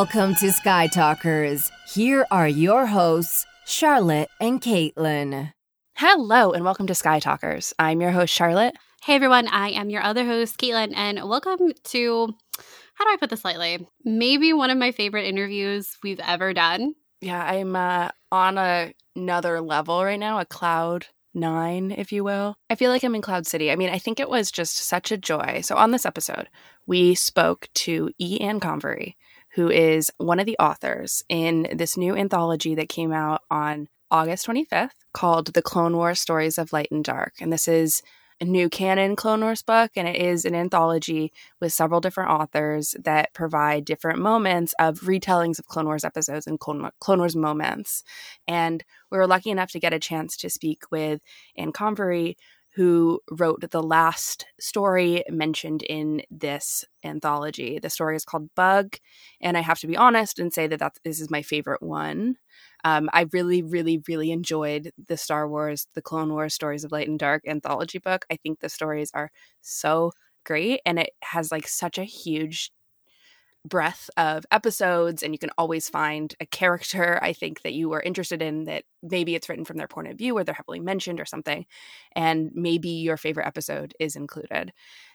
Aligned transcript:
Welcome 0.00 0.34
to 0.36 0.50
Sky 0.50 0.86
Talkers. 0.86 1.70
Here 1.92 2.26
are 2.30 2.48
your 2.48 2.86
hosts, 2.86 3.44
Charlotte 3.66 4.30
and 4.40 4.58
Caitlin. 4.58 5.52
Hello, 5.94 6.52
and 6.52 6.64
welcome 6.64 6.86
to 6.86 6.94
Sky 6.94 7.20
Talkers. 7.20 7.74
I'm 7.78 8.00
your 8.00 8.10
host, 8.10 8.32
Charlotte. 8.32 8.74
Hey 9.02 9.14
everyone, 9.16 9.46
I 9.48 9.72
am 9.72 9.90
your 9.90 10.02
other 10.02 10.24
host, 10.24 10.56
Caitlin, 10.56 10.94
and 10.96 11.28
welcome 11.28 11.72
to 11.84 12.34
how 12.94 13.04
do 13.04 13.10
I 13.10 13.18
put 13.20 13.28
this 13.28 13.44
lightly? 13.44 13.86
Maybe 14.02 14.54
one 14.54 14.70
of 14.70 14.78
my 14.78 14.90
favorite 14.90 15.26
interviews 15.26 15.98
we've 16.02 16.20
ever 16.20 16.54
done. 16.54 16.94
Yeah, 17.20 17.44
I'm 17.44 17.76
uh, 17.76 18.08
on 18.32 18.56
a, 18.56 18.94
another 19.14 19.60
level 19.60 20.02
right 20.02 20.18
now, 20.18 20.38
a 20.38 20.46
cloud 20.46 21.08
nine, 21.34 21.90
if 21.90 22.10
you 22.10 22.24
will. 22.24 22.56
I 22.70 22.74
feel 22.74 22.90
like 22.90 23.04
I'm 23.04 23.14
in 23.14 23.20
Cloud 23.20 23.46
City. 23.46 23.70
I 23.70 23.76
mean, 23.76 23.90
I 23.90 23.98
think 23.98 24.18
it 24.18 24.30
was 24.30 24.50
just 24.50 24.78
such 24.78 25.12
a 25.12 25.18
joy. 25.18 25.60
So, 25.62 25.76
on 25.76 25.90
this 25.90 26.06
episode, 26.06 26.48
we 26.86 27.14
spoke 27.14 27.68
to 27.74 28.10
E. 28.18 28.40
Anne 28.40 28.60
Convery, 28.60 29.16
who 29.54 29.70
is 29.70 30.10
one 30.18 30.40
of 30.40 30.46
the 30.46 30.56
authors 30.58 31.22
in 31.28 31.68
this 31.72 31.96
new 31.96 32.16
anthology 32.16 32.74
that 32.74 32.88
came 32.88 33.12
out 33.12 33.42
on 33.50 33.88
August 34.10 34.46
25th 34.46 34.90
called 35.12 35.52
The 35.54 35.62
Clone 35.62 35.96
Wars 35.96 36.20
Stories 36.20 36.58
of 36.58 36.72
Light 36.72 36.88
and 36.90 37.04
Dark. 37.04 37.34
And 37.40 37.52
this 37.52 37.68
is 37.68 38.02
a 38.40 38.44
new 38.44 38.70
canon 38.70 39.16
Clone 39.16 39.42
Wars 39.42 39.62
book, 39.62 39.90
and 39.96 40.08
it 40.08 40.16
is 40.16 40.44
an 40.44 40.54
anthology 40.54 41.30
with 41.60 41.72
several 41.72 42.00
different 42.00 42.30
authors 42.30 42.96
that 43.04 43.34
provide 43.34 43.84
different 43.84 44.18
moments 44.18 44.74
of 44.78 45.00
retellings 45.00 45.58
of 45.58 45.66
Clone 45.66 45.84
Wars 45.84 46.04
episodes 46.04 46.46
and 46.46 46.58
Clone, 46.58 46.90
Clone 47.00 47.18
Wars 47.18 47.36
moments. 47.36 48.02
And 48.48 48.82
we 49.10 49.18
were 49.18 49.26
lucky 49.26 49.50
enough 49.50 49.70
to 49.72 49.80
get 49.80 49.92
a 49.92 49.98
chance 49.98 50.36
to 50.38 50.48
speak 50.48 50.84
with 50.90 51.20
Anne 51.56 51.72
Convery, 51.72 52.36
who 52.74 53.20
wrote 53.30 53.68
the 53.70 53.82
last 53.82 54.46
story 54.60 55.24
mentioned 55.28 55.82
in 55.82 56.22
this 56.30 56.84
anthology. 57.04 57.78
The 57.80 57.90
story 57.90 58.14
is 58.16 58.24
called 58.24 58.48
Bug, 58.54 58.96
and 59.40 59.56
I 59.56 59.60
have 59.60 59.80
to 59.80 59.86
be 59.86 59.96
honest 59.96 60.38
and 60.38 60.52
say 60.52 60.66
that 60.68 60.78
that's, 60.78 60.98
this 61.04 61.20
is 61.20 61.30
my 61.30 61.42
favorite 61.42 61.82
one. 61.82 62.36
Um, 62.84 63.10
I 63.12 63.26
really, 63.32 63.62
really, 63.62 64.02
really 64.06 64.30
enjoyed 64.30 64.92
the 65.08 65.16
Star 65.16 65.48
Wars, 65.48 65.88
the 65.94 66.02
Clone 66.02 66.32
Wars 66.32 66.54
Stories 66.54 66.84
of 66.84 66.92
Light 66.92 67.08
and 67.08 67.18
Dark 67.18 67.42
anthology 67.46 67.98
book. 67.98 68.24
I 68.30 68.36
think 68.36 68.60
the 68.60 68.68
stories 68.68 69.10
are 69.14 69.30
so 69.60 70.12
great, 70.44 70.80
and 70.86 70.98
it 70.98 71.10
has 71.22 71.50
like 71.50 71.66
such 71.66 71.98
a 71.98 72.04
huge 72.04 72.70
breadth 73.66 74.08
of 74.16 74.44
episodes 74.50 75.22
and 75.22 75.34
you 75.34 75.38
can 75.38 75.50
always 75.58 75.88
find 75.88 76.34
a 76.40 76.46
character 76.46 77.18
i 77.22 77.32
think 77.32 77.62
that 77.62 77.74
you 77.74 77.92
are 77.92 78.00
interested 78.00 78.40
in 78.40 78.64
that 78.64 78.84
maybe 79.02 79.34
it's 79.34 79.48
written 79.48 79.64
from 79.64 79.76
their 79.76 79.88
point 79.88 80.08
of 80.08 80.16
view 80.16 80.36
or 80.36 80.44
they're 80.44 80.54
heavily 80.54 80.80
mentioned 80.80 81.20
or 81.20 81.24
something 81.24 81.66
and 82.16 82.50
maybe 82.54 82.88
your 82.88 83.16
favorite 83.16 83.46
episode 83.46 83.94
is 83.98 84.16
included. 84.16 84.72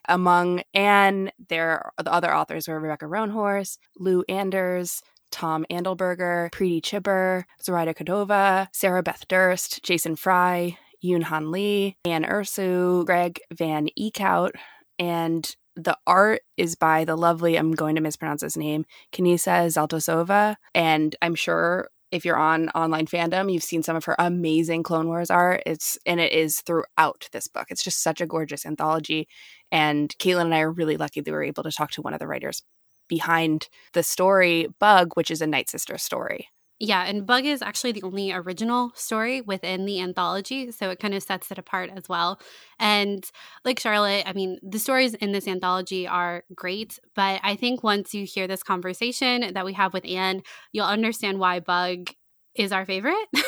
Among 0.07 0.63
and 0.73 1.31
there 1.49 1.91
are 1.97 2.03
the 2.03 2.13
other 2.13 2.33
authors 2.33 2.67
were 2.67 2.79
rebecca 2.79 3.05
roanhorse 3.05 3.77
lou 3.97 4.23
anders 4.29 5.01
Tom 5.31 5.66
Angleberger, 5.69 6.49
Preeti 6.51 6.81
Chhibber, 6.81 7.43
Zoraida 7.61 7.93
Cordova, 7.93 8.69
Sarah 8.71 9.03
Beth 9.03 9.27
Durst, 9.27 9.83
Jason 9.83 10.16
Fry, 10.16 10.77
Yoon 11.03 11.23
Han 11.23 11.51
Lee, 11.51 11.97
Anne 12.05 12.23
Ursu, 12.23 13.05
Greg 13.05 13.41
Van 13.51 13.89
Eekout, 13.99 14.51
and 14.97 15.55
the 15.76 15.98
art 16.08 16.42
is 16.58 16.76
by 16.76 17.06
the 17.06 17.16
lovely, 17.16 17.58
I'm 17.58 17.72
going 17.72 17.95
to 17.95 18.02
mispronounce 18.02 18.42
his 18.42 18.58
name, 18.58 18.86
Kanisa 19.12 19.68
Zaltosova. 19.68 20.56
And 20.73 21.16
I'm 21.22 21.36
sure 21.36 21.90
if 22.12 22.23
you're 22.23 22.38
on 22.38 22.70
online 22.70 23.08
fandom, 23.08 23.52
you've 23.52 23.64
seen 23.64 23.84
some 23.84 23.96
of 23.96 24.06
her 24.06 24.16
amazing 24.18 24.84
Clone 24.84 25.08
Wars 25.08 25.30
art. 25.30 25.64
It's 25.66 25.98
and 26.06 26.20
it 26.20 26.31
is 26.31 26.62
throughout 26.62 27.28
this 27.31 27.48
book. 27.48 27.68
It's 27.70 27.84
just 27.84 28.02
such 28.02 28.22
a 28.22 28.28
gorgeous 28.28 28.66
anthology. 28.66 29.28
And 29.72 30.16
Caitlin 30.18 30.46
and 30.46 30.56
I 30.56 30.62
are 30.62 30.72
really 30.72 30.98
lucky 30.98 31.22
that 31.22 31.30
we 31.30 31.36
were 31.36 31.44
able 31.44 31.64
to 31.64 31.72
talk 31.72 31.92
to 31.92 32.02
one 32.02 32.14
of 32.14 32.20
the 32.20 32.28
writers 32.28 32.62
behind 33.08 33.68
the 33.94 34.03
story 34.03 34.68
Bug, 34.80 35.12
which 35.16 35.30
is 35.30 35.41
a 35.41 35.47
Night 35.47 35.69
Sister 35.69 35.97
story. 35.97 36.47
Yeah, 36.80 37.03
and 37.03 37.25
Bug 37.25 37.46
is 37.46 37.62
actually 37.62 37.94
the 37.94 38.03
only 38.03 38.34
original 38.34 38.91
story 38.96 39.40
within 39.40 39.86
the 39.86 40.02
anthology, 40.02 40.72
so 40.72 40.90
it 40.90 41.00
kind 41.00 41.13
of 41.13 41.24
sets 41.24 41.50
it 41.50 41.58
apart 41.58 41.90
as 41.96 42.09
well. 42.09 42.38
And 42.80 43.24
like 43.63 43.80
Charlotte, 43.80 44.24
I 44.25 44.34
mean, 44.34 44.59
the 44.62 44.80
stories 44.80 45.14
in 45.14 45.31
this 45.31 45.47
anthology 45.47 46.06
are 46.06 46.44
great, 46.53 47.00
but 47.16 47.40
I 47.44 47.56
think 47.56 47.81
once 47.81 48.14
you 48.14 48.25
hear 48.25 48.46
this 48.46 48.62
conversation 48.62 49.53
that 49.53 49.66
we 49.66 49.72
have 49.72 49.94
with 49.94 50.06
Anne, 50.06 50.41
you'll 50.74 50.85
understand 50.85 51.40
why 51.40 51.62
Bug 51.62 52.09
is 52.56 52.74
our 52.74 52.85
favorite. 52.85 53.25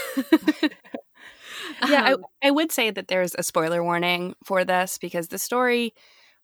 yeah, 1.89 2.13
um, 2.13 2.25
I, 2.41 2.47
I 2.47 2.51
would 2.51 2.71
say 2.71 2.91
that 2.91 3.09
there's 3.09 3.35
a 3.37 3.43
spoiler 3.43 3.83
warning 3.83 4.35
for 4.45 4.63
this 4.63 4.97
because 4.97 5.27
the 5.27 5.37
story 5.37 5.93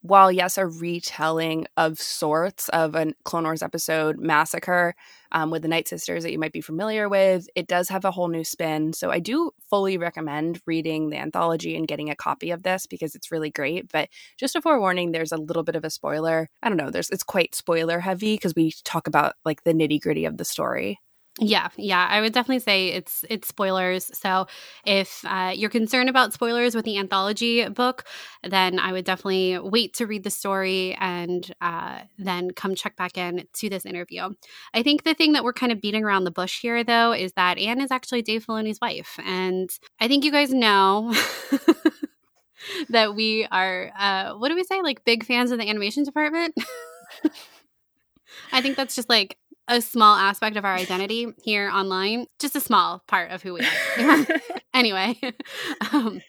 while 0.03 0.31
yes, 0.31 0.57
a 0.57 0.67
retelling 0.67 1.65
of 1.77 1.97
sorts 1.97 2.69
of 2.69 2.93
a 2.93 3.13
Clone 3.23 3.45
Wars 3.45 3.63
episode, 3.63 4.19
Massacre, 4.19 4.95
um, 5.33 5.49
with 5.49 5.61
the 5.63 5.67
Night 5.67 5.87
Sisters 5.87 6.23
that 6.23 6.31
you 6.31 6.39
might 6.39 6.53
be 6.53 6.61
familiar 6.61 7.09
with, 7.09 7.47
it 7.55 7.67
does 7.67 7.89
have 7.89 8.05
a 8.05 8.11
whole 8.11 8.27
new 8.27 8.43
spin. 8.43 8.93
So 8.93 9.11
I 9.11 9.19
do 9.19 9.51
fully 9.69 9.97
recommend 9.97 10.61
reading 10.65 11.09
the 11.09 11.17
anthology 11.17 11.75
and 11.75 11.87
getting 11.87 12.09
a 12.09 12.15
copy 12.15 12.51
of 12.51 12.63
this 12.63 12.85
because 12.87 13.15
it's 13.15 13.31
really 13.31 13.49
great. 13.49 13.91
But 13.91 14.09
just 14.39 14.55
a 14.55 14.61
forewarning, 14.61 15.11
there's 15.11 15.31
a 15.31 15.37
little 15.37 15.63
bit 15.63 15.75
of 15.75 15.83
a 15.83 15.89
spoiler. 15.89 16.49
I 16.61 16.69
don't 16.69 16.77
know, 16.77 16.89
there's 16.89 17.09
it's 17.09 17.23
quite 17.23 17.55
spoiler 17.55 17.99
heavy 17.99 18.35
because 18.35 18.53
we 18.55 18.73
talk 18.83 19.07
about 19.07 19.35
like 19.45 19.63
the 19.63 19.73
nitty 19.73 20.01
gritty 20.01 20.25
of 20.25 20.37
the 20.37 20.45
story. 20.45 20.99
Yeah, 21.39 21.69
yeah, 21.77 22.07
I 22.11 22.21
would 22.21 22.31
definitely 22.31 22.59
say 22.59 22.89
it's 22.89 23.25
it's 23.27 23.47
spoilers. 23.47 24.11
So 24.15 24.45
if 24.85 25.25
uh, 25.25 25.51
you're 25.55 25.71
concerned 25.71 26.07
about 26.07 26.31
spoilers 26.31 26.75
with 26.75 26.85
the 26.85 26.99
anthology 26.99 27.67
book, 27.69 28.03
then 28.43 28.77
I 28.77 28.91
would 28.91 29.03
definitely 29.03 29.57
wait 29.57 29.95
to 29.95 30.05
read 30.05 30.23
the 30.23 30.29
story 30.29 30.95
and 30.99 31.51
uh, 31.59 32.01
then 32.19 32.51
come 32.51 32.75
check 32.75 32.95
back 32.97 33.17
in 33.17 33.47
to 33.53 33.67
this 33.67 33.83
interview. 33.83 34.29
I 34.75 34.83
think 34.83 35.03
the 35.05 35.15
thing 35.15 35.33
that 35.33 35.43
we're 35.43 35.53
kind 35.53 35.71
of 35.71 35.81
beating 35.81 36.03
around 36.03 36.25
the 36.25 36.31
bush 36.31 36.61
here, 36.61 36.83
though, 36.83 37.13
is 37.13 37.33
that 37.33 37.57
Anne 37.57 37.81
is 37.81 37.89
actually 37.89 38.21
Dave 38.21 38.45
Filoni's 38.45 38.79
wife, 38.79 39.17
and 39.25 39.71
I 39.99 40.07
think 40.07 40.23
you 40.23 40.31
guys 40.31 40.53
know. 40.53 41.15
that 42.89 43.15
we 43.15 43.45
are 43.51 43.91
uh 43.97 44.33
what 44.35 44.49
do 44.49 44.55
we 44.55 44.63
say 44.63 44.81
like 44.81 45.03
big 45.03 45.25
fans 45.25 45.51
of 45.51 45.59
the 45.59 45.69
animation 45.69 46.03
department 46.03 46.53
I 48.51 48.61
think 48.61 48.77
that's 48.77 48.95
just 48.95 49.09
like 49.09 49.37
a 49.67 49.81
small 49.81 50.15
aspect 50.15 50.57
of 50.57 50.65
our 50.65 50.75
identity 50.75 51.27
here 51.43 51.69
online, 51.69 52.25
just 52.39 52.55
a 52.55 52.59
small 52.59 53.03
part 53.07 53.31
of 53.31 53.41
who 53.41 53.53
we 53.53 53.61
are. 53.61 54.25
anyway, 54.73 55.19
um, 55.93 56.21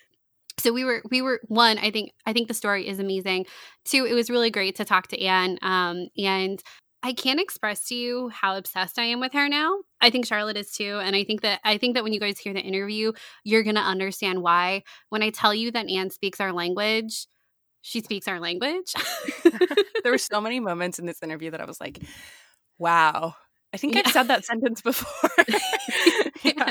so 0.58 0.72
we 0.72 0.84
were 0.84 1.02
we 1.10 1.20
were 1.20 1.40
one. 1.48 1.78
I 1.78 1.90
think 1.90 2.12
I 2.26 2.32
think 2.32 2.48
the 2.48 2.54
story 2.54 2.88
is 2.88 2.98
amazing. 2.98 3.46
Two, 3.84 4.06
it 4.06 4.14
was 4.14 4.30
really 4.30 4.50
great 4.50 4.76
to 4.76 4.84
talk 4.84 5.08
to 5.08 5.20
Anne, 5.20 5.58
um, 5.62 6.08
and 6.16 6.62
I 7.02 7.12
can't 7.12 7.40
express 7.40 7.86
to 7.88 7.94
you 7.94 8.30
how 8.30 8.56
obsessed 8.56 8.98
I 8.98 9.04
am 9.04 9.20
with 9.20 9.32
her 9.34 9.48
now. 9.48 9.80
I 10.00 10.10
think 10.10 10.26
Charlotte 10.26 10.56
is 10.56 10.70
too, 10.72 11.00
and 11.02 11.16
I 11.16 11.24
think 11.24 11.42
that 11.42 11.60
I 11.64 11.76
think 11.76 11.94
that 11.94 12.04
when 12.04 12.12
you 12.12 12.20
guys 12.20 12.38
hear 12.38 12.54
the 12.54 12.60
interview, 12.60 13.12
you're 13.42 13.64
gonna 13.64 13.80
understand 13.80 14.42
why. 14.42 14.84
When 15.10 15.22
I 15.22 15.30
tell 15.30 15.52
you 15.52 15.70
that 15.72 15.90
Anne 15.90 16.10
speaks 16.10 16.40
our 16.40 16.52
language, 16.52 17.26
she 17.82 18.00
speaks 18.00 18.28
our 18.28 18.40
language. 18.40 18.94
there 20.02 20.12
were 20.12 20.18
so 20.18 20.40
many 20.40 20.60
moments 20.60 20.98
in 20.98 21.04
this 21.04 21.22
interview 21.22 21.50
that 21.50 21.60
I 21.60 21.66
was 21.66 21.80
like, 21.80 22.00
Wow. 22.78 23.34
I 23.72 23.76
think 23.76 23.94
yeah. 23.94 24.02
I've 24.04 24.12
said 24.12 24.28
that 24.28 24.44
sentence 24.44 24.80
before. 24.80 25.30
yeah. 26.42 26.70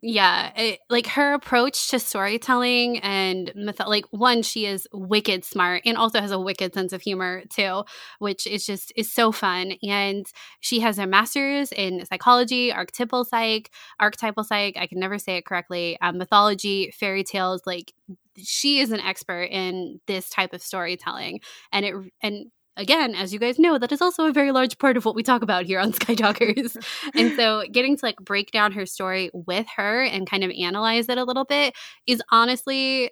yeah 0.00 0.52
it, 0.56 0.80
like 0.88 1.06
her 1.06 1.34
approach 1.34 1.88
to 1.88 1.98
storytelling 1.98 2.98
and 3.00 3.52
myth- 3.54 3.80
like 3.86 4.04
one 4.10 4.42
she 4.42 4.66
is 4.66 4.86
wicked 4.92 5.44
smart 5.44 5.82
and 5.84 5.96
also 5.96 6.20
has 6.20 6.30
a 6.30 6.38
wicked 6.38 6.72
sense 6.72 6.92
of 6.92 7.02
humor 7.02 7.42
too 7.50 7.84
which 8.18 8.46
is 8.46 8.64
just 8.64 8.92
is 8.96 9.12
so 9.12 9.32
fun 9.32 9.72
and 9.82 10.26
she 10.60 10.80
has 10.80 10.98
a 10.98 11.06
master's 11.06 11.72
in 11.72 12.04
psychology 12.06 12.72
archetypal 12.72 13.24
psych 13.24 13.70
archetypal 14.00 14.44
psych 14.44 14.76
i 14.78 14.86
can 14.86 14.98
never 14.98 15.18
say 15.18 15.36
it 15.36 15.46
correctly 15.46 15.98
um, 16.00 16.16
mythology 16.18 16.90
fairy 16.98 17.24
tales 17.24 17.62
like 17.66 17.92
she 18.38 18.80
is 18.80 18.92
an 18.92 19.00
expert 19.00 19.44
in 19.44 20.00
this 20.06 20.30
type 20.30 20.54
of 20.54 20.62
storytelling 20.62 21.40
and 21.70 21.84
it 21.84 21.94
and 22.22 22.46
again, 22.76 23.14
as 23.14 23.32
you 23.32 23.38
guys 23.38 23.58
know, 23.58 23.78
that 23.78 23.92
is 23.92 24.00
also 24.00 24.26
a 24.26 24.32
very 24.32 24.52
large 24.52 24.78
part 24.78 24.96
of 24.96 25.04
what 25.04 25.14
we 25.14 25.22
talk 25.22 25.42
about 25.42 25.64
here 25.64 25.78
on 25.80 25.92
Sky 25.94 26.14
Talkers. 26.14 26.76
and 27.14 27.34
so 27.36 27.64
getting 27.70 27.96
to 27.96 28.04
like 28.04 28.16
break 28.16 28.50
down 28.50 28.72
her 28.72 28.86
story 28.86 29.30
with 29.32 29.66
her 29.76 30.02
and 30.02 30.28
kind 30.28 30.44
of 30.44 30.50
analyze 30.58 31.08
it 31.08 31.18
a 31.18 31.24
little 31.24 31.44
bit 31.44 31.74
is 32.06 32.22
honestly 32.30 33.10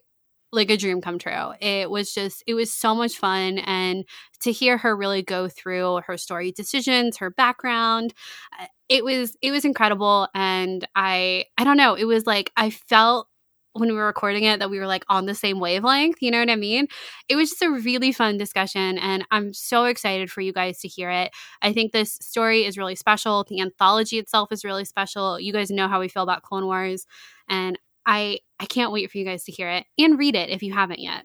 like 0.52 0.70
a 0.70 0.76
dream 0.76 1.00
come 1.00 1.18
true. 1.18 1.52
It 1.60 1.90
was 1.90 2.12
just 2.12 2.42
it 2.46 2.54
was 2.54 2.72
so 2.72 2.94
much 2.94 3.16
fun 3.16 3.58
and 3.58 4.04
to 4.42 4.50
hear 4.52 4.78
her 4.78 4.96
really 4.96 5.22
go 5.22 5.48
through 5.48 6.00
her 6.06 6.16
story 6.16 6.50
decisions, 6.50 7.18
her 7.18 7.30
background, 7.30 8.12
uh, 8.60 8.66
it 8.88 9.04
was 9.04 9.36
it 9.40 9.52
was 9.52 9.64
incredible 9.64 10.26
and 10.34 10.86
I 10.96 11.44
I 11.56 11.64
don't 11.64 11.76
know, 11.76 11.94
it 11.94 12.04
was 12.04 12.26
like 12.26 12.50
I 12.56 12.70
felt 12.70 13.28
when 13.72 13.88
we 13.88 13.94
were 13.94 14.06
recording 14.06 14.44
it 14.44 14.58
that 14.58 14.70
we 14.70 14.78
were 14.78 14.86
like 14.86 15.04
on 15.08 15.26
the 15.26 15.34
same 15.34 15.60
wavelength. 15.60 16.16
You 16.20 16.30
know 16.30 16.40
what 16.40 16.50
I 16.50 16.56
mean? 16.56 16.88
It 17.28 17.36
was 17.36 17.50
just 17.50 17.62
a 17.62 17.70
really 17.70 18.12
fun 18.12 18.36
discussion, 18.36 18.98
and 18.98 19.24
I'm 19.30 19.52
so 19.52 19.84
excited 19.84 20.30
for 20.30 20.40
you 20.40 20.52
guys 20.52 20.80
to 20.80 20.88
hear 20.88 21.10
it. 21.10 21.30
I 21.62 21.72
think 21.72 21.92
this 21.92 22.18
story 22.20 22.64
is 22.64 22.78
really 22.78 22.96
special. 22.96 23.44
The 23.48 23.60
anthology 23.60 24.18
itself 24.18 24.52
is 24.52 24.64
really 24.64 24.84
special. 24.84 25.38
You 25.38 25.52
guys 25.52 25.70
know 25.70 25.88
how 25.88 26.00
we 26.00 26.08
feel 26.08 26.22
about 26.22 26.42
Clone 26.42 26.66
Wars, 26.66 27.06
and 27.48 27.78
I 28.06 28.40
I 28.58 28.66
can't 28.66 28.92
wait 28.92 29.10
for 29.10 29.18
you 29.18 29.24
guys 29.24 29.44
to 29.44 29.52
hear 29.52 29.70
it 29.70 29.86
and 29.98 30.18
read 30.18 30.34
it 30.34 30.50
if 30.50 30.62
you 30.62 30.72
haven't 30.72 31.00
yet. 31.00 31.24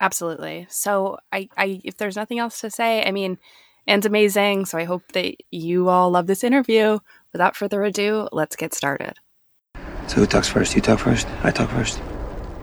Absolutely. 0.00 0.66
So 0.70 1.18
I, 1.32 1.48
I 1.56 1.80
if 1.84 1.96
there's 1.96 2.16
nothing 2.16 2.38
else 2.38 2.60
to 2.60 2.70
say, 2.70 3.04
I 3.04 3.10
mean, 3.12 3.38
and 3.86 4.04
amazing. 4.04 4.66
So 4.66 4.78
I 4.78 4.84
hope 4.84 5.02
that 5.12 5.34
you 5.50 5.88
all 5.88 6.10
love 6.10 6.26
this 6.26 6.44
interview. 6.44 6.98
Without 7.32 7.56
further 7.56 7.82
ado, 7.82 8.28
let's 8.32 8.56
get 8.56 8.74
started. 8.74 9.14
So 10.06 10.16
who 10.16 10.26
talks 10.26 10.48
first? 10.48 10.74
You 10.74 10.82
talk 10.82 10.98
first? 10.98 11.26
I 11.42 11.50
talk 11.50 11.70
first. 11.70 12.00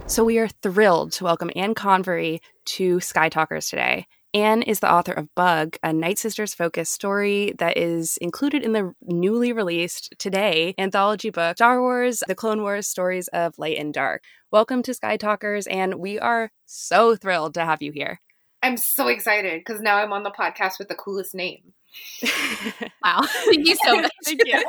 So 0.06 0.24
we 0.24 0.38
are 0.38 0.48
thrilled 0.48 1.12
to 1.14 1.24
welcome 1.24 1.50
Anne 1.56 1.74
Convery 1.74 2.42
to 2.66 3.00
Sky 3.00 3.30
Talkers 3.30 3.68
today. 3.70 4.06
Anne 4.34 4.62
is 4.62 4.80
the 4.80 4.92
author 4.92 5.12
of 5.12 5.34
Bug, 5.36 5.76
a 5.84 5.92
Night 5.92 6.18
Sisters 6.18 6.54
focused 6.54 6.94
story 6.94 7.54
that 7.58 7.78
is 7.78 8.18
included 8.18 8.64
in 8.64 8.74
the 8.74 8.94
newly 9.02 9.52
released 9.52 10.14
today 10.20 10.74
anthology 10.78 11.32
book, 11.32 11.58
Star 11.58 11.82
Wars 11.82 12.24
The 12.28 12.36
Clone 12.36 12.62
Wars 12.62 12.88
Stories 12.88 13.28
of 13.30 13.58
Light 13.58 13.78
and 13.78 13.94
Dark. 13.94 14.24
Welcome 14.52 14.84
to 14.84 14.94
Sky 14.94 15.18
Talkers, 15.18 15.68
and 15.68 15.96
we 15.96 16.20
are 16.20 16.52
so 16.66 17.16
thrilled 17.16 17.56
to 17.56 17.66
have 17.66 17.82
you 17.82 17.92
here. 17.92 18.22
I'm 18.64 18.78
so 18.78 19.08
excited 19.08 19.60
because 19.60 19.82
now 19.82 19.98
I'm 19.98 20.14
on 20.14 20.24
the 20.24 20.32
podcast 20.32 20.78
with 20.78 20.88
the 20.88 20.96
coolest 20.96 21.34
name. 21.34 21.74
wow. 23.04 23.22
Thank 23.46 23.68
you 23.68 23.76
so 23.84 24.02
much. 24.02 24.12
Thank 24.26 24.42
you. 24.46 24.64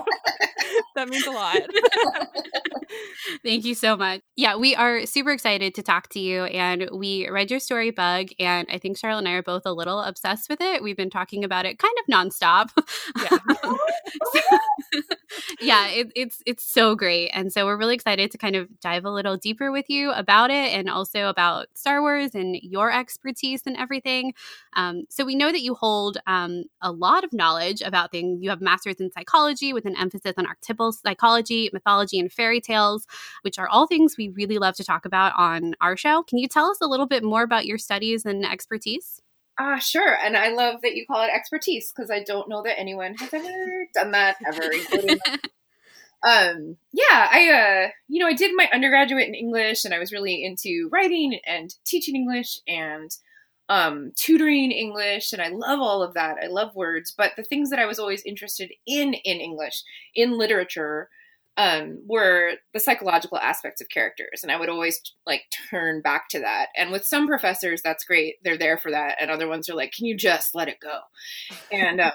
that 0.96 1.08
means 1.08 1.26
a 1.26 1.30
lot. 1.30 1.60
Thank 3.44 3.64
you 3.64 3.74
so 3.74 3.96
much. 3.96 4.20
Yeah, 4.36 4.56
we 4.56 4.74
are 4.74 5.06
super 5.06 5.30
excited 5.30 5.74
to 5.76 5.82
talk 5.82 6.08
to 6.10 6.20
you. 6.20 6.44
And 6.44 6.88
we 6.92 7.28
read 7.28 7.50
your 7.50 7.60
story, 7.60 7.90
Bug, 7.90 8.28
and 8.38 8.66
I 8.70 8.78
think 8.78 8.98
Charlotte 8.98 9.20
and 9.20 9.28
I 9.28 9.32
are 9.32 9.42
both 9.42 9.62
a 9.64 9.72
little 9.72 10.00
obsessed 10.00 10.48
with 10.48 10.60
it. 10.60 10.82
We've 10.82 10.96
been 10.96 11.10
talking 11.10 11.44
about 11.44 11.64
it 11.64 11.78
kind 11.78 11.94
of 12.00 12.12
nonstop. 12.12 12.70
Yeah. 13.16 13.38
yeah, 15.60 15.88
it, 15.88 16.12
it's 16.14 16.42
it's 16.46 16.64
so 16.64 16.94
great, 16.94 17.30
and 17.30 17.52
so 17.52 17.64
we're 17.66 17.78
really 17.78 17.94
excited 17.94 18.30
to 18.30 18.38
kind 18.38 18.56
of 18.56 18.68
dive 18.80 19.04
a 19.04 19.10
little 19.10 19.36
deeper 19.36 19.72
with 19.72 19.88
you 19.88 20.12
about 20.12 20.50
it, 20.50 20.74
and 20.74 20.90
also 20.90 21.28
about 21.28 21.68
Star 21.74 22.00
Wars 22.00 22.34
and 22.34 22.56
your 22.56 22.92
expertise 22.92 23.62
and 23.66 23.76
everything. 23.76 24.34
Um, 24.74 25.04
so 25.08 25.24
we 25.24 25.34
know 25.34 25.50
that 25.50 25.62
you 25.62 25.74
hold 25.74 26.18
um, 26.26 26.64
a 26.80 26.92
lot 26.92 27.11
of 27.20 27.32
knowledge 27.32 27.80
about 27.80 28.10
things. 28.10 28.42
You 28.42 28.50
have 28.50 28.60
masters 28.60 28.96
in 28.96 29.10
psychology 29.12 29.72
with 29.72 29.84
an 29.84 29.96
emphasis 29.96 30.34
on 30.36 30.46
archetypal 30.46 30.92
psychology, 30.92 31.70
mythology, 31.72 32.18
and 32.18 32.32
fairy 32.32 32.60
tales, 32.60 33.06
which 33.42 33.58
are 33.58 33.68
all 33.68 33.86
things 33.86 34.16
we 34.16 34.28
really 34.30 34.58
love 34.58 34.74
to 34.76 34.84
talk 34.84 35.04
about 35.04 35.32
on 35.36 35.74
our 35.80 35.96
show. 35.96 36.22
Can 36.22 36.38
you 36.38 36.48
tell 36.48 36.70
us 36.70 36.80
a 36.80 36.86
little 36.86 37.06
bit 37.06 37.22
more 37.22 37.42
about 37.42 37.66
your 37.66 37.78
studies 37.78 38.24
and 38.24 38.44
expertise? 38.44 39.20
Ah, 39.58 39.74
uh, 39.74 39.78
sure. 39.78 40.16
And 40.24 40.36
I 40.36 40.48
love 40.48 40.80
that 40.82 40.94
you 40.94 41.06
call 41.06 41.22
it 41.24 41.30
expertise 41.34 41.92
because 41.94 42.10
I 42.10 42.22
don't 42.22 42.48
know 42.48 42.62
that 42.62 42.78
anyone 42.78 43.14
has 43.16 43.34
ever 43.34 43.86
done 43.94 44.12
that 44.12 44.36
ever, 44.46 44.62
um, 46.26 46.76
yeah, 46.92 47.28
I, 47.30 47.50
uh, 47.50 47.90
you 48.08 48.20
know, 48.20 48.28
I 48.28 48.32
did 48.32 48.52
my 48.54 48.68
undergraduate 48.72 49.28
in 49.28 49.34
English 49.34 49.84
and 49.84 49.92
I 49.92 49.98
was 49.98 50.12
really 50.12 50.42
into 50.42 50.88
writing 50.90 51.38
and 51.46 51.74
teaching 51.84 52.16
English 52.16 52.60
and 52.66 53.10
um, 53.72 54.12
tutoring 54.16 54.70
English, 54.70 55.32
and 55.32 55.40
I 55.40 55.48
love 55.48 55.80
all 55.80 56.02
of 56.02 56.12
that. 56.12 56.36
I 56.42 56.48
love 56.48 56.76
words, 56.76 57.14
but 57.16 57.32
the 57.38 57.42
things 57.42 57.70
that 57.70 57.78
I 57.78 57.86
was 57.86 57.98
always 57.98 58.22
interested 58.26 58.70
in 58.86 59.14
in 59.14 59.38
English, 59.38 59.82
in 60.14 60.36
literature, 60.36 61.08
um, 61.56 62.02
were 62.06 62.56
the 62.74 62.80
psychological 62.80 63.38
aspects 63.38 63.80
of 63.80 63.88
characters, 63.88 64.42
and 64.42 64.52
I 64.52 64.58
would 64.58 64.68
always 64.68 65.00
like 65.24 65.44
turn 65.70 66.02
back 66.02 66.28
to 66.32 66.40
that. 66.40 66.66
And 66.76 66.92
with 66.92 67.06
some 67.06 67.26
professors, 67.26 67.80
that's 67.82 68.04
great; 68.04 68.34
they're 68.44 68.58
there 68.58 68.76
for 68.76 68.90
that, 68.90 69.16
and 69.18 69.30
other 69.30 69.48
ones 69.48 69.70
are 69.70 69.74
like, 69.74 69.92
"Can 69.92 70.04
you 70.04 70.18
just 70.18 70.54
let 70.54 70.68
it 70.68 70.78
go?" 70.78 70.98
And 71.72 71.98
uh, 71.98 72.12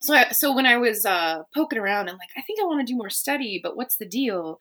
so, 0.00 0.14
I, 0.14 0.30
so 0.30 0.56
when 0.56 0.64
I 0.64 0.78
was 0.78 1.04
uh, 1.04 1.42
poking 1.54 1.78
around 1.78 2.08
and 2.08 2.16
like, 2.16 2.30
I 2.34 2.40
think 2.40 2.60
I 2.60 2.64
want 2.64 2.80
to 2.80 2.90
do 2.90 2.96
more 2.96 3.10
study, 3.10 3.60
but 3.62 3.76
what's 3.76 3.98
the 3.98 4.08
deal? 4.08 4.58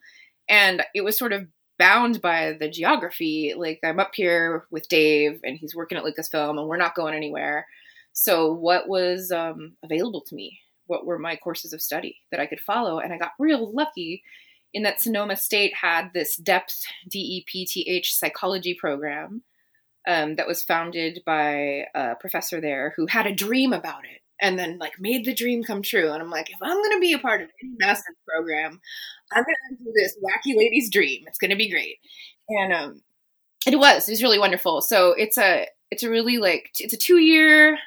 And 0.50 0.84
it 0.94 1.06
was 1.06 1.18
sort 1.18 1.32
of 1.32 1.48
bound 1.78 2.22
by 2.22 2.54
the 2.54 2.70
geography. 2.70 3.54
Like 3.56 3.80
I'm 3.84 4.00
up 4.00 4.12
here 4.14 4.66
with 4.72 4.90
Dave 4.90 5.40
and 5.44 5.58
he's 5.58 5.76
working 5.76 5.98
at 5.98 6.04
Lucasfilm 6.04 6.60
and 6.60 6.68
we're 6.68 6.78
not 6.78 6.96
going 6.96 7.14
anywhere. 7.14 7.68
So 8.14 8.52
what 8.52 8.88
was 8.88 9.32
um, 9.32 9.74
available 9.84 10.22
to 10.22 10.36
me? 10.36 10.60
What 10.88 11.06
were 11.06 11.20
my 11.20 11.36
courses 11.36 11.74
of 11.74 11.82
study 11.82 12.18
that 12.32 12.40
I 12.40 12.48
could 12.48 12.60
follow? 12.60 13.00
And 13.00 13.14
I 13.14 13.18
got 13.18 13.32
real 13.40 13.72
lucky 13.74 14.24
in 14.74 14.84
that 14.84 15.02
Sonoma 15.02 15.36
State 15.36 15.74
had 15.76 16.12
this 16.14 16.36
depth 16.36 16.84
DEPTH 17.10 18.06
psychology 18.06 18.74
program 18.74 19.44
um, 20.08 20.36
that 20.36 20.48
was 20.48 20.64
founded 20.64 21.22
by 21.26 21.86
a 21.94 22.16
professor 22.20 22.62
there 22.62 22.94
who 22.96 23.06
had 23.08 23.28
a 23.28 23.36
dream 23.36 23.74
about 23.74 24.04
it 24.06 24.22
and 24.42 24.58
then 24.58 24.78
like 24.78 25.00
made 25.00 25.26
the 25.26 25.34
dream 25.34 25.64
come 25.64 25.82
true. 25.82 26.12
And 26.12 26.22
I'm 26.22 26.30
like, 26.30 26.50
if 26.50 26.58
I'm 26.62 26.82
gonna 26.82 27.00
be 27.00 27.14
a 27.14 27.20
part 27.20 27.42
of 27.42 27.50
any 27.62 27.74
master's 27.80 28.16
program, 28.28 28.80
I'm 29.32 29.44
gonna 29.44 29.80
do 29.84 29.92
this 29.96 30.18
wacky 30.24 30.58
lady's 30.58 30.90
dream. 30.90 31.26
It's 31.28 31.40
gonna 31.40 31.56
be 31.56 31.70
great. 31.70 31.98
And 32.50 32.74
um 32.74 33.02
it 33.66 33.78
was. 33.78 34.08
It 34.08 34.14
was 34.14 34.24
really 34.24 34.40
wonderful. 34.40 34.82
So 34.82 35.12
it's 35.12 35.38
a 35.38 35.68
it's 35.92 36.04
a 36.04 36.10
really 36.10 36.38
like 36.38 36.72
it's 36.80 36.94
a 36.94 36.98
two 36.98 37.18
year 37.18 37.78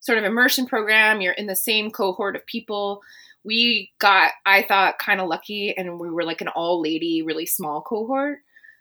sort 0.00 0.18
of 0.18 0.24
immersion 0.24 0.66
program. 0.66 1.20
You're 1.20 1.34
in 1.34 1.46
the 1.46 1.56
same 1.56 1.90
cohort 1.90 2.36
of 2.36 2.46
people. 2.46 3.02
We 3.42 3.90
got, 3.98 4.32
I 4.44 4.62
thought, 4.62 4.98
kind 4.98 5.18
of 5.20 5.28
lucky, 5.28 5.74
and 5.76 5.98
we 5.98 6.10
were 6.10 6.24
like 6.24 6.42
an 6.42 6.48
all 6.48 6.82
lady, 6.82 7.22
really 7.22 7.46
small 7.46 7.80
cohort. 7.80 8.40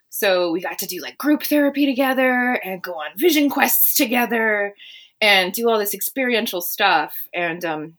So 0.10 0.52
we 0.52 0.60
got 0.60 0.80
to 0.80 0.86
do 0.86 1.02
like 1.02 1.18
group 1.18 1.44
therapy 1.44 1.86
together 1.86 2.54
and 2.64 2.82
go 2.82 2.94
on 2.94 3.18
vision 3.18 3.50
quests 3.50 3.96
together 3.96 4.76
and 5.22 5.54
do 5.54 5.70
all 5.70 5.80
this 5.80 5.94
experiential 5.94 6.62
stuff. 6.62 7.14
And 7.34 7.64
um, 7.66 7.98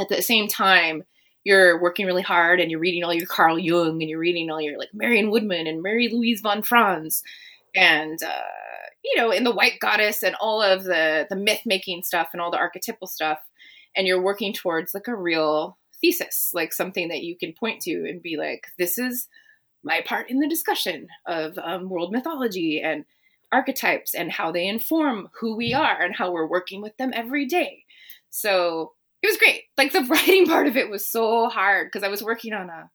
at 0.00 0.08
the 0.08 0.22
same 0.22 0.48
time, 0.48 1.04
you're 1.44 1.80
working 1.80 2.06
really 2.06 2.22
hard 2.22 2.60
and 2.60 2.70
you're 2.70 2.80
reading 2.80 3.04
all 3.04 3.14
your 3.14 3.26
Carl 3.26 3.58
Jung 3.58 4.02
and 4.02 4.10
you're 4.10 4.18
reading 4.18 4.50
all 4.50 4.60
your 4.60 4.78
like 4.78 4.92
Marion 4.92 5.30
Woodman 5.30 5.66
and 5.66 5.80
Marie-Louise 5.80 6.40
von 6.40 6.62
Franz 6.62 7.22
and 7.74 8.20
uh, 8.22 8.42
you 9.04 9.14
know, 9.16 9.30
in 9.30 9.44
the 9.44 9.54
White 9.54 9.78
Goddess 9.78 10.22
and 10.24 10.34
all 10.40 10.60
of 10.60 10.82
the 10.82 11.26
the 11.30 11.36
myth 11.36 11.60
making 11.64 12.02
stuff 12.02 12.30
and 12.32 12.42
all 12.42 12.50
the 12.50 12.58
archetypal 12.58 13.06
stuff, 13.06 13.38
and 13.94 14.06
you're 14.06 14.20
working 14.20 14.52
towards 14.52 14.94
like 14.94 15.06
a 15.06 15.14
real 15.14 15.78
thesis, 16.00 16.50
like 16.52 16.72
something 16.72 17.08
that 17.08 17.22
you 17.22 17.36
can 17.36 17.52
point 17.52 17.80
to 17.82 18.08
and 18.08 18.20
be 18.20 18.36
like, 18.36 18.66
this 18.78 18.98
is 18.98 19.28
my 19.84 20.00
part 20.04 20.28
in 20.28 20.40
the 20.40 20.48
discussion 20.48 21.06
of 21.26 21.56
um, 21.58 21.88
world 21.88 22.10
mythology 22.10 22.80
and 22.82 23.04
archetypes 23.52 24.14
and 24.14 24.32
how 24.32 24.52
they 24.52 24.66
inform 24.66 25.28
who 25.40 25.56
we 25.56 25.72
are 25.72 26.00
and 26.00 26.14
how 26.14 26.32
we're 26.32 26.48
working 26.48 26.82
with 26.82 26.96
them 26.96 27.12
every 27.14 27.46
day. 27.46 27.84
So 28.30 28.92
it 29.22 29.28
was 29.28 29.38
great. 29.38 29.64
Like 29.78 29.92
the 29.92 30.02
writing 30.10 30.46
part 30.46 30.66
of 30.66 30.76
it 30.76 30.90
was 30.90 31.08
so 31.08 31.48
hard 31.48 31.88
because 31.88 32.04
I 32.04 32.08
was 32.08 32.22
working 32.22 32.52
on 32.52 32.68
a 32.68 32.90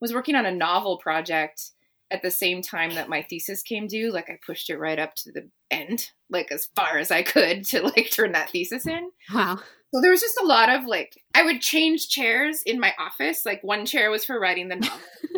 was 0.00 0.14
working 0.14 0.34
on 0.34 0.46
a 0.46 0.54
novel 0.54 0.96
project 0.96 1.72
at 2.10 2.22
the 2.22 2.30
same 2.30 2.62
time 2.62 2.94
that 2.94 3.08
my 3.08 3.22
thesis 3.22 3.62
came 3.62 3.86
due. 3.86 4.10
Like 4.10 4.30
I 4.30 4.38
pushed 4.44 4.70
it 4.70 4.78
right 4.78 4.98
up 4.98 5.14
to 5.16 5.32
the 5.32 5.48
end, 5.70 6.08
like 6.30 6.50
as 6.50 6.68
far 6.74 6.98
as 6.98 7.10
I 7.10 7.22
could 7.22 7.64
to 7.66 7.82
like 7.82 8.10
turn 8.14 8.32
that 8.32 8.50
thesis 8.50 8.86
in. 8.86 9.10
Wow. 9.32 9.60
So 9.92 10.00
there 10.00 10.10
was 10.10 10.20
just 10.20 10.38
a 10.40 10.46
lot 10.46 10.70
of 10.70 10.84
like 10.86 11.20
I 11.34 11.42
would 11.42 11.60
change 11.60 12.08
chairs 12.08 12.62
in 12.62 12.80
my 12.80 12.94
office. 12.98 13.44
Like 13.44 13.62
one 13.62 13.86
chair 13.86 14.10
was 14.10 14.24
for 14.24 14.38
writing 14.38 14.68
the 14.68 14.76
novel 14.76 14.98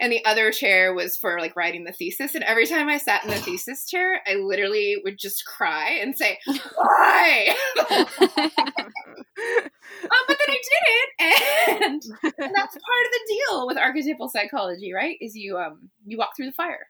and 0.00 0.12
the 0.12 0.24
other 0.24 0.52
chair 0.52 0.94
was 0.94 1.16
for 1.16 1.40
like 1.40 1.56
writing 1.56 1.84
the 1.84 1.92
thesis. 1.92 2.34
And 2.34 2.44
every 2.44 2.66
time 2.66 2.88
I 2.88 2.98
sat 2.98 3.24
in 3.24 3.30
the 3.30 3.36
thesis 3.36 3.88
chair, 3.88 4.20
I 4.26 4.34
literally 4.34 4.96
would 5.04 5.18
just 5.18 5.44
cry 5.44 5.98
and 6.00 6.16
say, 6.16 6.38
"Why?" 6.46 7.54
um, 7.90 7.90
but 10.26 10.38
then 10.38 10.48
I 10.48 10.60
did 10.62 10.84
it, 10.88 11.10
and, 11.20 12.02
and 12.22 12.54
that's 12.54 12.76
part 12.76 13.06
of 13.06 13.12
the 13.12 13.26
deal 13.28 13.66
with 13.66 13.78
archetypal 13.78 14.28
psychology, 14.28 14.92
right? 14.92 15.16
Is 15.20 15.34
you 15.34 15.58
um 15.58 15.90
you 16.06 16.18
walk 16.18 16.36
through 16.36 16.46
the 16.46 16.52
fire, 16.52 16.88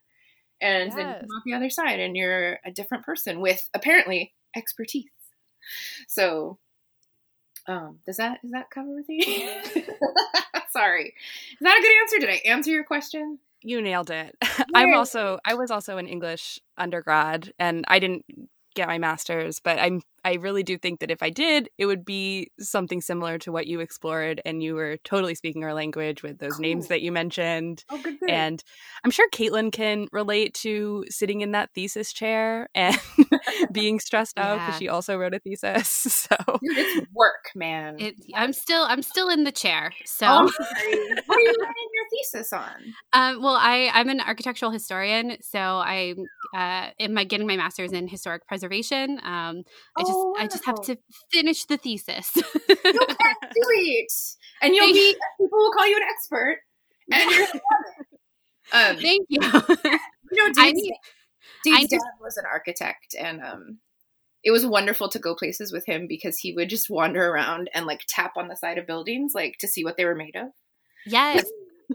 and 0.60 0.88
yes. 0.88 0.94
then 0.94 1.06
you 1.06 1.14
come 1.14 1.28
out 1.36 1.42
the 1.46 1.54
other 1.54 1.70
side, 1.70 2.00
and 2.00 2.16
you're 2.16 2.58
a 2.64 2.70
different 2.70 3.04
person 3.04 3.40
with 3.40 3.68
apparently 3.74 4.34
expertise. 4.56 5.06
So, 6.06 6.58
um, 7.68 7.98
does 8.06 8.16
that 8.16 8.40
does 8.42 8.50
that 8.52 8.70
cover 8.70 8.88
everything? 8.90 9.20
Sorry, 10.70 11.14
is 11.52 11.58
that 11.60 11.78
a 11.78 11.82
good 11.82 12.00
answer? 12.00 12.18
Did 12.18 12.30
I 12.30 12.50
answer 12.50 12.70
your 12.70 12.84
question? 12.84 13.38
You 13.62 13.82
nailed 13.82 14.10
it. 14.10 14.36
I'm 14.74 14.94
also 14.94 15.38
I 15.44 15.54
was 15.54 15.70
also 15.70 15.98
an 15.98 16.08
English 16.08 16.60
undergrad, 16.76 17.52
and 17.58 17.84
I 17.86 17.98
didn't 17.98 18.24
get 18.78 18.88
my 18.88 18.98
master's, 18.98 19.60
but 19.60 19.78
I'm 19.78 20.00
I 20.24 20.34
really 20.34 20.62
do 20.62 20.76
think 20.76 21.00
that 21.00 21.10
if 21.10 21.22
I 21.22 21.30
did, 21.30 21.70
it 21.78 21.86
would 21.86 22.04
be 22.04 22.50
something 22.58 23.00
similar 23.00 23.38
to 23.38 23.52
what 23.52 23.66
you 23.66 23.80
explored, 23.80 24.42
and 24.44 24.62
you 24.62 24.74
were 24.74 24.98
totally 25.04 25.34
speaking 25.34 25.64
our 25.64 25.72
language 25.72 26.22
with 26.22 26.38
those 26.38 26.54
cool. 26.54 26.62
names 26.62 26.88
that 26.88 27.02
you 27.02 27.12
mentioned. 27.12 27.84
Oh, 27.88 27.98
good, 28.02 28.20
good. 28.20 28.28
And 28.28 28.62
I'm 29.04 29.10
sure 29.10 29.28
Caitlin 29.30 29.72
can 29.72 30.06
relate 30.12 30.54
to 30.54 31.04
sitting 31.08 31.40
in 31.40 31.52
that 31.52 31.70
thesis 31.74 32.12
chair 32.12 32.68
and 32.74 32.98
being 33.72 34.00
stressed 34.00 34.38
out 34.38 34.58
because 34.58 34.78
she 34.78 34.88
also 34.88 35.16
wrote 35.16 35.34
a 35.34 35.38
thesis. 35.38 36.06
So 36.28 36.36
Dude, 36.62 36.76
it's 36.76 37.06
work, 37.14 37.50
man. 37.54 37.96
It, 37.98 38.16
I'm 38.34 38.52
still 38.52 38.82
I'm 38.82 39.02
still 39.02 39.28
in 39.28 39.44
the 39.44 39.52
chair. 39.52 39.92
So 40.04 40.26
oh, 40.26 40.42
what 40.42 40.82
are 40.82 40.90
you 40.90 41.54
writing 41.60 41.88
your 41.94 42.08
thesis 42.10 42.52
on? 42.52 42.74
Um, 43.12 43.42
well, 43.42 43.56
I 43.58 43.90
I'm 43.94 44.08
an 44.08 44.20
architectural 44.20 44.70
historian, 44.70 45.36
so 45.40 45.58
I 45.58 46.14
uh, 46.54 46.88
am 46.98 47.14
getting 47.26 47.46
my 47.46 47.56
master's 47.56 47.92
in 47.92 48.08
historic 48.08 48.46
preservation. 48.46 49.18
Um, 49.22 49.62
I 49.96 50.02
just 50.02 50.12
oh, 50.14 50.34
I 50.38 50.46
just 50.46 50.64
have 50.64 50.80
to 50.82 50.96
finish 51.30 51.64
the 51.64 51.76
thesis. 51.76 52.30
you 52.36 52.42
can 52.84 52.94
do 53.42 53.62
it, 53.70 54.12
and 54.62 54.74
you'll 54.74 54.92
be 54.92 55.16
people 55.40 55.58
will 55.58 55.72
call 55.72 55.86
you 55.86 55.96
an 55.96 56.02
expert, 56.02 56.58
and 57.12 57.30
you're 57.30 57.46
um, 58.72 58.96
Thank 59.00 59.26
you. 59.28 59.40
you 59.40 59.50
know, 59.50 60.52
I 60.58 60.72
need, 60.72 60.94
I 61.66 61.86
dad 61.86 62.00
was 62.20 62.36
an 62.36 62.44
architect, 62.50 63.14
and 63.18 63.42
um, 63.42 63.78
it 64.44 64.50
was 64.50 64.66
wonderful 64.66 65.08
to 65.10 65.18
go 65.18 65.34
places 65.34 65.72
with 65.72 65.86
him 65.86 66.06
because 66.06 66.38
he 66.38 66.52
would 66.52 66.70
just 66.70 66.90
wander 66.90 67.28
around 67.28 67.70
and 67.74 67.86
like 67.86 68.02
tap 68.08 68.32
on 68.36 68.48
the 68.48 68.56
side 68.56 68.78
of 68.78 68.86
buildings 68.86 69.32
like 69.34 69.56
to 69.60 69.68
see 69.68 69.84
what 69.84 69.96
they 69.96 70.04
were 70.04 70.14
made 70.14 70.36
of. 70.36 70.48
Yes. 71.06 71.44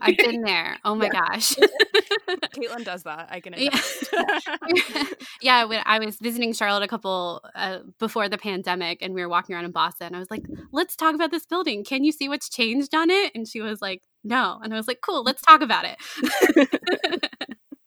I've 0.02 0.18
been 0.18 0.42
there. 0.42 0.78
Oh 0.84 0.96
my 0.96 1.06
yeah. 1.06 1.12
gosh. 1.12 1.56
Caitlin 2.56 2.84
does 2.84 3.04
that. 3.04 3.28
I 3.30 3.40
can 3.40 3.54
yeah. 3.58 5.06
yeah, 5.42 5.66
when 5.66 5.82
I 5.86 6.00
was 6.00 6.18
visiting 6.18 6.54
Charlotte 6.54 6.84
a 6.84 6.88
couple 6.88 7.44
uh, 7.56 7.80
before 8.00 8.30
the 8.30 8.38
pandemic 8.38 9.02
and 9.02 9.14
we 9.14 9.22
were 9.22 9.30
walking 9.30 9.56
around 9.56 9.66
in 9.66 9.72
Boston, 9.72 10.16
I 10.16 10.20
was 10.20 10.32
like, 10.32 10.44
let's 10.72 10.96
talk 10.96 11.16
about 11.16 11.32
this 11.32 11.46
building. 11.46 11.84
Can 11.84 12.04
you 12.04 12.12
see 12.12 12.30
what's 12.30 12.50
changed 12.50 12.94
on 12.96 13.10
it? 13.10 13.32
And 13.36 13.48
she 13.48 13.62
was 13.62 13.82
like, 13.82 14.02
no. 14.24 14.60
And 14.64 14.74
I 14.74 14.78
was 14.78 14.88
like, 14.88 15.02
cool, 15.02 15.24
let's 15.24 15.42
talk 15.42 15.62
about 15.62 15.86
it. 15.86 15.98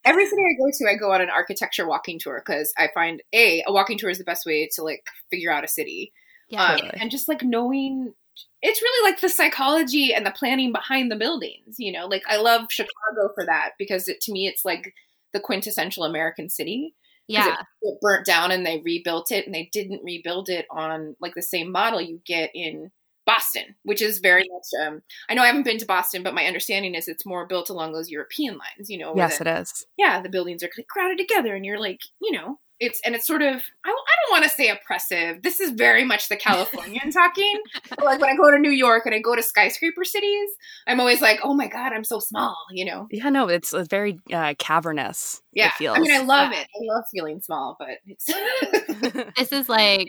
Every 0.04 0.24
city 0.26 0.42
I 0.42 0.54
go 0.56 0.70
to, 0.72 0.88
I 0.88 0.94
go 0.94 1.12
on 1.12 1.20
an 1.20 1.30
architecture 1.30 1.86
walking 1.86 2.20
tour 2.20 2.40
because 2.44 2.72
I 2.78 2.88
find 2.94 3.22
a 3.32 3.64
a 3.66 3.72
walking 3.72 3.98
tour 3.98 4.08
is 4.08 4.18
the 4.18 4.24
best 4.24 4.46
way 4.46 4.68
to 4.74 4.84
like 4.84 5.04
figure 5.30 5.50
out 5.50 5.64
a 5.64 5.68
city, 5.68 6.12
yeah, 6.48 6.62
um, 6.62 6.78
totally. 6.78 7.00
and 7.00 7.10
just 7.10 7.26
like 7.26 7.42
knowing 7.42 8.14
it's 8.62 8.82
really 8.82 9.10
like 9.10 9.20
the 9.20 9.28
psychology 9.28 10.12
and 10.14 10.26
the 10.26 10.30
planning 10.30 10.72
behind 10.72 11.10
the 11.10 11.16
buildings 11.16 11.76
you 11.78 11.92
know? 11.92 12.06
Like 12.06 12.22
i 12.28 12.36
love 12.36 12.66
chicago 12.70 13.30
for 13.34 13.44
that 13.44 13.72
because 13.78 14.08
it, 14.08 14.20
to 14.22 14.32
me 14.32 14.46
it's 14.46 14.64
like 14.64 14.94
the 15.32 15.40
quintessential 15.40 16.04
american 16.04 16.48
city. 16.48 16.94
Yeah 17.28 17.56
it, 17.82 17.88
it, 17.88 17.98
burnt 18.00 18.26
down 18.26 18.50
and 18.50 18.64
they 18.64 18.80
rebuilt 18.84 19.32
it 19.32 19.46
and 19.46 19.54
they 19.54 19.68
didn't 19.72 20.04
rebuild 20.04 20.48
it 20.48 20.66
on 20.70 21.16
like 21.20 21.34
the 21.34 21.42
same 21.42 21.72
model 21.72 22.00
you 22.00 22.20
get 22.24 22.50
in 22.54 22.90
boston 23.26 23.74
which 23.82 24.00
is 24.00 24.20
very 24.20 24.48
much 24.48 24.86
um 24.86 25.02
i 25.28 25.34
know 25.34 25.42
i 25.42 25.48
haven't 25.48 25.64
been 25.64 25.78
to 25.78 25.86
boston 25.86 26.22
but 26.22 26.34
my 26.34 26.44
understanding 26.44 26.94
is 26.94 27.08
it's 27.08 27.26
more 27.26 27.44
built 27.44 27.68
along 27.68 27.92
those 27.92 28.08
european 28.08 28.56
lines 28.56 28.88
you 28.88 28.96
know 28.96 29.12
yes 29.16 29.38
the, 29.38 29.48
it 29.48 29.60
is. 29.60 29.84
Yeah 29.98 30.22
the 30.22 30.28
buildings 30.28 30.62
are 30.62 30.70
crowded 30.88 31.18
together 31.18 31.56
and 31.56 31.66
you're 31.66 31.80
like 31.80 31.98
you 32.20 32.30
know 32.30 32.60
it's 32.80 33.00
and 33.04 33.14
it's 33.14 33.26
sort 33.26 33.42
of 33.42 33.62
I, 33.84 33.88
I 33.88 33.90
don't 33.90 34.30
want 34.30 34.44
to 34.44 34.50
say 34.50 34.68
oppressive. 34.68 35.42
This 35.42 35.60
is 35.60 35.70
very 35.70 36.04
much 36.04 36.28
the 36.28 36.36
Californian 36.36 37.10
talking. 37.10 37.60
But 37.88 38.04
like 38.04 38.20
when 38.20 38.30
I 38.30 38.36
go 38.36 38.50
to 38.50 38.58
New 38.58 38.70
York 38.70 39.06
and 39.06 39.14
I 39.14 39.20
go 39.20 39.36
to 39.36 39.42
skyscraper 39.42 40.04
cities, 40.04 40.50
I'm 40.86 41.00
always 41.00 41.20
like, 41.20 41.40
oh 41.42 41.54
my 41.54 41.68
god, 41.68 41.92
I'm 41.92 42.04
so 42.04 42.18
small. 42.18 42.56
You 42.70 42.84
know? 42.84 43.06
Yeah, 43.10 43.28
no, 43.30 43.48
it's, 43.48 43.72
it's 43.72 43.88
very 43.88 44.18
uh, 44.32 44.54
cavernous. 44.58 45.40
Yeah, 45.52 45.72
I 45.80 45.98
mean, 46.00 46.12
I 46.12 46.22
love 46.22 46.52
it. 46.52 46.66
I 46.66 46.94
love 46.94 47.04
feeling 47.12 47.40
small, 47.40 47.76
but 47.78 47.98
it's. 48.06 48.26
this 49.36 49.52
is 49.52 49.68
like 49.68 50.08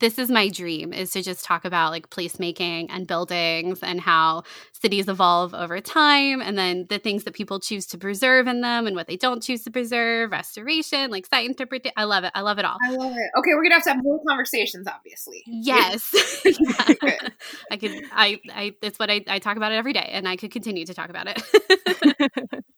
this 0.00 0.18
is 0.18 0.30
my 0.30 0.48
dream 0.48 0.92
is 0.92 1.10
to 1.12 1.22
just 1.22 1.44
talk 1.44 1.64
about 1.64 1.90
like 1.90 2.10
placemaking 2.10 2.86
and 2.90 3.06
buildings 3.06 3.82
and 3.82 4.00
how 4.00 4.42
cities 4.72 5.08
evolve 5.08 5.54
over 5.54 5.80
time 5.80 6.40
and 6.40 6.58
then 6.58 6.86
the 6.88 6.98
things 6.98 7.24
that 7.24 7.34
people 7.34 7.60
choose 7.60 7.86
to 7.86 7.98
preserve 7.98 8.46
in 8.46 8.60
them 8.60 8.86
and 8.86 8.96
what 8.96 9.06
they 9.06 9.16
don't 9.16 9.42
choose 9.42 9.62
to 9.64 9.70
preserve 9.70 10.30
restoration 10.30 11.10
like 11.10 11.26
site 11.26 11.48
interpretation 11.48 11.92
i 11.96 12.04
love 12.04 12.24
it 12.24 12.32
i 12.34 12.40
love 12.40 12.58
it 12.58 12.64
all. 12.64 12.76
I 12.82 12.90
love 12.90 13.12
it. 13.12 13.30
Okay 13.38 13.50
we're 13.54 13.62
gonna 13.62 13.74
have 13.74 13.84
to 13.84 13.90
have 13.90 14.02
more 14.02 14.20
conversations 14.28 14.86
obviously. 14.86 15.42
Yes. 15.46 16.14
I 17.70 17.76
could 17.76 17.92
i 18.12 18.40
i 18.50 18.74
it's 18.82 18.98
what 18.98 19.10
I, 19.10 19.24
I 19.28 19.38
talk 19.38 19.56
about 19.56 19.72
it 19.72 19.76
every 19.76 19.92
day 19.92 20.08
and 20.12 20.28
i 20.28 20.36
could 20.36 20.50
continue 20.50 20.86
to 20.86 20.94
talk 20.94 21.10
about 21.10 21.28
it 21.28 22.64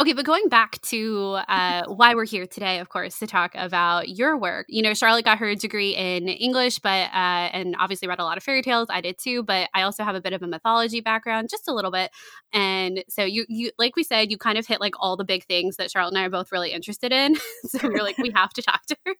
Okay, 0.00 0.14
but 0.14 0.24
going 0.24 0.48
back 0.48 0.80
to 0.82 1.38
uh, 1.48 1.84
why 1.86 2.14
we're 2.14 2.24
here 2.24 2.46
today, 2.46 2.78
of 2.78 2.88
course, 2.88 3.18
to 3.18 3.26
talk 3.26 3.52
about 3.54 4.08
your 4.08 4.38
work. 4.38 4.64
You 4.68 4.82
know, 4.82 4.94
Charlotte 4.94 5.26
got 5.26 5.38
her 5.38 5.54
degree 5.54 5.94
in 5.94 6.28
English, 6.28 6.78
but 6.78 7.10
uh, 7.10 7.50
and 7.52 7.76
obviously 7.78 8.08
read 8.08 8.18
a 8.18 8.24
lot 8.24 8.38
of 8.38 8.42
fairy 8.42 8.62
tales. 8.62 8.88
I 8.90 9.02
did 9.02 9.18
too, 9.18 9.42
but 9.42 9.68
I 9.74 9.82
also 9.82 10.02
have 10.02 10.14
a 10.14 10.20
bit 10.22 10.32
of 10.32 10.42
a 10.42 10.46
mythology 10.46 11.02
background, 11.02 11.50
just 11.50 11.68
a 11.68 11.74
little 11.74 11.90
bit. 11.90 12.10
And 12.54 13.04
so 13.08 13.22
you, 13.22 13.44
you, 13.48 13.70
like 13.78 13.94
we 13.94 14.02
said, 14.02 14.30
you 14.30 14.38
kind 14.38 14.56
of 14.56 14.66
hit 14.66 14.80
like 14.80 14.94
all 14.98 15.16
the 15.16 15.24
big 15.24 15.44
things 15.44 15.76
that 15.76 15.90
Charlotte 15.90 16.14
and 16.14 16.18
I 16.18 16.24
are 16.24 16.30
both 16.30 16.50
really 16.52 16.72
interested 16.72 17.12
in. 17.12 17.36
so 17.66 17.86
we 17.86 17.94
are 17.94 18.02
like, 18.02 18.16
we 18.16 18.32
have 18.34 18.50
to 18.54 18.62
talk 18.62 18.80
to 18.86 18.96
her. 19.04 19.14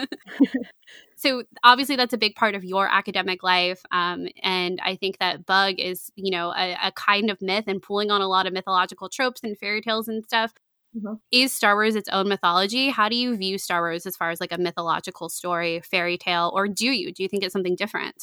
So 1.20 1.42
obviously 1.62 1.96
that's 1.96 2.14
a 2.14 2.18
big 2.18 2.34
part 2.34 2.54
of 2.54 2.64
your 2.64 2.88
academic 2.88 3.42
life 3.42 3.82
um, 3.92 4.26
and 4.42 4.80
i 4.82 4.96
think 4.96 5.18
that 5.18 5.44
bug 5.44 5.74
is 5.78 6.10
you 6.16 6.30
know 6.30 6.50
a, 6.56 6.74
a, 6.82 6.92
kind 6.92 7.28
of 7.28 7.42
myth 7.42 7.64
and 7.66 7.82
pulling 7.82 8.10
on 8.10 8.22
a 8.22 8.26
lot 8.26 8.46
of 8.46 8.54
mythological 8.54 9.10
tropes 9.10 9.42
and 9.42 9.58
fairy 9.58 9.82
tales 9.82 10.08
and 10.08 10.24
stuff. 10.24 10.52
Mm-hmm. 10.96 11.14
is 11.30 11.52
star 11.52 11.76
wars 11.76 11.94
its 11.94 12.08
own 12.08 12.26
mythology? 12.26 12.88
How 12.88 13.08
do 13.08 13.14
you 13.14 13.36
view 13.36 13.58
star 13.58 13.80
wars 13.80 14.06
as 14.06 14.16
far 14.16 14.30
as 14.30 14.40
like 14.40 14.50
a 14.50 14.58
mythological 14.58 15.28
story 15.28 15.80
fairy 15.88 16.18
tale 16.18 16.50
or 16.52 16.66
do 16.66 16.86
you? 16.86 17.12
Do 17.12 17.22
you 17.22 17.28
think 17.28 17.44
it's 17.44 17.52
something 17.52 17.76
different? 17.76 18.16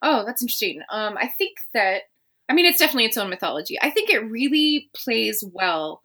Oh 0.00 0.24
that's 0.24 0.40
interesting. 0.40 0.82
Um, 0.90 1.18
i 1.18 1.26
think 1.26 1.58
that 1.74 2.02
i 2.48 2.54
mean 2.54 2.64
it's 2.64 2.78
definitely 2.78 3.06
its 3.06 3.18
own 3.18 3.28
mythology. 3.28 3.76
I 3.82 3.90
think 3.90 4.08
it 4.08 4.20
really 4.20 4.88
plays 4.94 5.42
well 5.52 6.00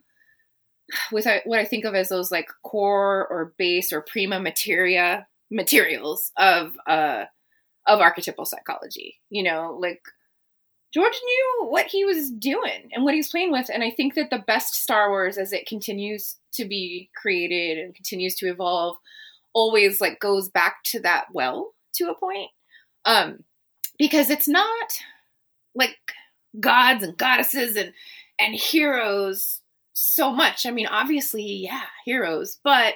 with 1.12 1.28
uh, 1.28 1.40
what 1.46 1.60
I 1.60 1.66
think 1.66 1.86
of 1.86 1.96
as 1.96 2.10
those 2.10 2.32
like 2.32 2.50
core 2.64 3.28
or 3.30 3.54
base 3.58 3.94
or 3.94 4.02
prima 4.02 4.40
materia 4.40 5.28
materials 5.56 6.32
of 6.38 6.78
uh 6.86 7.26
of 7.88 8.00
archetypal 8.00 8.46
psychology. 8.46 9.20
You 9.30 9.44
know, 9.44 9.78
like 9.80 10.02
George 10.94 11.20
knew 11.24 11.66
what 11.68 11.88
he 11.88 12.06
was 12.06 12.30
doing 12.32 12.90
and 12.92 13.04
what 13.04 13.14
he 13.14 13.20
was 13.20 13.30
playing 13.30 13.52
with. 13.52 13.70
And 13.74 13.84
I 13.84 13.92
think 13.92 14.16
that 14.16 14.30
the 14.30 14.44
best 14.46 14.76
Star 14.76 15.10
Wars 15.10 15.38
as 15.38 15.52
it 15.52 15.68
continues 15.68 16.36
to 16.54 16.66
be 16.66 17.10
created 17.16 17.84
and 17.84 17.96
continues 17.96 18.36
to 18.36 18.48
evolve 18.48 18.98
always 19.54 20.00
like 20.02 20.20
goes 20.20 20.50
back 20.50 20.84
to 20.86 21.00
that 21.02 21.26
well 21.34 21.74
to 21.96 22.10
a 22.10 22.16
point. 22.16 22.52
Um 23.06 23.44
because 23.98 24.30
it's 24.30 24.48
not 24.48 25.00
like 25.74 25.98
gods 26.60 27.04
and 27.04 27.18
goddesses 27.18 27.76
and 27.76 27.94
and 28.40 28.54
heroes 28.54 29.62
so 29.94 30.30
much. 30.32 30.66
I 30.66 30.72
mean, 30.72 30.88
obviously, 30.88 31.44
yeah, 31.44 31.84
heroes, 32.04 32.60
but 32.64 32.96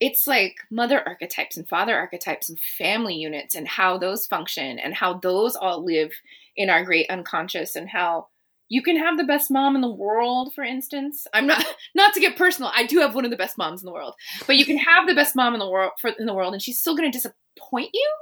it's 0.00 0.26
like 0.26 0.56
mother 0.70 1.06
archetypes 1.06 1.56
and 1.56 1.68
father 1.68 1.96
archetypes 1.96 2.48
and 2.48 2.58
family 2.58 3.14
units 3.14 3.54
and 3.54 3.68
how 3.68 3.98
those 3.98 4.26
function 4.26 4.78
and 4.78 4.94
how 4.94 5.14
those 5.14 5.54
all 5.54 5.84
live 5.84 6.10
in 6.56 6.70
our 6.70 6.82
great 6.84 7.08
unconscious 7.10 7.76
and 7.76 7.88
how 7.88 8.26
you 8.68 8.82
can 8.82 8.96
have 8.96 9.18
the 9.18 9.24
best 9.24 9.50
mom 9.50 9.74
in 9.74 9.82
the 9.82 9.90
world 9.90 10.54
for 10.54 10.64
instance. 10.64 11.26
I'm 11.34 11.46
not 11.46 11.64
not 11.94 12.14
to 12.14 12.20
get 12.20 12.36
personal 12.36 12.72
i 12.74 12.86
do 12.86 13.00
have 13.00 13.14
one 13.14 13.24
of 13.24 13.30
the 13.30 13.36
best 13.36 13.58
moms 13.58 13.82
in 13.82 13.86
the 13.86 13.92
world 13.92 14.14
but 14.46 14.56
you 14.56 14.64
can 14.64 14.78
have 14.78 15.06
the 15.06 15.14
best 15.14 15.36
mom 15.36 15.54
in 15.54 15.60
the 15.60 15.68
world 15.68 15.92
for, 16.00 16.10
in 16.18 16.26
the 16.26 16.34
world 16.34 16.54
and 16.54 16.62
she's 16.62 16.78
still 16.78 16.96
going 16.96 17.10
to 17.10 17.16
disappoint 17.16 17.90
you 17.92 18.12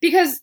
because 0.00 0.40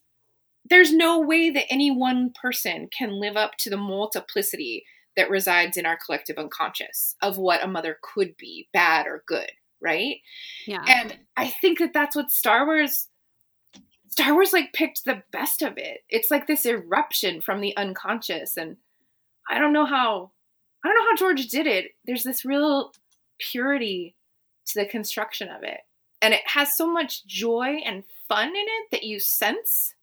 there's 0.68 0.92
no 0.92 1.20
way 1.20 1.52
that 1.52 1.66
any 1.70 1.92
one 1.92 2.32
person 2.42 2.88
can 2.98 3.12
live 3.12 3.36
up 3.36 3.52
to 3.60 3.70
the 3.70 3.78
multiplicity 3.78 4.84
that 5.16 5.30
resides 5.30 5.78
in 5.78 5.86
our 5.86 5.98
collective 6.04 6.38
unconscious 6.38 7.16
of 7.22 7.38
what 7.38 7.64
a 7.64 7.68
mother 7.68 7.98
could 8.02 8.36
be 8.38 8.68
bad 8.74 9.06
or 9.06 9.24
good 9.28 9.52
right? 9.86 10.18
Yeah. 10.68 10.84
And 10.88 11.18
I 11.38 11.48
think 11.48 11.80
that 11.80 11.94
that's 11.94 12.16
what 12.16 12.32
Star 12.32 12.66
Wars 12.66 13.08
Star 14.10 14.34
Wars 14.34 14.54
like 14.54 14.74
picked 14.74 15.06
the 15.06 15.24
best 15.32 15.62
of 15.62 15.78
it. 15.78 16.00
It's 16.10 16.32
like 16.32 16.48
this 16.48 16.66
eruption 16.66 17.42
from 17.42 17.62
the 17.62 17.76
unconscious 17.78 18.58
and 18.58 18.78
I 19.50 19.60
don't 19.60 19.74
know 19.74 19.86
how 19.86 20.32
I 20.84 20.88
don't 20.88 20.96
know 20.96 21.10
how 21.10 21.16
George 21.16 21.48
did 21.48 21.68
it. 21.68 21.92
There's 22.06 22.24
this 22.24 22.46
real 22.46 22.92
purity 23.40 24.16
to 24.68 24.80
the 24.80 24.86
construction 24.86 25.50
of 25.50 25.64
it. 25.64 25.82
And 26.22 26.34
it 26.34 26.42
has 26.46 26.76
so 26.76 26.92
much 26.92 27.26
joy 27.26 27.82
and 27.86 28.04
fun 28.28 28.50
in 28.50 28.56
it 28.56 28.92
that 28.92 29.04
you 29.04 29.20
sense 29.20 29.94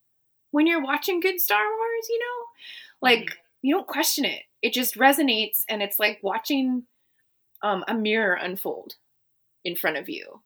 when 0.51 0.67
you're 0.67 0.83
watching 0.83 1.21
good 1.21 1.41
Star 1.41 1.65
Wars, 1.65 2.07
you 2.09 2.19
know? 2.19 2.47
Like 3.01 3.39
you 3.63 3.75
don't 3.75 3.87
question 3.87 4.25
it. 4.25 4.43
It 4.61 4.73
just 4.73 4.97
resonates 4.97 5.65
and 5.69 5.83
it's 5.83 5.99
like 5.99 6.21
watching 6.23 6.85
um, 7.63 7.85
a 7.89 7.95
mirror 7.95 8.35
unfold 8.35 8.97
in 9.65 9.77
front 9.77 9.97
of 9.97 10.09
you 10.09 10.43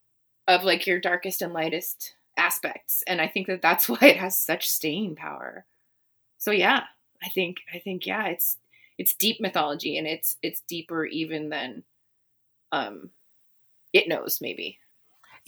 of 0.48 0.64
like 0.64 0.86
your 0.86 1.00
darkest 1.00 1.42
and 1.42 1.52
lightest 1.52 2.14
aspects 2.38 3.02
and 3.06 3.20
i 3.20 3.28
think 3.28 3.46
that 3.46 3.62
that's 3.62 3.88
why 3.88 3.98
it 4.02 4.16
has 4.16 4.36
such 4.36 4.68
staying 4.68 5.14
power 5.16 5.66
so 6.38 6.50
yeah 6.50 6.84
i 7.22 7.28
think 7.28 7.58
i 7.74 7.78
think 7.78 8.06
yeah 8.06 8.26
it's 8.26 8.58
it's 8.98 9.14
deep 9.14 9.40
mythology 9.40 9.98
and 9.98 10.06
it's 10.06 10.36
it's 10.42 10.60
deeper 10.62 11.04
even 11.04 11.48
than 11.48 11.82
um 12.72 13.10
it 13.92 14.08
knows 14.08 14.38
maybe 14.40 14.78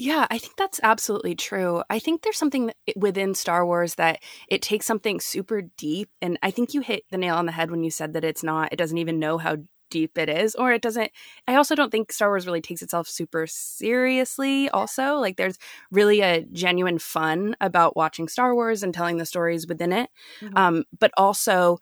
yeah, 0.01 0.29
I 0.31 0.39
think 0.39 0.55
that's 0.57 0.79
absolutely 0.85 1.35
true. 1.35 1.83
I 1.91 1.99
think 1.99 2.23
there's 2.23 2.39
something 2.39 2.71
within 2.95 3.35
Star 3.35 3.67
Wars 3.67 3.97
that 3.97 4.21
it 4.47 4.63
takes 4.63 4.87
something 4.87 5.19
super 5.19 5.63
deep. 5.77 6.09
And 6.23 6.39
I 6.41 6.53
think 6.53 6.73
you 6.73 6.83
hit 6.83 7.03
the 7.11 7.19
nail 7.19 7.35
on 7.35 7.47
the 7.47 7.53
head 7.53 7.73
when 7.73 7.83
you 7.83 7.91
said 7.91 8.13
that 8.13 8.23
it's 8.23 8.45
not, 8.45 8.73
it 8.73 8.77
doesn't 8.77 8.99
even 8.99 9.19
know 9.19 9.39
how 9.39 9.57
deep 9.91 10.17
it 10.19 10.29
is 10.29 10.55
or 10.55 10.73
it 10.73 10.83
doesn't 10.83 11.11
i 11.47 11.55
also 11.55 11.75
don't 11.75 11.91
think 11.91 12.13
star 12.13 12.29
wars 12.29 12.47
really 12.47 12.61
takes 12.61 12.83
itself 12.83 13.09
super 13.09 13.47
seriously 13.47 14.69
also 14.71 15.17
like 15.17 15.37
there's 15.37 15.59
really 15.91 16.21
a 16.21 16.45
genuine 16.53 16.99
fun 16.99 17.57
about 17.61 17.97
watching 17.97 18.29
star 18.29 18.55
wars 18.55 18.83
and 18.83 18.95
telling 18.95 19.17
the 19.17 19.27
stories 19.27 19.67
within 19.67 19.93
it 19.93 20.11
mm-hmm. 20.41 20.57
um, 20.57 20.85
but 20.99 21.11
also 21.17 21.79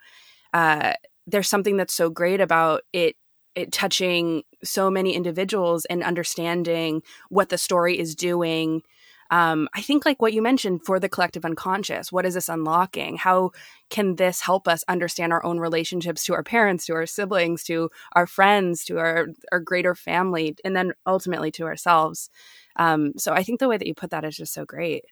uh, 0.55 0.95
there's 1.27 1.49
something 1.49 1.77
that's 1.77 1.95
so 1.95 2.09
great 2.09 2.41
about 2.41 2.83
it 2.93 3.17
it 3.55 3.73
touching 3.73 4.43
so 4.63 4.91
many 4.91 5.15
individuals 5.15 5.87
and 5.87 6.03
understanding 6.03 7.03
what 7.31 7.49
the 7.49 7.59
story 7.59 7.99
is 7.99 8.15
doing 8.15 8.83
um, 9.31 9.69
I 9.75 9.83
think 9.83 10.05
like 10.05 10.21
what 10.21 10.33
you 10.33 10.43
mentioned 10.43 10.85
for 10.85 11.01
the 11.01 11.09
collective 11.09 11.45
unconscious, 11.45 12.13
what 12.13 12.27
is 12.27 12.35
this 12.35 12.49
unlocking? 12.49 13.17
How 13.17 13.51
can 13.91 14.17
this 14.17 14.41
help 14.41 14.69
us 14.69 14.85
understand 14.89 15.33
our 15.33 15.45
own 15.45 15.59
relationships 15.59 16.25
to 16.25 16.35
our 16.35 16.43
parents, 16.43 16.87
to 16.87 16.95
our 16.95 17.07
siblings, 17.07 17.65
to 17.65 17.91
our 18.13 18.27
friends, 18.27 18.85
to 18.85 18.99
our 18.99 19.27
our 19.53 19.61
greater 19.61 19.95
family, 19.95 20.57
and 20.65 20.77
then 20.77 20.93
ultimately 21.07 21.51
to 21.53 21.65
ourselves? 21.65 22.31
Um, 22.77 23.13
so 23.17 23.33
I 23.33 23.43
think 23.43 23.61
the 23.61 23.69
way 23.69 23.77
that 23.77 23.87
you 23.87 23.95
put 23.95 24.11
that 24.11 24.25
is 24.25 24.37
just 24.37 24.55
so 24.55 24.65
great. 24.65 25.05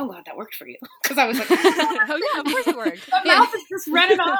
Oh 0.00 0.06
god, 0.06 0.22
that 0.26 0.36
worked 0.36 0.54
for 0.54 0.68
you 0.68 0.76
because 1.02 1.18
I 1.18 1.26
was 1.26 1.38
like, 1.38 1.48
oh 1.50 2.30
yeah, 2.34 2.40
of 2.40 2.46
course 2.46 2.66
it 2.68 2.76
worked. 2.76 3.06
the 3.06 3.20
mouth 3.26 3.52
is 3.54 3.64
just 3.68 3.88
running 3.88 4.20
on. 4.20 4.38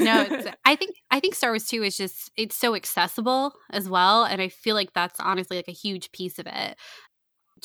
no, 0.00 0.52
I 0.66 0.76
think 0.76 0.96
I 1.10 1.18
think 1.20 1.34
Star 1.34 1.50
Wars 1.50 1.66
2 1.66 1.82
is 1.82 1.96
just 1.96 2.30
it's 2.36 2.56
so 2.56 2.74
accessible 2.74 3.54
as 3.70 3.88
well, 3.88 4.24
and 4.24 4.42
I 4.42 4.48
feel 4.48 4.74
like 4.74 4.92
that's 4.92 5.18
honestly 5.20 5.56
like 5.56 5.68
a 5.68 5.72
huge 5.72 6.12
piece 6.12 6.38
of 6.38 6.46
it 6.46 6.76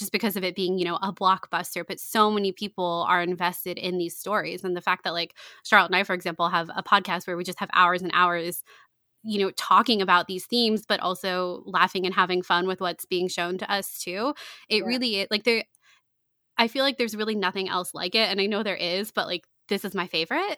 just 0.01 0.11
because 0.11 0.35
of 0.35 0.43
it 0.43 0.55
being, 0.55 0.79
you 0.79 0.83
know, 0.83 0.95
a 0.97 1.13
blockbuster, 1.13 1.85
but 1.87 1.99
so 1.99 2.31
many 2.31 2.51
people 2.51 3.05
are 3.07 3.21
invested 3.21 3.77
in 3.77 3.99
these 3.99 4.17
stories. 4.17 4.63
And 4.63 4.75
the 4.75 4.81
fact 4.81 5.03
that, 5.03 5.13
like, 5.13 5.35
Charlotte 5.63 5.91
and 5.91 5.95
I, 5.95 6.03
for 6.03 6.15
example, 6.15 6.49
have 6.49 6.69
a 6.75 6.81
podcast 6.81 7.27
where 7.27 7.37
we 7.37 7.43
just 7.43 7.59
have 7.59 7.69
hours 7.71 8.01
and 8.01 8.11
hours, 8.13 8.63
you 9.23 9.39
know, 9.39 9.51
talking 9.51 10.01
about 10.01 10.27
these 10.27 10.47
themes, 10.47 10.85
but 10.87 10.99
also 11.01 11.61
laughing 11.67 12.07
and 12.07 12.15
having 12.15 12.41
fun 12.41 12.65
with 12.65 12.81
what's 12.81 13.05
being 13.05 13.27
shown 13.27 13.59
to 13.59 13.71
us, 13.71 13.99
too. 13.99 14.33
It 14.67 14.79
yeah. 14.79 14.85
really, 14.85 15.27
like, 15.29 15.43
there, 15.43 15.63
I 16.57 16.67
feel 16.67 16.83
like 16.83 16.97
there's 16.97 17.15
really 17.15 17.35
nothing 17.35 17.69
else 17.69 17.93
like 17.93 18.15
it. 18.15 18.29
And 18.29 18.41
I 18.41 18.47
know 18.47 18.63
there 18.63 18.75
is, 18.75 19.11
but 19.11 19.27
like, 19.27 19.45
this 19.69 19.85
is 19.85 19.93
my 19.93 20.07
favorite. 20.07 20.57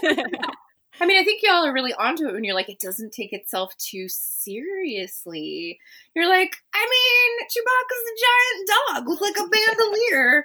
I 1.00 1.06
mean, 1.06 1.18
I 1.18 1.24
think 1.24 1.42
y'all 1.42 1.64
are 1.64 1.72
really 1.72 1.94
onto 1.94 2.28
it 2.28 2.34
when 2.34 2.44
you're 2.44 2.54
like, 2.54 2.68
it 2.68 2.78
doesn't 2.78 3.12
take 3.12 3.32
itself 3.32 3.74
too 3.78 4.06
seriously. 4.08 5.78
You're 6.14 6.28
like, 6.28 6.56
I 6.74 6.86
mean, 6.90 7.46
Chewbacca's 7.48 8.06
a 8.06 8.20
giant 8.26 9.06
dog 9.06 9.08
with 9.08 9.20
like 9.20 9.36
a 9.38 9.48
bandolier 9.48 10.44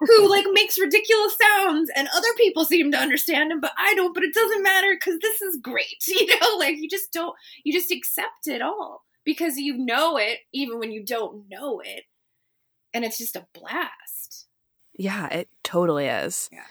who 0.00 0.28
like 0.28 0.46
makes 0.52 0.78
ridiculous 0.78 1.36
sounds, 1.40 1.90
and 1.94 2.08
other 2.14 2.32
people 2.36 2.64
seem 2.64 2.90
to 2.90 2.98
understand 2.98 3.52
him, 3.52 3.60
but 3.60 3.72
I 3.78 3.94
don't. 3.94 4.14
But 4.14 4.24
it 4.24 4.34
doesn't 4.34 4.62
matter 4.62 4.94
because 4.94 5.20
this 5.20 5.40
is 5.40 5.58
great. 5.62 5.86
You 6.06 6.26
know, 6.26 6.56
like 6.58 6.76
you 6.76 6.88
just 6.88 7.12
don't, 7.12 7.34
you 7.64 7.72
just 7.72 7.90
accept 7.90 8.46
it 8.46 8.60
all 8.60 9.02
because 9.24 9.56
you 9.56 9.76
know 9.76 10.18
it, 10.18 10.38
even 10.52 10.78
when 10.78 10.92
you 10.92 11.04
don't 11.04 11.48
know 11.48 11.80
it, 11.80 12.04
and 12.92 13.04
it's 13.04 13.18
just 13.18 13.36
a 13.36 13.46
blast. 13.54 14.46
Yeah, 14.94 15.28
it 15.28 15.48
totally 15.64 16.06
is. 16.06 16.48
Yeah. 16.52 16.64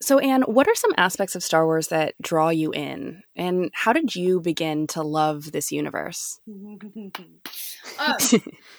So, 0.00 0.18
Anne, 0.18 0.42
what 0.42 0.68
are 0.68 0.74
some 0.76 0.94
aspects 0.96 1.34
of 1.34 1.42
Star 1.42 1.66
Wars 1.66 1.88
that 1.88 2.14
draw 2.22 2.50
you 2.50 2.70
in? 2.70 3.22
And 3.34 3.70
how 3.74 3.92
did 3.92 4.14
you 4.14 4.40
begin 4.40 4.86
to 4.88 5.02
love 5.02 5.50
this 5.50 5.72
universe? 5.72 6.38
um, 6.46 7.12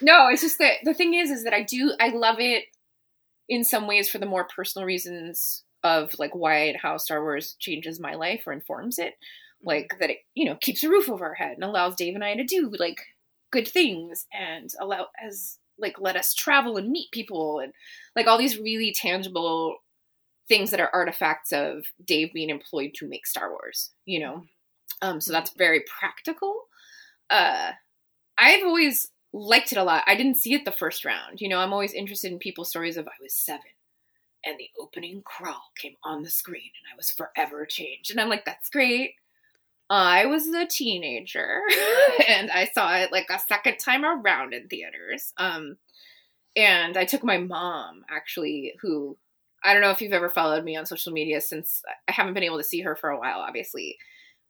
no, 0.01 0.29
it's 0.29 0.41
just 0.41 0.59
that 0.59 0.75
the 0.83 0.93
thing 0.93 1.13
is, 1.13 1.29
is 1.29 1.43
that 1.43 1.53
I 1.53 1.63
do, 1.63 1.93
I 1.99 2.09
love 2.09 2.39
it 2.39 2.65
in 3.49 3.65
some 3.65 3.85
ways 3.85 4.09
for 4.09 4.17
the 4.17 4.25
more 4.25 4.47
personal 4.55 4.85
reasons 4.85 5.63
of 5.83 6.13
like 6.19 6.35
why 6.35 6.67
and 6.67 6.77
how 6.77 6.97
Star 6.97 7.21
Wars 7.21 7.55
changes 7.59 7.99
my 7.99 8.13
life 8.13 8.43
or 8.45 8.53
informs 8.53 8.97
it. 8.97 9.15
Like 9.61 9.95
that 9.99 10.09
it, 10.09 10.17
you 10.35 10.45
know, 10.45 10.55
keeps 10.55 10.83
a 10.83 10.89
roof 10.89 11.09
over 11.09 11.25
our 11.25 11.33
head 11.33 11.53
and 11.53 11.63
allows 11.65 11.95
Dave 11.95 12.15
and 12.15 12.23
I 12.23 12.35
to 12.35 12.45
do 12.45 12.71
like 12.79 13.01
good 13.51 13.67
things 13.67 14.25
and 14.31 14.69
allow 14.79 15.07
as 15.21 15.57
like 15.77 15.99
let 15.99 16.15
us 16.15 16.33
travel 16.33 16.77
and 16.77 16.89
meet 16.89 17.11
people 17.11 17.59
and 17.59 17.73
like 18.15 18.27
all 18.27 18.37
these 18.37 18.57
really 18.57 18.93
tangible 18.93 19.77
things 20.49 20.71
that 20.71 20.79
are 20.79 20.89
artifacts 20.93 21.51
of 21.53 21.85
Dave 22.03 22.33
being 22.33 22.49
employed 22.49 22.91
to 22.95 23.07
make 23.07 23.25
Star 23.25 23.51
Wars, 23.51 23.91
you 24.05 24.19
know? 24.19 24.45
Um, 25.01 25.21
so 25.21 25.31
that's 25.31 25.51
very 25.51 25.83
practical. 25.99 26.65
Uh, 27.29 27.71
I've 28.37 28.63
always 28.63 29.11
liked 29.31 29.71
it 29.71 29.77
a 29.77 29.83
lot. 29.83 30.03
I 30.07 30.15
didn't 30.15 30.37
see 30.37 30.53
it 30.53 30.65
the 30.65 30.71
first 30.71 31.05
round. 31.05 31.39
You 31.39 31.49
know, 31.49 31.59
I'm 31.59 31.71
always 31.71 31.93
interested 31.93 32.31
in 32.31 32.39
people's 32.39 32.69
stories 32.69 32.97
of 32.97 33.07
I 33.07 33.21
was 33.21 33.33
seven 33.33 33.61
and 34.45 34.57
the 34.57 34.69
opening 34.79 35.21
crawl 35.23 35.71
came 35.77 35.95
on 36.03 36.23
the 36.23 36.29
screen 36.29 36.71
and 36.81 36.93
I 36.93 36.95
was 36.95 37.11
forever 37.11 37.65
changed. 37.65 38.11
And 38.11 38.19
I'm 38.19 38.29
like, 38.29 38.45
that's 38.45 38.69
great. 38.69 39.13
I 39.89 40.25
was 40.25 40.47
a 40.47 40.65
teenager 40.65 41.61
and 42.27 42.51
I 42.51 42.69
saw 42.73 42.95
it 42.97 43.11
like 43.11 43.27
a 43.29 43.39
second 43.39 43.77
time 43.77 44.05
around 44.05 44.53
in 44.53 44.67
theaters. 44.67 45.33
Um, 45.37 45.77
and 46.55 46.97
I 46.97 47.05
took 47.05 47.23
my 47.23 47.37
mom 47.37 48.03
actually, 48.09 48.73
who 48.81 49.17
I 49.63 49.73
don't 49.73 49.81
know 49.81 49.91
if 49.91 50.01
you've 50.01 50.13
ever 50.13 50.29
followed 50.29 50.63
me 50.63 50.75
on 50.75 50.85
social 50.85 51.11
media 51.11 51.41
since 51.41 51.81
I 52.07 52.11
haven't 52.11 52.33
been 52.33 52.43
able 52.43 52.57
to 52.57 52.63
see 52.63 52.81
her 52.81 52.95
for 52.95 53.09
a 53.09 53.19
while, 53.19 53.39
obviously. 53.39 53.97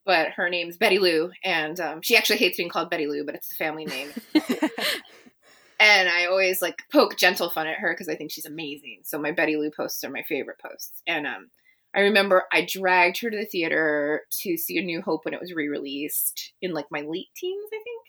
But 0.06 0.30
her 0.32 0.50
name's 0.50 0.78
Betty 0.78 0.98
Lou, 0.98 1.32
and 1.43 1.80
um, 1.80 2.02
she 2.02 2.15
actually 2.15 2.38
hates 2.38 2.58
being 2.58 2.69
called 2.69 2.89
Betty 2.89 3.06
Lou, 3.06 3.26
but 3.26 3.36
it's 3.36 3.52
a 3.52 3.56
family 3.56 3.86
name. 3.86 4.10
and 5.80 6.10
I 6.10 6.26
always 6.26 6.62
like 6.62 6.78
poke 6.91 7.17
gentle 7.17 7.50
fun 7.50 7.67
at 7.67 7.78
her 7.78 7.93
because 7.93 8.10
I 8.10 8.15
think 8.15 8.32
she's 8.32 8.45
amazing. 8.45 9.02
So 9.04 9.19
my 9.19 9.32
Betty 9.32 9.58
Lou 9.58 9.72
posts 9.72 10.04
are 10.04 10.10
my 10.10 10.24
favorite 10.24 10.58
posts. 10.60 11.02
And 11.06 11.28
um, 11.28 11.50
I 11.95 12.02
remember 12.02 12.43
I 12.52 12.65
dragged 12.67 13.22
her 13.22 13.30
to 13.30 13.38
the 13.38 13.45
theater 13.45 14.22
to 14.41 14.58
see 14.58 14.78
A 14.78 14.82
New 14.82 15.02
Hope 15.02 15.26
when 15.26 15.34
it 15.34 15.41
was 15.41 15.54
re-released 15.54 16.54
in 16.62 16.74
like 16.74 16.88
my 16.91 17.02
late 17.02 17.28
teens, 17.36 17.69
I 17.74 17.78
think 17.84 18.00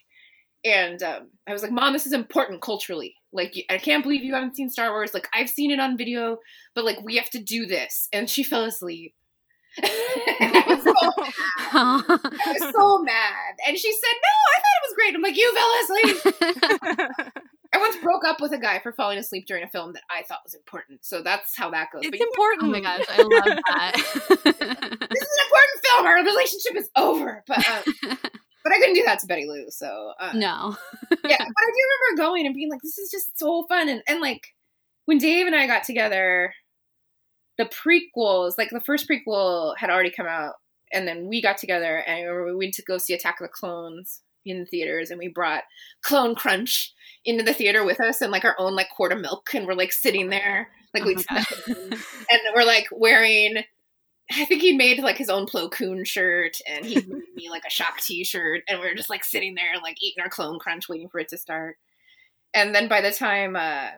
and 0.63 1.01
um, 1.03 1.29
I 1.47 1.53
was 1.53 1.61
like, 1.61 1.71
"Mom, 1.71 1.93
this 1.93 2.05
is 2.05 2.13
important 2.13 2.61
culturally. 2.61 3.15
Like, 3.33 3.53
I 3.69 3.77
can't 3.77 4.03
believe 4.03 4.23
you 4.23 4.33
haven't 4.33 4.55
seen 4.55 4.69
Star 4.69 4.91
Wars. 4.91 5.13
Like, 5.13 5.29
I've 5.33 5.49
seen 5.49 5.71
it 5.71 5.79
on 5.79 5.97
video, 5.97 6.37
but 6.75 6.85
like, 6.85 7.01
we 7.03 7.17
have 7.17 7.29
to 7.31 7.39
do 7.39 7.65
this." 7.65 8.07
And 8.13 8.29
she 8.29 8.43
fell 8.51 8.65
asleep. 8.65 9.15
I, 9.81 10.65
was 10.67 10.83
so 10.83 10.93
I 11.71 12.57
was 12.59 12.73
so 12.75 13.03
mad, 13.03 13.55
and 13.65 13.77
she 13.77 13.91
said, 13.91 14.15
"No, 14.21 14.33
I 14.51 14.59
thought 14.59 14.77
it 14.77 14.85
was 14.87 14.95
great." 14.95 15.15
I'm 15.15 15.21
like, 15.21 15.37
"You 15.37 15.53
fell 15.55 15.71
asleep." 15.83 17.41
I 17.73 17.77
once 17.77 17.95
broke 17.97 18.25
up 18.25 18.41
with 18.41 18.51
a 18.51 18.57
guy 18.57 18.79
for 18.79 18.91
falling 18.91 19.17
asleep 19.17 19.45
during 19.47 19.63
a 19.63 19.67
film 19.67 19.93
that 19.93 20.03
I 20.09 20.23
thought 20.23 20.41
was 20.43 20.53
important. 20.53 21.05
So 21.05 21.21
that's 21.21 21.55
how 21.55 21.69
that 21.71 21.87
goes. 21.93 22.01
It's 22.03 22.17
but 22.17 22.19
important. 22.19 22.63
Oh 22.63 22.67
my 22.67 22.81
gosh, 22.81 23.05
I 23.07 23.21
love 23.21 23.59
that. 23.67 23.93
this 24.43 24.55
is 24.55 24.59
an 24.59 25.45
important 25.45 25.85
film. 25.85 26.05
Our 26.05 26.23
relationship 26.25 26.75
is 26.75 26.89
over. 26.97 27.43
But 27.47 27.69
um, 27.69 28.17
but 28.63 28.73
I 28.73 28.77
couldn't 28.77 28.95
do 28.95 29.03
that 29.05 29.19
to 29.19 29.27
Betty 29.27 29.45
Lou. 29.47 29.65
So 29.69 30.13
uh, 30.19 30.33
no. 30.33 30.75
yeah, 31.11 31.37
but 31.37 31.47
I 31.47 31.71
do 31.71 31.87
remember 32.09 32.21
going 32.21 32.45
and 32.45 32.55
being 32.55 32.69
like, 32.69 32.81
"This 32.81 32.97
is 32.97 33.11
just 33.11 33.37
so 33.37 33.65
fun," 33.67 33.89
and 33.89 34.01
and 34.07 34.21
like 34.21 34.47
when 35.05 35.17
Dave 35.17 35.47
and 35.47 35.55
I 35.55 35.67
got 35.67 35.83
together, 35.83 36.53
the 37.57 37.65
prequels, 37.65 38.57
like 38.57 38.69
the 38.69 38.81
first 38.81 39.09
prequel, 39.09 39.75
had 39.77 39.89
already 39.89 40.11
come 40.11 40.27
out, 40.27 40.55
and 40.91 41.07
then 41.07 41.27
we 41.27 41.41
got 41.41 41.57
together 41.57 41.97
and 41.97 42.17
I 42.17 42.21
remember 42.21 42.45
we 42.45 42.65
went 42.65 42.73
to 42.75 42.83
go 42.83 42.97
see 42.97 43.13
Attack 43.13 43.41
of 43.41 43.45
the 43.45 43.53
Clones 43.53 44.21
in 44.45 44.59
the 44.59 44.65
theaters, 44.65 45.09
and 45.11 45.19
we 45.19 45.27
brought 45.27 45.63
Clone 46.03 46.35
Crunch 46.35 46.93
into 47.25 47.43
the 47.43 47.53
theater 47.53 47.83
with 47.83 47.99
us 47.99 48.21
and 48.21 48.31
like 48.31 48.45
our 48.45 48.55
own 48.57 48.75
like 48.75 48.89
quart 48.95 49.11
of 49.11 49.19
milk, 49.19 49.53
and 49.53 49.67
we're 49.67 49.73
like 49.73 49.93
sitting 49.93 50.29
there, 50.29 50.69
like 50.93 51.03
oh 51.03 51.07
we, 51.07 51.15
and 51.67 52.41
we're 52.55 52.65
like 52.65 52.87
wearing 52.91 53.63
I 54.29 54.45
think 54.45 54.61
he 54.61 54.75
made 54.75 54.99
like 54.99 55.17
his 55.17 55.29
own 55.29 55.45
Plo 55.45 55.69
Koon 55.71 56.03
shirt 56.05 56.57
and 56.67 56.85
he 56.85 56.95
made 57.07 57.35
me 57.35 57.49
like 57.49 57.63
a 57.65 57.69
Shaak 57.69 57.99
Ti 57.99 58.23
shirt 58.23 58.61
and 58.67 58.79
we 58.79 58.87
are 58.87 58.95
just 58.95 59.09
like 59.09 59.23
sitting 59.23 59.55
there 59.55 59.79
like 59.81 59.97
eating 60.01 60.23
our 60.23 60.29
clone 60.29 60.59
crunch 60.59 60.87
waiting 60.87 61.09
for 61.09 61.19
it 61.19 61.29
to 61.29 61.37
start. 61.37 61.77
And 62.53 62.73
then 62.75 62.87
by 62.87 63.01
the 63.01 63.11
time 63.11 63.55
uh 63.55 63.89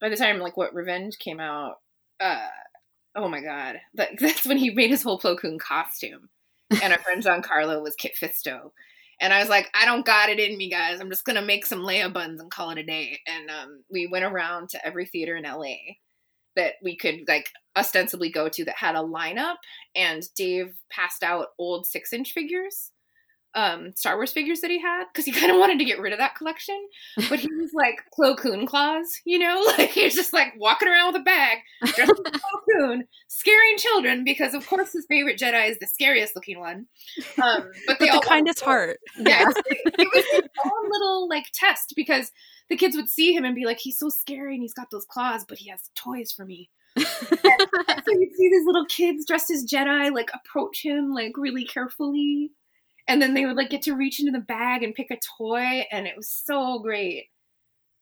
by 0.00 0.08
the 0.08 0.16
time 0.16 0.38
like 0.38 0.56
what 0.56 0.74
Revenge 0.74 1.18
came 1.18 1.40
out, 1.40 1.76
uh 2.20 2.48
oh 3.14 3.28
my 3.28 3.40
god. 3.40 3.80
That, 3.94 4.18
that's 4.18 4.46
when 4.46 4.58
he 4.58 4.70
made 4.70 4.90
his 4.90 5.02
whole 5.02 5.18
Plo 5.18 5.38
Koon 5.38 5.58
costume. 5.58 6.28
And 6.82 6.92
our 6.92 6.98
friend 6.98 7.22
Giancarlo 7.24 7.82
was 7.82 7.96
Kit 7.96 8.12
Fisto. 8.20 8.72
And 9.20 9.32
I 9.32 9.40
was 9.40 9.48
like, 9.48 9.68
I 9.74 9.84
don't 9.84 10.06
got 10.06 10.28
it 10.28 10.38
in 10.38 10.56
me, 10.56 10.70
guys. 10.70 11.00
I'm 11.00 11.10
just 11.10 11.24
gonna 11.24 11.42
make 11.42 11.66
some 11.66 11.80
Leia 11.80 12.12
buns 12.12 12.40
and 12.40 12.50
call 12.50 12.70
it 12.70 12.78
a 12.78 12.84
day. 12.84 13.18
And 13.26 13.50
um, 13.50 13.84
we 13.90 14.06
went 14.06 14.24
around 14.24 14.68
to 14.70 14.86
every 14.86 15.06
theater 15.06 15.36
in 15.36 15.44
LA 15.44 15.96
that 16.58 16.74
we 16.82 16.96
could 16.96 17.20
like 17.26 17.50
ostensibly 17.76 18.30
go 18.30 18.48
to 18.48 18.64
that 18.64 18.76
had 18.76 18.96
a 18.96 18.98
lineup 18.98 19.56
and 19.94 20.22
Dave 20.36 20.74
passed 20.90 21.22
out 21.22 21.48
old 21.58 21.86
six 21.86 22.12
inch 22.12 22.32
figures 22.32 22.90
um 23.54 23.92
Star 23.96 24.16
Wars 24.16 24.32
figures 24.32 24.60
that 24.60 24.70
he 24.70 24.80
had 24.80 25.04
because 25.12 25.24
he 25.24 25.32
kind 25.32 25.50
of 25.50 25.58
wanted 25.58 25.78
to 25.78 25.84
get 25.84 26.00
rid 26.00 26.12
of 26.12 26.18
that 26.18 26.34
collection. 26.34 26.78
But 27.28 27.40
he 27.40 27.52
was 27.54 27.70
like 27.72 28.00
Plo 28.18 28.36
Koon 28.36 28.66
claws, 28.66 29.20
you 29.24 29.38
know, 29.38 29.64
like 29.78 29.90
he 29.90 30.04
was 30.04 30.14
just 30.14 30.32
like 30.32 30.52
walking 30.56 30.88
around 30.88 31.12
with 31.12 31.22
a 31.22 31.24
bag, 31.24 31.58
dressed 31.94 32.12
as 32.12 32.32
Plo 32.32 32.60
Koon, 32.70 33.04
scaring 33.28 33.78
children 33.78 34.24
because 34.24 34.54
of 34.54 34.66
course 34.66 34.92
his 34.92 35.06
favorite 35.08 35.38
Jedi 35.38 35.70
is 35.70 35.78
the 35.78 35.86
scariest 35.86 36.34
looking 36.36 36.60
one. 36.60 36.86
Um, 37.42 37.70
but 37.86 37.98
the 37.98 38.22
kindest 38.24 38.60
heart. 38.60 38.98
Yeah, 39.18 39.48
it, 39.48 39.94
it 39.98 40.08
was 40.14 40.24
his 40.32 40.42
own 40.64 40.90
little 40.90 41.28
like 41.28 41.46
test 41.52 41.94
because 41.96 42.30
the 42.68 42.76
kids 42.76 42.96
would 42.96 43.08
see 43.08 43.32
him 43.32 43.44
and 43.44 43.54
be 43.54 43.64
like, 43.64 43.78
he's 43.78 43.98
so 43.98 44.08
scary 44.08 44.54
and 44.54 44.62
he's 44.62 44.74
got 44.74 44.90
those 44.90 45.06
claws, 45.06 45.44
but 45.48 45.58
he 45.58 45.70
has 45.70 45.90
toys 45.94 46.32
for 46.32 46.44
me. 46.44 46.70
so 46.98 47.04
you'd 47.06 48.36
see 48.36 48.50
these 48.50 48.66
little 48.66 48.86
kids 48.86 49.24
dressed 49.26 49.50
as 49.50 49.64
Jedi 49.64 50.12
like 50.12 50.30
approach 50.34 50.82
him 50.82 51.12
like 51.12 51.32
really 51.36 51.64
carefully. 51.64 52.50
And 53.08 53.20
then 53.20 53.34
they 53.34 53.46
would 53.46 53.56
like 53.56 53.70
get 53.70 53.82
to 53.82 53.94
reach 53.94 54.20
into 54.20 54.32
the 54.32 54.38
bag 54.38 54.82
and 54.82 54.94
pick 54.94 55.10
a 55.10 55.18
toy, 55.38 55.86
and 55.90 56.06
it 56.06 56.14
was 56.16 56.30
so 56.30 56.78
great. 56.78 57.26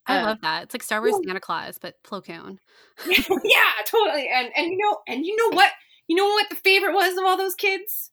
I 0.06 0.18
uh, 0.18 0.24
love 0.24 0.38
that. 0.42 0.64
It's 0.64 0.74
like 0.74 0.82
Star 0.82 1.00
Wars. 1.00 1.14
Santa 1.24 1.40
Claus, 1.40 1.78
but 1.78 1.94
Plo 2.04 2.24
Koon. 2.24 2.58
yeah, 3.08 3.72
totally. 3.86 4.28
And 4.32 4.50
and 4.56 4.66
you 4.66 4.78
know 4.78 4.98
and 5.08 5.24
you 5.24 5.36
know 5.36 5.56
what? 5.56 5.70
You 6.08 6.16
know 6.16 6.26
what 6.26 6.48
the 6.48 6.56
favorite 6.56 6.94
was 6.94 7.16
of 7.16 7.24
all 7.24 7.36
those 7.36 7.54
kids? 7.54 8.10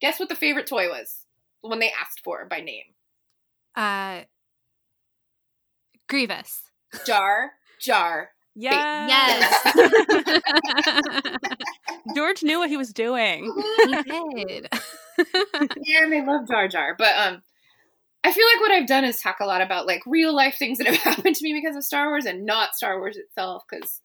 Guess 0.00 0.20
what 0.20 0.28
the 0.28 0.34
favorite 0.34 0.66
toy 0.66 0.88
was? 0.88 1.24
The 1.62 1.68
one 1.68 1.78
they 1.78 1.92
asked 2.00 2.20
for 2.22 2.46
by 2.46 2.60
name. 2.60 2.84
Uh 3.74 4.22
Grievous. 6.08 6.62
Jar 7.04 7.52
Jar. 7.80 8.30
Yes. 8.54 9.64
Yes. 9.74 11.32
George 12.14 12.42
knew 12.42 12.58
what 12.58 12.70
he 12.70 12.76
was 12.76 12.92
doing. 12.92 13.52
he 13.86 14.02
did. 14.02 14.68
and 15.18 16.14
I 16.14 16.24
love 16.26 16.48
Jar 16.48 16.68
Jar. 16.68 16.94
But 16.96 17.16
um 17.16 17.42
I 18.24 18.32
feel 18.32 18.46
like 18.52 18.60
what 18.60 18.72
I've 18.72 18.88
done 18.88 19.04
is 19.04 19.20
talk 19.20 19.36
a 19.40 19.46
lot 19.46 19.60
about 19.60 19.86
like 19.86 20.02
real 20.04 20.34
life 20.34 20.56
things 20.58 20.78
that 20.78 20.88
have 20.88 20.96
happened 21.14 21.36
to 21.36 21.44
me 21.44 21.52
because 21.54 21.76
of 21.76 21.84
Star 21.84 22.08
Wars 22.08 22.26
and 22.26 22.44
not 22.44 22.74
Star 22.74 22.98
Wars 22.98 23.16
itself 23.16 23.62
because 23.70 24.00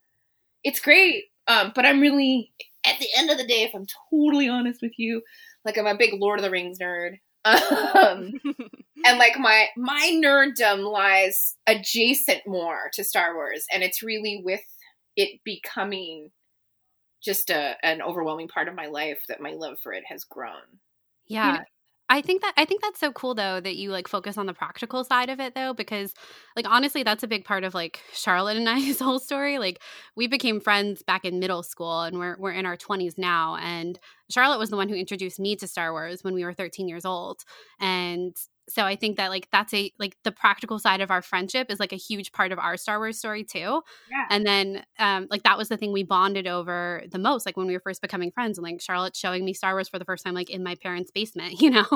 it's 0.62 0.80
great. 0.80 1.24
Um, 1.48 1.72
but 1.74 1.84
I'm 1.84 2.00
really 2.00 2.52
at 2.84 2.98
the 2.98 3.08
end 3.16 3.30
of 3.30 3.38
the 3.38 3.46
day, 3.46 3.62
if 3.62 3.74
I'm 3.74 3.86
totally 4.10 4.48
honest 4.48 4.80
with 4.82 4.92
you, 4.96 5.22
like 5.64 5.76
I'm 5.78 5.86
a 5.86 5.96
big 5.96 6.14
Lord 6.20 6.38
of 6.38 6.44
the 6.44 6.50
Rings 6.50 6.78
nerd. 6.78 7.18
Um, 7.44 8.34
and 9.04 9.18
like 9.18 9.36
my 9.38 9.66
my 9.76 10.12
nerddom 10.22 10.90
lies 10.90 11.56
adjacent 11.66 12.46
more 12.46 12.90
to 12.92 13.02
Star 13.02 13.34
Wars, 13.34 13.66
and 13.72 13.82
it's 13.82 14.02
really 14.02 14.40
with 14.44 14.62
it 15.16 15.40
becoming 15.44 16.30
just 17.22 17.50
a 17.50 17.76
an 17.82 18.02
overwhelming 18.02 18.48
part 18.48 18.68
of 18.68 18.74
my 18.74 18.86
life 18.86 19.20
that 19.28 19.40
my 19.40 19.52
love 19.52 19.78
for 19.82 19.92
it 19.92 20.04
has 20.06 20.24
grown. 20.24 20.80
Yeah. 21.26 21.62
I 22.12 22.20
think 22.20 22.42
that 22.42 22.52
I 22.58 22.66
think 22.66 22.82
that's 22.82 23.00
so 23.00 23.10
cool 23.10 23.34
though 23.34 23.58
that 23.58 23.76
you 23.76 23.90
like 23.90 24.06
focus 24.06 24.36
on 24.36 24.44
the 24.44 24.52
practical 24.52 25.02
side 25.02 25.30
of 25.30 25.40
it 25.40 25.54
though 25.54 25.72
because 25.72 26.12
like 26.56 26.68
honestly 26.68 27.02
that's 27.02 27.22
a 27.22 27.28
big 27.28 27.46
part 27.46 27.64
of 27.64 27.72
like 27.72 28.00
Charlotte 28.12 28.58
and 28.58 28.68
I's 28.68 29.00
whole 29.00 29.18
story 29.18 29.58
like 29.58 29.80
we 30.14 30.26
became 30.26 30.60
friends 30.60 31.02
back 31.02 31.24
in 31.24 31.38
middle 31.38 31.62
school 31.62 32.02
and 32.02 32.18
we're 32.18 32.36
we're 32.38 32.52
in 32.52 32.66
our 32.66 32.76
20s 32.76 33.16
now 33.16 33.56
and 33.56 33.98
Charlotte 34.28 34.58
was 34.58 34.68
the 34.68 34.76
one 34.76 34.90
who 34.90 34.94
introduced 34.94 35.40
me 35.40 35.56
to 35.56 35.66
Star 35.66 35.90
Wars 35.92 36.22
when 36.22 36.34
we 36.34 36.44
were 36.44 36.52
13 36.52 36.86
years 36.86 37.06
old 37.06 37.40
and 37.80 38.36
so 38.68 38.84
I 38.84 38.96
think 38.96 39.16
that 39.16 39.28
like 39.30 39.48
that's 39.50 39.74
a 39.74 39.92
like 39.98 40.16
the 40.24 40.32
practical 40.32 40.78
side 40.78 41.00
of 41.00 41.10
our 41.10 41.22
friendship 41.22 41.70
is 41.70 41.80
like 41.80 41.92
a 41.92 41.96
huge 41.96 42.32
part 42.32 42.52
of 42.52 42.58
our 42.58 42.76
Star 42.76 42.98
Wars 42.98 43.18
story 43.18 43.44
too. 43.44 43.82
Yeah. 44.10 44.26
And 44.30 44.46
then 44.46 44.84
um 44.98 45.26
like 45.30 45.42
that 45.42 45.58
was 45.58 45.68
the 45.68 45.76
thing 45.76 45.92
we 45.92 46.04
bonded 46.04 46.46
over 46.46 47.02
the 47.10 47.18
most 47.18 47.44
like 47.46 47.56
when 47.56 47.66
we 47.66 47.74
were 47.74 47.80
first 47.80 48.00
becoming 48.00 48.30
friends 48.30 48.58
and 48.58 48.64
like 48.64 48.80
Charlotte 48.80 49.16
showing 49.16 49.44
me 49.44 49.52
Star 49.52 49.74
Wars 49.74 49.88
for 49.88 49.98
the 49.98 50.04
first 50.04 50.24
time 50.24 50.34
like 50.34 50.50
in 50.50 50.62
my 50.62 50.74
parents' 50.76 51.10
basement, 51.10 51.54
you 51.60 51.70
know. 51.70 51.86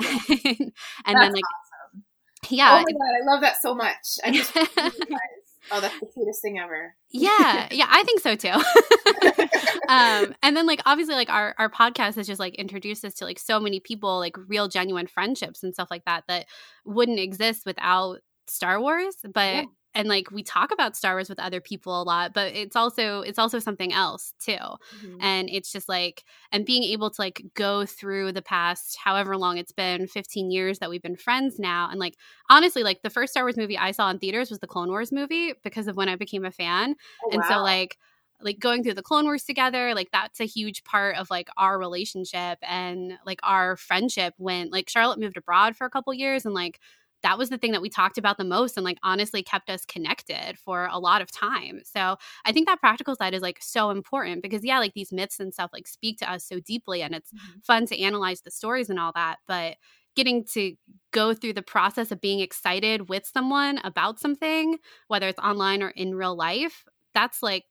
and, 0.00 0.72
and 1.04 1.20
then 1.20 1.32
like 1.32 1.44
awesome. 1.44 2.04
yeah, 2.48 2.70
oh 2.72 2.84
my 2.84 2.92
god, 2.92 3.22
I 3.22 3.32
love 3.32 3.40
that 3.42 3.60
so 3.60 3.74
much. 3.74 4.18
I 4.24 4.30
just 4.30 4.52
oh, 5.70 5.80
that's 5.80 5.98
the 6.00 6.06
cutest 6.06 6.42
thing 6.42 6.58
ever. 6.58 6.94
yeah, 7.10 7.68
yeah, 7.70 7.86
I 7.88 8.02
think 8.04 8.20
so 8.20 8.34
too. 8.36 8.48
um, 9.88 10.34
and 10.42 10.56
then 10.56 10.66
like 10.66 10.80
obviously 10.86 11.14
like 11.14 11.30
our 11.30 11.54
our 11.58 11.70
podcast 11.70 12.16
has 12.16 12.26
just 12.26 12.40
like 12.40 12.54
introduced 12.54 13.04
us 13.04 13.14
to 13.14 13.24
like 13.24 13.38
so 13.38 13.60
many 13.60 13.80
people, 13.80 14.18
like 14.18 14.36
real 14.48 14.68
genuine 14.68 15.06
friendships 15.06 15.62
and 15.62 15.74
stuff 15.74 15.88
like 15.90 16.04
that 16.04 16.24
that 16.28 16.46
wouldn't 16.84 17.18
exist 17.20 17.62
without 17.66 18.20
Star 18.46 18.80
Wars. 18.80 19.16
But 19.22 19.54
Yeah. 19.54 19.64
And 19.96 20.08
like 20.08 20.30
we 20.30 20.42
talk 20.42 20.72
about 20.72 20.94
Star 20.94 21.14
Wars 21.14 21.30
with 21.30 21.40
other 21.40 21.60
people 21.60 22.02
a 22.02 22.04
lot, 22.04 22.34
but 22.34 22.54
it's 22.54 22.76
also 22.76 23.22
it's 23.22 23.38
also 23.38 23.58
something 23.58 23.94
else 23.94 24.34
too. 24.38 24.52
Mm-hmm. 24.52 25.16
And 25.20 25.48
it's 25.50 25.72
just 25.72 25.88
like 25.88 26.22
and 26.52 26.66
being 26.66 26.82
able 26.84 27.08
to 27.10 27.20
like 27.20 27.42
go 27.54 27.86
through 27.86 28.32
the 28.32 28.42
past 28.42 28.98
however 29.02 29.38
long 29.38 29.56
it's 29.56 29.72
been 29.72 30.06
15 30.06 30.50
years 30.50 30.78
that 30.80 30.90
we've 30.90 31.02
been 31.02 31.16
friends 31.16 31.58
now 31.58 31.88
and 31.90 31.98
like 31.98 32.14
honestly 32.50 32.82
like 32.82 33.02
the 33.02 33.10
first 33.10 33.32
Star 33.32 33.44
Wars 33.44 33.56
movie 33.56 33.78
I 33.78 33.92
saw 33.92 34.10
in 34.10 34.18
theaters 34.18 34.50
was 34.50 34.58
the 34.58 34.66
Clone 34.66 34.90
Wars 34.90 35.10
movie 35.10 35.54
because 35.64 35.88
of 35.88 35.96
when 35.96 36.10
I 36.10 36.16
became 36.16 36.44
a 36.44 36.52
fan 36.52 36.94
Oh, 37.24 37.30
and 37.32 37.42
so 37.48 37.62
like 37.62 37.96
like 38.42 38.58
going 38.58 38.82
through 38.82 38.92
the 38.92 39.02
clone 39.02 39.24
wars 39.24 39.44
together 39.44 39.94
like 39.94 40.10
that's 40.12 40.40
a 40.40 40.44
huge 40.44 40.84
part 40.84 41.16
of 41.16 41.30
like 41.30 41.48
our 41.56 41.78
relationship 41.78 42.58
and 42.60 43.14
like 43.24 43.40
our 43.42 43.78
friendship 43.78 44.34
when 44.36 44.68
like 44.68 44.90
charlotte 44.90 45.18
moved 45.18 45.38
abroad 45.38 45.74
for 45.74 45.86
a 45.86 45.90
couple 45.90 46.12
years 46.12 46.44
and 46.44 46.54
like 46.54 46.78
that 47.22 47.38
was 47.38 47.48
the 47.48 47.58
thing 47.58 47.72
that 47.72 47.82
we 47.82 47.88
talked 47.88 48.18
about 48.18 48.38
the 48.38 48.44
most 48.44 48.76
and 48.76 48.84
like 48.84 48.98
honestly 49.02 49.42
kept 49.42 49.68
us 49.70 49.84
connected 49.84 50.58
for 50.58 50.86
a 50.90 50.98
lot 50.98 51.22
of 51.22 51.30
time 51.30 51.80
so 51.84 52.16
i 52.44 52.52
think 52.52 52.66
that 52.66 52.80
practical 52.80 53.14
side 53.16 53.34
is 53.34 53.42
like 53.42 53.58
so 53.60 53.90
important 53.90 54.42
because 54.42 54.64
yeah 54.64 54.78
like 54.78 54.94
these 54.94 55.12
myths 55.12 55.40
and 55.40 55.52
stuff 55.52 55.70
like 55.72 55.86
speak 55.86 56.18
to 56.18 56.30
us 56.30 56.44
so 56.44 56.60
deeply 56.60 57.02
and 57.02 57.14
it's 57.14 57.32
Mhm. 57.32 57.64
fun 57.64 57.86
to 57.86 57.98
analyze 58.00 58.42
the 58.42 58.50
stories 58.50 58.90
and 58.90 58.98
all 59.00 59.12
that 59.14 59.38
but 59.46 59.76
getting 60.14 60.44
to 60.44 60.74
go 61.12 61.34
through 61.34 61.52
the 61.52 61.62
process 61.62 62.10
of 62.10 62.20
being 62.20 62.40
excited 62.40 63.08
with 63.08 63.26
someone 63.26 63.78
about 63.84 64.18
something 64.18 64.78
whether 65.08 65.28
it's 65.28 65.38
online 65.40 65.82
or 65.82 65.88
in 65.90 66.14
real 66.14 66.34
life 66.36 66.84
that's 67.14 67.42
like 67.42 67.64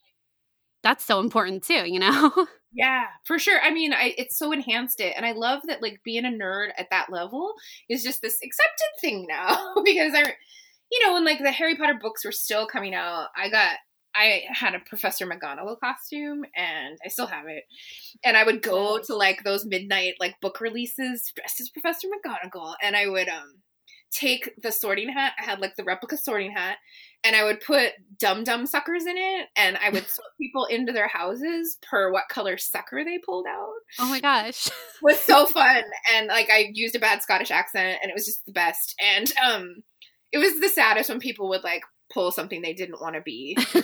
that's 0.83 1.03
so 1.05 1.19
important 1.19 1.63
too 1.63 1.85
you 1.89 1.99
know 1.99 2.31
Yeah, 2.75 3.05
for 3.25 3.39
sure. 3.39 3.59
I 3.61 3.71
mean, 3.71 3.93
I 3.93 4.13
it's 4.17 4.37
so 4.37 4.51
enhanced 4.51 4.99
it, 4.99 5.13
and 5.15 5.25
I 5.25 5.31
love 5.31 5.61
that 5.67 5.81
like 5.81 6.01
being 6.03 6.25
a 6.25 6.29
nerd 6.29 6.69
at 6.77 6.89
that 6.91 7.09
level 7.09 7.53
is 7.89 8.03
just 8.03 8.21
this 8.21 8.37
accepted 8.43 8.99
thing 9.01 9.25
now. 9.29 9.73
because 9.85 10.13
I, 10.13 10.33
you 10.91 11.05
know, 11.05 11.13
when 11.13 11.23
like 11.25 11.39
the 11.41 11.51
Harry 11.51 11.75
Potter 11.75 11.97
books 12.01 12.25
were 12.25 12.31
still 12.33 12.67
coming 12.67 12.93
out, 12.93 13.29
I 13.37 13.49
got 13.49 13.77
I 14.13 14.43
had 14.51 14.75
a 14.75 14.79
Professor 14.79 15.25
McGonagall 15.27 15.79
costume, 15.79 16.43
and 16.55 16.97
I 17.05 17.09
still 17.09 17.27
have 17.27 17.47
it. 17.47 17.63
And 18.25 18.37
I 18.37 18.43
would 18.43 18.61
go 18.61 18.99
to 18.99 19.15
like 19.15 19.43
those 19.43 19.65
midnight 19.65 20.15
like 20.19 20.41
book 20.41 20.59
releases 20.61 21.31
dressed 21.35 21.61
as 21.61 21.69
Professor 21.69 22.07
McGonagall, 22.09 22.75
and 22.83 22.95
I 22.97 23.07
would 23.07 23.29
um 23.29 23.55
take 24.11 24.51
the 24.61 24.71
sorting 24.71 25.09
hat. 25.09 25.33
I 25.39 25.43
had 25.43 25.59
like 25.59 25.75
the 25.75 25.83
replica 25.83 26.17
sorting 26.17 26.51
hat, 26.51 26.77
and 27.23 27.35
I 27.35 27.43
would 27.43 27.61
put 27.61 27.91
dum 28.19 28.43
dum 28.43 28.65
suckers 28.65 29.05
in 29.05 29.17
it, 29.17 29.47
and 29.55 29.77
I 29.77 29.89
would 29.89 30.07
sort 30.07 30.27
people 30.41 30.65
into 30.65 30.91
their 30.91 31.07
houses 31.07 31.77
per 31.81 32.11
what 32.11 32.29
color 32.29 32.57
sucker 32.57 33.03
they 33.03 33.17
pulled 33.17 33.47
out. 33.47 33.73
oh 33.99 34.09
my 34.09 34.19
gosh 34.19 34.67
It 34.67 34.73
was 35.01 35.19
so 35.19 35.45
fun, 35.45 35.83
and 36.13 36.27
like 36.27 36.49
I 36.49 36.69
used 36.73 36.95
a 36.95 36.99
bad 36.99 37.21
Scottish 37.21 37.51
accent, 37.51 37.99
and 38.01 38.09
it 38.09 38.15
was 38.15 38.25
just 38.25 38.45
the 38.45 38.51
best. 38.53 38.95
And 38.99 39.31
um, 39.43 39.83
it 40.31 40.37
was 40.37 40.59
the 40.59 40.69
saddest 40.69 41.09
when 41.09 41.19
people 41.19 41.49
would 41.49 41.63
like 41.63 41.83
pull 42.13 42.31
something 42.31 42.61
they 42.61 42.73
didn't 42.73 43.01
want 43.01 43.15
to 43.15 43.21
be. 43.21 43.55
Can 43.71 43.83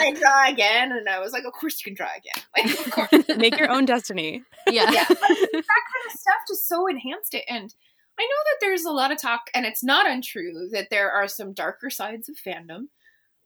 I 0.00 0.12
draw 0.14 0.48
again? 0.50 0.92
And 0.92 1.08
I 1.08 1.20
was 1.20 1.32
like, 1.32 1.44
of 1.44 1.52
course 1.52 1.78
you 1.78 1.84
can 1.84 1.94
draw 1.94 2.08
again. 2.16 2.42
Like, 2.56 2.86
of 2.86 2.90
course. 2.90 3.36
Make 3.36 3.58
your 3.58 3.70
own 3.70 3.84
destiny. 3.84 4.42
yeah 4.66 4.90
yeah, 4.90 5.04
but 5.08 5.18
that 5.18 5.52
kind 5.52 6.04
of 6.06 6.12
stuff 6.12 6.36
just 6.48 6.66
so 6.68 6.86
enhanced 6.86 7.34
it. 7.34 7.44
And 7.48 7.74
I 8.18 8.22
know 8.22 8.42
that 8.44 8.56
there's 8.60 8.84
a 8.84 8.90
lot 8.90 9.12
of 9.12 9.20
talk, 9.20 9.42
and 9.54 9.64
it's 9.64 9.84
not 9.84 10.10
untrue 10.10 10.68
that 10.72 10.88
there 10.90 11.10
are 11.10 11.28
some 11.28 11.52
darker 11.52 11.90
sides 11.90 12.28
of 12.28 12.36
fandom. 12.36 12.86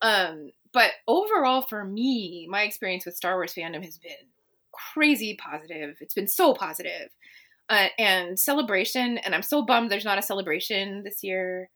Um, 0.01 0.51
but 0.73 0.93
overall, 1.07 1.63
for 1.63 1.85
me, 1.85 2.49
my 2.51 2.63
experience 2.63 3.05
with 3.05 3.17
Star 3.17 3.35
Wars 3.35 3.55
fandom 3.55 3.85
has 3.85 3.99
been 3.99 4.13
crazy 4.95 5.37
positive. 5.37 5.97
It's 6.01 6.15
been 6.15 6.29
so 6.29 6.55
positive. 6.55 7.11
Uh, 7.69 7.89
and 7.99 8.39
celebration, 8.39 9.19
and 9.19 9.35
I'm 9.35 9.43
so 9.43 9.63
bummed 9.63 9.91
there's 9.91 10.05
not 10.05 10.19
a 10.19 10.23
celebration 10.23 11.03
this 11.05 11.23
year. 11.23 11.71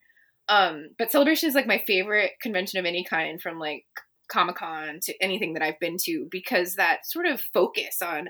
Um, 0.49 0.89
but 0.99 1.13
celebration 1.13 1.49
is 1.49 1.55
like 1.55 1.67
my 1.67 1.83
favorite 1.87 2.33
convention 2.41 2.79
of 2.79 2.87
any 2.87 3.05
kind, 3.05 3.41
from 3.41 3.59
like 3.59 3.85
Comic 4.29 4.57
Con 4.57 5.01
to 5.03 5.23
anything 5.23 5.53
that 5.53 5.63
I've 5.63 5.79
been 5.81 5.97
to, 6.05 6.27
because 6.31 6.77
that 6.77 7.07
sort 7.07 7.27
of 7.27 7.43
focus 7.53 8.01
on 8.03 8.29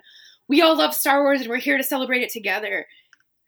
we 0.49 0.63
all 0.63 0.77
love 0.77 0.95
Star 0.95 1.23
Wars 1.23 1.41
and 1.41 1.51
we're 1.51 1.57
here 1.57 1.77
to 1.77 1.85
celebrate 1.85 2.23
it 2.23 2.31
together 2.33 2.87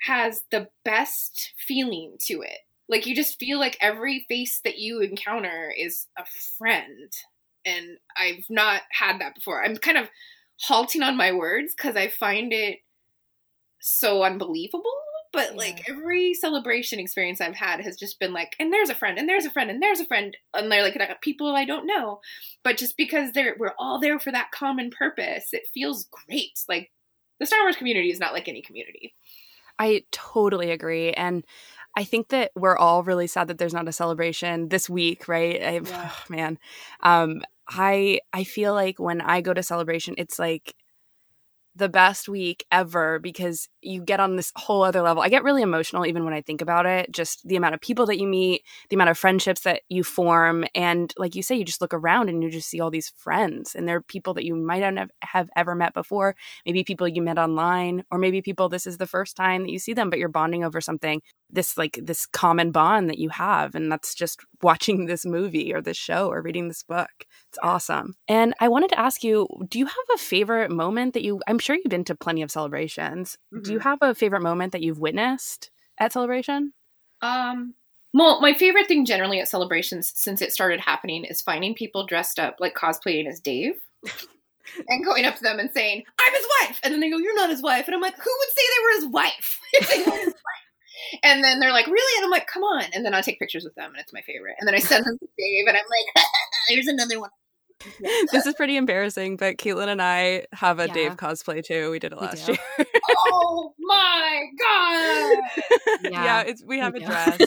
has 0.02 0.42
the 0.50 0.68
best 0.84 1.52
feeling 1.56 2.16
to 2.26 2.42
it. 2.42 2.58
Like 2.88 3.06
you 3.06 3.14
just 3.14 3.38
feel 3.38 3.58
like 3.58 3.76
every 3.80 4.24
face 4.28 4.60
that 4.64 4.78
you 4.78 5.00
encounter 5.00 5.72
is 5.76 6.06
a 6.16 6.24
friend. 6.56 7.12
And 7.64 7.98
I've 8.16 8.46
not 8.48 8.82
had 8.90 9.20
that 9.20 9.34
before. 9.34 9.62
I'm 9.62 9.76
kind 9.76 9.98
of 9.98 10.08
halting 10.60 11.02
on 11.02 11.16
my 11.16 11.32
words 11.32 11.74
because 11.76 11.96
I 11.96 12.08
find 12.08 12.52
it 12.52 12.78
so 13.80 14.22
unbelievable. 14.22 14.84
But 15.30 15.56
like 15.56 15.88
every 15.88 16.32
celebration 16.32 16.98
experience 16.98 17.40
I've 17.40 17.54
had 17.54 17.82
has 17.82 17.96
just 17.96 18.18
been 18.18 18.32
like, 18.32 18.56
and 18.58 18.72
there's 18.72 18.88
a 18.88 18.94
friend, 18.94 19.18
and 19.18 19.28
there's 19.28 19.44
a 19.44 19.50
friend, 19.50 19.70
and 19.70 19.82
there's 19.82 20.00
a 20.00 20.06
friend, 20.06 20.34
and 20.54 20.72
they're 20.72 20.82
like 20.82 21.20
people 21.20 21.54
I 21.54 21.66
don't 21.66 21.86
know, 21.86 22.20
but 22.64 22.78
just 22.78 22.96
because 22.96 23.32
they're 23.32 23.54
we're 23.58 23.74
all 23.78 24.00
there 24.00 24.18
for 24.18 24.32
that 24.32 24.50
common 24.52 24.90
purpose, 24.90 25.50
it 25.52 25.68
feels 25.74 26.08
great. 26.10 26.58
Like 26.66 26.90
the 27.38 27.46
Star 27.46 27.60
Wars 27.60 27.76
community 27.76 28.10
is 28.10 28.18
not 28.18 28.32
like 28.32 28.48
any 28.48 28.62
community. 28.62 29.14
I 29.78 30.02
totally 30.12 30.70
agree. 30.70 31.12
And 31.12 31.44
I 31.96 32.04
think 32.04 32.28
that 32.28 32.50
we're 32.56 32.76
all 32.76 33.02
really 33.02 33.26
sad 33.26 33.48
that 33.48 33.58
there's 33.58 33.74
not 33.74 33.88
a 33.88 33.92
celebration 33.92 34.68
this 34.68 34.88
week, 34.90 35.28
right? 35.28 35.62
I, 35.62 35.80
Yeah. 35.84 36.10
man, 36.28 36.58
um, 37.02 37.42
I 37.68 38.20
I 38.32 38.44
feel 38.44 38.72
like 38.74 38.98
when 38.98 39.20
I 39.20 39.40
go 39.40 39.52
to 39.54 39.62
celebration, 39.62 40.14
it's 40.18 40.38
like 40.38 40.74
the 41.74 41.88
best 41.88 42.28
week 42.28 42.64
ever 42.72 43.18
because 43.18 43.68
you 43.82 44.02
get 44.02 44.20
on 44.20 44.36
this 44.36 44.52
whole 44.56 44.82
other 44.82 45.02
level. 45.02 45.22
I 45.22 45.28
get 45.28 45.44
really 45.44 45.62
emotional 45.62 46.06
even 46.06 46.24
when 46.24 46.34
I 46.34 46.40
think 46.40 46.60
about 46.60 46.86
it. 46.86 47.12
Just 47.12 47.46
the 47.46 47.56
amount 47.56 47.74
of 47.74 47.80
people 47.80 48.06
that 48.06 48.18
you 48.18 48.26
meet, 48.26 48.64
the 48.88 48.96
amount 48.96 49.10
of 49.10 49.18
friendships 49.18 49.62
that 49.62 49.82
you 49.88 50.02
form, 50.02 50.64
and 50.74 51.12
like 51.16 51.34
you 51.34 51.42
say, 51.42 51.56
you 51.56 51.64
just 51.64 51.80
look 51.80 51.94
around 51.94 52.28
and 52.28 52.42
you 52.42 52.50
just 52.50 52.68
see 52.68 52.80
all 52.80 52.90
these 52.90 53.10
friends, 53.16 53.74
and 53.74 53.86
they're 53.86 54.00
people 54.00 54.34
that 54.34 54.44
you 54.44 54.56
might 54.56 54.80
not 54.80 55.08
have, 55.22 55.48
ever 55.56 55.74
met 55.74 55.94
before. 55.94 56.36
Maybe 56.66 56.84
people 56.84 57.08
you 57.08 57.22
met 57.22 57.38
online, 57.38 58.04
or 58.10 58.18
maybe 58.18 58.42
people 58.42 58.68
this 58.68 58.86
is 58.86 58.98
the 58.98 59.06
first 59.06 59.36
time 59.36 59.62
that 59.62 59.70
you 59.70 59.78
see 59.78 59.94
them, 59.94 60.10
but 60.10 60.18
you're 60.18 60.28
bonding 60.28 60.64
over 60.64 60.80
something. 60.80 61.22
This 61.50 61.78
like 61.78 61.98
this 62.02 62.26
common 62.26 62.70
bond 62.70 63.08
that 63.08 63.18
you 63.18 63.30
have, 63.30 63.74
and 63.74 63.90
that's 63.90 64.14
just 64.14 64.40
watching 64.62 65.06
this 65.06 65.24
movie 65.24 65.72
or 65.72 65.80
this 65.80 65.96
show 65.96 66.28
or 66.28 66.42
reading 66.42 66.68
this 66.68 66.82
book. 66.82 67.10
It's 67.48 67.58
awesome. 67.62 68.14
And 68.26 68.54
I 68.60 68.68
wanted 68.68 68.90
to 68.90 68.98
ask 68.98 69.24
you, 69.24 69.46
do 69.68 69.78
you 69.78 69.86
have 69.86 69.94
a 70.14 70.18
favorite 70.18 70.70
moment 70.70 71.14
that 71.14 71.22
you? 71.22 71.40
I'm 71.46 71.58
sure 71.58 71.76
you've 71.76 71.86
been 71.86 72.04
to 72.04 72.14
plenty 72.14 72.42
of 72.42 72.50
celebrations. 72.50 73.38
Do 73.62 73.72
you 73.72 73.77
Mhm. 73.78 73.82
have 73.82 73.98
a 74.02 74.14
favorite 74.14 74.42
moment 74.42 74.72
that 74.72 74.82
you've 74.82 74.98
witnessed 74.98 75.70
at 75.98 76.12
celebration? 76.12 76.72
Um, 77.22 77.74
Well, 78.14 78.40
my 78.40 78.54
favorite 78.54 78.88
thing 78.88 79.04
generally 79.04 79.38
at 79.38 79.48
celebrations 79.48 80.12
since 80.16 80.40
it 80.40 80.52
started 80.52 80.80
happening 80.80 81.24
is 81.24 81.42
finding 81.42 81.74
people 81.74 82.06
dressed 82.06 82.38
up 82.38 82.56
like 82.58 82.74
cosplaying 82.74 83.28
as 83.28 83.38
Dave. 83.40 83.74
and 84.88 85.04
going 85.04 85.24
up 85.24 85.36
to 85.36 85.42
them 85.42 85.58
and 85.58 85.70
saying, 85.72 86.04
I'm 86.20 86.32
his 86.32 86.46
wife. 86.62 86.80
And 86.82 86.92
then 86.92 87.00
they 87.00 87.10
go, 87.10 87.18
You're 87.18 87.34
not 87.36 87.50
his 87.50 87.62
wife. 87.62 87.86
And 87.86 87.94
I'm 87.94 88.00
like, 88.00 88.16
Who 88.16 88.30
would 88.38 88.48
say 88.48 88.62
they 88.62 88.82
were 88.84 89.00
his 89.00 89.12
wife? 89.12 89.60
they 89.90 90.10
were 90.10 90.18
his 90.18 90.26
wife? 90.34 91.20
And 91.22 91.44
then 91.44 91.60
they're 91.60 91.72
like, 91.72 91.86
Really? 91.86 92.16
And 92.18 92.24
I'm 92.24 92.30
like, 92.30 92.46
Come 92.46 92.62
on. 92.64 92.84
And 92.94 93.04
then 93.04 93.14
I 93.14 93.20
take 93.20 93.38
pictures 93.38 93.64
with 93.64 93.74
them 93.74 93.90
and 93.90 93.98
it's 94.00 94.12
my 94.12 94.22
favorite. 94.22 94.56
And 94.58 94.66
then 94.66 94.74
I 94.74 94.78
send 94.78 95.04
them 95.04 95.18
to 95.18 95.28
Dave 95.38 95.66
and 95.68 95.76
I'm 95.76 95.84
like, 95.84 96.24
Here's 96.68 96.86
another 96.86 97.20
one. 97.20 97.30
this 98.32 98.46
is 98.46 98.54
pretty 98.54 98.76
embarrassing, 98.76 99.36
but 99.36 99.56
Caitlin 99.56 99.88
and 99.88 100.02
I 100.02 100.46
have 100.52 100.78
a 100.78 100.86
Yeah. 100.88 100.94
Dave 100.94 101.16
cosplay 101.16 101.64
too. 101.64 101.90
We 101.90 101.98
did 101.98 102.12
it 102.12 102.20
last 102.20 102.48
year. 102.48 102.58
oh 103.28 103.74
my 103.78 104.42
God. 104.58 105.38
yeah. 106.12 106.24
Yeah, 106.24 106.40
it's 106.42 106.62
we 106.64 106.78
have 106.78 106.94
we 106.94 107.00
a 107.00 107.02
do. 107.02 107.06
dress. 107.06 107.40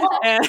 and 0.24 0.48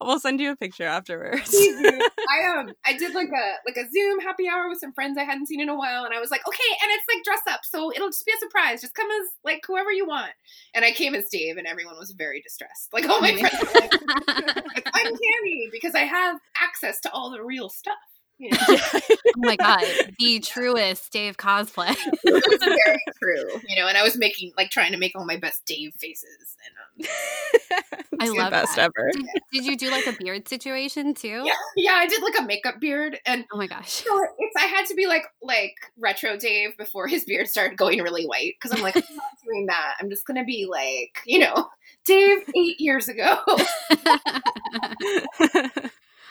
we'll 0.00 0.20
send 0.20 0.40
you 0.40 0.52
a 0.52 0.56
picture 0.56 0.84
afterwards. 0.84 1.54
I 1.54 2.58
um 2.58 2.72
I 2.84 2.96
did 2.96 3.14
like 3.14 3.28
a 3.28 3.54
like 3.66 3.76
a 3.76 3.88
Zoom 3.90 4.20
happy 4.20 4.48
hour 4.48 4.68
with 4.68 4.78
some 4.80 4.92
friends 4.92 5.16
I 5.18 5.24
hadn't 5.24 5.46
seen 5.46 5.60
in 5.60 5.68
a 5.68 5.76
while, 5.76 6.04
and 6.04 6.12
I 6.14 6.20
was 6.20 6.30
like, 6.30 6.46
okay, 6.46 6.70
and 6.82 6.90
it's 6.92 7.04
like 7.14 7.24
dress 7.24 7.54
up, 7.54 7.60
so 7.64 7.90
it'll 7.94 8.08
just 8.08 8.26
be 8.26 8.32
a 8.32 8.38
surprise. 8.38 8.80
Just 8.80 8.94
come 8.94 9.08
as 9.10 9.28
like 9.44 9.62
whoever 9.66 9.90
you 9.90 10.06
want. 10.06 10.32
And 10.74 10.84
I 10.84 10.92
came 10.92 11.14
as 11.14 11.26
Dave, 11.30 11.56
and 11.56 11.66
everyone 11.66 11.96
was 11.98 12.12
very 12.12 12.40
distressed. 12.42 12.88
Like 12.92 13.08
all 13.08 13.20
my 13.20 13.34
friends, 13.36 13.58
were 13.60 13.80
like, 13.80 14.86
I'm 14.92 15.06
Tammy 15.06 15.68
because 15.72 15.94
I 15.94 16.00
have 16.00 16.36
access 16.60 17.00
to 17.00 17.12
all 17.12 17.30
the 17.30 17.42
real 17.42 17.68
stuff. 17.68 17.94
You 18.40 18.50
know, 18.52 18.58
oh 18.68 19.00
my 19.36 19.54
god, 19.56 19.84
the 20.18 20.40
truest 20.40 21.12
Dave 21.12 21.36
cosplay. 21.36 21.90
it 22.24 22.26
was 22.48 22.58
very 22.58 22.98
true. 23.22 23.60
You 23.68 23.76
know, 23.76 23.86
and 23.86 23.98
I 23.98 24.02
was 24.02 24.16
making 24.16 24.52
like 24.56 24.70
trying 24.70 24.92
to 24.92 24.98
make 24.98 25.12
all 25.14 25.26
my 25.26 25.36
best 25.36 25.66
Dave 25.66 25.92
faces, 25.98 26.56
and 26.64 26.74
um, 27.06 28.04
I 28.20 28.30
love 28.30 28.50
best 28.50 28.76
that. 28.76 28.90
ever. 28.96 29.10
Did, 29.12 29.26
did 29.52 29.66
you 29.66 29.76
do 29.76 29.90
like 29.90 30.06
a 30.06 30.12
beard 30.12 30.48
situation 30.48 31.12
too? 31.12 31.42
yeah, 31.44 31.52
yeah, 31.76 31.92
I 31.96 32.06
did 32.06 32.22
like 32.22 32.38
a 32.38 32.42
makeup 32.42 32.80
beard, 32.80 33.18
and 33.26 33.44
Oh 33.52 33.58
my 33.58 33.66
gosh. 33.66 33.90
So 33.90 34.24
it's 34.38 34.56
I 34.56 34.64
had 34.66 34.86
to 34.86 34.94
be 34.94 35.06
like 35.06 35.26
like 35.42 35.74
retro 35.98 36.38
Dave 36.38 36.78
before 36.78 37.08
his 37.08 37.26
beard 37.26 37.46
started 37.46 37.76
going 37.76 38.00
really 38.00 38.24
white 38.24 38.54
because 38.58 38.74
I'm 38.74 38.82
like 38.82 38.96
I'm 38.96 39.16
not 39.16 39.36
doing 39.44 39.66
that. 39.66 39.96
I'm 40.00 40.08
just 40.08 40.26
gonna 40.26 40.44
be 40.44 40.66
like 40.66 41.20
you 41.26 41.40
know 41.40 41.68
Dave 42.06 42.38
eight 42.56 42.80
years 42.80 43.08
ago. 43.08 43.38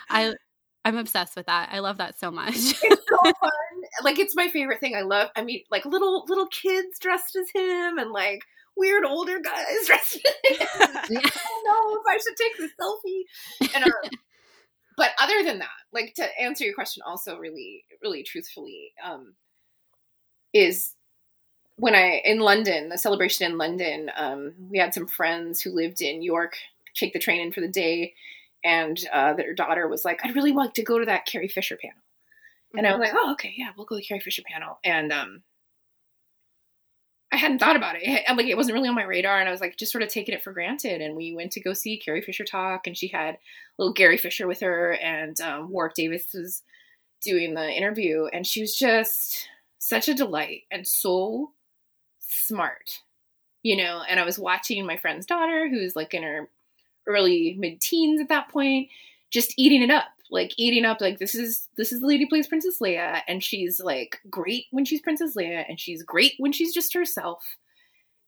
I 0.10 0.34
I'm 0.86 0.98
obsessed 0.98 1.36
with 1.36 1.46
that. 1.48 1.70
I 1.72 1.80
love 1.80 1.98
that 1.98 2.20
so 2.20 2.32
much. 2.32 2.56
it's 2.56 2.80
so 3.10 3.18
fun. 3.24 3.52
Like 4.04 4.20
it's 4.20 4.36
my 4.36 4.48
favorite 4.48 4.80
thing. 4.80 4.96
I 4.96 5.02
love. 5.02 5.30
I 5.36 5.44
mean, 5.44 5.64
like 5.70 5.86
little 5.86 6.26
little 6.28 6.48
kids 6.48 7.00
dressed 7.00 7.36
as 7.36 7.50
him 7.54 7.98
and 7.98 8.12
like 8.12 8.42
weird 8.78 9.04
older 9.06 9.40
guys 9.40 9.66
dressed 9.88 10.20
as 10.26 10.58
him. 10.58 10.68
I 10.72 11.08
don't 11.08 11.66
know 11.66 12.00
if 12.00 12.08
I 12.08 12.18
should 12.18 12.38
take 12.38 12.58
the 12.58 12.70
selfie. 12.82 13.76
And 13.76 13.84
um, 13.86 14.12
but 14.96 15.12
other 15.22 15.44
than 15.44 15.60
that, 15.60 15.70
like 15.92 16.14
to 16.16 16.42
answer 16.42 16.66
your 16.66 16.74
question, 16.74 17.04
also 17.06 17.38
really 17.38 17.84
really 18.02 18.24
truthfully, 18.24 18.94
um, 19.04 19.34
is 20.54 20.96
when 21.76 21.96
I 21.96 22.22
in 22.24 22.40
London, 22.40 22.90
the 22.90 22.98
celebration 22.98 23.52
in 23.52 23.58
London, 23.58 24.12
um, 24.16 24.54
we 24.70 24.78
had 24.78 24.94
some 24.94 25.08
friends 25.08 25.62
who 25.62 25.72
lived 25.72 26.02
in 26.02 26.22
York 26.22 26.58
take 26.96 27.14
the 27.14 27.20
train 27.20 27.42
in 27.42 27.52
for 27.52 27.62
the 27.62 27.68
day, 27.68 28.14
and 28.64 29.00
uh, 29.14 29.34
their 29.34 29.54
daughter 29.54 29.88
was 29.88 30.06
like, 30.06 30.20
"I'd 30.24 30.36
really 30.36 30.52
like 30.52 30.74
to 30.76 30.84
go 30.84 31.00
to 31.00 31.06
that 31.06 31.26
Carrie 31.26 31.48
Fisher 31.48 31.78
panel," 31.78 32.02
and 32.78 32.88
I 32.88 32.92
was 32.92 33.00
like, 33.00 33.14
"Oh, 33.16 33.32
okay, 33.34 33.54
yeah, 33.56 33.70
we'll 33.76 33.86
go 33.86 33.96
to 33.96 34.00
the 34.00 34.06
Carrie 34.06 34.20
Fisher 34.20 34.44
panel." 34.48 34.80
And 34.84 35.12
um, 35.12 35.44
I 37.32 37.38
hadn't 37.38 37.60
thought 37.60 37.76
about 37.76 37.96
it. 37.96 38.04
And 38.28 38.38
like 38.38 38.48
it 38.48 38.58
wasn't 38.58 38.76
really 38.76 38.90
on 38.90 38.96
my 38.96 39.04
radar, 39.04 39.40
and 39.40 39.48
I 39.48 39.52
was 39.52 39.62
like 39.62 39.78
just 39.78 39.92
sort 39.92 40.04
of 40.04 40.10
taking 40.10 40.36
it 40.36 40.44
for 40.44 40.54
granted. 40.54 41.02
And 41.02 41.16
we 41.16 41.34
went 41.34 41.52
to 41.54 41.62
go 41.62 41.74
see 41.74 41.98
Carrie 41.98 42.22
Fisher 42.22 42.46
talk, 42.46 42.88
and 42.88 42.98
she 42.98 43.08
had 43.08 43.38
little 43.78 43.94
Gary 43.94 44.18
Fisher 44.18 44.48
with 44.48 44.60
her, 44.62 44.94
and 44.94 45.40
um, 45.42 45.70
Warwick 45.70 45.96
Davis 45.96 46.28
was 46.34 46.64
doing 47.22 47.54
the 47.54 47.70
interview, 47.70 48.26
and 48.26 48.46
she 48.46 48.62
was 48.62 48.76
just 48.76 49.48
such 49.80 50.08
a 50.08 50.14
delight 50.14 50.64
and 50.72 50.88
so 50.88 51.52
smart, 52.20 53.02
you 53.64 53.78
know. 53.78 54.04
And 54.08 54.20
I 54.20 54.26
was 54.26 54.40
watching 54.40 54.86
my 54.86 54.98
friend's 54.98 55.26
daughter, 55.26 55.70
who's 55.70 55.96
like 55.96 56.14
in 56.14 56.24
her 56.24 56.50
early 57.10 57.56
mid 57.58 57.82
teens 57.82 58.22
at 58.22 58.30
that 58.30 58.50
point, 58.50 58.90
just 59.32 59.54
eating 59.58 59.82
it 59.82 59.92
up. 59.92 60.06
Like 60.32 60.54
eating 60.58 60.86
up, 60.86 61.02
like 61.02 61.18
this 61.18 61.34
is 61.34 61.68
this 61.76 61.92
is 61.92 62.02
the 62.02 62.08
lady 62.08 62.26
who 62.26 62.30
plays 62.30 62.48
Princess 62.48 62.78
Leia, 62.80 63.22
and 63.28 63.44
she's 63.44 63.80
like 63.80 64.20
great 64.30 64.66
when 64.70 64.86
she's 64.86 65.02
Princess 65.02 65.36
Leia, 65.36 65.66
and 65.68 65.80
she's 65.80 66.04
great 66.04 66.34
when 66.38 66.52
she's 66.52 66.72
just 66.72 66.94
herself. 66.94 67.44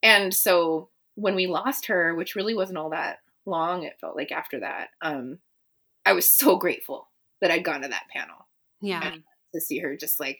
And 0.01 0.33
so 0.33 0.89
when 1.13 1.35
we 1.35 1.45
lost 1.45 1.85
her, 1.85 2.15
which 2.15 2.35
really 2.35 2.55
wasn't 2.55 2.79
all 2.79 2.89
that 2.89 3.19
long, 3.45 3.83
it 3.83 3.99
felt 4.01 4.15
like 4.15 4.31
after 4.31 4.61
that, 4.61 4.89
um, 5.03 5.37
I 6.03 6.13
was 6.13 6.29
so 6.29 6.55
grateful 6.57 7.09
that 7.39 7.51
I'd 7.51 7.63
gone 7.63 7.81
to 7.81 7.87
that 7.89 8.07
panel 8.11 8.47
yeah. 8.81 9.15
to 9.53 9.61
see 9.61 9.79
her 9.79 9.95
just 9.95 10.19
like 10.19 10.39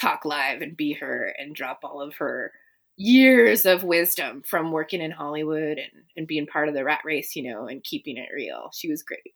talk 0.00 0.24
live 0.24 0.62
and 0.62 0.76
be 0.76 0.92
her 0.94 1.34
and 1.38 1.54
drop 1.54 1.80
all 1.82 2.00
of 2.00 2.14
her 2.16 2.52
years 2.96 3.66
of 3.66 3.82
wisdom 3.82 4.42
from 4.46 4.72
working 4.72 5.00
in 5.00 5.10
Hollywood 5.10 5.78
and, 5.78 6.04
and 6.16 6.26
being 6.26 6.46
part 6.46 6.68
of 6.68 6.74
the 6.74 6.84
rat 6.84 7.00
race, 7.04 7.34
you 7.34 7.50
know, 7.52 7.66
and 7.66 7.82
keeping 7.82 8.16
it 8.16 8.28
real. 8.34 8.70
She 8.72 8.88
was 8.88 9.02
great. 9.02 9.34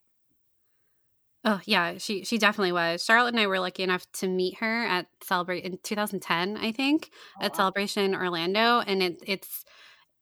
Oh 1.45 1.61
yeah, 1.65 1.97
she 1.97 2.25
she 2.25 2.37
definitely 2.37 2.73
was. 2.73 3.03
Charlotte 3.03 3.33
and 3.33 3.39
I 3.39 3.47
were 3.47 3.59
lucky 3.59 3.83
enough 3.83 4.05
to 4.13 4.27
meet 4.27 4.57
her 4.57 4.85
at 4.85 5.07
Celebrate 5.23 5.63
in 5.63 5.79
2010, 5.83 6.57
I 6.57 6.73
think, 6.73 7.11
oh, 7.39 7.45
at 7.45 7.55
Celebration 7.55 8.13
Orlando, 8.13 8.79
and 8.79 9.01
it, 9.01 9.23
it's 9.25 9.63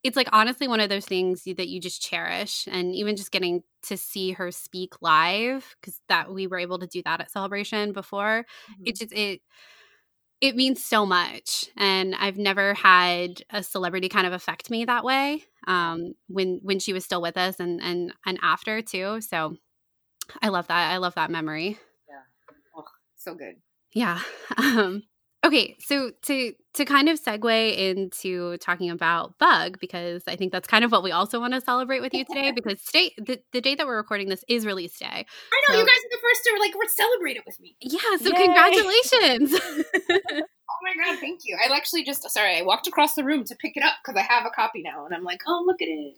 it's 0.03 0.15
like 0.15 0.29
honestly 0.31 0.67
one 0.67 0.79
of 0.79 0.89
those 0.89 1.05
things 1.05 1.43
that 1.43 1.67
you 1.67 1.81
just 1.81 2.03
cherish, 2.03 2.67
and 2.71 2.93
even 2.93 3.15
just 3.15 3.31
getting 3.31 3.63
to 3.83 3.97
see 3.97 4.33
her 4.33 4.51
speak 4.51 5.01
live 5.01 5.75
because 5.81 5.99
that 6.07 6.31
we 6.31 6.45
were 6.45 6.59
able 6.59 6.77
to 6.79 6.87
do 6.87 7.01
that 7.03 7.19
at 7.19 7.31
Celebration 7.31 7.93
before. 7.93 8.45
It 8.85 8.93
mm-hmm. 8.93 9.05
just 9.05 9.11
it 9.11 9.41
it 10.41 10.55
means 10.55 10.83
so 10.83 11.05
much, 11.05 11.65
and 11.77 12.15
I've 12.15 12.37
never 12.37 12.73
had 12.75 13.41
a 13.49 13.63
celebrity 13.63 14.09
kind 14.09 14.27
of 14.27 14.33
affect 14.33 14.69
me 14.69 14.85
that 14.85 15.03
way. 15.03 15.43
Um, 15.67 16.13
when 16.27 16.59
when 16.63 16.79
she 16.79 16.93
was 16.93 17.03
still 17.05 17.21
with 17.21 17.37
us, 17.37 17.59
and 17.59 17.81
and 17.81 18.13
and 18.25 18.39
after 18.41 18.81
too, 18.81 19.21
so. 19.21 19.57
I 20.41 20.49
love 20.49 20.67
that. 20.67 20.91
I 20.91 20.97
love 20.97 21.15
that 21.15 21.31
memory. 21.31 21.77
Yeah. 22.09 22.19
Oh, 22.75 22.83
so 23.15 23.33
good. 23.35 23.55
Yeah. 23.93 24.19
Um, 24.57 25.03
okay, 25.45 25.75
so 25.79 26.11
to 26.23 26.53
to 26.77 26.85
kind 26.85 27.09
of 27.09 27.21
segue 27.21 27.77
into 27.77 28.57
talking 28.57 28.89
about 28.89 29.37
Bug, 29.37 29.77
because 29.79 30.23
I 30.27 30.35
think 30.35 30.51
that's 30.51 30.67
kind 30.67 30.83
of 30.85 30.91
what 30.91 31.03
we 31.03 31.11
also 31.11 31.39
want 31.39 31.53
to 31.53 31.61
celebrate 31.61 31.99
with 31.99 32.13
you 32.13 32.25
today. 32.25 32.51
Because 32.51 32.81
today, 32.83 33.11
the, 33.17 33.39
the 33.51 33.61
day 33.61 33.75
that 33.75 33.85
we're 33.85 33.97
recording 33.97 34.29
this 34.29 34.43
is 34.47 34.65
release 34.65 34.97
day. 34.97 35.05
I 35.07 35.13
know 35.13 35.25
So- 35.75 35.79
you 35.79 35.85
guys 35.85 35.95
are 35.95 36.11
the 36.11 36.17
first 36.21 36.43
to 36.45 36.57
like 36.59 36.73
celebrate 36.89 37.37
it 37.37 37.43
with 37.45 37.59
me. 37.59 37.75
Yeah. 37.81 38.17
So 38.17 38.29
Yay. 38.29 38.45
congratulations. 38.45 39.59
Oh 40.69 40.79
my 40.83 41.05
god, 41.05 41.19
thank 41.19 41.39
you. 41.45 41.57
I 41.57 41.73
actually 41.75 42.03
just 42.03 42.29
sorry, 42.29 42.57
I 42.57 42.61
walked 42.61 42.87
across 42.87 43.15
the 43.15 43.23
room 43.23 43.45
to 43.45 43.55
pick 43.55 43.77
it 43.77 43.83
up 43.83 43.93
because 44.03 44.19
I 44.21 44.31
have 44.31 44.45
a 44.45 44.49
copy 44.49 44.81
now, 44.83 45.05
and 45.05 45.15
I'm 45.15 45.23
like, 45.23 45.39
oh 45.47 45.63
look 45.65 45.81
at 45.81 45.87
it. 45.87 46.17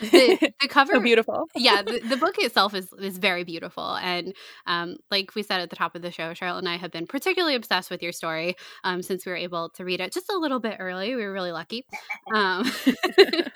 the, 0.00 0.52
the 0.60 0.68
cover 0.68 0.94
so 0.94 1.00
beautiful. 1.00 1.48
yeah 1.56 1.80
the, 1.82 2.00
the 2.00 2.16
book 2.16 2.34
itself 2.38 2.74
is 2.74 2.92
is 3.00 3.16
very 3.16 3.42
beautiful 3.42 3.94
and 3.96 4.34
um 4.66 4.96
like 5.10 5.34
we 5.34 5.42
said 5.42 5.60
at 5.60 5.70
the 5.70 5.76
top 5.76 5.94
of 5.94 6.02
the 6.02 6.10
show 6.10 6.34
charlotte 6.34 6.58
and 6.58 6.68
i 6.68 6.76
have 6.76 6.90
been 6.90 7.06
particularly 7.06 7.54
obsessed 7.54 7.90
with 7.90 8.02
your 8.02 8.12
story 8.12 8.54
um 8.84 9.00
since 9.00 9.21
we 9.26 9.32
were 9.32 9.36
able 9.36 9.68
to 9.70 9.84
read 9.84 10.00
it 10.00 10.12
just 10.12 10.30
a 10.30 10.38
little 10.38 10.60
bit 10.60 10.76
early 10.78 11.14
we 11.14 11.24
were 11.24 11.32
really 11.32 11.52
lucky 11.52 11.84
um 12.34 12.70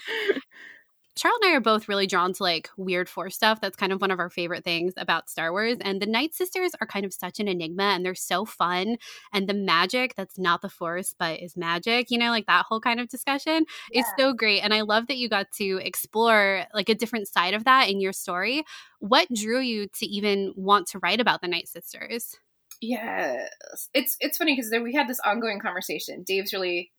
Charlotte 1.16 1.44
and 1.44 1.52
I 1.52 1.56
are 1.56 1.60
both 1.60 1.88
really 1.88 2.06
drawn 2.06 2.34
to 2.34 2.42
like 2.42 2.68
weird 2.76 3.08
force 3.08 3.34
stuff. 3.34 3.58
That's 3.58 3.76
kind 3.76 3.90
of 3.90 4.02
one 4.02 4.10
of 4.10 4.18
our 4.20 4.28
favorite 4.28 4.64
things 4.64 4.92
about 4.98 5.30
Star 5.30 5.50
Wars. 5.50 5.78
And 5.80 6.00
the 6.00 6.06
Night 6.06 6.34
Sisters 6.34 6.72
are 6.78 6.86
kind 6.86 7.06
of 7.06 7.14
such 7.14 7.40
an 7.40 7.48
enigma 7.48 7.84
and 7.84 8.04
they're 8.04 8.14
so 8.14 8.44
fun. 8.44 8.98
And 9.32 9.48
the 9.48 9.54
magic 9.54 10.14
that's 10.14 10.38
not 10.38 10.60
the 10.60 10.68
force, 10.68 11.14
but 11.18 11.40
is 11.40 11.56
magic, 11.56 12.10
you 12.10 12.18
know, 12.18 12.30
like 12.30 12.44
that 12.46 12.66
whole 12.68 12.80
kind 12.80 13.00
of 13.00 13.08
discussion 13.08 13.64
is 13.92 14.04
so 14.18 14.34
great. 14.34 14.60
And 14.60 14.74
I 14.74 14.82
love 14.82 15.06
that 15.06 15.16
you 15.16 15.30
got 15.30 15.46
to 15.52 15.80
explore 15.82 16.66
like 16.74 16.90
a 16.90 16.94
different 16.94 17.28
side 17.28 17.54
of 17.54 17.64
that 17.64 17.88
in 17.88 17.98
your 17.98 18.12
story. 18.12 18.64
What 18.98 19.26
drew 19.32 19.60
you 19.60 19.88
to 19.98 20.06
even 20.06 20.52
want 20.54 20.86
to 20.88 20.98
write 20.98 21.20
about 21.20 21.40
the 21.40 21.48
Night 21.48 21.68
Sisters? 21.68 22.36
Yes, 22.80 23.48
it's 23.94 24.16
it's 24.20 24.38
funny 24.38 24.54
because 24.54 24.70
we 24.82 24.94
had 24.94 25.08
this 25.08 25.20
ongoing 25.20 25.60
conversation. 25.60 26.22
Dave's 26.22 26.52
really 26.52 26.92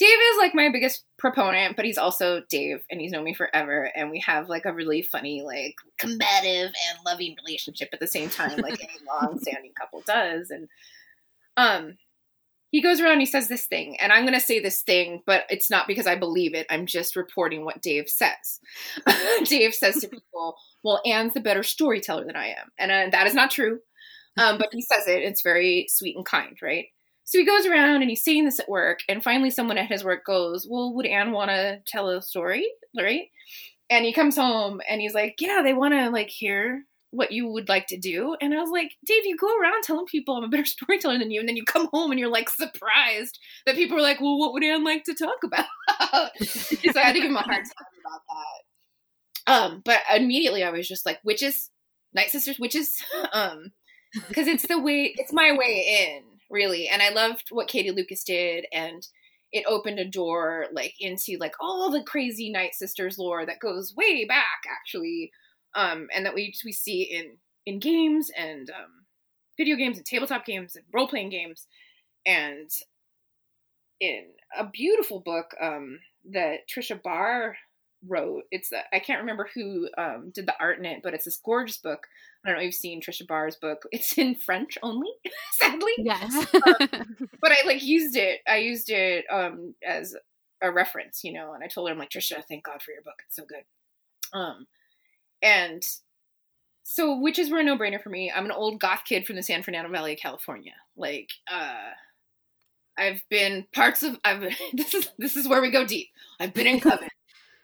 Dave 0.00 0.08
is 0.08 0.38
like 0.38 0.54
my 0.54 0.70
biggest 0.70 1.04
proponent, 1.18 1.76
but 1.76 1.84
he's 1.84 1.98
also 1.98 2.42
Dave, 2.48 2.82
and 2.90 2.98
he's 3.02 3.12
known 3.12 3.22
me 3.22 3.34
forever. 3.34 3.90
And 3.94 4.10
we 4.10 4.18
have 4.20 4.48
like 4.48 4.64
a 4.64 4.72
really 4.72 5.02
funny, 5.02 5.42
like 5.42 5.74
combative 5.98 6.72
and 6.88 6.98
loving 7.04 7.36
relationship 7.44 7.90
at 7.92 8.00
the 8.00 8.06
same 8.06 8.30
time, 8.30 8.56
like 8.60 8.82
any 8.82 8.94
long-standing 9.06 9.72
couple 9.78 10.02
does. 10.06 10.50
And 10.50 10.68
um, 11.58 11.98
he 12.70 12.80
goes 12.80 12.98
around, 12.98 13.20
he 13.20 13.26
says 13.26 13.48
this 13.48 13.66
thing, 13.66 13.98
and 14.00 14.10
I'm 14.10 14.24
gonna 14.24 14.40
say 14.40 14.58
this 14.58 14.80
thing, 14.80 15.22
but 15.26 15.44
it's 15.50 15.68
not 15.68 15.86
because 15.86 16.06
I 16.06 16.14
believe 16.14 16.54
it. 16.54 16.66
I'm 16.70 16.86
just 16.86 17.14
reporting 17.14 17.66
what 17.66 17.82
Dave 17.82 18.08
says. 18.08 18.60
Dave 19.44 19.74
says 19.74 19.96
to 19.96 20.08
people, 20.08 20.56
"Well, 20.82 21.02
Anne's 21.04 21.34
the 21.34 21.40
better 21.40 21.62
storyteller 21.62 22.24
than 22.24 22.36
I 22.36 22.48
am," 22.48 22.70
and 22.78 22.90
uh, 22.90 23.08
that 23.10 23.26
is 23.26 23.34
not 23.34 23.50
true. 23.50 23.80
Um, 24.36 24.58
but 24.58 24.68
he 24.72 24.82
says 24.82 25.06
it. 25.06 25.22
It's 25.22 25.42
very 25.42 25.86
sweet 25.88 26.16
and 26.16 26.24
kind, 26.24 26.56
right? 26.62 26.86
So 27.24 27.38
he 27.38 27.44
goes 27.44 27.66
around 27.66 28.00
and 28.02 28.10
he's 28.10 28.24
saying 28.24 28.44
this 28.44 28.58
at 28.58 28.68
work, 28.68 29.00
and 29.08 29.22
finally, 29.22 29.50
someone 29.50 29.78
at 29.78 29.90
his 29.90 30.02
work 30.04 30.24
goes, 30.24 30.66
"Well, 30.68 30.94
would 30.94 31.06
Anne 31.06 31.32
want 31.32 31.50
to 31.50 31.80
tell 31.86 32.08
a 32.08 32.22
story, 32.22 32.68
right?" 32.98 33.28
and 33.90 34.04
he 34.04 34.12
comes 34.12 34.36
home 34.36 34.80
and 34.88 35.00
he's 35.00 35.14
like, 35.14 35.34
"Yeah, 35.40 35.60
they 35.62 35.74
want 35.74 35.92
to 35.94 36.10
like 36.10 36.28
hear 36.28 36.84
what 37.10 37.32
you 37.32 37.48
would 37.48 37.68
like 37.68 37.88
to 37.88 37.98
do." 37.98 38.36
And 38.40 38.54
I 38.54 38.60
was 38.60 38.70
like, 38.70 38.92
"Dave, 39.04 39.26
you 39.26 39.36
go 39.36 39.58
around 39.58 39.82
telling 39.82 40.06
people 40.06 40.36
I'm 40.36 40.44
a 40.44 40.48
better 40.48 40.64
storyteller 40.66 41.18
than 41.18 41.30
you, 41.30 41.40
and 41.40 41.48
then 41.48 41.56
you 41.56 41.64
come 41.64 41.88
home 41.92 42.10
and 42.12 42.20
you're 42.20 42.30
like 42.30 42.48
surprised 42.48 43.38
that 43.66 43.74
people 43.74 43.98
are 43.98 44.02
like, 44.02 44.20
"Well, 44.20 44.38
what 44.38 44.52
would 44.52 44.64
Anne 44.64 44.84
like 44.84 45.04
to 45.04 45.14
talk 45.14 45.38
about?" 45.44 45.66
so 46.40 47.00
I 47.00 47.04
had 47.04 47.14
to 47.14 47.20
give 47.20 47.30
him 47.30 47.36
a 47.36 47.42
hard 47.42 47.64
time 47.64 47.86
about 48.06 48.22
that. 48.28 49.52
Um, 49.52 49.82
but 49.84 50.00
immediately 50.14 50.62
I 50.62 50.70
was 50.70 50.88
just 50.88 51.04
like, 51.04 51.18
"Witches, 51.24 51.70
Night 52.14 52.30
Sisters, 52.30 52.58
witches," 52.60 52.94
um, 53.32 53.72
because 54.28 54.46
it's 54.46 54.66
the 54.66 54.80
way, 54.80 55.14
it's 55.16 55.32
my 55.32 55.52
way 55.52 56.14
in, 56.16 56.22
really. 56.50 56.88
And 56.88 57.02
I 57.02 57.10
loved 57.10 57.48
what 57.50 57.68
Katie 57.68 57.90
Lucas 57.90 58.24
did, 58.24 58.66
and 58.72 59.06
it 59.52 59.64
opened 59.66 59.98
a 59.98 60.04
door 60.04 60.66
like 60.72 60.94
into 61.00 61.36
like 61.40 61.54
all 61.60 61.90
the 61.90 62.02
crazy 62.04 62.50
Night 62.50 62.74
Sisters 62.74 63.18
lore 63.18 63.44
that 63.46 63.60
goes 63.60 63.94
way 63.96 64.24
back 64.24 64.62
actually, 64.70 65.32
um, 65.74 66.08
and 66.14 66.24
that 66.24 66.34
we 66.34 66.54
we 66.64 66.72
see 66.72 67.02
in 67.02 67.36
in 67.66 67.80
games 67.80 68.30
and 68.36 68.70
um, 68.70 69.06
video 69.56 69.76
games 69.76 69.96
and 69.96 70.06
tabletop 70.06 70.46
games 70.46 70.76
and 70.76 70.84
role 70.92 71.08
playing 71.08 71.30
games, 71.30 71.66
and 72.24 72.70
in 74.00 74.24
a 74.58 74.66
beautiful 74.66 75.20
book 75.20 75.54
um, 75.60 75.98
that 76.32 76.60
Trisha 76.68 77.00
Barr 77.00 77.56
wrote. 78.06 78.44
It's 78.50 78.70
I 78.92 78.98
can't 78.98 79.20
remember 79.20 79.48
who 79.54 79.88
um, 79.98 80.30
did 80.34 80.46
the 80.46 80.54
art 80.58 80.78
in 80.78 80.84
it, 80.84 81.00
but 81.02 81.14
it's 81.14 81.24
this 81.24 81.40
gorgeous 81.44 81.78
book. 81.78 82.06
I 82.44 82.48
don't 82.48 82.56
know 82.56 82.60
if 82.62 82.66
you've 82.66 82.74
seen 82.74 83.00
Trisha 83.00 83.26
Barr's 83.26 83.56
book. 83.56 83.82
It's 83.92 84.16
in 84.16 84.34
French 84.34 84.78
only, 84.82 85.10
sadly. 85.52 85.92
Yes. 85.98 86.34
um, 86.54 87.28
but 87.40 87.52
I 87.52 87.66
like 87.66 87.82
used 87.82 88.16
it. 88.16 88.40
I 88.48 88.56
used 88.56 88.90
it 88.90 89.24
um, 89.30 89.74
as 89.86 90.16
a 90.62 90.70
reference, 90.70 91.22
you 91.24 91.32
know. 91.32 91.52
And 91.52 91.62
I 91.62 91.66
told 91.66 91.88
her, 91.88 91.92
I'm 91.92 91.98
like 91.98 92.10
Trisha, 92.10 92.42
thank 92.48 92.64
God 92.64 92.82
for 92.82 92.92
your 92.92 93.02
book. 93.02 93.22
It's 93.26 93.36
so 93.36 93.44
good. 93.44 93.64
Um, 94.32 94.66
and 95.42 95.82
so 96.82 97.18
witches 97.18 97.50
were 97.50 97.58
a 97.58 97.62
no 97.64 97.76
brainer 97.76 98.02
for 98.02 98.10
me. 98.10 98.32
I'm 98.34 98.46
an 98.46 98.50
old 98.52 98.80
goth 98.80 99.02
kid 99.04 99.26
from 99.26 99.36
the 99.36 99.42
San 99.42 99.62
Fernando 99.62 99.90
Valley 99.90 100.14
of 100.14 100.18
California. 100.18 100.72
Like, 100.96 101.28
uh, 101.50 101.90
I've 102.98 103.22
been 103.30 103.66
parts 103.72 104.02
of. 104.02 104.18
I've 104.24 104.40
this 104.74 104.94
is 104.94 105.10
this 105.18 105.36
is 105.36 105.48
where 105.48 105.62
we 105.62 105.70
go 105.70 105.86
deep. 105.86 106.08
I've 106.38 106.52
been 106.52 106.66
in 106.66 106.80
Coven. 106.80 107.08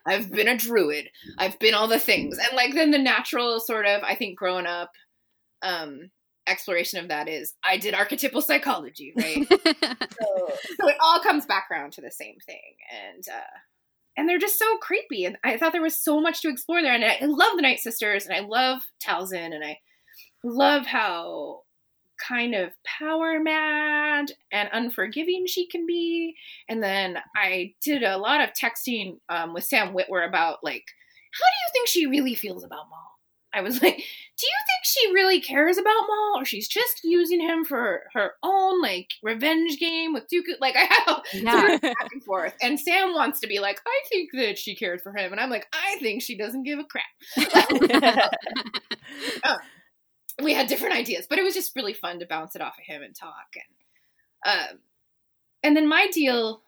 I've 0.07 0.31
been 0.31 0.47
a 0.47 0.57
druid. 0.57 1.09
I've 1.37 1.59
been 1.59 1.73
all 1.73 1.87
the 1.87 1.99
things. 1.99 2.37
And 2.37 2.55
like 2.55 2.73
then 2.73 2.91
the 2.91 2.97
natural 2.97 3.59
sort 3.59 3.85
of, 3.85 4.03
I 4.03 4.15
think 4.15 4.37
growing 4.37 4.65
up, 4.65 4.91
um, 5.61 6.11
exploration 6.47 6.99
of 6.99 7.09
that 7.09 7.27
is 7.27 7.53
I 7.63 7.77
did 7.77 7.93
archetypal 7.93 8.41
psychology, 8.41 9.13
right? 9.17 9.45
so, 9.49 10.49
so 10.79 10.87
it 10.87 10.95
all 11.01 11.19
comes 11.19 11.45
back 11.45 11.65
around 11.69 11.93
to 11.93 12.01
the 12.01 12.11
same 12.11 12.37
thing. 12.45 12.75
And 13.05 13.23
uh 13.27 13.57
and 14.15 14.27
they're 14.27 14.39
just 14.39 14.57
so 14.57 14.77
creepy. 14.77 15.25
And 15.25 15.37
I 15.43 15.57
thought 15.57 15.73
there 15.73 15.81
was 15.81 16.03
so 16.03 16.19
much 16.19 16.41
to 16.41 16.49
explore 16.49 16.81
there. 16.81 16.93
And 16.93 17.05
I, 17.05 17.19
I 17.21 17.25
love 17.25 17.55
the 17.55 17.61
Night 17.61 17.79
Sisters 17.79 18.25
and 18.25 18.35
I 18.35 18.39
love 18.39 18.81
Talzin 19.05 19.53
and 19.53 19.63
I 19.63 19.77
love 20.43 20.87
how 20.87 21.61
kind 22.17 22.55
of 22.55 22.71
power 22.83 23.39
mad 23.39 24.31
and 24.51 24.69
unforgiving 24.71 25.45
she 25.47 25.67
can 25.67 25.85
be. 25.85 26.35
And 26.67 26.81
then 26.81 27.17
I 27.35 27.73
did 27.81 28.03
a 28.03 28.17
lot 28.17 28.41
of 28.41 28.51
texting 28.51 29.19
um, 29.29 29.53
with 29.53 29.63
Sam 29.63 29.93
Witwer 29.93 30.27
about 30.27 30.63
like, 30.63 30.85
how 31.33 31.45
do 31.45 31.55
you 31.65 31.71
think 31.73 31.87
she 31.87 32.05
really 32.07 32.35
feels 32.35 32.63
about 32.63 32.89
Maul? 32.89 33.17
I 33.53 33.61
was 33.61 33.75
like, 33.81 33.95
do 33.97 34.45
you 34.45 34.59
think 34.67 34.83
she 34.83 35.13
really 35.13 35.41
cares 35.41 35.77
about 35.77 36.07
Maul, 36.07 36.41
or 36.41 36.45
she's 36.45 36.67
just 36.67 37.03
using 37.03 37.41
him 37.41 37.65
for 37.65 38.03
her 38.13 38.33
own 38.43 38.81
like 38.81 39.09
revenge 39.23 39.79
game 39.79 40.13
with 40.13 40.25
Dooku? 40.31 40.59
Like 40.59 40.75
I 40.75 40.83
have 40.83 41.21
yeah. 41.33 41.77
back 41.77 42.11
and 42.11 42.23
forth, 42.25 42.53
and 42.61 42.79
Sam 42.79 43.13
wants 43.13 43.39
to 43.41 43.47
be 43.47 43.59
like, 43.59 43.81
I 43.85 44.01
think 44.09 44.29
that 44.33 44.57
she 44.57 44.75
cares 44.75 45.01
for 45.01 45.11
him, 45.11 45.31
and 45.31 45.41
I'm 45.41 45.49
like, 45.49 45.67
I 45.73 45.97
think 45.99 46.21
she 46.21 46.37
doesn't 46.37 46.63
give 46.63 46.79
a 46.79 46.83
crap. 46.83 48.29
uh, 49.43 49.57
we 50.41 50.53
had 50.53 50.67
different 50.67 50.95
ideas, 50.95 51.25
but 51.27 51.39
it 51.39 51.43
was 51.43 51.53
just 51.53 51.75
really 51.75 51.93
fun 51.93 52.19
to 52.19 52.25
bounce 52.25 52.55
it 52.55 52.61
off 52.61 52.77
of 52.77 52.85
him 52.85 53.01
and 53.01 53.15
talk. 53.15 53.55
And 53.55 54.59
um, 54.73 54.79
and 55.63 55.75
then 55.75 55.87
my 55.87 56.07
deal, 56.11 56.61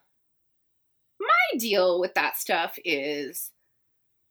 my 1.20 1.60
deal 1.60 2.00
with 2.00 2.14
that 2.16 2.38
stuff 2.38 2.78
is 2.84 3.52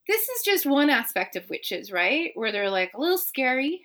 this 0.06 0.28
is 0.28 0.42
just 0.44 0.66
one 0.66 0.90
aspect 0.90 1.36
of 1.36 1.48
witches, 1.48 1.92
right? 1.92 2.32
Where 2.34 2.50
they're 2.50 2.70
like 2.70 2.92
a 2.94 3.00
little 3.00 3.18
scary, 3.18 3.84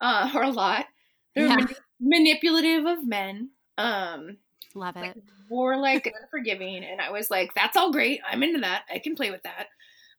uh, 0.00 0.30
or 0.34 0.42
a 0.42 0.50
lot. 0.50 0.86
They're 1.34 1.46
yeah. 1.46 1.66
manipulative 2.00 2.86
of 2.86 3.06
men. 3.06 3.50
Um, 3.78 4.38
Love 4.74 4.96
it. 4.96 5.00
Like, 5.00 5.16
warlike 5.48 6.06
and 6.06 6.14
unforgiving. 6.22 6.84
And 6.84 7.00
I 7.00 7.10
was 7.10 7.30
like, 7.30 7.54
that's 7.54 7.76
all 7.76 7.92
great. 7.92 8.20
I'm 8.28 8.42
into 8.42 8.60
that. 8.60 8.82
I 8.92 8.98
can 8.98 9.14
play 9.14 9.30
with 9.30 9.42
that. 9.44 9.66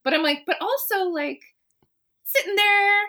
But 0.03 0.13
I'm 0.13 0.23
like, 0.23 0.43
but 0.45 0.57
also 0.61 1.09
like 1.09 1.41
sitting 2.23 2.55
there 2.55 3.01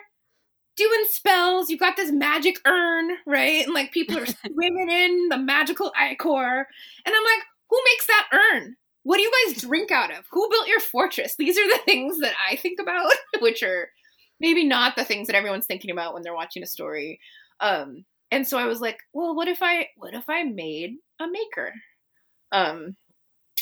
doing 0.79 1.03
spells. 1.09 1.69
You 1.69 1.77
got 1.77 1.97
this 1.97 2.11
magic 2.11 2.59
urn, 2.65 3.09
right? 3.27 3.65
And 3.65 3.73
like 3.73 3.91
people 3.91 4.17
are 4.17 4.25
swimming 4.47 4.89
in 4.89 5.27
the 5.29 5.37
magical 5.37 5.91
ichor. 5.99 6.67
And 7.05 7.15
I'm 7.15 7.23
like, 7.23 7.43
who 7.69 7.79
makes 7.85 8.07
that 8.07 8.29
urn? 8.33 8.75
What 9.03 9.17
do 9.17 9.23
you 9.23 9.31
guys 9.47 9.61
drink 9.61 9.91
out 9.91 10.11
of? 10.11 10.25
Who 10.31 10.49
built 10.49 10.67
your 10.67 10.79
fortress? 10.79 11.35
These 11.37 11.57
are 11.57 11.67
the 11.67 11.81
things 11.85 12.19
that 12.19 12.33
I 12.49 12.55
think 12.55 12.79
about, 12.81 13.11
which 13.41 13.61
are 13.61 13.89
maybe 14.39 14.65
not 14.65 14.95
the 14.95 15.03
things 15.03 15.27
that 15.27 15.35
everyone's 15.35 15.65
thinking 15.65 15.91
about 15.91 16.13
when 16.13 16.23
they're 16.23 16.33
watching 16.33 16.63
a 16.63 16.67
story. 16.67 17.19
Um, 17.59 18.05
and 18.31 18.47
so 18.47 18.57
I 18.57 18.65
was 18.65 18.79
like, 18.79 18.99
well, 19.13 19.35
what 19.35 19.47
if 19.47 19.59
I 19.61 19.87
what 19.97 20.13
if 20.13 20.29
I 20.29 20.43
made 20.43 20.95
a 21.19 21.25
maker? 21.27 21.73
Um, 22.51 22.95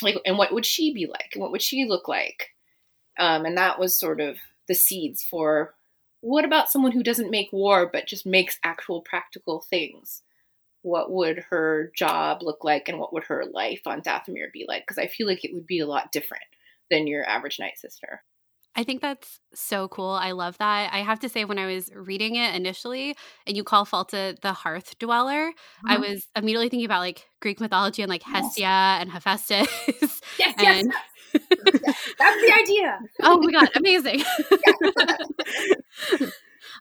like, 0.02 0.16
and 0.24 0.38
what 0.38 0.52
would 0.52 0.66
she 0.66 0.94
be 0.94 1.06
like? 1.06 1.30
And 1.32 1.42
what 1.42 1.50
would 1.50 1.62
she 1.62 1.84
look 1.84 2.06
like? 2.06 2.50
Um, 3.18 3.44
and 3.44 3.56
that 3.56 3.80
was 3.80 3.98
sort 3.98 4.20
of 4.20 4.36
the 4.68 4.74
seeds 4.74 5.24
for 5.24 5.74
what 6.20 6.44
about 6.44 6.70
someone 6.70 6.92
who 6.92 7.02
doesn't 7.02 7.30
make 7.30 7.52
war 7.52 7.88
but 7.92 8.06
just 8.06 8.26
makes 8.26 8.58
actual 8.64 9.02
practical 9.02 9.60
things? 9.60 10.22
What 10.82 11.10
would 11.10 11.44
her 11.50 11.92
job 11.96 12.42
look 12.42 12.64
like 12.64 12.88
and 12.88 12.98
what 12.98 13.12
would 13.12 13.24
her 13.24 13.44
life 13.52 13.82
on 13.86 14.00
Dathomir 14.00 14.52
be 14.52 14.64
like? 14.68 14.82
Because 14.82 14.98
I 14.98 15.06
feel 15.06 15.26
like 15.26 15.44
it 15.44 15.52
would 15.52 15.66
be 15.66 15.80
a 15.80 15.86
lot 15.86 16.12
different 16.12 16.44
than 16.90 17.06
your 17.06 17.28
average 17.28 17.58
Night 17.58 17.78
Sister. 17.78 18.22
I 18.78 18.84
think 18.84 19.02
that's 19.02 19.40
so 19.54 19.88
cool. 19.88 20.10
I 20.10 20.30
love 20.32 20.56
that. 20.58 20.92
I 20.92 20.98
have 20.98 21.18
to 21.20 21.28
say, 21.28 21.44
when 21.44 21.58
I 21.58 21.66
was 21.66 21.90
reading 21.92 22.36
it 22.36 22.54
initially, 22.54 23.16
and 23.44 23.56
you 23.56 23.64
call 23.64 23.84
Falta 23.84 24.36
the 24.40 24.52
hearth 24.52 24.96
dweller, 25.00 25.50
I 25.84 25.96
uh-huh. 25.96 26.04
was 26.08 26.28
immediately 26.36 26.68
thinking 26.68 26.84
about 26.84 27.00
like 27.00 27.26
Greek 27.40 27.60
mythology 27.60 28.02
and 28.02 28.10
like 28.10 28.22
Hestia 28.22 28.62
yes. 28.62 29.00
and 29.00 29.10
Hephaestus. 29.10 30.20
Yes, 30.38 30.54
and, 30.58 30.92
yes, 30.92 31.02
that's 31.32 32.42
the 32.42 32.54
idea. 32.60 32.98
oh 33.22 33.38
my 33.38 33.52
god, 33.52 33.70
amazing. 33.74 34.22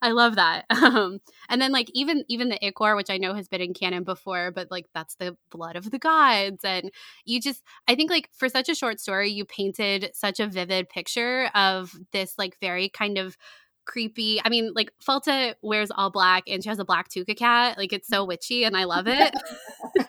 I 0.02 0.12
love 0.12 0.36
that. 0.36 0.66
Um, 0.70 1.20
and 1.50 1.62
then 1.62 1.72
like 1.72 1.90
even 1.94 2.24
even 2.28 2.50
the 2.50 2.66
ichor, 2.66 2.96
which 2.96 3.10
I 3.10 3.18
know 3.18 3.34
has 3.34 3.48
been 3.48 3.62
in 3.62 3.74
canon 3.74 4.04
before, 4.04 4.52
but 4.52 4.70
like 4.70 4.86
that's 4.94 5.16
the 5.16 5.36
blood 5.50 5.76
of 5.76 5.90
the 5.90 6.00
gods, 6.00 6.64
and 6.64 6.92
you 7.26 7.42
just 7.42 7.64
I 7.88 7.96
think 7.96 8.12
like 8.12 8.30
for 8.32 8.48
such 8.48 8.70
a 8.70 8.76
short 8.76 9.00
story, 9.00 9.30
you 9.32 9.44
painted 9.44 10.12
such 10.14 10.40
a 10.40 10.48
vivid 10.48 10.90
picture 10.90 11.50
of 11.56 11.94
this 12.12 12.36
like 12.38 12.58
very 12.62 12.90
kind 12.90 13.18
of 13.18 13.38
creepy. 13.86 14.40
I 14.44 14.50
mean, 14.50 14.74
like 14.76 14.92
Falta 15.02 15.56
wears 15.62 15.90
all 15.90 16.12
black 16.12 16.44
and 16.48 16.62
she 16.62 16.70
has 16.70 16.80
a 16.80 16.86
black 16.86 17.10
tooka 17.10 17.36
cat. 17.36 17.78
Like 17.78 17.94
it's 17.94 18.08
so 18.08 18.24
witchy, 18.24 18.64
and 18.66 18.78
I 18.78 18.84
love 18.84 19.08
it. 19.08 19.34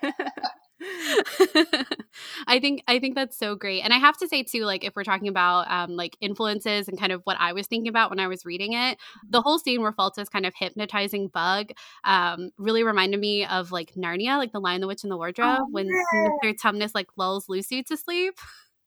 I 2.46 2.58
think 2.60 2.82
I 2.88 2.98
think 2.98 3.14
that's 3.14 3.36
so 3.36 3.54
great. 3.54 3.82
And 3.82 3.92
I 3.92 3.98
have 3.98 4.16
to 4.18 4.28
say 4.28 4.42
too, 4.42 4.64
like 4.64 4.84
if 4.84 4.94
we're 4.96 5.04
talking 5.04 5.28
about 5.28 5.70
um 5.70 5.96
like 5.96 6.16
influences 6.20 6.88
and 6.88 6.98
kind 6.98 7.12
of 7.12 7.22
what 7.24 7.36
I 7.38 7.52
was 7.52 7.66
thinking 7.66 7.88
about 7.88 8.10
when 8.10 8.20
I 8.20 8.28
was 8.28 8.44
reading 8.44 8.72
it, 8.72 8.98
the 9.28 9.42
whole 9.42 9.58
scene 9.58 9.82
where 9.82 9.92
Falta's 9.92 10.28
kind 10.28 10.46
of 10.46 10.54
hypnotizing 10.54 11.28
Bug 11.28 11.70
um 12.04 12.50
really 12.58 12.82
reminded 12.84 13.20
me 13.20 13.44
of 13.46 13.72
like 13.72 13.94
Narnia, 13.94 14.38
like 14.38 14.52
the 14.52 14.60
Lion, 14.60 14.80
the 14.80 14.86
Witch, 14.86 15.02
and 15.02 15.12
the 15.12 15.16
Wardrobe, 15.16 15.60
oh, 15.62 15.68
when 15.70 15.88
Mr. 15.88 16.54
Tumnus 16.54 16.94
like 16.94 17.08
lulls 17.16 17.48
Lucy 17.48 17.82
to 17.84 17.96
sleep. 17.96 18.38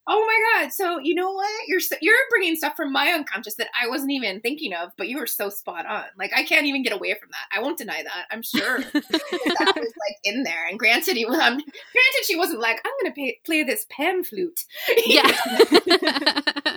Oh 0.08 0.26
my 0.26 0.62
god! 0.64 0.74
So 0.74 1.00
you 1.00 1.14
know 1.14 1.32
what? 1.32 1.68
You're 1.68 1.80
you're 2.02 2.16
bringing 2.30 2.56
stuff 2.56 2.76
from 2.76 2.92
my 2.92 3.10
unconscious 3.10 3.56
that 3.56 3.70
I 3.80 3.88
wasn't 3.88 4.12
even 4.12 4.42
thinking 4.42 4.74
of, 4.74 4.92
but 4.98 5.08
you 5.08 5.18
were 5.20 5.28
so 5.28 5.50
spot 5.50 5.86
on. 5.86 6.06
Like 6.18 6.34
I 6.36 6.44
can't 6.44 6.66
even 6.66 6.82
get 6.82 6.94
away 6.94 7.14
from 7.20 7.30
that. 7.32 7.56
I 7.56 7.62
won't 7.62 7.78
deny 7.78 8.02
that. 8.04 8.26
I'm 8.32 8.42
sure 8.42 8.80
that 8.94 9.74
was 9.76 9.94
like 10.10 10.18
in 10.24 10.44
there. 10.44 10.68
And 10.68 10.80
granted, 10.80 11.18
he 11.18 11.26
was. 11.26 11.38
Um, 11.38 11.54
granted, 11.58 12.26
she 12.26 12.36
wasn't 12.36 12.62
like 12.62 12.82
I'm 12.86 12.92
going 13.02 13.12
to 13.12 13.16
play, 13.16 13.40
play 13.46 13.64
this 13.64 13.86
pan 13.90 14.24
flute. 14.24 14.60
Yeah. 15.06 15.32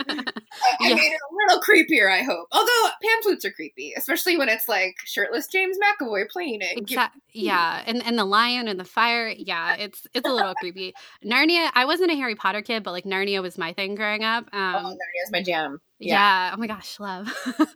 I 0.85 0.89
yeah. 0.89 0.95
made 0.95 1.12
it 1.12 1.18
a 1.18 1.35
little 1.47 1.62
creepier, 1.62 2.11
I 2.11 2.22
hope. 2.22 2.49
Although 2.53 2.89
pan 3.03 3.22
flutes 3.22 3.45
are 3.45 3.51
creepy, 3.51 3.95
especially 3.97 4.37
when 4.37 4.49
it's 4.49 4.68
like 4.68 4.97
shirtless 5.05 5.47
James 5.47 5.78
McAvoy 5.78 6.28
playing 6.28 6.61
it. 6.61 6.76
Exactly. 6.76 7.22
Yeah, 7.32 7.82
and 7.87 8.05
and 8.05 8.18
the 8.18 8.24
lion 8.24 8.68
and 8.68 8.78
the 8.78 8.85
fire. 8.85 9.28
Yeah, 9.28 9.76
it's 9.76 10.07
it's 10.12 10.28
a 10.28 10.32
little 10.32 10.55
creepy. 10.61 10.95
Narnia. 11.24 11.70
I 11.74 11.87
wasn't 11.87 12.11
a 12.11 12.14
Harry 12.14 12.35
Potter 12.35 12.62
kid, 12.62 12.82
but 12.82 12.93
like 12.93 13.05
Narnia 13.05 13.43
was 13.43 13.57
my 13.57 13.72
thing 13.72 13.95
growing 13.95 14.22
up. 14.22 14.49
Oh, 14.53 14.59
um, 14.59 14.87
oh, 14.87 14.91
Narnia's 14.91 15.32
my 15.32 15.43
jam. 15.43 15.80
Yeah. 15.99 16.14
yeah. 16.14 16.53
Oh 16.55 16.59
my 16.59 16.66
gosh, 16.66 17.01
love. 17.01 17.32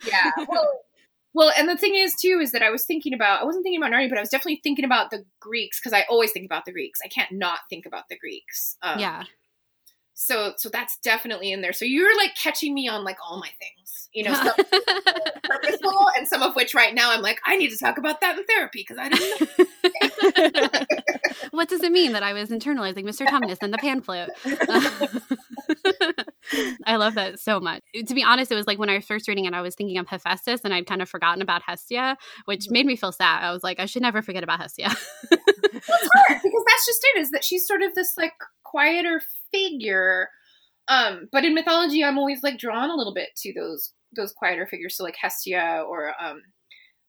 yeah. 0.06 0.30
Well, 0.48 0.68
well, 1.34 1.52
and 1.56 1.68
the 1.68 1.76
thing 1.76 1.94
is 1.94 2.14
too 2.20 2.40
is 2.42 2.52
that 2.52 2.62
I 2.62 2.70
was 2.70 2.84
thinking 2.84 3.14
about 3.14 3.42
I 3.42 3.44
wasn't 3.44 3.62
thinking 3.62 3.80
about 3.80 3.92
Narnia, 3.92 4.09
but 4.09 4.18
I 4.18 4.22
was 4.22 4.30
definitely 4.30 4.61
thinking 4.62 4.84
about 4.84 5.11
the 5.11 5.24
Greeks 5.40 5.78
because 5.78 5.92
I 5.92 6.04
always 6.09 6.32
think 6.32 6.46
about 6.46 6.64
the 6.64 6.72
Greeks. 6.72 7.00
I 7.04 7.09
can't 7.09 7.32
not 7.32 7.61
think 7.70 7.86
about 7.86 8.09
the 8.09 8.18
Greeks. 8.18 8.76
Um, 8.82 8.98
yeah. 8.98 9.24
So 10.20 10.52
so 10.56 10.68
that's 10.68 10.98
definitely 10.98 11.52
in 11.52 11.60
there. 11.60 11.72
So 11.72 11.84
you're 11.84 12.16
like 12.16 12.34
catching 12.34 12.74
me 12.74 12.88
on 12.88 13.04
like 13.04 13.18
all 13.24 13.38
my 13.38 13.50
things, 13.60 14.08
you 14.12 14.24
know, 14.24 14.34
some 14.34 14.52
purposeful 15.44 16.08
and 16.16 16.26
some 16.26 16.42
of 16.42 16.56
which 16.56 16.74
right 16.74 16.92
now 16.92 17.12
I'm 17.12 17.22
like 17.22 17.38
I 17.46 17.56
need 17.56 17.70
to 17.70 17.78
talk 17.78 17.98
about 17.98 18.20
that 18.20 18.36
in 18.36 18.44
therapy 18.44 18.84
because 18.86 18.98
I 18.98 19.10
didn't. 19.10 19.58
know. 20.56 20.86
what 21.52 21.68
does 21.68 21.84
it 21.84 21.92
mean 21.92 22.14
that 22.14 22.24
I 22.24 22.32
was 22.32 22.50
internalizing 22.50 23.04
Mr. 23.04 23.28
Tumnus 23.28 23.58
and 23.62 23.72
the 23.72 23.78
pan 23.78 24.00
flute? 24.00 24.30
I 26.86 26.96
love 26.96 27.14
that 27.14 27.40
so 27.40 27.61
much. 27.61 27.82
To 27.94 28.14
be 28.14 28.22
honest, 28.22 28.51
it 28.51 28.55
was 28.55 28.66
like 28.66 28.78
when 28.78 28.90
I 28.90 28.96
was 28.96 29.07
first 29.07 29.28
reading 29.28 29.44
it, 29.44 29.55
I 29.55 29.61
was 29.61 29.74
thinking 29.74 29.99
of 29.99 30.09
Hephaestus 30.09 30.62
and 30.64 30.72
I'd 30.72 30.86
kind 30.86 31.03
of 31.03 31.09
forgotten 31.09 31.42
about 31.42 31.62
Hestia, 31.62 32.16
which 32.46 32.61
mm-hmm. 32.61 32.72
made 32.72 32.86
me 32.86 32.96
feel 32.96 33.12
sad. 33.12 33.42
I 33.42 33.53
was 33.53 33.62
like, 33.62 33.80
I 33.80 33.86
should 33.86 34.03
never 34.03 34.22
forget 34.22 34.42
about 34.42 34.61
Hestia. 34.61 34.88
that's 35.30 36.09
hard 36.14 36.40
because 36.42 36.64
that's 36.66 36.86
just 36.86 37.07
it, 37.14 37.20
is 37.20 37.30
that 37.30 37.44
she's 37.44 37.66
sort 37.66 37.82
of 37.82 37.94
this 37.94 38.14
like 38.16 38.34
quieter 38.64 39.20
figure. 39.53 40.28
Um, 40.88 41.28
but 41.32 41.44
in 41.44 41.55
mythology, 41.55 42.03
I'm 42.03 42.18
always 42.18 42.42
like 42.42 42.59
drawn 42.59 42.90
a 42.90 42.96
little 42.96 43.14
bit 43.14 43.30
to 43.38 43.53
those 43.53 43.92
those 44.16 44.32
quieter 44.32 44.66
figures. 44.66 44.96
So 44.96 45.05
like 45.05 45.16
Hestia 45.20 45.84
or 45.86 46.14
um, 46.20 46.40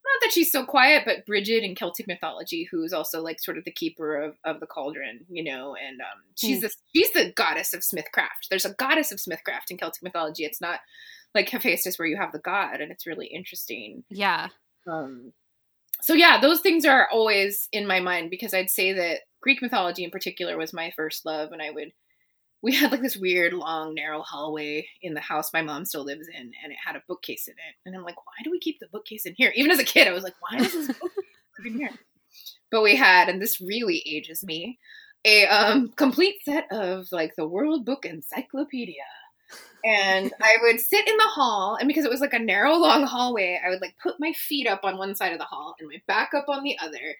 not 0.05 0.21
that 0.21 0.33
she's 0.33 0.51
so 0.51 0.65
quiet, 0.65 1.03
but 1.05 1.25
Bridget 1.25 1.63
in 1.63 1.75
Celtic 1.75 2.07
mythology, 2.07 2.67
who's 2.69 2.93
also 2.93 3.21
like 3.21 3.39
sort 3.39 3.57
of 3.57 3.65
the 3.65 3.71
keeper 3.71 4.15
of, 4.15 4.35
of 4.45 4.59
the 4.59 4.65
cauldron, 4.65 5.25
you 5.29 5.43
know, 5.43 5.75
and 5.75 5.99
um, 6.01 6.23
she's 6.35 6.59
mm. 6.59 6.61
the 6.61 6.73
she's 6.95 7.11
the 7.11 7.33
goddess 7.35 7.73
of 7.73 7.81
smithcraft. 7.81 8.47
There's 8.49 8.65
a 8.65 8.73
goddess 8.73 9.11
of 9.11 9.19
smithcraft 9.19 9.69
in 9.69 9.77
Celtic 9.77 10.01
mythology. 10.01 10.45
It's 10.45 10.61
not 10.61 10.79
like 11.35 11.49
Hephaestus 11.49 11.99
where 11.99 12.07
you 12.07 12.17
have 12.17 12.31
the 12.31 12.39
god, 12.39 12.81
and 12.81 12.91
it's 12.91 13.05
really 13.05 13.27
interesting. 13.27 14.03
Yeah. 14.09 14.47
Um. 14.87 15.33
So 16.01 16.13
yeah, 16.13 16.39
those 16.39 16.61
things 16.61 16.85
are 16.85 17.09
always 17.11 17.67
in 17.71 17.85
my 17.85 17.99
mind 17.99 18.29
because 18.29 18.53
I'd 18.53 18.69
say 18.69 18.93
that 18.93 19.19
Greek 19.41 19.61
mythology 19.61 20.03
in 20.03 20.11
particular 20.11 20.57
was 20.57 20.73
my 20.73 20.91
first 20.95 21.25
love, 21.25 21.51
and 21.51 21.61
I 21.61 21.71
would 21.71 21.91
we 22.61 22.73
had 22.75 22.91
like 22.91 23.01
this 23.01 23.17
weird 23.17 23.53
long 23.53 23.93
narrow 23.93 24.21
hallway 24.21 24.87
in 25.01 25.13
the 25.13 25.21
house 25.21 25.53
my 25.53 25.61
mom 25.61 25.85
still 25.85 26.03
lives 26.03 26.27
in 26.27 26.41
and 26.41 26.71
it 26.71 26.77
had 26.83 26.95
a 26.95 27.03
bookcase 27.07 27.47
in 27.47 27.53
it. 27.53 27.75
And 27.85 27.95
i'm 27.95 28.03
like 28.03 28.17
why 28.17 28.33
do 28.43 28.51
we 28.51 28.59
keep 28.59 28.79
the 28.79 28.87
bookcase 28.91 29.25
in 29.25 29.33
here? 29.37 29.51
Even 29.55 29.71
as 29.71 29.79
a 29.79 29.83
kid 29.83 30.07
i 30.07 30.11
was 30.11 30.23
like 30.23 30.35
why 30.39 30.59
is 30.59 30.73
this 30.73 30.87
bookcase 30.99 31.65
in 31.65 31.77
here? 31.77 31.91
But 32.71 32.83
we 32.83 32.95
had 32.95 33.29
and 33.29 33.41
this 33.41 33.61
really 33.61 34.03
ages 34.05 34.43
me 34.43 34.79
a 35.25 35.45
um, 35.47 35.89
complete 35.97 36.37
set 36.45 36.65
of 36.71 37.07
like 37.11 37.35
the 37.35 37.47
world 37.47 37.85
book 37.85 38.05
encyclopedia. 38.05 39.03
And 39.83 40.31
i 40.41 40.57
would 40.61 40.79
sit 40.79 41.07
in 41.07 41.17
the 41.17 41.23
hall 41.23 41.75
and 41.75 41.87
because 41.87 42.05
it 42.05 42.11
was 42.11 42.21
like 42.21 42.33
a 42.33 42.39
narrow 42.39 42.75
long 42.75 43.03
hallway 43.03 43.59
i 43.65 43.69
would 43.69 43.81
like 43.81 43.95
put 44.01 44.15
my 44.19 44.33
feet 44.33 44.67
up 44.67 44.81
on 44.83 44.97
one 44.97 45.15
side 45.15 45.31
of 45.33 45.39
the 45.39 45.45
hall 45.45 45.75
and 45.79 45.87
my 45.87 46.01
back 46.07 46.31
up 46.35 46.45
on 46.49 46.63
the 46.63 46.77
other 46.79 47.15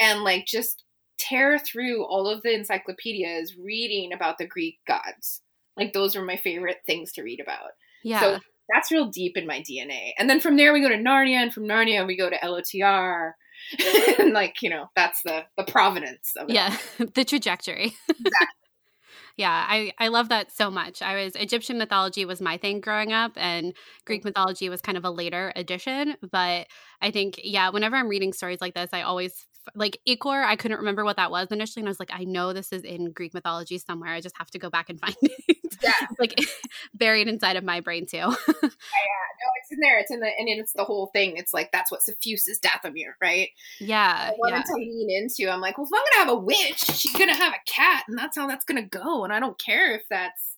and 0.00 0.22
like 0.22 0.46
just 0.46 0.84
tear 1.20 1.58
through 1.58 2.04
all 2.04 2.26
of 2.26 2.42
the 2.42 2.54
encyclopedias 2.54 3.56
reading 3.56 4.12
about 4.12 4.38
the 4.38 4.46
Greek 4.46 4.78
gods. 4.86 5.42
Like 5.76 5.92
those 5.92 6.16
were 6.16 6.24
my 6.24 6.36
favorite 6.36 6.78
things 6.86 7.12
to 7.12 7.22
read 7.22 7.40
about. 7.40 7.70
Yeah. 8.02 8.20
So 8.20 8.38
that's 8.72 8.90
real 8.90 9.06
deep 9.06 9.36
in 9.36 9.46
my 9.46 9.60
DNA. 9.60 10.12
And 10.18 10.28
then 10.28 10.40
from 10.40 10.56
there 10.56 10.72
we 10.72 10.80
go 10.80 10.88
to 10.88 10.96
Narnia, 10.96 11.36
and 11.36 11.52
from 11.52 11.64
Narnia 11.64 12.06
we 12.06 12.16
go 12.16 12.30
to 12.30 12.36
LOTR. 12.36 13.32
and 14.18 14.32
like, 14.32 14.62
you 14.62 14.70
know, 14.70 14.86
that's 14.96 15.20
the 15.24 15.44
the 15.56 15.64
provenance 15.64 16.32
of 16.36 16.48
it. 16.48 16.54
Yeah, 16.54 16.76
the 17.14 17.24
trajectory. 17.24 17.94
Exactly. 18.08 18.46
yeah, 19.36 19.66
I, 19.68 19.92
I 19.98 20.08
love 20.08 20.30
that 20.30 20.50
so 20.50 20.70
much. 20.70 21.02
I 21.02 21.24
was 21.24 21.36
Egyptian 21.36 21.78
mythology 21.78 22.24
was 22.24 22.40
my 22.40 22.56
thing 22.56 22.80
growing 22.80 23.12
up, 23.12 23.32
and 23.36 23.74
Greek 24.06 24.24
mythology 24.24 24.68
was 24.68 24.80
kind 24.80 24.96
of 24.96 25.04
a 25.04 25.10
later 25.10 25.52
addition. 25.56 26.16
But 26.30 26.68
I 27.02 27.10
think, 27.10 27.40
yeah, 27.42 27.68
whenever 27.70 27.96
I'm 27.96 28.08
reading 28.08 28.32
stories 28.32 28.60
like 28.60 28.74
this, 28.74 28.90
I 28.92 29.02
always 29.02 29.46
like 29.74 29.98
Ichor. 30.06 30.42
I 30.42 30.56
couldn't 30.56 30.78
remember 30.78 31.04
what 31.04 31.16
that 31.16 31.30
was 31.30 31.48
initially, 31.50 31.82
and 31.82 31.88
I 31.88 31.90
was 31.90 32.00
like, 32.00 32.10
I 32.12 32.24
know 32.24 32.52
this 32.52 32.72
is 32.72 32.82
in 32.82 33.12
Greek 33.12 33.34
mythology 33.34 33.78
somewhere. 33.78 34.10
I 34.10 34.20
just 34.20 34.36
have 34.38 34.50
to 34.50 34.58
go 34.58 34.70
back 34.70 34.90
and 34.90 35.00
find 35.00 35.16
it. 35.22 35.56
Yeah, 35.82 35.92
like 36.18 36.38
buried 36.94 37.28
inside 37.28 37.56
of 37.56 37.64
my 37.64 37.80
brain 37.80 38.06
too. 38.06 38.16
yeah, 38.16 38.26
no, 38.26 38.30
it's 38.62 39.72
in 39.72 39.78
there. 39.80 39.98
It's 39.98 40.10
in 40.10 40.20
the 40.20 40.26
and 40.26 40.48
it's 40.48 40.72
the 40.72 40.84
whole 40.84 41.08
thing. 41.08 41.36
It's 41.36 41.54
like 41.54 41.72
that's 41.72 41.90
what 41.90 42.02
suffuses 42.02 42.60
Dathomir, 42.60 43.12
right? 43.20 43.48
Yeah, 43.78 44.30
I 44.30 44.34
wanted 44.38 44.56
yeah. 44.56 44.62
to 44.62 44.74
lean 44.74 45.10
into. 45.10 45.50
I'm 45.50 45.60
like, 45.60 45.78
well, 45.78 45.86
if 45.86 45.92
I'm 45.92 46.04
gonna 46.12 46.30
have 46.30 46.38
a 46.38 46.40
witch, 46.40 46.78
she's 46.96 47.16
gonna 47.16 47.34
have 47.34 47.52
a 47.52 47.70
cat, 47.70 48.04
and 48.08 48.18
that's 48.18 48.36
how 48.36 48.46
that's 48.46 48.64
gonna 48.64 48.86
go. 48.86 49.24
And 49.24 49.32
I 49.32 49.40
don't 49.40 49.58
care 49.58 49.94
if 49.94 50.02
that's 50.10 50.49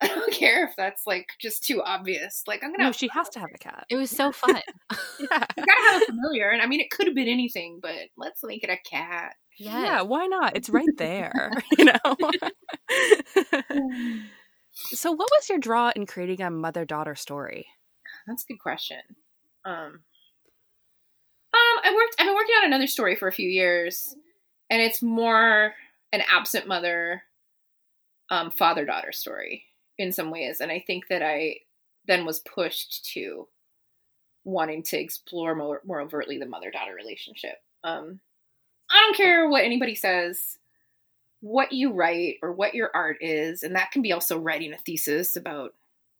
I 0.02 0.08
don't 0.08 0.32
care 0.32 0.64
if 0.66 0.74
that's 0.76 1.06
like 1.06 1.28
just 1.38 1.62
too 1.62 1.82
obvious. 1.82 2.42
Like 2.46 2.64
I'm 2.64 2.72
gonna. 2.72 2.84
No, 2.84 2.92
she 2.92 3.08
has 3.08 3.28
to 3.30 3.40
have 3.40 3.50
a 3.54 3.58
cat. 3.58 3.84
It 3.90 3.96
was 3.96 4.10
so 4.10 4.32
fun. 4.32 4.54
yeah, 5.20 5.44
you 5.56 5.64
gotta 5.64 5.90
have 5.90 6.02
a 6.02 6.06
familiar, 6.06 6.48
and 6.48 6.62
I 6.62 6.66
mean, 6.66 6.80
it 6.80 6.90
could 6.90 7.06
have 7.06 7.14
been 7.14 7.28
anything, 7.28 7.80
but 7.82 8.08
let's 8.16 8.42
make 8.42 8.64
it 8.64 8.70
a 8.70 8.78
cat. 8.88 9.34
Yes. 9.58 9.74
Yeah, 9.74 10.02
why 10.02 10.26
not? 10.26 10.56
It's 10.56 10.70
right 10.70 10.88
there, 10.96 11.50
you 11.76 11.84
know. 11.84 11.98
so, 14.72 15.12
what 15.12 15.28
was 15.30 15.50
your 15.50 15.58
draw 15.58 15.92
in 15.94 16.06
creating 16.06 16.40
a 16.40 16.50
mother-daughter 16.50 17.14
story? 17.14 17.66
That's 18.26 18.44
a 18.44 18.46
good 18.46 18.58
question. 18.58 19.00
Um, 19.66 19.74
um, 19.74 20.00
I 21.52 21.92
worked. 21.94 22.14
I've 22.18 22.26
been 22.26 22.34
working 22.34 22.54
on 22.60 22.66
another 22.68 22.86
story 22.86 23.16
for 23.16 23.28
a 23.28 23.32
few 23.32 23.50
years, 23.50 24.16
and 24.70 24.80
it's 24.80 25.02
more 25.02 25.74
an 26.10 26.22
absent 26.26 26.66
mother, 26.66 27.24
um, 28.30 28.50
father-daughter 28.50 29.12
story 29.12 29.66
in 30.00 30.12
some 30.12 30.30
ways. 30.30 30.60
And 30.60 30.72
I 30.72 30.82
think 30.84 31.08
that 31.08 31.22
I 31.22 31.56
then 32.06 32.24
was 32.24 32.40
pushed 32.40 33.04
to 33.12 33.46
wanting 34.44 34.82
to 34.82 34.98
explore 34.98 35.54
more, 35.54 35.82
more 35.84 36.00
overtly 36.00 36.38
the 36.38 36.46
mother 36.46 36.70
daughter 36.70 36.94
relationship. 36.94 37.56
Um, 37.84 38.20
I 38.90 38.96
don't 38.96 39.16
care 39.16 39.48
what 39.48 39.64
anybody 39.64 39.94
says, 39.94 40.58
what 41.40 41.72
you 41.72 41.92
write 41.92 42.36
or 42.42 42.52
what 42.52 42.74
your 42.74 42.90
art 42.94 43.18
is, 43.20 43.62
and 43.62 43.76
that 43.76 43.92
can 43.92 44.02
be 44.02 44.12
also 44.12 44.38
writing 44.38 44.72
a 44.72 44.78
thesis 44.78 45.36
about 45.36 45.74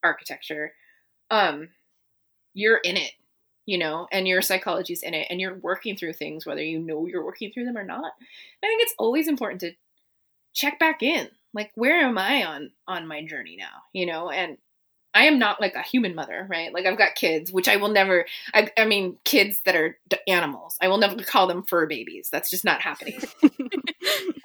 architecture. 0.04 0.74
Um, 1.30 1.70
you're 2.52 2.78
in 2.78 2.96
it, 2.96 3.12
you 3.66 3.78
know, 3.78 4.06
and 4.12 4.28
your 4.28 4.42
psychology's 4.42 5.02
in 5.02 5.14
it, 5.14 5.26
and 5.30 5.40
you're 5.40 5.58
working 5.58 5.96
through 5.96 6.12
things 6.12 6.46
whether 6.46 6.62
you 6.62 6.78
know 6.78 7.06
you're 7.06 7.24
working 7.24 7.50
through 7.50 7.64
them 7.64 7.78
or 7.78 7.84
not. 7.84 8.12
I 8.62 8.66
think 8.66 8.82
it's 8.82 8.94
always 8.98 9.26
important 9.26 9.60
to 9.62 9.72
check 10.52 10.78
back 10.78 11.02
in 11.02 11.30
like 11.54 11.70
where 11.74 12.00
am 12.00 12.18
i 12.18 12.44
on 12.44 12.70
on 12.86 13.06
my 13.06 13.24
journey 13.24 13.56
now 13.58 13.82
you 13.92 14.06
know? 14.06 14.30
And 14.30 14.56
i 15.12 15.24
am 15.24 15.38
not 15.38 15.60
like 15.60 15.74
a 15.74 15.82
human 15.82 16.14
mother 16.14 16.46
right? 16.48 16.72
Like 16.72 16.86
i've 16.86 16.98
got 16.98 17.14
kids 17.14 17.52
which 17.52 17.68
i 17.68 17.76
will 17.76 17.88
never 17.88 18.26
i, 18.54 18.70
I 18.78 18.84
mean 18.86 19.16
kids 19.24 19.62
that 19.64 19.76
are 19.76 19.98
animals. 20.28 20.76
I 20.80 20.88
will 20.88 20.98
never 20.98 21.16
call 21.22 21.46
them 21.46 21.64
fur 21.64 21.86
babies. 21.86 22.28
That's 22.30 22.50
just 22.50 22.64
not 22.64 22.80
happening. 22.80 23.20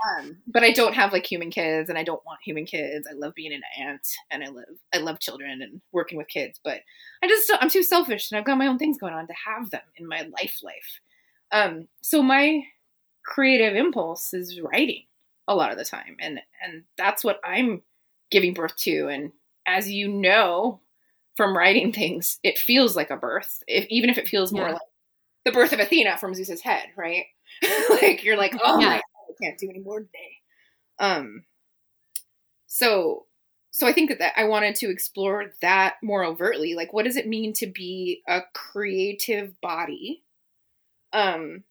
Um, 0.06 0.38
but 0.45 0.64
i 0.64 0.72
don't 0.72 0.93
have 0.93 1.14
like 1.14 1.26
human 1.26 1.49
kids 1.49 1.89
and 1.89 1.97
i 1.97 2.03
don't 2.03 2.24
want 2.26 2.39
human 2.43 2.66
kids. 2.66 3.08
I 3.10 3.14
love 3.14 3.34
being 3.34 3.53
an 3.53 3.64
aunt 3.80 4.08
and 4.30 4.43
i 4.43 4.47
love 4.47 4.66
i 4.93 4.97
love 4.97 5.20
children 5.20 5.62
and 5.62 5.82
working 5.91 6.18
with 6.18 6.28
kids 6.28 6.60
but 6.64 6.82
i 7.24 7.28
just 7.28 7.51
i'm 7.60 7.70
too 7.70 7.82
selfish 7.82 8.30
and 8.30 8.38
i've 8.38 8.45
got 8.45 8.58
my 8.58 8.68
own 8.68 8.78
things 8.78 8.97
going 8.97 9.14
on 9.14 9.26
to 9.28 9.34
have 9.34 9.72
them 9.72 9.82
in 9.97 10.08
my 10.08 10.22
life 10.39 10.60
life. 10.64 10.99
Um 11.51 11.88
so 12.01 12.22
my 12.22 12.62
creative 13.24 13.76
impulse 13.76 14.34
is 14.34 14.60
writing 14.62 15.03
a 15.48 15.56
lot 15.56 15.72
of 15.72 15.78
the 15.78 15.86
time. 15.86 16.18
And 16.20 16.39
and 16.64 16.84
that's 16.98 17.24
what 17.24 17.39
i'm 17.43 17.82
giving 18.32 18.54
birth 18.54 18.76
to. 18.78 19.08
And 19.08 19.32
as 19.68 19.89
you 19.89 20.08
know 20.08 20.82
from 21.36 21.58
writing 21.58 21.91
things 21.91 22.39
it 22.43 22.58
feels 22.58 22.96
like 22.96 23.10
a 23.10 23.18
birth 23.18 23.62
if, 23.68 23.86
even 23.89 24.10
if 24.10 24.18
it 24.18 24.28
feels 24.28 24.54
more 24.54 24.68
yeah. 24.68 24.74
like 24.74 24.82
the 25.43 25.52
birth 25.52 25.74
of 25.74 25.80
athena 25.80 26.18
from 26.18 26.34
zeus's 26.34 26.62
head 26.62 26.88
right? 26.96 27.26
Like 27.89 28.24
you're 28.24 28.38
like 28.38 28.56
oh 28.64 28.80
yeah. 28.80 28.88
my 28.88 28.96
God, 28.96 29.02
i 29.30 29.43
can't 29.43 29.60
do 29.60 29.70
any 29.70 29.80
more 29.80 30.00
today. 30.00 30.38
Um 31.00 31.43
so 32.68 33.26
so 33.72 33.86
i 33.88 33.93
think 33.93 34.10
that, 34.10 34.20
that 34.20 34.34
i 34.38 34.46
wanted 34.46 34.76
to 34.76 34.89
explore 34.89 35.52
that 35.62 35.96
more 36.02 36.24
overtly. 36.24 36.76
Like 36.76 36.93
what 36.93 37.06
does 37.06 37.18
it 37.18 37.28
mean 37.28 37.54
to 37.54 37.68
be 37.68 38.22
a 38.28 38.41
creative 38.54 39.60
body? 39.62 40.24
Um 41.14 41.64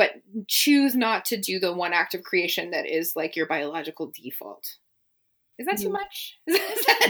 but 0.00 0.12
choose 0.48 0.96
not 0.96 1.26
to 1.26 1.36
do 1.36 1.58
the 1.58 1.74
one 1.74 1.92
act 1.92 2.14
of 2.14 2.22
creation 2.22 2.70
that 2.70 2.86
is 2.86 3.14
like 3.14 3.36
your 3.36 3.46
biological 3.46 4.10
default. 4.10 4.76
Is 5.58 5.66
that 5.66 5.76
too 5.76 5.90
much? 5.90 6.38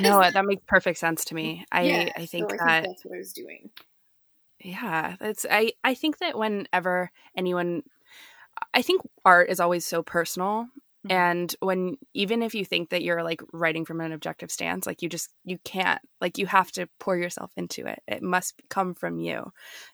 no, 0.00 0.28
that 0.28 0.44
makes 0.44 0.64
perfect 0.66 0.98
sense 0.98 1.24
to 1.26 1.36
me. 1.36 1.64
I 1.70 1.82
yeah, 1.82 2.12
I, 2.16 2.26
think, 2.26 2.50
so 2.50 2.56
I 2.56 2.58
that 2.58 2.82
think 2.82 2.96
that's 2.96 3.04
what 3.04 3.14
I 3.14 3.18
was 3.18 3.32
doing. 3.32 3.70
Yeah, 4.58 5.14
it's 5.20 5.46
I 5.48 5.74
I 5.84 5.94
think 5.94 6.18
that 6.18 6.36
whenever 6.36 7.12
anyone 7.36 7.84
I 8.74 8.82
think 8.82 9.02
art 9.24 9.50
is 9.50 9.60
always 9.60 9.84
so 9.86 10.02
personal 10.02 10.66
mm-hmm. 11.06 11.12
and 11.12 11.54
when 11.60 11.96
even 12.12 12.42
if 12.42 12.56
you 12.56 12.64
think 12.64 12.90
that 12.90 13.04
you're 13.04 13.22
like 13.22 13.40
writing 13.52 13.84
from 13.84 14.00
an 14.00 14.10
objective 14.10 14.50
stance 14.50 14.84
like 14.84 15.00
you 15.00 15.08
just 15.08 15.30
you 15.44 15.58
can't 15.64 16.00
like 16.20 16.38
you 16.38 16.46
have 16.46 16.70
to 16.72 16.88
pour 16.98 17.16
yourself 17.16 17.52
into 17.56 17.86
it 17.86 18.02
it 18.06 18.22
must 18.22 18.60
come 18.68 18.94
from 18.94 19.18
you 19.18 19.50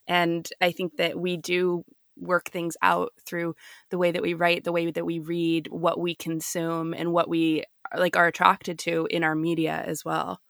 and 0.08 0.48
i 0.60 0.72
think 0.72 0.96
that 0.96 1.18
we 1.18 1.36
do 1.36 1.84
work 2.16 2.50
things 2.50 2.76
out 2.82 3.12
through 3.24 3.54
the 3.90 3.98
way 3.98 4.10
that 4.10 4.22
we 4.22 4.34
write, 4.34 4.64
the 4.64 4.72
way 4.72 4.90
that 4.90 5.06
we 5.06 5.18
read, 5.18 5.68
what 5.68 5.98
we 5.98 6.14
consume, 6.14 6.94
and 6.94 7.12
what 7.12 7.28
we 7.28 7.64
uh, 7.94 7.98
like 7.98 8.16
are 8.16 8.26
attracted 8.26 8.78
to 8.80 9.06
in 9.10 9.24
our 9.24 9.34
media 9.34 9.82
as 9.86 10.04
well. 10.04 10.40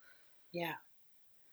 Yeah, 0.51 0.75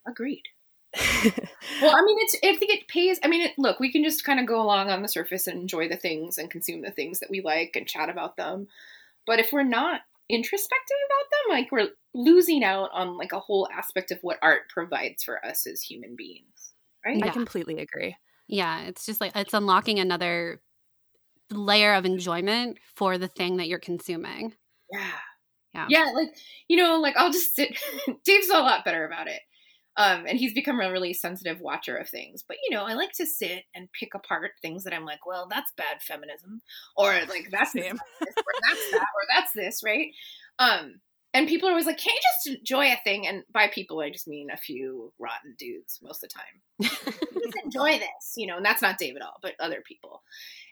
agreed. 0.06 0.44
well, 0.96 1.96
I 1.96 2.02
mean, 2.04 2.18
it's 2.20 2.36
I 2.44 2.56
think 2.56 2.72
it 2.72 2.88
pays. 2.88 3.18
I 3.22 3.28
mean, 3.28 3.42
it, 3.42 3.52
look, 3.58 3.80
we 3.80 3.90
can 3.90 4.04
just 4.04 4.24
kind 4.24 4.38
of 4.38 4.46
go 4.46 4.60
along 4.60 4.90
on 4.90 5.02
the 5.02 5.08
surface 5.08 5.46
and 5.46 5.60
enjoy 5.60 5.88
the 5.88 5.96
things 5.96 6.38
and 6.38 6.50
consume 6.50 6.82
the 6.82 6.92
things 6.92 7.20
that 7.20 7.30
we 7.30 7.40
like 7.40 7.74
and 7.74 7.86
chat 7.86 8.08
about 8.08 8.36
them. 8.36 8.68
But 9.26 9.40
if 9.40 9.52
we're 9.52 9.64
not 9.64 10.02
introspective 10.28 10.96
about 11.06 11.30
them. 11.30 11.58
Like 11.58 11.72
we're 11.72 11.94
losing 12.14 12.64
out 12.64 12.90
on 12.92 13.16
like 13.16 13.32
a 13.32 13.40
whole 13.40 13.68
aspect 13.72 14.10
of 14.10 14.18
what 14.22 14.38
art 14.42 14.68
provides 14.68 15.22
for 15.22 15.44
us 15.44 15.66
as 15.66 15.82
human 15.82 16.16
beings. 16.16 16.72
Right? 17.04 17.22
I 17.22 17.28
completely 17.28 17.80
agree. 17.80 18.16
Yeah, 18.48 18.82
it's 18.82 19.06
just 19.06 19.20
like 19.20 19.32
it's 19.34 19.54
unlocking 19.54 19.98
another 19.98 20.60
layer 21.50 21.94
of 21.94 22.04
enjoyment 22.04 22.78
for 22.96 23.18
the 23.18 23.28
thing 23.28 23.56
that 23.58 23.68
you're 23.68 23.78
consuming. 23.78 24.54
Yeah. 24.92 25.10
Yeah. 25.74 25.86
Yeah, 25.88 26.12
like, 26.14 26.28
you 26.68 26.76
know, 26.76 27.00
like 27.00 27.16
I'll 27.16 27.32
just 27.32 27.54
sit 27.54 27.76
Dave's 28.24 28.48
a 28.48 28.54
lot 28.54 28.84
better 28.84 29.04
about 29.04 29.28
it. 29.28 29.40
Um, 29.96 30.24
and 30.26 30.38
he's 30.38 30.54
become 30.54 30.80
a 30.80 30.90
really 30.90 31.12
sensitive 31.12 31.60
watcher 31.60 31.96
of 31.96 32.08
things. 32.08 32.44
But 32.46 32.56
you 32.68 32.74
know, 32.74 32.84
I 32.84 32.94
like 32.94 33.12
to 33.12 33.26
sit 33.26 33.64
and 33.74 33.88
pick 33.92 34.14
apart 34.14 34.50
things 34.60 34.84
that 34.84 34.92
I'm 34.92 35.04
like, 35.04 35.24
well, 35.24 35.46
that's 35.48 35.72
bad 35.76 36.02
feminism, 36.02 36.60
or 36.96 37.12
like 37.28 37.48
that's 37.50 37.72
this, 37.72 37.92
or 37.92 38.54
that's 38.68 38.90
that, 38.90 39.06
or 39.14 39.22
that's 39.34 39.52
this, 39.54 39.82
right? 39.84 40.08
Um, 40.58 41.00
and 41.34 41.48
people 41.48 41.68
are 41.68 41.72
always 41.72 41.86
like, 41.86 41.98
can't 41.98 42.14
you 42.14 42.20
just 42.52 42.60
enjoy 42.60 42.86
a 42.86 43.00
thing? 43.02 43.26
And 43.26 43.42
by 43.52 43.66
people, 43.66 44.00
I 44.00 44.08
just 44.08 44.28
mean 44.28 44.50
a 44.50 44.56
few 44.56 45.12
rotten 45.18 45.56
dudes 45.58 45.98
most 46.00 46.22
of 46.22 46.30
the 46.30 46.34
time. 46.38 47.00
just 47.42 47.64
enjoy 47.64 47.98
this, 47.98 48.34
you 48.36 48.46
know, 48.46 48.56
and 48.56 48.64
that's 48.64 48.80
not 48.80 48.98
Dave 48.98 49.16
at 49.16 49.22
all, 49.22 49.34
but 49.42 49.54
other 49.58 49.82
people. 49.84 50.22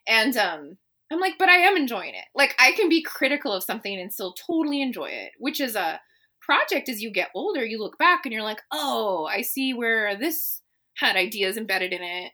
And 0.07 0.37
um, 0.37 0.79
I'm 1.11 1.19
like, 1.19 1.35
but 1.37 1.49
I 1.49 1.57
am 1.57 1.77
enjoying 1.77 2.15
it. 2.15 2.27
Like 2.33 2.55
I 2.61 2.73
can 2.73 2.89
be 2.89 3.03
critical 3.03 3.53
of 3.53 3.65
something 3.65 3.99
and 4.01 4.13
still 4.13 4.35
totally 4.35 4.81
enjoy 4.81 5.07
it, 5.07 5.33
which 5.39 5.61
is 5.61 5.75
a 5.75 6.01
project 6.41 6.89
as 6.89 7.03
you 7.03 7.11
get 7.11 7.31
older, 7.35 7.65
you 7.65 7.81
look 7.81 7.99
back 7.99 8.21
and 8.25 8.33
you're 8.33 8.43
like, 8.43 8.63
oh, 8.73 9.27
I 9.27 9.43
see 9.43 9.75
where 9.75 10.17
this 10.17 10.61
had 10.97 11.17
ideas 11.17 11.57
embedded 11.57 11.93
in 11.93 12.03
it 12.03 12.33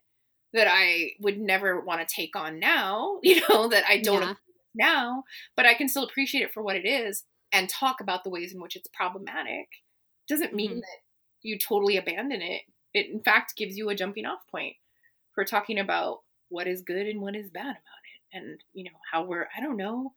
that 0.52 0.68
I 0.70 1.12
would 1.20 1.38
never 1.38 1.80
want 1.80 2.06
to 2.06 2.14
take 2.14 2.36
on 2.36 2.58
now, 2.58 3.20
you 3.22 3.40
know, 3.48 3.68
that 3.68 3.84
I 3.88 3.98
don't 3.98 4.22
Yeah. 4.22 4.34
now, 4.74 5.24
but 5.56 5.64
I 5.64 5.72
can 5.72 5.88
still 5.88 6.04
appreciate 6.04 6.42
it 6.42 6.52
for 6.52 6.62
what 6.62 6.76
it 6.76 6.86
is 6.86 7.24
and 7.52 7.68
talk 7.68 8.00
about 8.00 8.24
the 8.24 8.30
ways 8.30 8.52
in 8.54 8.60
which 8.60 8.76
it's 8.76 8.88
problematic. 8.92 9.68
Doesn't 10.28 10.54
mean 10.54 10.72
Mhm. 10.76 10.80
that 10.80 10.98
you 11.42 11.58
totally 11.58 11.96
abandon 11.96 12.42
it. 12.42 12.62
It, 12.94 13.06
in 13.10 13.22
fact, 13.22 13.56
gives 13.56 13.76
you 13.76 13.88
a 13.88 13.94
jumping 13.94 14.26
off 14.26 14.40
point 14.50 14.76
for 15.34 15.44
talking 15.44 15.78
about 15.78 16.22
what 16.48 16.66
is 16.66 16.82
good 16.82 17.06
and 17.06 17.20
what 17.20 17.36
is 17.36 17.50
bad 17.50 17.62
about 17.62 17.76
it. 17.76 18.36
And, 18.36 18.60
you 18.72 18.84
know, 18.84 18.98
how 19.10 19.24
we're, 19.24 19.48
I 19.56 19.60
don't 19.60 19.76
know, 19.76 20.14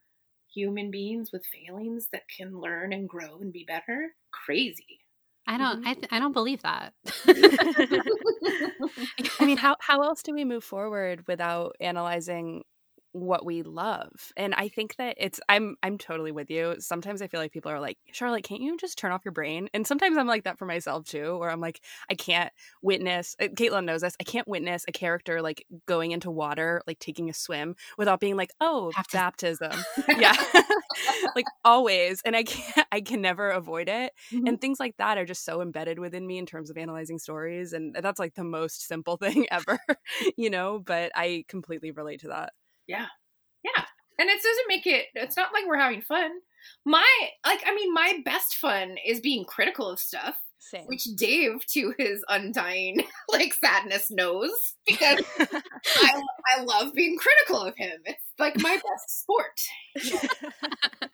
human 0.53 0.91
beings 0.91 1.31
with 1.31 1.45
failings 1.45 2.07
that 2.11 2.23
can 2.27 2.59
learn 2.59 2.91
and 2.93 3.07
grow 3.07 3.39
and 3.39 3.53
be 3.53 3.63
better. 3.65 4.15
Crazy. 4.31 4.99
I 5.47 5.57
don't 5.57 5.85
I, 5.87 5.93
th- 5.95 6.07
I 6.11 6.19
don't 6.19 6.33
believe 6.33 6.61
that. 6.63 6.93
I 9.39 9.45
mean, 9.45 9.57
how 9.57 9.75
how 9.79 10.01
else 10.03 10.21
do 10.23 10.33
we 10.33 10.45
move 10.45 10.63
forward 10.63 11.25
without 11.27 11.75
analyzing 11.79 12.63
what 13.13 13.45
we 13.45 13.63
love? 13.63 14.11
And 14.37 14.53
I 14.55 14.67
think 14.67 14.95
that 14.97 15.15
it's 15.19 15.39
I'm 15.49 15.75
I'm 15.83 15.97
totally 15.97 16.31
with 16.31 16.49
you. 16.49 16.75
Sometimes 16.79 17.21
I 17.21 17.27
feel 17.27 17.39
like 17.39 17.51
people 17.51 17.71
are 17.71 17.79
like, 17.79 17.97
"Charlotte, 18.11 18.43
can't 18.43 18.61
you 18.61 18.77
just 18.77 18.97
turn 18.97 19.11
off 19.11 19.25
your 19.25 19.31
brain?" 19.31 19.69
And 19.73 19.85
sometimes 19.85 20.17
I'm 20.17 20.27
like 20.27 20.43
that 20.45 20.57
for 20.57 20.65
myself 20.65 21.05
too, 21.05 21.37
where 21.37 21.49
I'm 21.49 21.61
like, 21.61 21.81
I 22.09 22.15
can't 22.15 22.51
witness. 22.81 23.35
uh, 23.41 23.45
Caitlin 23.47 23.85
knows 23.85 24.01
this. 24.01 24.15
I 24.19 24.23
can't 24.23 24.47
witness 24.47 24.85
a 24.87 24.91
character 24.91 25.41
like 25.41 25.65
going 25.87 26.11
into 26.11 26.31
water, 26.31 26.81
like 26.87 26.99
taking 26.99 27.29
a 27.29 27.33
swim, 27.33 27.75
without 27.97 28.19
being 28.19 28.37
like, 28.37 28.51
"Oh, 28.59 28.91
Have 28.95 29.07
baptism." 29.11 29.71
yeah, 30.19 30.35
like 31.35 31.45
always, 31.63 32.21
and 32.25 32.35
I 32.35 32.43
can't. 32.43 32.87
I 32.91 33.01
can 33.01 33.21
never 33.21 33.49
avoid 33.49 33.87
it 33.87 34.11
and 34.45 34.59
things 34.59 34.79
like 34.79 34.97
that 34.97 35.17
are 35.17 35.25
just 35.25 35.45
so 35.45 35.61
embedded 35.61 35.99
within 35.99 36.25
me 36.27 36.37
in 36.37 36.45
terms 36.45 36.69
of 36.69 36.77
analyzing 36.77 37.19
stories 37.19 37.73
and 37.73 37.95
that's 38.01 38.19
like 38.19 38.33
the 38.35 38.43
most 38.43 38.85
simple 38.87 39.17
thing 39.21 39.45
ever 39.51 39.79
you 40.37 40.49
know 40.49 40.79
but 40.79 41.11
i 41.15 41.45
completely 41.47 41.91
relate 41.91 42.19
to 42.21 42.27
that 42.29 42.51
Yeah. 42.91 43.07
Yeah. 43.63 43.85
And 44.19 44.29
it 44.29 44.41
doesn't 44.41 44.67
make 44.67 44.85
it 44.85 45.05
it's 45.15 45.37
not 45.37 45.53
like 45.53 45.63
we're 45.67 45.79
having 45.79 46.01
fun. 46.01 46.31
My 46.85 47.07
like 47.45 47.63
I 47.65 47.73
mean 47.73 47.93
my 47.93 48.19
best 48.23 48.55
fun 48.55 48.97
is 49.05 49.19
being 49.19 49.45
critical 49.45 49.89
of 49.89 49.99
stuff, 49.99 50.35
same 50.59 50.85
which 50.85 51.05
Dave 51.15 51.65
to 51.67 51.93
his 51.97 52.23
undying 52.27 53.03
like 53.31 53.53
sadness 53.53 54.11
knows 54.11 54.51
because 54.87 55.19
I 55.39 56.21
I 56.55 56.63
love 56.63 56.93
being 56.93 57.17
critical 57.17 57.61
of 57.61 57.75
him. 57.75 57.99
It's 58.05 58.19
like 58.37 58.59
my 58.61 58.75
best 58.75 59.21
sport. 59.21 59.61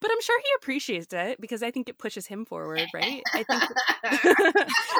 but 0.00 0.10
i'm 0.10 0.20
sure 0.20 0.40
he 0.40 0.48
appreciates 0.56 1.12
it 1.12 1.40
because 1.40 1.62
i 1.62 1.70
think 1.70 1.88
it 1.88 1.98
pushes 1.98 2.26
him 2.26 2.44
forward 2.44 2.86
right 2.94 3.22
i 3.34 3.42
think 3.42 3.62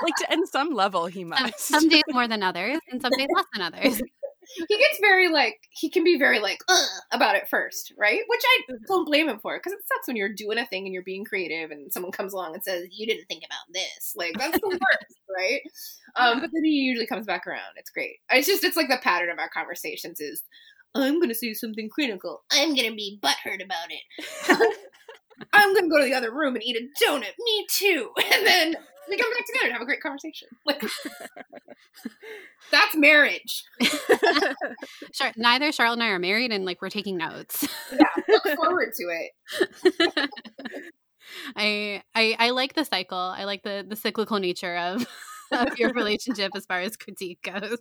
like 0.02 0.16
to, 0.16 0.32
in 0.32 0.46
some 0.46 0.72
level 0.72 1.06
he 1.06 1.20
Some, 1.20 1.28
must 1.28 1.60
some 1.60 1.88
days 1.88 2.02
more 2.08 2.28
than 2.28 2.42
others 2.42 2.78
and 2.90 3.00
some 3.00 3.12
days 3.16 3.28
less 3.34 3.46
than 3.54 3.62
others. 3.62 4.02
He 4.56 4.76
gets 4.76 4.98
very 5.00 5.28
like 5.28 5.58
he 5.70 5.90
can 5.90 6.04
be 6.04 6.18
very 6.18 6.40
like 6.40 6.58
about 7.12 7.36
it 7.36 7.48
first, 7.48 7.92
right? 7.98 8.20
Which 8.26 8.42
I 8.44 8.74
don't 8.86 9.04
blame 9.04 9.28
him 9.28 9.38
for 9.40 9.56
because 9.58 9.72
it 9.72 9.80
sucks 9.86 10.06
when 10.06 10.16
you're 10.16 10.32
doing 10.34 10.58
a 10.58 10.66
thing 10.66 10.84
and 10.84 10.92
you're 10.92 11.02
being 11.02 11.24
creative 11.24 11.70
and 11.70 11.92
someone 11.92 12.12
comes 12.12 12.32
along 12.32 12.54
and 12.54 12.62
says 12.62 12.86
you 12.90 13.06
didn't 13.06 13.26
think 13.26 13.44
about 13.44 13.72
this. 13.72 14.14
Like 14.16 14.34
that's 14.36 14.58
the 14.58 14.68
worst, 14.68 15.20
right? 15.36 15.60
Um, 16.16 16.40
but 16.40 16.50
then 16.52 16.64
he 16.64 16.70
usually 16.70 17.06
comes 17.06 17.26
back 17.26 17.46
around. 17.46 17.76
It's 17.76 17.90
great. 17.90 18.16
It's 18.30 18.46
just 18.46 18.64
it's 18.64 18.76
like 18.76 18.88
the 18.88 18.98
pattern 19.02 19.30
of 19.30 19.38
our 19.38 19.50
conversations 19.50 20.20
is 20.20 20.42
I'm 20.94 21.20
gonna 21.20 21.34
say 21.34 21.54
something 21.54 21.88
critical. 21.88 22.42
I'm 22.50 22.74
gonna 22.74 22.94
be 22.94 23.20
butthurt 23.22 23.62
about 23.62 23.88
it. 23.90 24.76
I'm 25.52 25.74
gonna 25.74 25.88
go 25.88 25.98
to 25.98 26.04
the 26.04 26.14
other 26.14 26.32
room 26.32 26.54
and 26.54 26.64
eat 26.64 26.76
a 26.76 27.04
donut. 27.04 27.32
Me 27.38 27.66
too. 27.70 28.10
And 28.32 28.46
then 28.46 28.76
we 29.10 29.16
come 29.18 29.32
back 29.32 29.46
together 29.46 29.64
and 29.66 29.72
have 29.72 29.82
a 29.82 29.86
great 29.86 30.00
conversation. 30.00 30.48
Like 30.64 30.82
that's 32.70 32.96
marriage. 32.96 33.64
Neither 35.36 35.72
Charlotte 35.72 35.94
and 35.94 36.02
I 36.02 36.08
are 36.08 36.18
married, 36.18 36.52
and 36.52 36.64
like 36.64 36.80
we're 36.80 36.90
taking 36.90 37.16
notes. 37.16 37.66
Yeah, 37.92 38.22
look 38.28 38.56
forward 38.56 38.92
to 38.96 39.04
it. 39.04 40.30
I, 41.56 42.02
I 42.14 42.36
I 42.38 42.50
like 42.50 42.74
the 42.74 42.84
cycle. 42.84 43.18
I 43.18 43.44
like 43.44 43.62
the 43.62 43.84
the 43.86 43.96
cyclical 43.96 44.38
nature 44.38 44.76
of 44.76 45.06
of 45.52 45.78
your 45.78 45.92
relationship 45.92 46.52
as 46.54 46.66
far 46.66 46.80
as 46.80 46.96
critique 46.96 47.40
goes. 47.42 47.78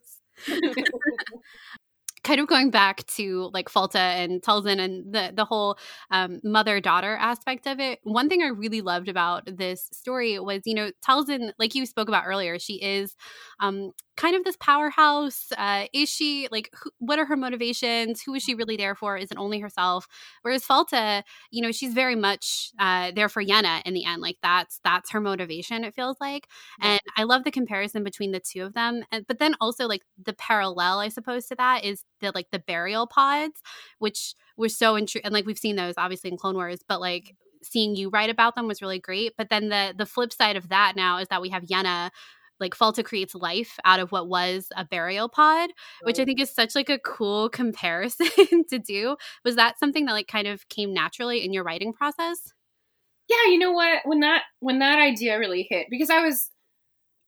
Kind 2.24 2.42
of 2.42 2.48
going 2.48 2.70
back 2.70 3.06
to 3.16 3.50
like 3.54 3.70
Falta 3.70 3.98
and 4.00 4.42
Talzin 4.42 4.80
and 4.80 5.14
the 5.14 5.32
the 5.34 5.46
whole 5.46 5.78
um, 6.12 6.40
mother 6.44 6.82
daughter 6.82 7.16
aspect 7.16 7.66
of 7.66 7.80
it. 7.80 8.00
One 8.04 8.28
thing 8.28 8.42
I 8.44 8.48
really 8.48 8.82
loved 8.82 9.08
about 9.08 9.44
this 9.58 9.88
story 9.94 10.38
was, 10.40 10.62
you 10.66 10.76
know, 10.76 10.92
Talzin, 11.08 11.54
like 11.60 11.76
you 11.76 11.86
spoke 11.86 12.10
about 12.10 12.26
earlier, 12.28 12.60
she 12.60 12.74
is 12.76 13.16
um, 13.62 13.92
kind 14.20 14.36
of 14.36 14.44
this 14.44 14.58
powerhouse. 14.58 15.48
Uh, 15.58 15.86
is 15.94 16.10
she 16.10 16.50
like? 16.52 16.70
Who, 16.84 16.92
what 17.00 17.20
are 17.20 17.26
her 17.26 17.38
motivations? 17.38 18.22
Who 18.22 18.34
is 18.36 18.44
she 18.44 18.54
really 18.54 18.76
there 18.76 18.96
for? 18.96 19.18
Is 19.18 19.32
it 19.32 19.38
only 19.38 19.60
herself? 19.60 20.08
Whereas 20.42 20.66
Falta, 20.66 21.24
you 21.52 21.62
know, 21.62 21.72
she's 21.72 21.94
very 21.94 22.16
much 22.16 22.72
uh, 22.78 23.12
there 23.16 23.30
for 23.30 23.44
Yenna 23.44 23.82
in 23.86 23.94
the 23.94 24.06
end. 24.06 24.22
Like 24.22 24.38
that's 24.44 24.80
that's 24.84 25.12
her 25.12 25.22
motivation. 25.22 25.86
It 25.86 25.96
feels 25.96 26.18
like, 26.20 26.48
and 26.82 27.00
I 27.18 27.24
love 27.24 27.46
the 27.46 27.52
comparison 27.52 28.04
between 28.04 28.32
the 28.34 28.42
two 28.42 28.64
of 28.64 28.74
them. 28.74 29.04
And, 29.12 29.26
but 29.26 29.40
then 29.40 29.56
also 29.62 29.88
like 29.88 30.04
the 30.24 30.34
parallel, 30.34 31.00
I 31.00 31.08
suppose, 31.08 31.46
to 31.48 31.56
that 31.56 31.86
is 31.86 32.04
the 32.20 32.32
like 32.36 32.48
the 32.52 32.60
burial 32.60 33.08
pods, 33.08 33.62
which 34.00 34.36
were 34.58 34.70
so 34.70 34.98
intriguing. 34.98 35.26
And 35.28 35.34
like 35.34 35.46
we've 35.46 35.58
seen 35.58 35.78
those 35.78 35.94
obviously 35.98 36.30
in 36.30 36.38
Clone 36.38 36.56
Wars, 36.56 36.82
but 36.88 37.00
like 37.00 37.36
seeing 37.64 37.96
you 37.96 38.10
write 38.10 38.30
about 38.30 38.56
them 38.56 38.68
was 38.68 38.82
really 38.82 39.00
great. 39.00 39.34
But 39.38 39.50
then 39.50 39.70
the 39.70 39.94
the 39.98 40.06
flip 40.06 40.34
side 40.34 40.58
of 40.58 40.70
that 40.70 40.94
now 40.98 41.20
is 41.20 41.30
that 41.30 41.42
we 41.42 41.50
have 41.50 41.64
Yenna. 41.64 42.10
Like 42.60 42.76
Falta 42.76 43.04
creates 43.04 43.36
life 43.36 43.78
out 43.86 44.00
of 44.00 44.12
what 44.12 44.28
was 44.28 44.68
a 44.76 44.86
burial 44.86 45.30
pod, 45.30 45.70
which 46.04 46.20
I 46.20 46.26
think 46.26 46.40
is 46.40 46.54
such 46.54 46.76
like 46.76 46.90
a 46.90 47.00
cool 47.00 47.50
comparison 47.50 48.28
to 48.70 48.80
do. 48.80 49.18
Was 49.46 49.56
that 49.56 49.80
something 49.80 50.06
that 50.06 50.14
like 50.14 50.28
kind 50.28 50.48
of 50.48 50.68
came 50.70 50.94
naturally 50.94 51.44
in 51.44 51.54
your 51.54 51.64
writing 51.64 51.94
process? 51.94 52.54
yeah 53.30 53.52
you 53.52 53.60
know 53.60 53.72
what 53.72 54.02
when 54.06 54.20
that 54.20 54.44
when 54.60 54.80
that 54.80 55.00
idea 55.00 55.40
really 55.40 55.66
hit 55.70 55.88
because 55.90 56.10
i 56.10 56.22
was 56.22 56.50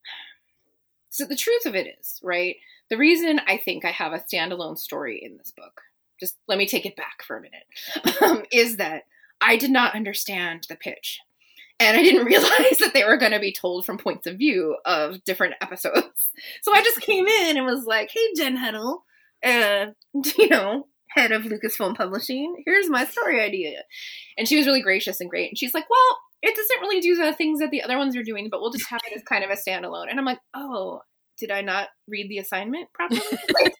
so 1.10 1.26
the 1.26 1.36
truth 1.36 1.66
of 1.66 1.76
it 1.76 1.88
is 2.00 2.20
right 2.24 2.58
the 2.90 2.98
reason 2.98 3.40
i 3.48 3.56
think 3.56 3.86
i 3.86 3.92
have 3.92 4.12
a 4.12 4.20
standalone 4.20 4.78
story 4.78 5.22
in 5.24 5.38
this 5.38 5.54
book 5.56 5.82
just 6.20 6.38
let 6.48 6.58
me 6.58 6.68
take 6.68 6.86
it 6.86 6.96
back 6.96 7.24
for 7.26 7.38
a 7.38 7.42
minute 7.42 8.22
um, 8.22 8.44
is 8.52 8.78
that 8.78 9.04
i 9.40 9.56
did 9.56 9.72
not 9.72 9.96
understand 9.96 10.66
the 10.68 10.76
pitch 10.76 11.20
and 11.82 11.98
i 11.98 12.02
didn't 12.02 12.26
realize 12.34 12.78
that 12.80 12.92
they 12.94 13.04
were 13.04 13.18
going 13.18 13.34
to 13.34 13.40
be 13.40 13.54
told 13.54 13.86
from 13.86 13.98
points 13.98 14.28
of 14.28 14.38
view 14.38 14.78
of 14.86 15.24
different 15.26 15.56
episodes 15.62 16.30
so 16.62 16.74
i 16.74 16.82
just 16.82 17.02
came 17.02 17.28
in 17.28 17.58
and 17.58 17.66
was 17.66 17.86
like 17.86 18.10
hey 18.14 18.28
Jen 18.38 18.58
Heddle 18.58 19.00
uh, 19.44 19.88
you 20.38 20.48
know 20.48 20.88
head 21.10 21.34
of 21.34 21.44
lucasfilm 21.44 21.96
publishing 21.96 22.64
here's 22.66 22.90
my 22.90 23.04
story 23.04 23.42
idea 23.42 23.82
and 24.38 24.48
she 24.48 24.58
was 24.58 24.66
really 24.66 24.82
gracious 24.82 25.20
and 25.22 25.30
great. 25.30 25.50
And 25.50 25.58
she's 25.58 25.74
like, 25.74 25.90
well, 25.90 26.20
it 26.42 26.56
doesn't 26.56 26.82
really 26.82 27.00
do 27.00 27.16
the 27.16 27.34
things 27.34 27.60
that 27.60 27.70
the 27.72 27.84
other 27.84 27.98
ones 27.98 28.16
are 28.16 28.24
doing, 28.24 28.48
but 28.50 28.62
we'll 28.62 28.72
just 28.72 28.90
have 28.90 29.02
it 29.06 29.16
as 29.16 29.24
kind 29.24 29.44
of 29.44 29.50
a 29.50 29.54
standalone. 29.54 30.10
And 30.10 30.20
I'm 30.20 30.26
like, 30.26 30.40
oh, 30.54 31.02
did 31.42 31.52
I 31.52 31.60
not 31.60 31.90
read 32.08 32.30
the 32.30 32.38
assignment 32.38 32.94
properly? 32.94 33.20
like, 33.54 33.76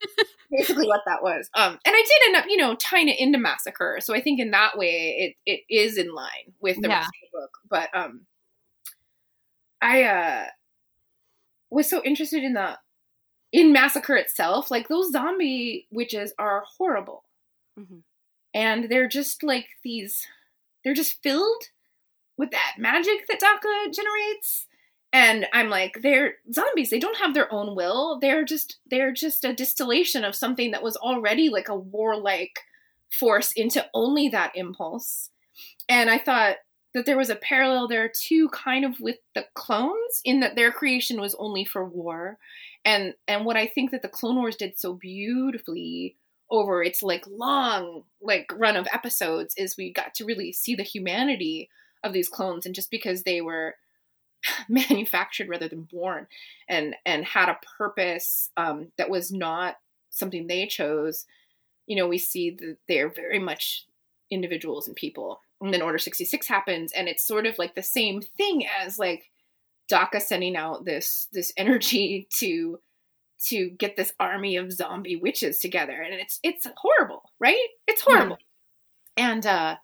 basically 0.52 0.88
what 0.88 1.02
that 1.06 1.24
was. 1.24 1.50
Um, 1.56 1.80
and 1.86 1.96
I 1.96 2.04
did 2.06 2.28
end 2.28 2.36
up, 2.36 2.46
you 2.50 2.58
know, 2.58 2.76
tying 2.76 3.08
it 3.08 3.20
into 3.20 3.38
Massacre. 3.38 4.00
So 4.02 4.14
I 4.14 4.20
think 4.20 4.42
in 4.42 4.52
that 4.52 4.78
way 4.78 5.36
it, 5.46 5.52
it 5.70 5.74
is 5.74 5.98
in 5.98 6.14
line 6.14 6.54
with 6.60 6.82
the 6.82 6.90
Yeah. 6.90 6.98
rest 6.98 7.08
of 7.08 7.30
the 7.32 7.40
book. 7.40 7.58
But 7.70 7.90
um, 7.98 8.26
I 9.82 10.04
uh, 10.04 10.44
was 11.70 11.90
so 11.90 12.04
interested 12.04 12.44
in 12.44 12.54
the 12.54 12.78
in 13.54 13.72
Massacre 13.72 14.16
itself. 14.16 14.70
Like 14.72 14.88
those 14.90 15.12
zombie 15.12 15.88
witches 15.92 16.34
are 16.38 16.64
horrible 16.78 17.24
Mhm. 17.80 18.04
and 18.54 18.90
they're 18.90 19.08
just 19.08 19.44
like 19.44 19.68
these 19.84 20.28
they're 20.84 20.94
just 20.94 21.22
filled 21.24 21.64
with 22.38 22.52
that 22.52 22.74
magic 22.78 23.28
that 23.30 23.40
Daka 23.40 23.92
generates. 23.94 24.68
And 25.14 25.46
I'm 25.52 25.70
like, 25.70 26.02
they're 26.02 26.36
zombies. 26.54 26.90
They 26.90 27.00
don't 27.00 27.18
have 27.18 27.34
their 27.34 27.52
own 27.52 27.76
will. 27.76 28.20
They're 28.20 28.46
just 28.46 28.78
they're 28.90 29.12
just 29.12 29.44
a 29.44 29.54
distillation 29.54 30.24
of 30.24 30.36
something 30.36 30.72
that 30.72 30.84
was 30.84 30.96
already 30.96 31.50
like 31.50 31.68
a 31.68 31.76
warlike 31.76 32.60
force 33.12 33.52
into 33.52 33.86
only 33.94 34.30
that 34.30 34.54
impulse. 34.56 35.30
And 35.90 36.10
I 36.10 36.18
thought 36.18 36.58
that 36.94 37.06
there 37.06 37.18
was 37.18 37.30
a 37.30 37.36
parallel 37.36 37.88
there 37.88 38.10
too, 38.10 38.50
kind 38.50 38.86
of 38.86 39.00
with 39.00 39.18
the 39.36 39.46
clones, 39.54 40.22
in 40.24 40.40
that 40.42 40.56
their 40.56 40.72
creation 40.72 41.20
was 41.20 41.36
only 41.36 41.66
for 41.66 41.86
war. 41.86 42.38
And 42.86 43.14
and 43.28 43.46
what 43.46 43.58
I 43.58 43.68
think 43.68 43.92
that 43.92 44.02
the 44.02 44.08
Clone 44.08 44.38
Wars 44.38 44.56
did 44.56 44.80
so 44.80 44.94
beautifully 44.94 46.16
over 46.50 46.84
its 46.84 47.02
like 47.02 47.26
long 47.28 48.04
like 48.22 48.52
run 48.56 48.76
of 48.76 48.88
episodes 48.94 49.54
is 49.58 49.78
we 49.78 49.92
got 49.92 50.14
to 50.16 50.26
really 50.26 50.52
see 50.52 50.76
the 50.76 50.84
humanity 50.84 51.70
of 52.04 52.14
these 52.14 52.28
clones 52.28 52.66
and 52.66 52.76
just 52.76 52.92
because 52.92 53.24
they 53.24 53.40
were 53.40 53.76
manufactured 54.70 55.50
rather 55.50 55.68
than 55.68 55.84
born 55.84 56.28
and 56.68 56.96
and 57.06 57.26
had 57.26 57.50
a 57.50 57.60
purpose 57.78 58.50
um, 58.58 58.92
that 58.98 59.10
was 59.10 59.32
not 59.32 59.78
something 60.10 60.48
they 60.48 60.68
chose. 60.68 61.26
You 61.88 61.96
know 61.96 62.08
we 62.08 62.18
see 62.18 62.52
that 62.52 62.78
they're 62.88 63.10
very 63.10 63.40
much 63.40 63.86
individuals 64.30 64.88
and 64.88 64.96
people. 64.96 65.42
And 65.60 65.72
then 65.72 65.84
order 65.84 66.00
66 66.00 66.48
happens 66.48 66.92
and 66.92 67.08
it's 67.08 67.24
sort 67.24 67.46
of 67.46 67.60
like 67.60 67.76
the 67.76 67.84
same 67.84 68.22
thing 68.22 68.66
as 68.66 68.98
like 68.98 69.30
Daka 69.88 70.20
sending 70.20 70.56
out 70.56 70.86
this 70.86 71.28
this 71.34 71.54
energy 71.58 72.28
to 72.38 72.80
to 73.46 73.72
get 73.72 73.96
this 73.96 74.14
army 74.20 74.56
of 74.56 74.72
zombie 74.72 75.16
witches 75.16 75.60
together. 75.60 76.02
And 76.02 76.14
it's 76.16 76.40
it's 76.44 76.66
horrible 76.78 77.30
right? 77.40 77.68
It's 77.88 78.02
horrible. 78.02 78.38
And 79.18 79.46
uh 79.46 79.76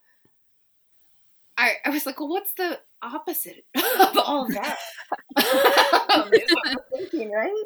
I, 1.58 1.74
I 1.86 1.90
was 1.90 2.06
like 2.06 2.20
well 2.20 2.30
what's 2.30 2.54
the 2.54 2.80
opposite 3.02 3.66
of 3.76 4.18
all 4.18 4.46
of 4.46 4.54
that? 4.54 4.78
Is 5.38 6.54
what 6.54 6.68
I'm 6.68 6.78
thinking 6.92 7.32
right? 7.32 7.64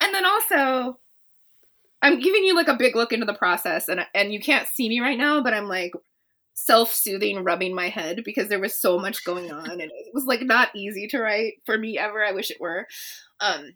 And 0.00 0.14
then 0.14 0.26
also 0.26 0.98
i'm 2.04 2.18
giving 2.18 2.42
you 2.42 2.56
like 2.56 2.66
a 2.66 2.76
big 2.76 2.96
look 2.96 3.12
into 3.12 3.24
the 3.26 3.32
process 3.32 3.88
and 3.88 4.04
and 4.12 4.32
you 4.32 4.40
can't 4.40 4.66
see 4.66 4.88
me 4.88 4.98
right 4.98 5.16
now 5.16 5.40
but 5.40 5.54
i'm 5.54 5.68
like 5.68 5.92
self-soothing 6.54 7.42
rubbing 7.44 7.74
my 7.74 7.88
head 7.88 8.22
because 8.24 8.48
there 8.48 8.60
was 8.60 8.74
so 8.74 8.98
much 8.98 9.24
going 9.24 9.50
on 9.50 9.70
and 9.70 9.82
it 9.82 10.14
was 10.14 10.24
like 10.26 10.42
not 10.42 10.68
easy 10.74 11.06
to 11.08 11.18
write 11.18 11.54
for 11.64 11.78
me 11.78 11.98
ever. 11.98 12.24
I 12.24 12.32
wish 12.32 12.50
it 12.50 12.60
were. 12.60 12.86
Um 13.40 13.72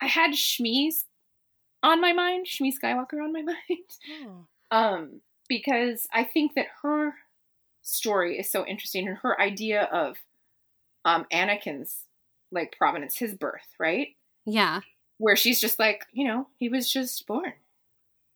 I 0.00 0.06
had 0.06 0.32
Shmi 0.32 0.90
on 1.82 2.00
my 2.00 2.12
mind, 2.12 2.46
Shmi 2.46 2.72
Skywalker 2.72 3.22
on 3.22 3.32
my 3.32 3.42
mind. 3.42 3.56
Oh. 4.24 4.46
Um, 4.70 5.20
because 5.48 6.06
I 6.12 6.24
think 6.24 6.54
that 6.54 6.66
her 6.82 7.14
story 7.88 8.38
is 8.38 8.50
so 8.50 8.66
interesting 8.66 9.08
and 9.08 9.18
her 9.18 9.40
idea 9.40 9.84
of 9.84 10.16
um 11.04 11.26
Anakin's 11.32 12.04
like 12.50 12.74
provenance, 12.76 13.18
his 13.18 13.34
birth, 13.34 13.68
right? 13.78 14.08
Yeah. 14.46 14.80
Where 15.18 15.36
she's 15.36 15.60
just 15.60 15.78
like, 15.78 16.06
you 16.12 16.26
know, 16.26 16.48
he 16.58 16.68
was 16.68 16.90
just 16.90 17.26
born. 17.26 17.52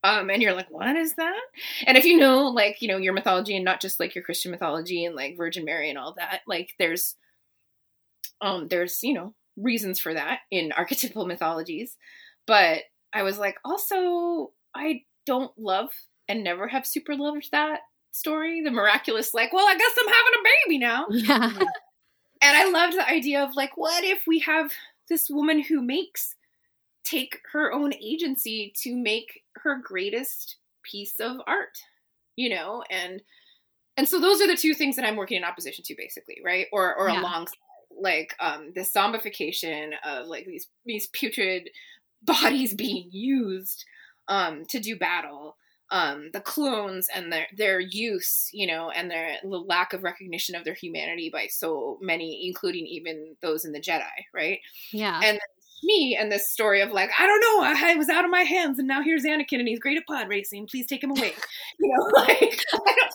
Um, 0.03 0.29
and 0.29 0.41
you're 0.41 0.53
like, 0.53 0.69
what 0.69 0.95
is 0.95 1.15
that? 1.15 1.39
And 1.87 1.97
if 1.97 2.03
you 2.03 2.17
know, 2.17 2.47
like, 2.47 2.81
you 2.81 2.89
know, 2.89 2.97
your 2.97 3.13
mythology 3.13 3.55
and 3.55 3.63
not 3.63 3.79
just 3.79 3.99
like 3.99 4.13
your 4.13 4.23
Christian 4.23 4.51
mythology 4.51 5.05
and 5.05 5.15
like 5.15 5.37
Virgin 5.37 5.63
Mary 5.63 5.89
and 5.89 5.97
all 5.97 6.13
that, 6.17 6.41
like, 6.45 6.73
there's, 6.77 7.15
um, 8.41 8.67
there's, 8.67 9.01
you 9.01 9.13
know, 9.13 9.33
reasons 9.55 9.99
for 9.99 10.13
that 10.13 10.39
in 10.51 10.71
archetypal 10.77 11.25
mythologies. 11.25 11.95
But 12.45 12.79
I 13.13 13.23
was 13.23 13.39
like, 13.39 13.55
also, 13.63 14.51
I 14.75 15.03
don't 15.25 15.57
love 15.57 15.89
and 16.27 16.43
never 16.43 16.67
have 16.67 16.85
super 16.85 17.15
loved 17.15 17.49
that 17.53 17.79
story. 18.13 18.61
The 18.61 18.71
miraculous, 18.71 19.33
like, 19.33 19.53
well, 19.53 19.67
I 19.67 19.77
guess 19.77 19.91
I'm 19.99 20.07
having 20.07 20.39
a 20.39 20.49
baby 20.67 20.79
now. 20.79 21.07
Yeah. 21.11 21.65
And 22.41 22.57
I 22.57 22.69
loved 22.69 22.97
the 22.97 23.07
idea 23.09 23.41
of 23.43 23.55
like, 23.55 23.77
what 23.77 24.03
if 24.03 24.23
we 24.27 24.39
have 24.39 24.71
this 25.09 25.29
woman 25.29 25.61
who 25.63 25.81
makes 25.81 26.35
take 27.03 27.39
her 27.53 27.71
own 27.73 27.93
agency 27.95 28.73
to 28.83 28.95
make 28.95 29.43
her 29.57 29.79
greatest 29.83 30.57
piece 30.83 31.19
of 31.19 31.37
art, 31.47 31.77
you 32.35 32.49
know, 32.49 32.83
and 32.89 33.21
and 33.97 34.09
so 34.09 34.19
those 34.19 34.41
are 34.41 34.47
the 34.47 34.57
two 34.57 34.73
things 34.73 34.95
that 34.95 35.05
I'm 35.05 35.15
working 35.17 35.37
in 35.37 35.43
opposition 35.43 35.83
to, 35.85 35.95
basically, 35.97 36.37
right? 36.43 36.67
Or 36.73 36.95
or 36.95 37.09
Yeah. 37.09 37.21
alongside, 37.21 37.57
like 37.99 38.35
um, 38.39 38.71
the 38.75 38.81
zombification 38.81 39.91
of 40.05 40.27
like 40.27 40.45
these 40.45 40.67
these 40.85 41.07
putrid 41.07 41.69
bodies 42.23 42.73
being 42.75 43.09
used 43.11 43.85
um, 44.27 44.65
to 44.69 44.79
do 44.79 44.97
battle. 44.97 45.57
Um, 45.93 46.31
the 46.33 46.41
clones 46.41 47.07
and 47.13 47.31
their 47.31 47.45
their 47.55 47.79
use, 47.79 48.49
you 48.51 48.65
know, 48.65 48.89
and 48.89 49.11
their 49.11 49.37
the 49.43 49.47
lack 49.47 49.93
of 49.93 50.01
recognition 50.03 50.55
of 50.55 50.63
their 50.63 50.73
humanity 50.73 51.29
by 51.31 51.45
so 51.51 51.99
many, 52.01 52.47
including 52.47 52.87
even 52.87 53.35
those 53.43 53.63
in 53.63 53.73
the 53.73 53.79
Jedi, 53.79 54.01
right? 54.33 54.59
Yeah. 54.91 55.21
And 55.23 55.39
me 55.83 56.17
and 56.19 56.31
this 56.31 56.49
story 56.49 56.81
of 56.81 56.91
like, 56.91 57.11
I 57.19 57.27
don't 57.27 57.39
know, 57.41 57.61
I, 57.63 57.91
I 57.91 57.95
was 57.95 58.09
out 58.09 58.25
of 58.25 58.31
my 58.31 58.41
hands, 58.41 58.79
and 58.79 58.87
now 58.87 59.03
here's 59.03 59.23
Anakin, 59.23 59.59
and 59.59 59.67
he's 59.67 59.79
great 59.79 59.97
at 59.97 60.07
pod 60.07 60.29
racing. 60.29 60.65
Please 60.67 60.87
take 60.87 61.03
him 61.03 61.11
away. 61.11 61.33
You 61.79 61.89
know, 61.95 62.03
like 62.15 62.59
I 62.73 62.95
don't. 62.95 63.13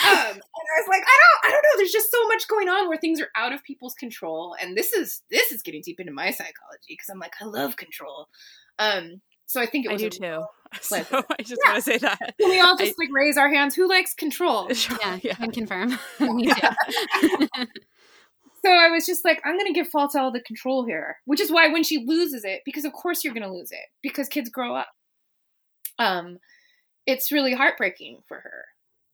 Um, 0.00 0.34
and 0.34 0.42
I 0.42 0.80
was 0.80 0.88
like, 0.88 1.02
I 1.02 1.18
don't, 1.20 1.50
I 1.50 1.52
don't 1.52 1.62
know. 1.62 1.76
There's 1.78 1.90
just 1.92 2.10
so 2.10 2.26
much 2.28 2.46
going 2.48 2.68
on 2.68 2.88
where 2.88 2.98
things 2.98 3.20
are 3.20 3.30
out 3.36 3.52
of 3.52 3.62
people's 3.64 3.94
control, 3.94 4.56
and 4.60 4.76
this 4.76 4.92
is 4.92 5.22
this 5.30 5.52
is 5.52 5.62
getting 5.62 5.82
deep 5.84 6.00
into 6.00 6.12
my 6.12 6.30
psychology 6.30 6.88
because 6.88 7.08
I'm 7.10 7.18
like, 7.20 7.34
I 7.40 7.44
love 7.44 7.76
control. 7.76 8.28
Um, 8.78 9.20
so 9.46 9.60
I 9.60 9.66
think 9.66 9.86
it 9.86 9.90
I 9.90 9.92
was 9.94 10.02
do 10.02 10.08
a- 10.08 10.10
too. 10.72 10.78
So. 10.82 10.96
I 11.38 11.42
just 11.42 11.60
Yeah. 11.64 11.72
want 11.72 11.76
to 11.84 11.90
say 11.90 11.98
that. 11.98 12.34
Can 12.40 12.50
we 12.50 12.60
all 12.60 12.74
I- 12.74 12.84
just 12.84 12.98
like 12.98 13.08
raise 13.12 13.36
our 13.36 13.48
hands? 13.52 13.74
Who 13.74 13.88
likes 13.88 14.14
control? 14.14 14.68
Sure, 14.74 14.96
yeah, 15.00 15.18
yeah. 15.22 15.34
can 15.34 15.50
confirm. 15.52 15.98
Me 16.20 16.46
too. 16.46 17.66
So 18.64 18.72
I 18.72 18.88
was 18.90 19.06
just 19.06 19.24
like, 19.24 19.40
I'm 19.44 19.56
going 19.56 19.72
to 19.72 19.72
give 19.72 19.88
Falta 19.88 20.18
all 20.20 20.32
the 20.32 20.40
control 20.40 20.84
here, 20.84 21.18
which 21.26 21.40
is 21.40 21.50
why 21.50 21.68
when 21.68 21.84
she 21.84 22.04
loses 22.06 22.44
it, 22.44 22.62
because 22.64 22.84
of 22.84 22.92
course 22.92 23.22
you're 23.22 23.32
going 23.34 23.46
to 23.48 23.52
lose 23.52 23.70
it 23.70 23.86
because 24.02 24.28
kids 24.28 24.50
grow 24.50 24.74
up. 24.74 24.88
Um, 25.98 26.38
it's 27.06 27.30
really 27.32 27.54
heartbreaking 27.54 28.22
for 28.26 28.40
her 28.40 28.64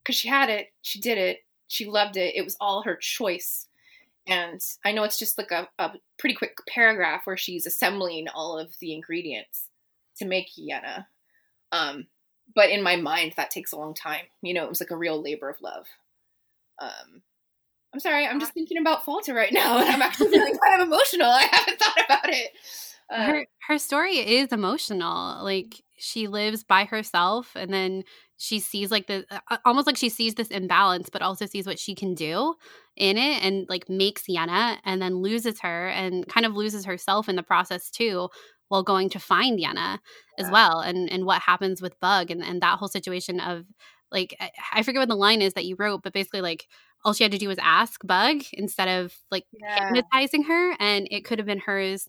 because 0.03 0.17
she 0.17 0.29
had 0.29 0.49
it, 0.49 0.69
she 0.83 0.99
did 0.99 1.19
it, 1.19 1.41
she 1.69 1.85
loved 1.85 2.17
it. 2.17 2.35
It 2.35 2.43
was 2.45 2.57
all 2.59 2.83
her 2.83 2.97
choice. 2.97 3.69
And 4.27 4.61
I 4.85 4.93
know 4.93 5.05
it's 5.05 5.19
just 5.19 5.37
like 5.37 5.51
a, 5.51 5.69
a 5.79 5.93
pretty 6.19 6.35
quick 6.35 6.57
paragraph 6.67 7.23
where 7.27 7.37
she's 7.37 7.67
assembling 7.67 8.29
all 8.29 8.59
of 8.59 8.75
the 8.81 8.95
ingredients 8.95 9.69
to 10.17 10.25
make 10.25 10.49
Yenna. 10.59 11.05
Um, 11.75 12.07
but 12.55 12.71
in 12.71 12.83
my 12.83 12.97
mind, 12.97 13.35
that 13.37 13.51
takes 13.51 13.73
a 13.73 13.77
long 13.77 13.95
time. 13.95 14.27
You 14.43 14.55
know, 14.55 14.65
it 14.65 14.69
was 14.69 14.81
like 14.81 14.91
a 14.91 14.97
real 14.97 15.21
labor 15.21 15.51
of 15.51 15.61
love. 15.61 15.87
Um, 16.81 17.23
I'm 17.93 18.01
sorry, 18.01 18.27
I'm 18.27 18.41
just 18.41 18.55
thinking 18.55 18.79
about 18.79 19.05
Falta 19.05 19.35
right 19.35 19.53
now, 19.53 19.79
and 19.79 19.89
I'm 19.89 20.03
actually 20.03 20.31
feeling 20.31 20.57
kind 20.65 20.81
of 20.81 20.87
emotional. 20.89 21.29
I 21.31 21.43
haven't 21.51 21.79
thought 21.79 22.05
about 22.05 22.29
it. 22.29 22.51
Uh, 23.11 23.27
her 23.27 23.47
her 23.69 23.79
story 23.79 24.17
is 24.17 24.53
emotional. 24.53 25.45
Like 25.45 25.83
she 25.99 26.27
lives 26.27 26.65
by 26.65 26.85
herself, 26.85 27.53
and 27.55 27.73
then 27.73 28.05
she 28.37 28.59
sees 28.61 28.91
like 28.91 29.07
the 29.07 29.25
uh, 29.31 29.59
almost 29.65 29.87
like 29.87 29.97
she 29.97 30.09
sees 30.09 30.35
this 30.35 30.49
imbalance, 30.49 31.09
but 31.09 31.23
also 31.23 31.47
sees 31.47 31.67
what 31.67 31.79
she 31.79 31.95
can 31.95 32.15
do 32.15 32.55
in 32.97 33.17
it, 33.17 33.45
and 33.45 33.67
like 33.69 33.89
makes 33.89 34.25
Yenna, 34.25 34.79
and 34.85 35.01
then 35.01 35.23
loses 35.23 35.61
her, 35.61 35.89
and 35.89 36.27
kind 36.29 36.47
of 36.47 36.57
loses 36.57 36.85
herself 36.85 37.29
in 37.29 37.37
the 37.37 37.43
process 37.43 37.91
too, 37.91 38.29
while 38.75 38.83
going 38.85 39.11
to 39.11 39.21
find 39.21 39.59
Yenna 39.61 40.01
as 40.39 40.51
well, 40.51 40.81
and 40.81 41.11
and 41.11 41.25
what 41.27 41.43
happens 41.43 41.81
with 41.83 41.99
Bug, 42.01 42.31
and 42.31 42.43
and 42.43 42.61
that 42.63 42.79
whole 42.79 42.89
situation 42.89 43.41
of 43.41 43.65
like 44.13 44.35
I- 44.41 44.51
I 44.75 44.83
forget 44.83 45.01
what 45.01 45.09
the 45.09 45.17
line 45.17 45.43
is 45.43 45.55
that 45.55 45.65
you 45.67 45.77
wrote, 45.79 46.03
but 46.03 46.13
basically 46.13 46.41
like 46.43 46.67
all 47.05 47.13
she 47.15 47.25
had 47.25 47.33
to 47.33 47.39
do 47.39 47.49
was 47.49 47.59
ask 47.63 48.01
Bug 48.07 48.43
instead 48.53 48.89
of 48.89 49.15
like 49.31 49.45
Yeah. 49.53 49.91
hypnotizing 49.91 50.45
her, 50.45 50.77
and 50.81 51.09
it 51.11 51.25
could 51.25 51.39
have 51.39 51.47
been 51.47 51.61
hers 51.61 52.09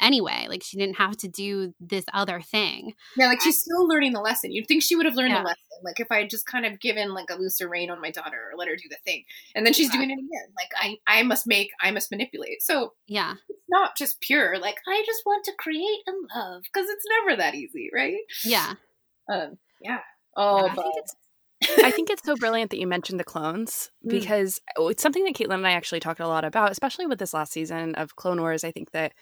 anyway. 0.00 0.46
Like 0.48 0.62
she 0.62 0.76
didn't 0.76 0.96
have 0.96 1.16
to 1.18 1.28
do 1.28 1.74
this 1.80 2.04
other 2.12 2.40
thing. 2.40 2.94
yeah, 3.16 3.26
like 3.28 3.40
she's 3.42 3.60
still 3.60 3.86
learning 3.88 4.12
the 4.12 4.20
lesson. 4.20 4.52
You'd 4.52 4.66
think 4.68 4.82
she 4.82 4.96
would 4.96 5.06
have 5.06 5.14
learned 5.14 5.32
Yeah. 5.32 5.40
the 5.42 5.46
lesson, 5.48 5.62
like 5.84 6.00
if 6.00 6.06
I 6.10 6.18
had 6.20 6.30
just 6.30 6.46
kind 6.46 6.66
of 6.66 6.80
given 6.80 7.14
like 7.14 7.30
a 7.30 7.36
looser 7.36 7.68
rein 7.68 7.90
on 7.90 8.00
my 8.00 8.10
daughter 8.10 8.50
or 8.52 8.56
let 8.56 8.68
her 8.68 8.76
do 8.76 8.88
the 8.88 8.96
thing, 9.04 9.24
and 9.54 9.64
then 9.66 9.72
she's 9.72 9.90
doing 9.90 10.10
it 10.10 10.14
again. 10.14 10.52
Like 10.56 10.70
I, 11.06 11.18
I 11.18 11.22
must 11.22 11.46
make, 11.46 11.70
I 11.80 11.90
must 11.90 12.10
manipulate. 12.10 12.62
So 12.62 12.92
Yeah, 13.06 13.34
it's 13.48 13.60
not 13.68 13.96
just 13.96 14.20
pure. 14.20 14.58
Like 14.58 14.76
I 14.86 15.02
just 15.06 15.22
want 15.26 15.44
to 15.46 15.52
create 15.58 16.00
and 16.06 16.28
love 16.34 16.62
because 16.64 16.88
it's 16.88 17.04
never 17.24 17.36
that 17.36 17.54
easy, 17.54 17.90
right? 17.94 18.18
yeah, 18.44 18.74
Um, 19.32 19.58
yeah. 19.80 20.00
Oh, 20.36 20.66
I 20.68 20.74
but 20.74 20.82
think 20.82 20.94
it's 20.98 21.14
I 21.82 21.90
think 21.90 22.10
it's 22.10 22.22
so 22.22 22.36
brilliant 22.36 22.70
that 22.70 22.78
you 22.78 22.86
mentioned 22.86 23.18
the 23.18 23.24
clones 23.24 23.90
Mm. 24.06 24.10
because 24.10 24.60
oh, 24.76 24.88
it's 24.88 25.02
something 25.02 25.24
that 25.24 25.34
Caitlin 25.34 25.54
and 25.54 25.66
I 25.66 25.72
actually 25.72 26.00
talked 26.00 26.20
a 26.20 26.28
lot 26.28 26.44
about, 26.44 26.70
especially 26.70 27.06
with 27.06 27.18
this 27.18 27.32
last 27.34 27.52
season 27.52 27.94
of 27.96 28.14
Clone 28.14 28.40
Wars. 28.40 28.62
I 28.62 28.70
think 28.70 28.90
that 28.92 29.14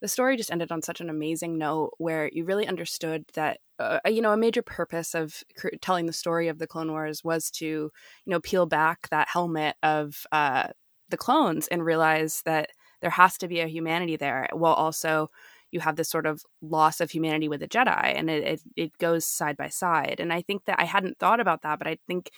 the 0.00 0.08
story 0.08 0.36
just 0.36 0.50
ended 0.50 0.70
on 0.70 0.82
such 0.82 1.00
an 1.00 1.10
amazing 1.10 1.58
note 1.58 1.90
where 1.98 2.30
you 2.32 2.44
really 2.44 2.66
understood 2.66 3.24
that, 3.34 3.58
uh, 3.78 3.98
you 4.06 4.20
know, 4.22 4.32
a 4.32 4.36
major 4.36 4.62
purpose 4.62 5.14
of 5.14 5.42
cr- 5.56 5.68
telling 5.80 6.06
the 6.06 6.12
story 6.12 6.48
of 6.48 6.58
the 6.58 6.66
Clone 6.66 6.90
Wars 6.90 7.24
was 7.24 7.50
to, 7.52 7.66
you 7.66 7.90
know, 8.26 8.40
peel 8.40 8.66
back 8.66 9.08
that 9.10 9.28
helmet 9.28 9.76
of 9.82 10.24
uh, 10.32 10.68
the 11.08 11.16
clones 11.16 11.68
and 11.68 11.84
realize 11.84 12.42
that 12.44 12.70
there 13.00 13.10
has 13.10 13.38
to 13.38 13.48
be 13.48 13.60
a 13.60 13.66
humanity 13.66 14.16
there 14.16 14.48
while 14.52 14.74
also 14.74 15.30
you 15.70 15.80
have 15.80 15.96
this 15.96 16.08
sort 16.08 16.26
of 16.26 16.42
loss 16.62 17.00
of 17.00 17.10
humanity 17.10 17.48
with 17.48 17.60
the 17.60 17.68
Jedi, 17.68 18.16
and 18.16 18.30
it, 18.30 18.42
it 18.44 18.60
it 18.76 18.98
goes 18.98 19.26
side 19.26 19.56
by 19.56 19.68
side. 19.68 20.16
And 20.18 20.32
I 20.32 20.40
think 20.42 20.64
that 20.64 20.80
I 20.80 20.84
hadn't 20.84 21.18
thought 21.18 21.40
about 21.40 21.62
that, 21.62 21.78
but 21.78 21.86
I 21.86 21.98
think 22.06 22.30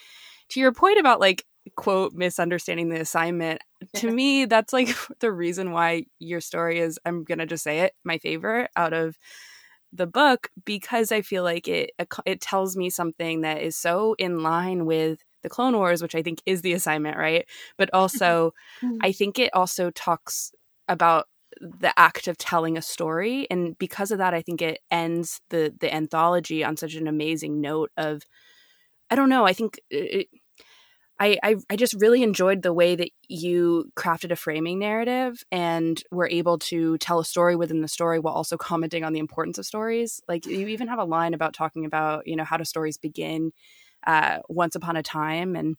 to 0.50 0.60
your 0.60 0.72
point 0.72 0.98
about 0.98 1.20
like 1.20 1.44
quote 1.76 2.12
misunderstanding 2.14 2.88
the 2.88 3.00
assignment 3.00 3.60
to 3.94 4.10
me 4.12 4.44
that's 4.44 4.72
like 4.72 4.88
the 5.20 5.32
reason 5.32 5.72
why 5.72 6.04
your 6.18 6.40
story 6.40 6.78
is 6.78 6.98
i'm 7.04 7.24
gonna 7.24 7.46
just 7.46 7.64
say 7.64 7.80
it 7.80 7.92
my 8.04 8.18
favorite 8.18 8.70
out 8.76 8.92
of 8.92 9.18
the 9.92 10.06
book 10.06 10.48
because 10.64 11.12
i 11.12 11.20
feel 11.20 11.42
like 11.42 11.68
it 11.68 11.90
it 12.24 12.40
tells 12.40 12.76
me 12.76 12.88
something 12.88 13.42
that 13.42 13.60
is 13.60 13.76
so 13.76 14.14
in 14.18 14.42
line 14.42 14.86
with 14.86 15.20
the 15.42 15.48
clone 15.48 15.76
wars 15.76 16.02
which 16.02 16.14
i 16.14 16.22
think 16.22 16.40
is 16.46 16.62
the 16.62 16.72
assignment 16.72 17.16
right 17.16 17.46
but 17.76 17.90
also 17.94 18.52
mm-hmm. 18.82 18.96
i 19.02 19.12
think 19.12 19.38
it 19.38 19.50
also 19.54 19.90
talks 19.90 20.52
about 20.88 21.26
the 21.60 21.92
act 21.98 22.28
of 22.28 22.38
telling 22.38 22.78
a 22.78 22.82
story 22.82 23.46
and 23.50 23.76
because 23.78 24.10
of 24.10 24.18
that 24.18 24.32
i 24.32 24.40
think 24.40 24.62
it 24.62 24.80
ends 24.90 25.40
the 25.50 25.74
the 25.80 25.92
anthology 25.92 26.64
on 26.64 26.76
such 26.76 26.94
an 26.94 27.08
amazing 27.08 27.60
note 27.60 27.90
of 27.96 28.22
i 29.10 29.16
don't 29.16 29.28
know 29.28 29.44
i 29.44 29.52
think 29.52 29.80
it, 29.90 30.28
I, 31.20 31.38
I, 31.42 31.56
I 31.68 31.76
just 31.76 31.94
really 32.00 32.22
enjoyed 32.22 32.62
the 32.62 32.72
way 32.72 32.96
that 32.96 33.10
you 33.28 33.92
crafted 33.94 34.30
a 34.30 34.36
framing 34.36 34.78
narrative 34.78 35.44
and 35.52 36.02
were 36.10 36.28
able 36.28 36.58
to 36.60 36.96
tell 36.96 37.20
a 37.20 37.24
story 37.26 37.56
within 37.56 37.82
the 37.82 37.88
story 37.88 38.18
while 38.18 38.32
also 38.32 38.56
commenting 38.56 39.04
on 39.04 39.12
the 39.12 39.18
importance 39.18 39.58
of 39.58 39.66
stories. 39.66 40.22
Like 40.26 40.46
you 40.46 40.66
even 40.68 40.88
have 40.88 40.98
a 40.98 41.04
line 41.04 41.34
about 41.34 41.52
talking 41.52 41.84
about 41.84 42.26
you 42.26 42.36
know 42.36 42.44
how 42.44 42.56
do 42.56 42.64
stories 42.64 42.96
begin 42.96 43.52
uh, 44.06 44.38
once 44.48 44.74
upon 44.74 44.96
a 44.96 45.02
time, 45.02 45.56
and 45.56 45.76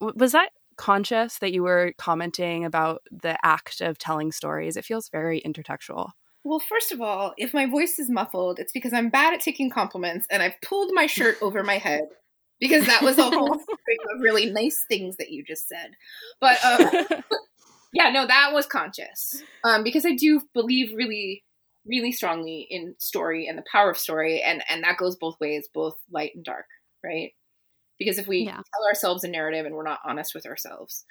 w- 0.00 0.18
was 0.18 0.32
that 0.32 0.50
conscious 0.76 1.38
that 1.38 1.52
you 1.52 1.62
were 1.62 1.92
commenting 1.96 2.64
about 2.64 3.02
the 3.12 3.38
act 3.46 3.80
of 3.80 3.98
telling 3.98 4.32
stories? 4.32 4.76
It 4.76 4.84
feels 4.84 5.08
very 5.08 5.40
intertextual. 5.46 6.10
Well, 6.42 6.58
first 6.58 6.90
of 6.90 7.00
all, 7.00 7.34
if 7.36 7.54
my 7.54 7.66
voice 7.66 8.00
is 8.00 8.10
muffled, 8.10 8.58
it's 8.58 8.72
because 8.72 8.92
I'm 8.92 9.10
bad 9.10 9.32
at 9.32 9.40
taking 9.40 9.70
compliments 9.70 10.26
and 10.28 10.42
I've 10.42 10.60
pulled 10.60 10.90
my 10.92 11.06
shirt 11.06 11.36
over 11.40 11.62
my 11.62 11.78
head 11.78 12.02
because 12.62 12.86
that 12.86 13.02
was 13.02 13.18
a 13.18 13.24
whole 13.24 13.58
string 13.58 13.98
of 14.14 14.20
really 14.20 14.46
nice 14.46 14.84
things 14.88 15.16
that 15.16 15.32
you 15.32 15.42
just 15.42 15.68
said. 15.68 15.96
But 16.40 16.64
um, 16.64 17.22
yeah, 17.92 18.10
no, 18.10 18.24
that 18.24 18.52
was 18.52 18.66
conscious 18.66 19.42
um, 19.64 19.82
because 19.82 20.06
I 20.06 20.14
do 20.14 20.40
believe 20.54 20.94
really, 20.94 21.42
really 21.84 22.12
strongly 22.12 22.68
in 22.70 22.94
story 22.98 23.48
and 23.48 23.58
the 23.58 23.64
power 23.70 23.90
of 23.90 23.98
story, 23.98 24.40
and 24.40 24.62
and 24.70 24.84
that 24.84 24.96
goes 24.96 25.16
both 25.16 25.40
ways, 25.40 25.68
both 25.74 25.96
light 26.12 26.36
and 26.36 26.44
dark, 26.44 26.66
right? 27.04 27.32
Because 27.98 28.18
if 28.18 28.28
we 28.28 28.44
yeah. 28.44 28.52
tell 28.52 28.86
ourselves 28.88 29.24
a 29.24 29.28
narrative 29.28 29.66
and 29.66 29.74
we're 29.74 29.82
not 29.82 30.00
honest 30.06 30.32
with 30.32 30.46
ourselves, 30.46 31.04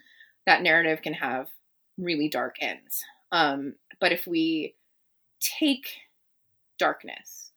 that 0.45 0.63
narrative 0.63 1.01
can 1.01 1.13
have 1.13 1.49
really 1.97 2.29
dark 2.29 2.55
ends. 2.61 3.03
Um, 3.33 3.75
but 3.99 4.13
if 4.13 4.25
we 4.25 4.75
take 5.59 5.85
darkness, 6.79 7.51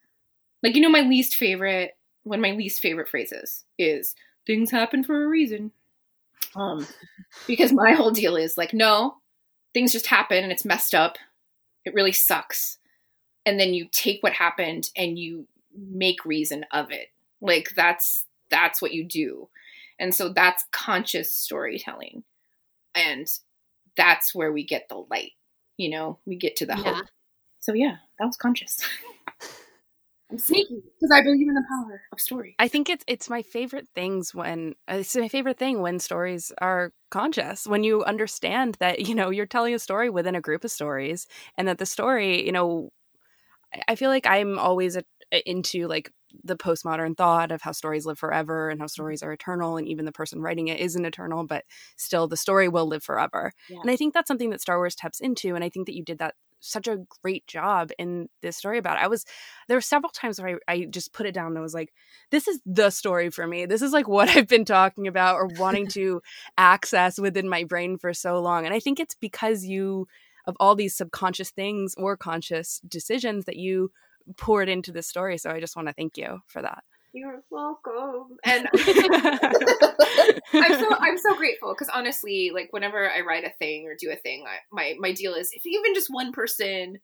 like 0.65 0.75
you 0.75 0.81
know, 0.81 0.91
my 0.91 1.03
least 1.03 1.37
favorite 1.37 1.93
one 2.25 2.41
of 2.41 2.43
my 2.43 2.53
least 2.53 2.81
favorite 2.81 3.09
phrases 3.09 3.65
is 3.79 4.15
things 4.47 4.71
happen 4.71 5.05
for 5.05 5.25
a 5.25 5.29
reason. 5.29 5.73
Um, 6.57 6.87
because 7.47 7.73
my 7.73 7.93
whole 7.93 8.11
deal 8.11 8.37
is 8.37 8.59
like, 8.59 8.75
no, 8.75 9.17
things 9.73 9.93
just 9.93 10.07
happen 10.07 10.43
and 10.43 10.53
it's 10.53 10.65
messed 10.65 10.95
up. 10.95 11.17
It 11.85 11.95
really 11.95 12.13
sucks. 12.13 12.79
And 13.47 13.61
then 13.61 13.75
you 13.75 13.87
take 13.93 14.23
what 14.23 14.33
happened 14.33 14.91
and 14.97 15.19
you 15.19 15.47
make 15.77 16.25
reason 16.25 16.65
of 16.73 16.91
it. 16.91 17.09
Like 17.41 17.71
that's 17.77 18.25
that's 18.51 18.81
what 18.81 18.95
you 18.95 19.05
do. 19.05 19.49
And 19.99 20.15
so 20.15 20.31
that's 20.31 20.65
conscious 20.73 21.33
storytelling. 21.33 22.25
And 22.95 23.27
that's 23.97 24.35
where 24.35 24.53
we 24.53 24.65
get 24.65 24.89
the 24.89 25.05
light. 25.11 25.33
You 25.77 25.91
know, 25.91 26.19
we 26.25 26.37
get 26.37 26.57
to 26.57 26.67
the 26.67 26.77
yeah. 26.77 26.95
hope. 26.95 27.07
So 27.61 27.75
yeah, 27.75 27.97
that 28.19 28.27
was 28.27 28.37
conscious. 28.37 28.81
I'm 30.35 30.39
sneaky 30.39 30.83
because 31.01 31.13
I 31.13 31.23
believe 31.23 31.47
in 31.47 31.55
the 31.55 31.63
power 31.69 32.03
of 32.13 32.21
story. 32.21 32.57
I 32.59 32.67
think 32.67 32.91
it's 32.91 33.05
it's 33.07 33.31
my 33.31 33.43
favorite 33.43 33.87
things 33.95 34.35
when 34.35 34.75
uh, 34.91 34.97
it's 34.97 35.15
my 35.15 35.29
favorite 35.29 35.59
thing 35.59 35.81
when 35.81 36.01
stories 36.01 36.51
are 36.61 36.91
conscious. 37.13 37.69
When 37.69 37.85
you 37.85 38.03
understand 38.03 38.77
that 38.81 39.07
you 39.07 39.15
know 39.15 39.31
you're 39.31 39.47
telling 39.47 39.75
a 39.75 39.79
story 39.79 40.11
within 40.11 40.35
a 40.35 40.41
group 40.41 40.65
of 40.65 40.73
stories, 40.73 41.29
and 41.57 41.69
that 41.69 41.79
the 41.79 41.87
story, 41.87 42.45
you 42.45 42.51
know, 42.51 42.91
I 43.87 43.95
feel 43.95 44.11
like 44.11 44.27
I'm 44.27 44.59
always 44.59 44.97
a, 44.97 45.05
into 45.49 45.87
like 45.87 46.11
the 46.43 46.57
postmodern 46.57 47.17
thought 47.17 47.53
of 47.53 47.63
how 47.63 47.71
stories 47.71 48.05
live 48.05 48.19
forever 48.19 48.69
and 48.71 48.81
how 48.81 48.87
mm-hmm. 48.87 48.91
stories 48.91 49.23
are 49.23 49.33
eternal 49.33 49.77
and 49.77 49.87
even 49.87 50.05
the 50.05 50.11
person 50.11 50.41
writing 50.41 50.67
it 50.67 50.81
isn't 50.81 51.05
eternal 51.05 51.47
but 51.47 51.65
still 51.97 52.27
the 52.27 52.37
story 52.37 52.69
will 52.69 52.87
live 52.87 53.05
forever 53.05 53.53
yeah. 53.69 53.79
and 53.81 53.89
i 53.89 53.95
think 53.95 54.13
that's 54.13 54.27
something 54.27 54.51
that 54.51 54.61
star 54.61 54.79
wars 54.79 54.97
taps 54.97 55.21
into 55.21 55.55
and 55.55 55.63
i 55.63 55.69
think 55.69 55.87
that 55.87 55.95
you 55.95 56.03
did 56.03 56.19
that 56.19 56.35
such 56.65 56.89
a 56.89 56.99
great 57.23 57.47
job 57.47 57.91
in 57.99 58.29
this 58.43 58.57
story 58.57 58.79
about 58.79 58.97
it. 58.97 59.05
I 59.05 59.09
was 59.09 59.25
there 59.69 59.77
were 59.77 59.83
several 59.83 60.11
times 60.11 60.41
where 60.41 60.61
I, 60.69 60.73
I 60.73 60.85
just 60.87 61.13
put 61.13 61.27
it 61.27 61.35
down 61.35 61.53
and 61.53 61.61
was 61.61 61.75
like, 61.75 61.93
this 62.31 62.49
is 62.49 62.61
the 62.65 62.91
story 62.91 63.31
for 63.31 63.47
me. 63.47 63.67
This 63.67 63.83
is 63.83 63.93
like 63.93 64.09
what 64.17 64.29
I've 64.29 64.49
been 64.49 64.65
talking 64.65 65.07
about 65.07 65.37
or 65.37 65.47
wanting 65.47 65.87
to 65.95 66.23
access 66.59 67.19
within 67.19 67.49
my 67.49 67.65
brain 67.65 67.99
for 67.99 68.13
so 68.13 68.41
long. 68.41 68.65
And 68.65 68.75
I 68.75 68.81
think 68.81 69.01
it's 69.01 69.15
because 69.15 69.65
you 69.65 70.07
of 70.47 70.57
all 70.61 70.75
these 70.75 70.95
subconscious 70.95 71.51
things 71.51 71.95
or 71.97 72.17
conscious 72.17 72.81
decisions 72.87 73.47
that 73.47 73.57
you 73.57 73.91
poured 74.37 74.69
into 74.69 74.93
this 74.93 75.07
story. 75.07 75.39
So 75.39 75.51
I 75.51 75.61
just 75.61 75.77
want 75.77 75.89
to 75.89 75.95
thank 75.95 76.17
you 76.17 76.41
for 76.47 76.63
that. 76.63 76.85
You're 77.15 77.43
welcome. 77.49 78.37
And 78.45 78.69
I'm 80.53 80.81
so 80.81 80.97
I'm 80.99 81.17
so 81.17 81.35
grateful 81.39 81.73
because 81.73 81.89
honestly, 81.95 82.51
like 82.53 82.69
whenever 82.73 83.09
I 83.09 83.21
write 83.21 83.45
a 83.45 83.53
thing 83.59 83.87
or 83.87 83.95
do 83.99 84.11
a 84.11 84.17
thing, 84.17 84.45
I, 84.47 84.57
my 84.73 84.95
my 84.99 85.13
deal 85.13 85.35
is 85.35 85.49
if 85.53 85.65
even 85.65 85.95
just 85.95 86.09
one 86.11 86.33
person 86.33 86.99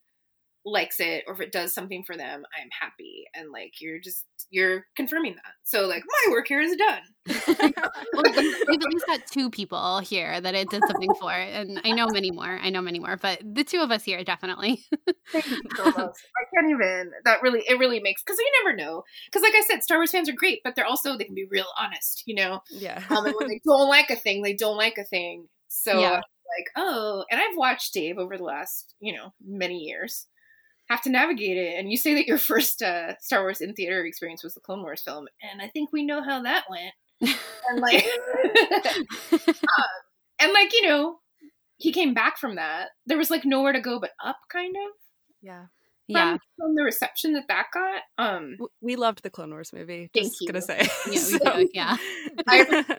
likes 0.65 1.01
it 1.01 1.25
or 1.27 1.35
if 1.35 1.41
it 1.41 1.53
does 1.53 1.73
something 1.73 2.03
for 2.05 2.17
them, 2.17 2.43
I'm 2.59 2.69
happy. 2.79 3.25
And 3.35 3.51
like 3.51 3.75
you're 3.81 3.99
just 3.99 4.27
you're 4.51 4.87
confirming 4.97 5.35
that. 5.37 5.53
So 5.65 5.87
like 5.87 6.03
my 6.07 6.33
work 6.33 6.49
here 6.49 6.61
is 6.61 6.77
done. 6.77 7.03
well, 7.49 8.25
we've 8.35 8.83
at 8.83 8.93
least 8.93 9.07
got 9.07 9.27
two 9.27 9.51
people 9.51 10.01
here 10.01 10.41
that 10.41 10.55
it 10.55 10.69
did 10.71 10.83
something 10.87 11.15
for, 11.21 11.31
and 11.31 11.81
I 11.85 11.93
know 11.93 12.09
many 12.09 12.31
more. 12.31 12.59
I 12.61 12.71
know 12.71 12.81
many 12.81 12.99
more, 12.99 13.17
but 13.17 13.41
the 13.43 13.63
two 13.63 13.81
of 13.81 13.91
us 13.91 14.03
here 14.05 14.23
definitely. 14.25 14.85
Thank 15.33 15.49
you 15.49 15.61
so 15.77 15.85
much. 15.85 15.97
I 15.97 16.45
can't 16.55 16.71
even. 16.71 17.13
That 17.25 17.43
really 17.43 17.63
it 17.69 17.79
really 17.79 18.01
makes 18.01 18.23
because 18.23 18.39
you 18.39 18.51
never 18.65 18.77
know. 18.77 19.05
Because 19.27 19.43
like 19.43 19.55
I 19.55 19.63
said, 19.63 19.83
Star 19.83 19.99
Wars 19.99 20.11
fans 20.11 20.29
are 20.29 20.35
great, 20.35 20.61
but 20.65 20.75
they're 20.75 20.87
also 20.87 21.17
they 21.17 21.25
can 21.25 21.35
be 21.35 21.47
real 21.51 21.67
honest. 21.79 22.25
You 22.27 22.35
know. 22.35 22.61
Yeah. 22.71 23.03
Um, 23.11 23.27
and 23.27 23.35
when 23.39 23.49
they 23.49 23.61
don't 23.65 23.89
like 23.89 24.11
a 24.11 24.17
thing, 24.17 24.43
they 24.43 24.55
don't 24.55 24.77
like 24.77 24.99
a 24.99 25.05
thing. 25.05 25.49
So. 25.69 25.99
Yeah. 25.99 26.21
Like 26.59 26.71
oh, 26.75 27.25
and 27.31 27.41
I've 27.41 27.57
watched 27.57 27.95
Dave 27.95 28.19
over 28.19 28.37
the 28.37 28.43
last 28.43 28.97
you 28.99 29.15
know 29.15 29.33
many 29.41 29.77
years, 29.77 30.27
have 30.91 31.01
to 31.03 31.11
navigate 31.11 31.57
it. 31.57 31.79
And 31.79 31.91
you 31.91 31.97
say 31.97 32.15
that 32.15 32.27
your 32.27 32.39
first 32.51 32.83
uh, 32.83 33.17
Star 33.21 33.43
Wars 33.43 33.61
in 33.61 33.73
theater 33.75 34.05
experience 34.05 34.45
was 34.45 34.55
the 34.55 34.61
Clone 34.61 34.83
Wars 34.83 35.03
film, 35.03 35.29
and 35.41 35.63
I 35.63 35.69
think 35.69 35.91
we 35.93 36.05
know 36.05 36.23
how 36.23 36.43
that 36.43 36.65
went. 36.69 36.93
and 37.69 37.81
like, 37.81 38.05
um, 39.33 39.41
and 40.41 40.53
like 40.53 40.73
you 40.73 40.83
know, 40.83 41.19
he 41.79 41.93
came 41.93 42.13
back 42.13 42.37
from 42.37 42.57
that. 42.57 42.91
There 43.07 43.19
was 43.19 43.31
like 43.31 43.45
nowhere 43.45 43.73
to 43.73 43.81
go 43.81 44.01
but 44.01 44.11
up, 44.23 44.39
kind 44.51 44.75
of. 44.77 44.93
Yeah. 45.41 45.67
From, 46.07 46.17
yeah. 46.17 46.37
From 46.59 46.75
the 46.75 46.83
reception 46.83 47.35
that 47.35 47.47
that 47.47 47.67
got, 47.73 48.03
um, 48.19 48.57
we 48.81 48.97
loved 48.97 49.23
the 49.23 49.31
Clone 49.31 49.51
Wars 49.51 49.73
movie. 49.73 50.11
Thank 50.13 50.33
you. 50.41 50.49
Gonna 50.49 50.61
say, 50.61 50.89
yeah, 51.09 51.21
so, 51.21 51.67
yeah. 51.73 51.97
I, 52.49 52.97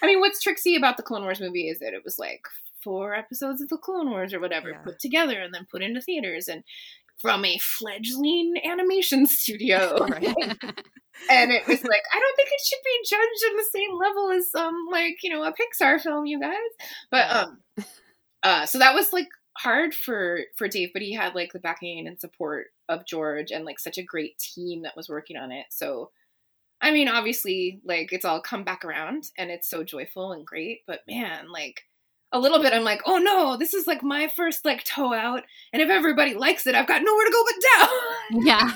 I 0.00 0.06
mean, 0.06 0.20
what's 0.20 0.40
tricksy 0.40 0.76
about 0.76 0.96
the 0.96 1.02
Clone 1.02 1.22
Wars 1.22 1.40
movie 1.40 1.68
is 1.68 1.80
that 1.80 1.94
it 1.94 2.02
was 2.04 2.16
like 2.16 2.42
four 2.84 3.14
episodes 3.14 3.62
of 3.62 3.68
the 3.70 3.78
Clone 3.78 4.10
Wars 4.10 4.32
or 4.32 4.40
whatever 4.40 4.70
yeah. 4.70 4.78
put 4.78 5.00
together 5.00 5.40
and 5.40 5.52
then 5.52 5.66
put 5.70 5.82
into 5.82 6.00
theaters, 6.00 6.46
and 6.46 6.62
from 7.18 7.44
a 7.44 7.58
fledgling 7.58 8.54
animation 8.64 9.26
studio. 9.26 9.96
and 10.04 11.52
it 11.52 11.66
was 11.66 11.82
like, 11.82 12.02
I 12.12 12.20
don't 12.20 12.36
think 12.36 12.48
it 12.50 12.60
should 12.66 12.78
be 12.84 13.08
judged 13.08 13.50
on 13.50 13.56
the 13.56 13.70
same 13.72 13.98
level 13.98 14.30
as 14.30 14.54
um 14.54 14.74
like, 14.90 15.16
you 15.22 15.30
know, 15.30 15.42
a 15.42 15.52
Pixar 15.52 16.00
film, 16.00 16.26
you 16.26 16.40
guys. 16.40 16.56
But 17.10 17.30
um 17.30 17.58
uh 18.42 18.66
so 18.66 18.78
that 18.78 18.94
was 18.94 19.12
like 19.12 19.28
hard 19.56 19.94
for 19.94 20.40
for 20.56 20.68
Dave, 20.68 20.90
but 20.92 21.02
he 21.02 21.14
had 21.14 21.34
like 21.34 21.52
the 21.52 21.60
backing 21.60 22.06
and 22.06 22.20
support 22.20 22.66
of 22.88 23.06
George 23.06 23.50
and 23.50 23.64
like 23.64 23.78
such 23.78 23.98
a 23.98 24.02
great 24.02 24.38
team 24.38 24.82
that 24.82 24.96
was 24.96 25.08
working 25.08 25.36
on 25.36 25.52
it. 25.52 25.66
So 25.70 26.10
I 26.80 26.90
mean, 26.90 27.08
obviously, 27.08 27.80
like 27.84 28.12
it's 28.12 28.26
all 28.26 28.42
come 28.42 28.64
back 28.64 28.84
around 28.84 29.30
and 29.38 29.50
it's 29.50 29.70
so 29.70 29.84
joyful 29.84 30.32
and 30.32 30.46
great, 30.46 30.80
but 30.86 31.00
man, 31.08 31.50
like 31.50 31.82
a 32.34 32.38
little 32.38 32.60
bit, 32.60 32.72
I'm 32.72 32.84
like, 32.84 33.00
oh 33.06 33.18
no, 33.18 33.56
this 33.56 33.72
is 33.72 33.86
like 33.86 34.02
my 34.02 34.28
first 34.36 34.64
like 34.64 34.84
toe 34.84 35.14
out, 35.14 35.44
and 35.72 35.80
if 35.80 35.88
everybody 35.88 36.34
likes 36.34 36.66
it, 36.66 36.74
I've 36.74 36.88
got 36.88 37.02
nowhere 37.02 37.24
to 37.24 37.32
go 37.32 37.44
but 37.46 37.54
down. 37.78 38.46
Yeah. 38.46 38.72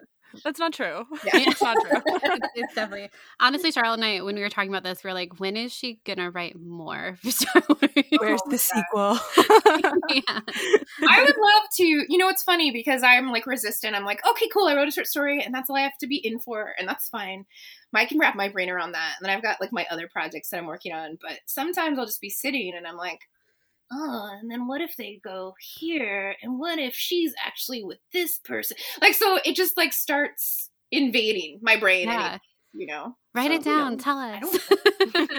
That's 0.42 0.58
not 0.58 0.72
true. 0.72 1.04
Yeah. 1.24 1.30
it's 1.34 1.62
not 1.62 1.76
true. 1.80 2.02
it's, 2.06 2.48
it's, 2.54 2.74
definitely 2.74 3.10
honestly, 3.40 3.70
Charlotte 3.70 3.94
and 3.94 4.04
I, 4.04 4.22
when 4.22 4.34
we 4.34 4.40
were 4.40 4.48
talking 4.48 4.70
about 4.70 4.82
this, 4.82 5.04
we 5.04 5.10
are 5.10 5.14
like, 5.14 5.38
when 5.38 5.56
is 5.56 5.72
she 5.72 6.00
gonna 6.04 6.30
write 6.30 6.58
more 6.58 7.18
Star 7.28 7.62
Wars? 7.68 8.04
Where's 8.18 8.42
the 8.48 8.58
sequel? 8.58 9.18
yeah. 10.08 10.40
I 11.08 11.22
would 11.22 11.36
love 11.36 11.62
to. 11.76 11.84
You 11.84 12.18
know, 12.18 12.28
it's 12.28 12.42
funny 12.42 12.70
because 12.70 13.02
I'm 13.02 13.30
like 13.30 13.46
resistant. 13.46 13.94
I'm 13.94 14.04
like, 14.04 14.26
okay, 14.26 14.48
cool. 14.52 14.66
I 14.66 14.74
wrote 14.74 14.88
a 14.88 14.92
short 14.92 15.06
story, 15.06 15.42
and 15.44 15.54
that's 15.54 15.70
all 15.70 15.76
I 15.76 15.82
have 15.82 15.98
to 16.00 16.06
be 16.06 16.16
in 16.16 16.40
for, 16.40 16.74
and 16.78 16.88
that's 16.88 17.08
fine. 17.08 17.46
I 17.94 18.06
can 18.06 18.18
wrap 18.18 18.34
my 18.34 18.48
brain 18.48 18.70
around 18.70 18.92
that. 18.92 19.14
And 19.18 19.28
then 19.28 19.36
I've 19.36 19.42
got 19.42 19.60
like 19.60 19.72
my 19.72 19.86
other 19.90 20.08
projects 20.08 20.50
that 20.50 20.58
I'm 20.58 20.66
working 20.66 20.92
on. 20.92 21.18
But 21.20 21.38
sometimes 21.46 21.98
I'll 21.98 22.06
just 22.06 22.20
be 22.20 22.30
sitting 22.30 22.74
and 22.76 22.86
I'm 22.86 22.96
like, 22.96 23.20
oh, 23.92 24.30
and 24.40 24.50
then 24.50 24.66
what 24.66 24.80
if 24.80 24.96
they 24.96 25.20
go 25.22 25.54
here? 25.58 26.34
And 26.42 26.58
what 26.58 26.78
if 26.78 26.94
she's 26.94 27.34
actually 27.44 27.84
with 27.84 27.98
this 28.12 28.38
person? 28.38 28.76
Like, 29.00 29.14
so 29.14 29.38
it 29.44 29.54
just 29.54 29.76
like 29.76 29.92
starts 29.92 30.70
invading 30.90 31.60
my 31.62 31.76
brain. 31.76 32.08
Yeah. 32.08 32.32
And, 32.32 32.40
you 32.72 32.86
know, 32.86 33.16
write 33.34 33.50
so, 33.50 33.54
it 33.54 33.64
down. 33.64 33.92
You 33.92 33.96
know, 33.96 34.02
Tell 34.02 34.18
us. 34.18 34.68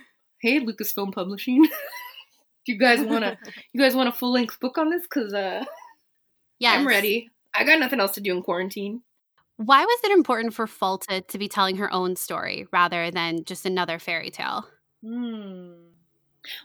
hey, 0.40 0.60
Lucasfilm 0.60 1.12
Publishing, 1.12 1.66
Do 2.66 2.72
you 2.72 2.78
guys 2.78 3.00
want 3.00 3.24
to 3.24 3.38
you 3.72 3.80
guys 3.80 3.94
want 3.94 4.08
a 4.08 4.12
full 4.12 4.32
length 4.32 4.60
book 4.60 4.76
on 4.76 4.90
this? 4.90 5.02
Because 5.02 5.32
uh, 5.32 5.64
yes. 6.58 6.78
I'm 6.78 6.86
ready. 6.86 7.30
I 7.54 7.64
got 7.64 7.80
nothing 7.80 8.00
else 8.00 8.12
to 8.12 8.20
do 8.20 8.36
in 8.36 8.42
quarantine. 8.42 9.02
Why 9.56 9.84
was 9.84 10.00
it 10.04 10.12
important 10.12 10.54
for 10.54 10.66
Falta 10.66 11.22
to 11.22 11.38
be 11.38 11.48
telling 11.48 11.76
her 11.76 11.92
own 11.92 12.16
story 12.16 12.66
rather 12.72 13.10
than 13.10 13.44
just 13.44 13.66
another 13.66 13.98
fairy 13.98 14.30
tale? 14.30 14.66
Hmm. 15.04 15.72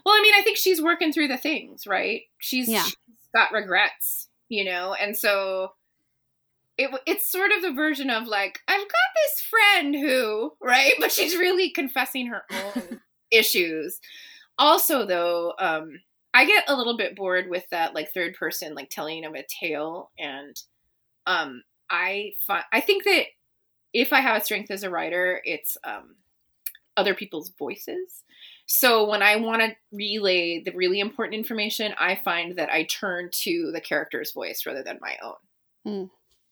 Well, 0.04 0.14
I 0.14 0.22
mean, 0.22 0.34
I 0.34 0.42
think 0.42 0.56
she's 0.56 0.80
working 0.82 1.12
through 1.12 1.28
the 1.28 1.36
things, 1.36 1.86
right? 1.86 2.22
She's, 2.38 2.68
Yeah. 2.68 2.84
she's 2.84 2.96
got 3.34 3.52
regrets, 3.52 4.28
you 4.48 4.64
know, 4.64 4.94
and 4.94 5.16
so 5.16 5.72
it 6.78 6.90
it's 7.06 7.30
sort 7.30 7.52
of 7.52 7.62
the 7.62 7.72
version 7.72 8.10
of 8.10 8.26
like 8.26 8.60
I've 8.68 8.80
got 8.80 8.88
this 9.16 9.40
friend 9.42 9.94
who, 9.94 10.52
right? 10.60 10.92
But 11.00 11.12
she's 11.12 11.36
really 11.36 11.70
confessing 11.70 12.26
her 12.26 12.42
own 12.52 13.00
issues. 13.30 13.98
Also, 14.58 15.06
though, 15.06 15.52
um, 15.58 16.00
I 16.34 16.44
get 16.46 16.64
a 16.68 16.76
little 16.76 16.96
bit 16.96 17.16
bored 17.16 17.48
with 17.48 17.64
that 17.70 17.94
like 17.94 18.12
third 18.12 18.34
person 18.34 18.74
like 18.74 18.90
telling 18.90 19.24
of 19.24 19.34
a 19.34 19.44
tale, 19.60 20.10
and 20.18 20.54
um, 21.26 21.62
I 21.90 22.32
find 22.46 22.64
I 22.72 22.80
think 22.80 23.04
that 23.04 23.24
if 23.94 24.12
I 24.12 24.20
have 24.20 24.40
a 24.40 24.44
strength 24.44 24.70
as 24.70 24.82
a 24.82 24.90
writer, 24.90 25.40
it's 25.44 25.78
um, 25.84 26.16
other 26.96 27.14
people's 27.14 27.50
voices. 27.58 28.22
So 28.66 29.08
when 29.08 29.22
I 29.22 29.36
want 29.36 29.62
to 29.62 29.76
relay 29.92 30.62
the 30.62 30.72
really 30.72 31.00
important 31.00 31.34
information, 31.34 31.94
I 31.98 32.16
find 32.16 32.56
that 32.56 32.68
I 32.70 32.84
turn 32.84 33.30
to 33.44 33.70
the 33.72 33.80
character's 33.80 34.32
voice 34.32 34.64
rather 34.66 34.82
than 34.82 34.98
my 35.00 35.16
own. 35.22 35.34
Hmm. 35.84 36.04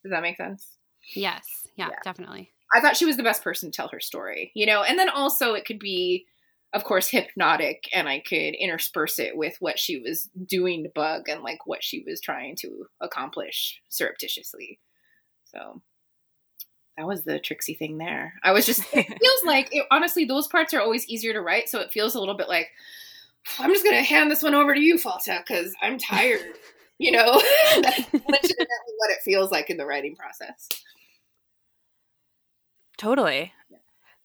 Does 0.03 0.11
that 0.11 0.23
make 0.23 0.37
sense? 0.37 0.67
Yes. 1.15 1.45
Yeah, 1.77 1.89
Yeah. 1.91 1.99
definitely. 2.05 2.53
I 2.75 2.81
thought 2.81 2.97
she 2.97 3.05
was 3.05 3.17
the 3.17 3.23
best 3.23 3.43
person 3.43 3.71
to 3.71 3.77
tell 3.77 3.89
her 3.89 4.01
story, 4.01 4.53
you 4.55 4.67
know, 4.67 4.83
and 4.83 4.99
then 4.99 5.09
also 5.09 5.55
it 5.55 5.65
could 5.65 5.79
be, 5.79 6.27
of 6.73 6.85
course, 6.85 7.09
hypnotic, 7.09 7.89
and 7.93 8.09
I 8.09 8.21
could 8.21 8.55
intersperse 8.55 9.19
it 9.19 9.37
with 9.37 9.57
what 9.61 9.79
she 9.79 9.99
was 9.99 10.29
doing 10.47 10.83
to 10.83 10.89
Bug 10.95 11.29
and 11.29 11.43
like 11.43 11.67
what 11.67 11.85
she 11.85 12.03
was 12.07 12.21
trying 12.21 12.57
to 12.61 12.87
accomplish 13.01 13.81
surreptitiously. 13.89 14.81
So 15.45 15.83
that 16.97 17.07
was 17.07 17.25
the 17.25 17.39
tricksy 17.39 17.75
thing 17.75 17.99
there. 17.99 18.35
I 18.43 18.53
was 18.53 18.67
just, 18.67 18.83
it 18.93 19.07
feels 19.21 19.45
like, 19.45 19.69
it, 19.75 19.87
honestly, 19.91 20.25
those 20.25 20.47
parts 20.47 20.73
are 20.75 20.81
always 20.81 21.07
easier 21.09 21.33
to 21.33 21.41
write, 21.41 21.69
so 21.69 21.81
it 21.81 21.93
feels 21.93 22.15
a 22.15 22.21
little 22.21 22.37
bit 22.37 22.49
like, 22.49 22.69
I'm 23.59 23.71
just 23.71 23.85
going 23.85 23.97
to 23.97 24.03
hand 24.03 24.31
this 24.31 24.43
one 24.43 24.55
over 24.55 24.75
to 24.75 24.81
you, 24.81 24.97
Falta, 24.99 25.43
because 25.47 25.75
I'm 25.83 25.99
tired. 25.99 26.41
You 26.97 27.11
know, 27.11 27.43
that's 27.83 27.99
legitimately 28.13 28.95
what 28.99 29.11
it 29.11 29.19
feels 29.25 29.51
like 29.51 29.69
in 29.69 29.77
the 29.79 29.85
writing 29.85 30.15
process. 30.15 30.69
Totally. 32.97 33.53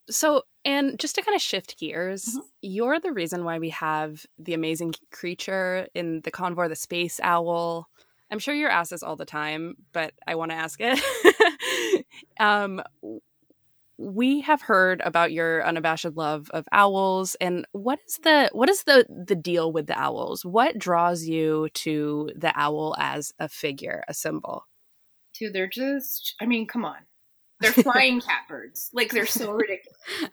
So, 0.09 0.43
and 0.65 0.99
just 0.99 1.15
to 1.15 1.23
kind 1.23 1.35
of 1.35 1.41
shift 1.41 1.79
gears, 1.79 2.25
Mhm. 2.25 2.41
you're 2.61 2.99
the 2.99 3.11
reason 3.11 3.43
why 3.43 3.57
we 3.57 3.69
have 3.69 4.23
the 4.37 4.53
amazing 4.53 4.93
creature 5.11 5.87
in 5.95 6.21
the 6.21 6.31
convoy, 6.31 6.67
the 6.67 6.75
space 6.75 7.19
owl. 7.23 7.89
I'm 8.31 8.39
sure 8.39 8.53
you're 8.53 8.69
asked 8.69 8.91
this 8.91 9.01
all 9.03 9.15
the 9.15 9.25
time, 9.25 9.75
but 9.91 10.13
I 10.27 10.35
want 10.35 10.51
to 10.51 10.55
ask 10.57 10.79
it. 10.79 10.99
um, 12.39 12.81
we 13.97 14.41
have 14.41 14.61
heard 14.61 15.01
about 15.03 15.33
your 15.33 15.65
unabashed 15.65 16.15
love 16.15 16.49
of 16.51 16.65
owls, 16.71 17.35
and 17.41 17.67
what 17.73 17.99
is 18.07 18.19
the 18.23 18.49
what 18.53 18.69
is 18.69 18.83
the 18.83 19.05
the 19.09 19.35
deal 19.35 19.71
with 19.71 19.87
the 19.87 19.99
owls? 19.99 20.45
What 20.45 20.79
draws 20.79 21.25
you 21.25 21.67
to 21.75 22.31
the 22.35 22.53
owl 22.55 22.95
as 22.97 23.33
a 23.39 23.49
figure, 23.49 24.03
a 24.07 24.13
symbol? 24.13 24.65
Dude, 25.37 25.53
they're 25.53 25.67
just, 25.67 26.35
I 26.41 26.45
mean, 26.45 26.67
come 26.67 26.85
on. 26.85 26.97
They're 27.61 27.71
flying 27.83 28.21
catbirds. 28.21 28.89
Like, 28.93 29.11
they're 29.11 29.25
so 29.25 29.51
ridiculous. 29.51 29.97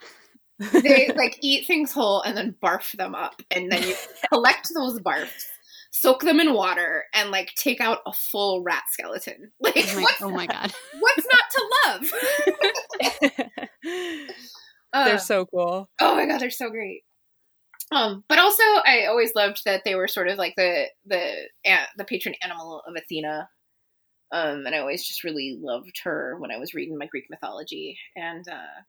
They, 0.73 1.13
like, 1.15 1.39
eat 1.43 1.67
things 1.67 1.93
whole 1.93 2.23
and 2.23 2.35
then 2.35 2.55
barf 2.63 2.97
them 2.97 3.15
up. 3.15 3.43
And 3.51 3.71
then 3.71 3.83
you 3.83 3.95
collect 4.33 4.73
those 4.73 4.99
barfs, 5.01 5.45
soak 6.01 6.21
them 6.23 6.41
in 6.41 6.53
water, 6.55 7.05
and, 7.15 7.31
like, 7.31 7.53
take 7.57 7.81
out 7.81 7.99
a 8.07 8.13
full 8.13 8.63
rat 8.63 8.85
skeleton. 8.91 9.53
Like, 9.61 9.77
Oh 9.77 9.97
my, 9.97 10.03
what's, 10.03 10.23
oh 10.23 10.31
my 10.31 10.47
god. 10.47 10.73
what's 11.01 11.27
not 11.33 11.51
to 11.53 11.63
love? 11.87 12.13
Uh, 14.93 15.05
They're 15.05 15.19
so 15.19 15.47
cool. 15.47 15.91
oh 16.01 16.15
my 16.15 16.27
god, 16.27 16.41
they're 16.41 16.49
so 16.49 16.71
great. 16.71 17.03
Um, 17.93 18.25
but 18.29 18.39
also, 18.39 18.63
I 18.63 19.07
always 19.07 19.35
loved 19.35 19.63
that 19.67 19.83
they 19.85 19.95
were 19.95 20.09
sort 20.09 20.29
of 20.29 20.39
like 20.39 20.55
the 20.57 20.87
the 21.05 21.49
the 21.99 22.05
patron 22.05 22.35
animal 22.43 22.83
of 22.87 22.95
Athena. 22.97 23.49
Um, 24.33 24.65
and 24.65 24.75
I 24.75 24.79
always 24.79 25.07
just 25.07 25.23
really 25.23 25.59
loved 25.61 26.01
her 26.05 26.37
when 26.39 26.51
I 26.51 26.57
was 26.57 26.73
reading 26.73 26.97
my 26.97 27.05
Greek 27.07 27.27
mythology. 27.29 27.99
And 28.17 28.49
uh, 28.49 28.81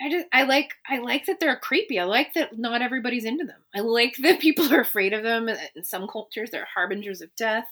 I 0.00 0.10
just 0.10 0.26
I 0.32 0.44
like 0.44 0.74
I 0.88 0.98
like 0.98 1.26
that 1.26 1.40
they're 1.40 1.56
creepy. 1.56 1.98
I 1.98 2.04
like 2.04 2.34
that 2.34 2.58
not 2.58 2.82
everybody's 2.82 3.24
into 3.24 3.44
them. 3.44 3.60
I 3.74 3.80
like 3.80 4.16
that 4.22 4.40
people 4.40 4.72
are 4.72 4.80
afraid 4.80 5.12
of 5.12 5.22
them. 5.22 5.48
In 5.48 5.84
some 5.84 6.06
cultures, 6.06 6.50
they're 6.50 6.68
harbingers 6.72 7.20
of 7.20 7.34
death. 7.36 7.68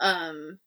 Um, 0.00 0.58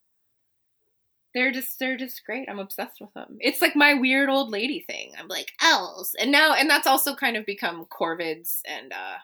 they're 1.34 1.52
just 1.52 1.80
they're 1.80 1.98
just 1.98 2.26
great. 2.26 2.50
I'm 2.50 2.60
obsessed 2.60 3.00
with 3.00 3.14
them. 3.14 3.38
It's 3.40 3.62
like 3.62 3.76
my 3.76 3.94
weird 3.94 4.30
old 4.30 4.52
lady 4.52 4.82
thing. 4.82 5.14
I'm 5.18 5.28
like 5.28 5.54
owls, 5.62 6.16
and 6.20 6.32
now 6.32 6.54
and 6.54 6.70
that's 6.70 6.88
also 6.88 7.16
kind 7.16 7.38
of 7.38 7.46
become 7.46 7.86
corvids 7.86 8.60
and 8.66 8.92
uh, 8.92 9.18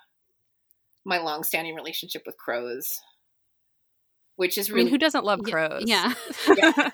my 1.05 1.18
long-standing 1.20 1.76
relationship 1.76 2.24
with 2.26 2.38
crows, 2.38 3.01
which 4.38 4.58
is 4.58 4.70
I 4.70 4.74
really. 4.74 4.86
mean, 4.86 4.94
who 4.94 4.98
doesn't 4.98 5.26
love 5.26 5.42
crows? 5.44 5.84
yeah. 5.86 6.14
but 6.48 6.94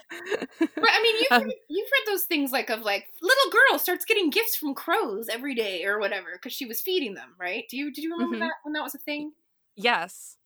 I 0.89 1.02
mean, 1.02 1.16
you've 1.18 1.28
Um, 1.32 1.41
heard, 1.44 1.52
you've 1.70 1.88
heard 1.88 2.12
those 2.14 2.24
things 2.24 2.52
like 2.52 2.70
of 2.70 2.82
like 2.82 3.06
little 3.22 3.52
girl 3.52 3.80
starts 3.80 4.06
getting 4.06 4.30
gifts 4.32 4.56
from 4.56 4.74
crows 4.74 5.30
every 5.30 5.54
day 5.56 5.86
or 5.86 6.00
whatever 6.00 6.30
because 6.34 6.54
she 6.54 6.66
was 6.66 6.82
feeding 6.82 7.14
them, 7.14 7.36
right? 7.39 7.66
Do 7.70 7.78
you 7.78 7.91
did 7.91 8.04
you 8.04 8.12
remember 8.14 8.38
Mhm. 8.38 8.39
that 8.39 8.54
when 8.64 8.74
that 8.74 8.84
was 8.84 8.96
a 8.96 9.00
thing? 9.00 9.34
yes. 9.76 10.38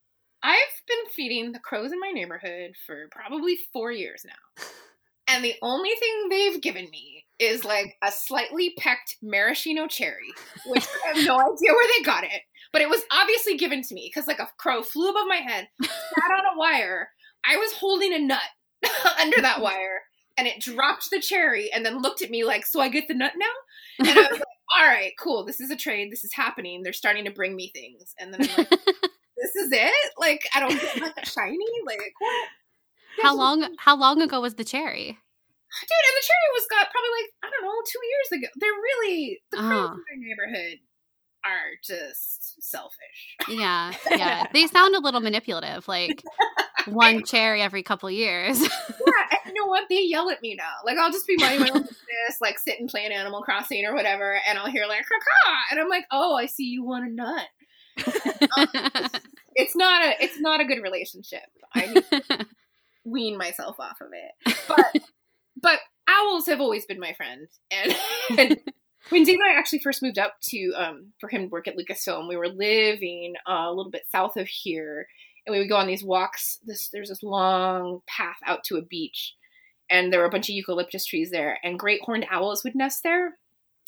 I've 0.43 0.81
been 0.87 1.11
feeding 1.15 1.51
the 1.51 1.59
crows 1.59 1.91
in 1.91 1.99
my 1.99 2.11
neighborhood 2.11 2.75
for 2.85 3.07
probably 3.11 3.57
four 3.73 3.91
years 3.91 4.23
now. 4.23 4.63
And 5.27 5.43
the 5.43 5.55
only 5.63 5.89
thing 5.95 6.27
they've 6.29 6.61
given 6.61 6.89
me 6.91 7.25
is 7.39 7.65
like 7.65 7.97
a 8.03 8.11
slightly 8.11 8.73
pecked 8.77 9.17
maraschino 9.21 9.87
cherry, 9.87 10.31
which 10.67 10.85
I 11.05 11.07
have 11.17 11.25
no 11.25 11.35
idea 11.39 11.73
where 11.73 11.87
they 11.97 12.03
got 12.03 12.23
it, 12.23 12.43
but 12.73 12.81
it 12.81 12.89
was 12.89 13.01
obviously 13.11 13.57
given 13.57 13.81
to 13.83 13.93
me 13.93 14.09
because 14.13 14.27
like 14.27 14.39
a 14.39 14.49
crow 14.57 14.83
flew 14.83 15.09
above 15.09 15.27
my 15.27 15.37
head, 15.37 15.67
sat 15.81 16.31
on 16.31 16.55
a 16.55 16.57
wire. 16.57 17.09
I 17.45 17.57
was 17.57 17.71
holding 17.73 18.13
a 18.13 18.19
nut 18.19 18.39
under 19.19 19.41
that 19.41 19.61
wire, 19.61 20.01
and 20.37 20.47
it 20.47 20.61
dropped 20.61 21.09
the 21.11 21.19
cherry 21.21 21.71
and 21.71 21.85
then 21.85 22.01
looked 22.01 22.21
at 22.21 22.29
me 22.29 22.43
like, 22.43 22.65
"So 22.65 22.79
I 22.79 22.89
get 22.89 23.07
the 23.07 23.13
nut 23.13 23.33
now?" 23.37 23.45
And 23.99 24.09
I 24.09 24.21
was 24.21 24.31
like, 24.31 24.41
"All 24.77 24.85
right, 24.85 25.11
cool. 25.19 25.45
This 25.45 25.59
is 25.59 25.71
a 25.71 25.75
trade. 25.75 26.11
This 26.11 26.23
is 26.23 26.33
happening. 26.33 26.83
They're 26.83 26.93
starting 26.93 27.25
to 27.25 27.31
bring 27.31 27.55
me 27.55 27.71
things." 27.73 28.13
And 28.19 28.33
then 28.33 28.41
I'm 28.41 28.57
like, 28.57 28.69
"This 28.69 29.55
is 29.55 29.71
it? 29.71 30.11
Like 30.17 30.47
I 30.53 30.59
don't 30.59 30.79
get 30.79 31.01
like 31.01 31.25
shiny? 31.25 31.57
Like 31.85 31.99
what?" 32.19 32.47
how 33.23 33.35
long 33.35 33.67
how 33.79 33.95
long 33.97 34.21
ago 34.21 34.41
was 34.41 34.55
the 34.55 34.63
cherry? 34.63 35.17
dude 35.81 36.05
and 36.07 36.15
the 36.15 36.25
cherry 36.25 36.49
was 36.53 36.65
got 36.71 36.87
probably 36.91 37.09
like 37.21 37.29
i 37.43 37.49
don't 37.51 37.65
know 37.65 37.81
two 37.85 37.99
years 38.07 38.29
ago 38.39 38.47
they're 38.55 38.71
really 38.71 39.39
the 39.51 39.57
crows 39.57 39.89
Oh. 39.91 39.93
in 39.93 40.21
my 40.21 40.27
neighborhood 40.27 40.79
are 41.47 41.77
just 41.83 42.61
selfish. 42.61 43.35
Yeah, 43.47 43.93
yeah. 44.11 44.47
They 44.53 44.67
sound 44.67 44.95
a 44.95 44.99
little 44.99 45.21
manipulative, 45.21 45.87
like 45.87 46.23
one 46.87 47.23
cherry 47.23 47.61
every 47.61 47.83
couple 47.83 48.09
years. 48.11 48.59
yeah 48.61 48.67
and 49.45 49.55
you 49.55 49.61
know 49.61 49.67
what? 49.67 49.87
They 49.89 50.01
yell 50.03 50.29
at 50.29 50.41
me 50.41 50.55
now. 50.55 50.73
Like 50.85 50.97
i'll 50.97 51.11
just 51.11 51.27
be 51.27 51.37
minding 51.37 51.61
my 51.61 51.69
own 51.69 51.81
business 51.81 52.41
like 52.41 52.59
sit 52.59 52.79
and 52.79 52.89
play 52.89 53.05
an 53.05 53.11
animal 53.11 53.41
crossing 53.41 53.85
or 53.85 53.93
whatever 53.93 54.39
and 54.47 54.57
i'll 54.57 54.69
hear 54.69 54.85
like 54.87 55.03
caw 55.03 55.53
and 55.71 55.79
i'm 55.79 55.89
like 55.89 56.05
oh 56.11 56.35
i 56.35 56.45
see 56.45 56.65
you 56.65 56.83
want 56.83 57.07
a 57.07 57.13
nut. 57.13 57.47
Um, 58.57 58.67
it's 59.55 59.75
not 59.75 60.03
a 60.03 60.23
it's 60.23 60.39
not 60.39 60.61
a 60.61 60.65
good 60.65 60.81
relationship. 60.81 61.43
I 61.73 61.85
need 61.87 62.03
to 62.11 62.45
wean 63.03 63.37
myself 63.37 63.79
off 63.79 63.99
of 64.01 64.09
it. 64.13 64.57
But 64.67 65.03
but 65.61 65.79
owls 66.07 66.47
have 66.47 66.61
always 66.61 66.85
been 66.85 66.99
my 66.99 67.13
friend 67.13 67.47
and, 67.71 67.95
and 68.37 68.59
when 69.09 69.23
Dave 69.23 69.35
and 69.35 69.43
I 69.43 69.57
actually 69.57 69.79
first 69.79 70.01
moved 70.01 70.19
up 70.19 70.35
to 70.49 70.73
um, 70.75 71.13
for 71.19 71.29
him 71.29 71.43
to 71.43 71.47
work 71.47 71.67
at 71.67 71.77
Lucasfilm, 71.77 72.27
we 72.27 72.37
were 72.37 72.49
living 72.49 73.35
uh, 73.47 73.65
a 73.67 73.73
little 73.73 73.91
bit 73.91 74.03
south 74.11 74.37
of 74.37 74.47
here, 74.47 75.07
and 75.45 75.53
we 75.53 75.59
would 75.59 75.69
go 75.69 75.77
on 75.77 75.87
these 75.87 76.03
walks. 76.03 76.59
This 76.65 76.89
there's 76.91 77.09
this 77.09 77.23
long 77.23 78.01
path 78.07 78.37
out 78.45 78.63
to 78.65 78.77
a 78.77 78.81
beach, 78.81 79.35
and 79.89 80.11
there 80.11 80.19
were 80.19 80.25
a 80.27 80.31
bunch 80.31 80.49
of 80.49 80.55
eucalyptus 80.55 81.05
trees 81.05 81.31
there, 81.31 81.57
and 81.63 81.79
great 81.79 82.01
horned 82.03 82.27
owls 82.29 82.63
would 82.63 82.75
nest 82.75 83.01
there, 83.03 83.37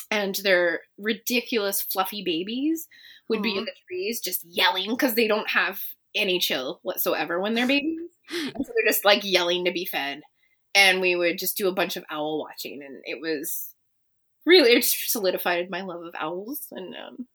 and 0.10 0.36
their 0.36 0.82
ridiculous 0.98 1.82
fluffy 1.82 2.24
babies 2.24 2.88
would 3.28 3.42
be 3.44 3.58
in 3.58 3.66
the 3.66 3.72
trees 3.88 4.22
just 4.24 4.44
yelling 4.48 4.90
because 4.90 5.14
they 5.14 5.28
don't 5.28 5.50
have 5.50 5.80
any 6.16 6.40
chill 6.40 6.80
whatsoever 6.82 7.40
when 7.40 7.54
they're 7.54 7.68
babies, 7.68 8.10
and 8.32 8.54
so 8.66 8.72
they're 8.74 8.92
just 8.92 9.06
like 9.06 9.22
yelling 9.24 9.66
to 9.66 9.72
be 9.72 9.86
fed. 9.86 10.22
And 10.76 11.02
we 11.02 11.16
would 11.16 11.40
just 11.40 11.58
do 11.58 11.68
a 11.68 11.74
bunch 11.74 11.98
of 11.98 12.06
owl 12.12 12.40
watching, 12.40 12.82
and 12.86 13.02
it 13.04 13.20
was 13.20 13.74
really 14.50 14.72
it 14.72 14.84
solidified 14.84 15.70
my 15.70 15.82
love 15.82 16.04
of 16.04 16.16
owls 16.20 16.68
and 16.72 16.96
um 16.96 17.28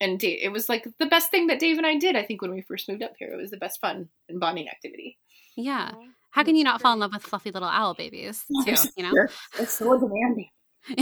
and 0.00 0.18
Dave, 0.18 0.40
it 0.42 0.50
was 0.50 0.68
like 0.68 0.86
the 0.98 1.06
best 1.06 1.30
thing 1.30 1.46
that 1.46 1.60
Dave 1.60 1.78
and 1.78 1.86
I 1.86 1.96
did 1.96 2.16
I 2.16 2.24
think 2.24 2.42
when 2.42 2.52
we 2.52 2.62
first 2.62 2.88
moved 2.88 3.02
up 3.02 3.12
here 3.18 3.32
it 3.32 3.40
was 3.40 3.50
the 3.50 3.56
best 3.56 3.80
fun 3.80 4.08
and 4.28 4.40
bonding 4.40 4.68
activity 4.68 5.18
yeah. 5.56 5.92
How 6.30 6.44
can 6.44 6.56
you 6.56 6.64
not 6.64 6.80
fall 6.80 6.94
in 6.94 6.98
love 6.98 7.12
with 7.12 7.24
fluffy 7.24 7.50
little 7.50 7.68
owl 7.68 7.92
babies? 7.92 8.42
Too, 8.64 8.74
you 8.96 9.02
know? 9.02 9.10
They're- 9.12 9.30
it's 9.58 9.74
so 9.74 9.98
demanding 10.00 10.48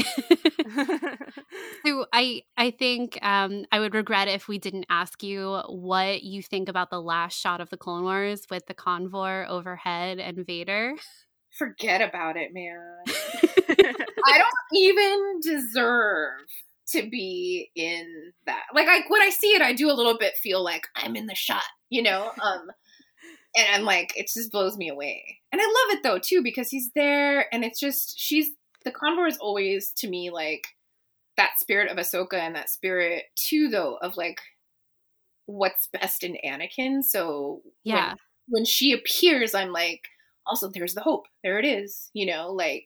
so 1.87 2.07
I 2.13 2.43
I 2.57 2.71
think 2.71 3.19
um, 3.23 3.65
I 3.73 3.81
would 3.81 3.95
regret 3.95 4.29
if 4.29 4.47
we 4.47 4.59
didn't 4.59 4.87
ask 4.91 5.23
you 5.23 5.61
what 5.69 6.23
you 6.23 6.43
think 6.43 6.69
about 6.69 6.91
the 6.91 7.01
last 7.01 7.39
shot 7.39 7.61
of 7.61 7.71
the 7.71 7.79
Clone 7.79 8.03
Wars 8.05 8.47
with 8.51 8.67
the 8.67 8.75
convor 8.75 9.49
overhead 9.49 10.19
and 10.19 10.45
Vader. 10.45 10.97
Forget 11.59 12.03
about 12.03 12.37
it, 12.37 12.53
man. 12.53 12.77
I 14.27 14.39
don't 14.39 14.77
even 14.77 15.41
deserve 15.43 16.41
to 16.91 17.09
be 17.09 17.71
in 17.77 18.33
that. 18.47 18.65
Like 18.75 18.89
I 18.89 19.03
when 19.09 19.23
I 19.23 19.31
see 19.31 19.49
it, 19.49 19.63
I 19.63 19.73
do 19.73 19.91
a 19.91 19.95
little 19.95 20.19
bit 20.19 20.37
feel 20.37 20.63
like 20.63 20.87
I'm 20.97 21.17
in 21.17 21.27
the 21.27 21.35
shot, 21.35 21.63
you 21.89 22.03
know? 22.03 22.33
Um 22.43 22.69
and 23.57 23.67
I'm 23.75 23.83
like, 23.83 24.13
it 24.17 24.31
just 24.33 24.53
blows 24.53 24.77
me 24.77 24.89
away. 24.89 25.39
And 25.53 25.61
I 25.61 25.65
love 25.65 25.99
it 25.99 26.03
though 26.03 26.19
too, 26.19 26.43
because 26.43 26.71
he's 26.71 26.91
there 26.95 27.53
and 27.53 27.65
it's 27.65 27.81
just 27.81 28.19
she's 28.19 28.51
the 28.85 28.93
convor 28.93 29.29
is 29.29 29.39
always 29.39 29.93
to 29.99 30.09
me 30.09 30.31
like 30.31 30.67
that 31.37 31.59
spirit 31.59 31.91
of 31.91 31.97
Ahsoka 31.97 32.35
and 32.35 32.55
that 32.55 32.71
spirit 32.71 33.25
too 33.37 33.69
though 33.69 33.97
of 34.03 34.17
like 34.17 34.41
what's 35.47 35.89
best 35.93 36.23
in 36.23 36.37
Anakin. 36.45 37.03
So 37.03 37.63
yeah. 37.85 38.09
when, 38.09 38.17
when 38.49 38.65
she 38.65 38.93
appears, 38.93 39.55
I'm 39.55 39.73
like, 39.73 40.03
also 40.47 40.69
there's 40.69 40.95
the 40.95 41.03
hope. 41.03 41.27
There 41.43 41.59
it 41.59 41.65
is. 41.65 42.11
You 42.15 42.27
know, 42.27 42.53
like 42.53 42.85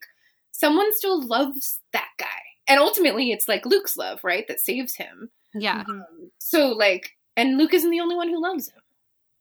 someone 0.55 0.95
still 0.95 1.21
loves 1.21 1.81
that 1.93 2.09
guy. 2.19 2.27
And 2.67 2.81
ultimately 2.81 3.31
it's 3.31 3.49
like 3.49 3.67
Luke's 3.67 3.97
love, 3.97 4.21
right? 4.25 4.47
That 4.49 4.61
saves 4.61 4.95
him. 4.95 5.31
Yeah. 5.53 5.85
Um, 5.87 6.31
so 6.39 6.69
like 6.69 7.11
and 7.37 7.59
Luke 7.59 7.75
isn't 7.75 7.91
the 7.91 8.01
only 8.01 8.17
one 8.17 8.29
who 8.29 8.41
loves 8.41 8.69
him. 8.69 8.81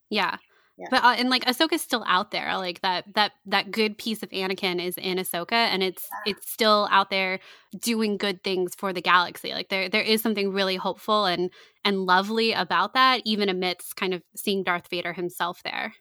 Yeah. 0.09 0.38
Yeah. 0.76 0.88
But 0.89 1.03
uh, 1.03 1.16
and 1.20 1.30
like 1.30 1.45
Ahsoka's 1.45 1.84
still 1.84 2.03
out 2.07 2.32
there. 2.32 2.57
Like 2.57 2.82
that 2.82 3.05
that 3.14 3.34
that 3.45 3.70
good 3.70 3.95
piece 3.99 4.24
of 4.24 4.30
Anakin 4.32 4.84
is 4.84 4.97
in 4.97 5.20
Ahsoka, 5.20 5.51
and 5.53 5.84
it's 5.84 6.09
it's 6.26 6.51
still 6.51 6.88
out 6.89 7.11
there 7.11 7.39
doing 7.80 8.18
good 8.18 8.43
things 8.43 8.74
for 8.76 8.91
the 8.91 9.01
galaxy. 9.01 9.53
Like 9.53 9.70
there 9.70 9.88
there 9.88 10.01
is 10.01 10.24
something 10.24 10.51
really 10.51 10.76
hopeful 10.76 11.26
and 11.26 11.51
and 11.86 12.07
lovely 12.07 12.53
about 12.53 12.95
that, 12.95 13.22
even 13.24 13.49
amidst 13.49 13.95
kind 13.95 14.16
of 14.16 14.24
seeing 14.36 14.64
Darth 14.64 14.88
Vader 14.89 15.14
himself 15.14 15.61
there. 15.64 15.93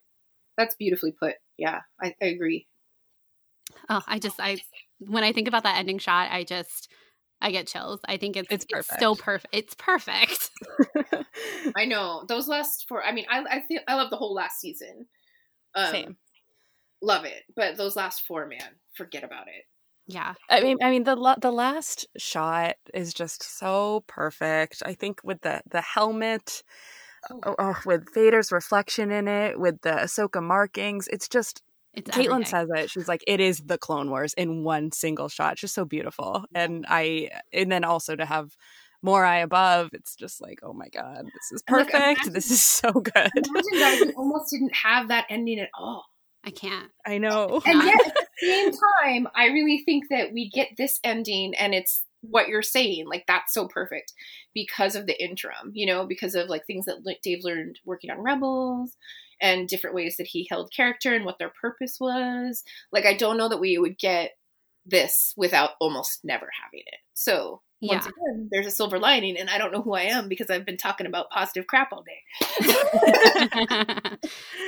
That's 0.56 0.74
beautifully 0.74 1.12
put. 1.12 1.34
Yeah, 1.58 1.80
I, 2.02 2.14
I 2.22 2.26
agree. 2.26 2.66
Oh, 3.90 4.02
I 4.06 4.18
just 4.18 4.40
I 4.40 4.56
when 5.08 5.24
I 5.24 5.32
think 5.32 5.48
about 5.48 5.64
that 5.64 5.78
ending 5.78 5.98
shot, 5.98 6.30
I 6.30 6.44
just 6.44 6.88
I 7.40 7.50
get 7.50 7.66
chills. 7.66 8.00
I 8.06 8.16
think 8.16 8.36
it's 8.36 8.48
It's 8.50 8.66
it's, 8.68 8.88
so 9.00 9.14
perfect. 9.14 9.54
It's 9.54 9.74
perfect. 9.74 10.50
I 11.76 11.84
know 11.84 12.24
those 12.28 12.48
last 12.48 12.86
four. 12.88 13.02
I 13.02 13.12
mean, 13.12 13.26
I 13.30 13.42
I 13.50 13.60
think 13.60 13.80
I 13.88 13.96
love 13.96 14.10
the 14.10 14.16
whole 14.16 14.34
last 14.34 14.60
season. 14.60 15.06
Um, 15.74 15.90
Same. 15.90 16.16
Love 17.02 17.24
it, 17.24 17.42
but 17.56 17.76
those 17.76 17.96
last 17.96 18.22
four, 18.26 18.46
man, 18.46 18.76
forget 18.94 19.24
about 19.24 19.48
it. 19.48 19.64
Yeah. 20.06 20.34
I 20.48 20.60
mean, 20.60 20.78
I 20.82 20.90
mean 20.90 21.04
the 21.04 21.36
the 21.40 21.50
last 21.50 22.06
shot 22.16 22.74
is 22.94 23.12
just 23.12 23.42
so 23.42 24.04
perfect. 24.06 24.82
I 24.84 24.94
think 24.94 25.20
with 25.24 25.40
the 25.42 25.62
the 25.70 25.80
helmet, 25.80 26.62
oh, 27.30 27.54
oh, 27.58 27.74
with 27.84 28.12
Vader's 28.14 28.52
reflection 28.52 29.10
in 29.10 29.26
it, 29.26 29.58
with 29.58 29.80
the 29.82 29.90
Ahsoka 29.90 30.42
markings, 30.42 31.08
it's 31.08 31.28
just. 31.28 31.62
It's 31.94 32.10
Caitlin 32.10 32.42
everything. 32.42 32.44
says 32.46 32.68
it. 32.74 32.90
She's 32.90 33.08
like, 33.08 33.22
it 33.26 33.40
is 33.40 33.58
the 33.58 33.76
Clone 33.78 34.08
Wars 34.10 34.34
in 34.34 34.64
one 34.64 34.92
single 34.92 35.28
shot. 35.28 35.52
It's 35.52 35.60
just 35.60 35.74
so 35.74 35.84
beautiful, 35.84 36.44
and 36.54 36.86
I, 36.88 37.30
and 37.52 37.70
then 37.70 37.84
also 37.84 38.16
to 38.16 38.24
have 38.24 38.56
more 39.02 39.24
eye 39.24 39.38
above, 39.40 39.90
it's 39.92 40.14
just 40.14 40.40
like, 40.40 40.60
oh 40.62 40.72
my 40.72 40.88
god, 40.88 41.24
this 41.26 41.52
is 41.52 41.62
like, 41.68 41.86
perfect. 41.86 41.94
imagine- 41.96 42.32
this 42.32 42.50
is 42.50 42.62
so 42.62 42.92
good. 42.92 43.30
Imagine 43.34 43.72
guys, 43.74 44.00
we 44.06 44.12
almost 44.14 44.50
didn't 44.50 44.74
have 44.74 45.08
that 45.08 45.26
ending 45.28 45.58
at 45.58 45.70
all. 45.74 46.06
I 46.44 46.50
can't. 46.50 46.90
I 47.06 47.18
know. 47.18 47.60
And 47.64 47.82
yet, 47.84 48.06
at 48.06 48.14
the 48.14 48.26
same 48.46 48.72
time, 48.72 49.28
I 49.34 49.46
really 49.46 49.82
think 49.84 50.04
that 50.10 50.32
we 50.32 50.50
get 50.50 50.70
this 50.76 50.98
ending, 51.04 51.54
and 51.54 51.74
it's 51.74 52.04
what 52.22 52.48
you're 52.48 52.62
saying. 52.62 53.06
Like 53.06 53.24
that's 53.26 53.52
so 53.52 53.68
perfect 53.68 54.12
because 54.54 54.94
of 54.96 55.06
the 55.06 55.22
interim, 55.22 55.72
you 55.72 55.86
know, 55.86 56.06
because 56.06 56.34
of 56.34 56.48
like 56.48 56.66
things 56.66 56.86
that 56.86 57.04
Dave 57.22 57.40
learned 57.42 57.78
working 57.84 58.10
on 58.10 58.20
Rebels 58.22 58.96
and 59.42 59.68
different 59.68 59.94
ways 59.96 60.16
that 60.16 60.28
he 60.28 60.46
held 60.48 60.72
character 60.74 61.14
and 61.14 61.26
what 61.26 61.38
their 61.38 61.52
purpose 61.60 61.98
was. 62.00 62.62
Like 62.92 63.04
I 63.04 63.14
don't 63.14 63.36
know 63.36 63.48
that 63.50 63.60
we 63.60 63.76
would 63.76 63.98
get 63.98 64.30
this 64.86 65.34
without 65.36 65.70
almost 65.80 66.20
never 66.24 66.48
having 66.64 66.84
it. 66.86 67.00
So 67.12 67.60
once 67.82 68.04
Yeah. 68.06 68.10
again, 68.10 68.48
there's 68.52 68.66
a 68.66 68.70
silver 68.70 68.98
lining, 69.00 69.36
and 69.36 69.50
I 69.50 69.58
don't 69.58 69.72
know 69.72 69.82
who 69.82 69.94
I 69.94 70.02
am 70.02 70.28
because 70.28 70.50
I've 70.50 70.64
been 70.64 70.76
talking 70.76 71.06
about 71.06 71.30
positive 71.30 71.66
crap 71.66 71.92
all 71.92 72.04
day. 72.04 72.22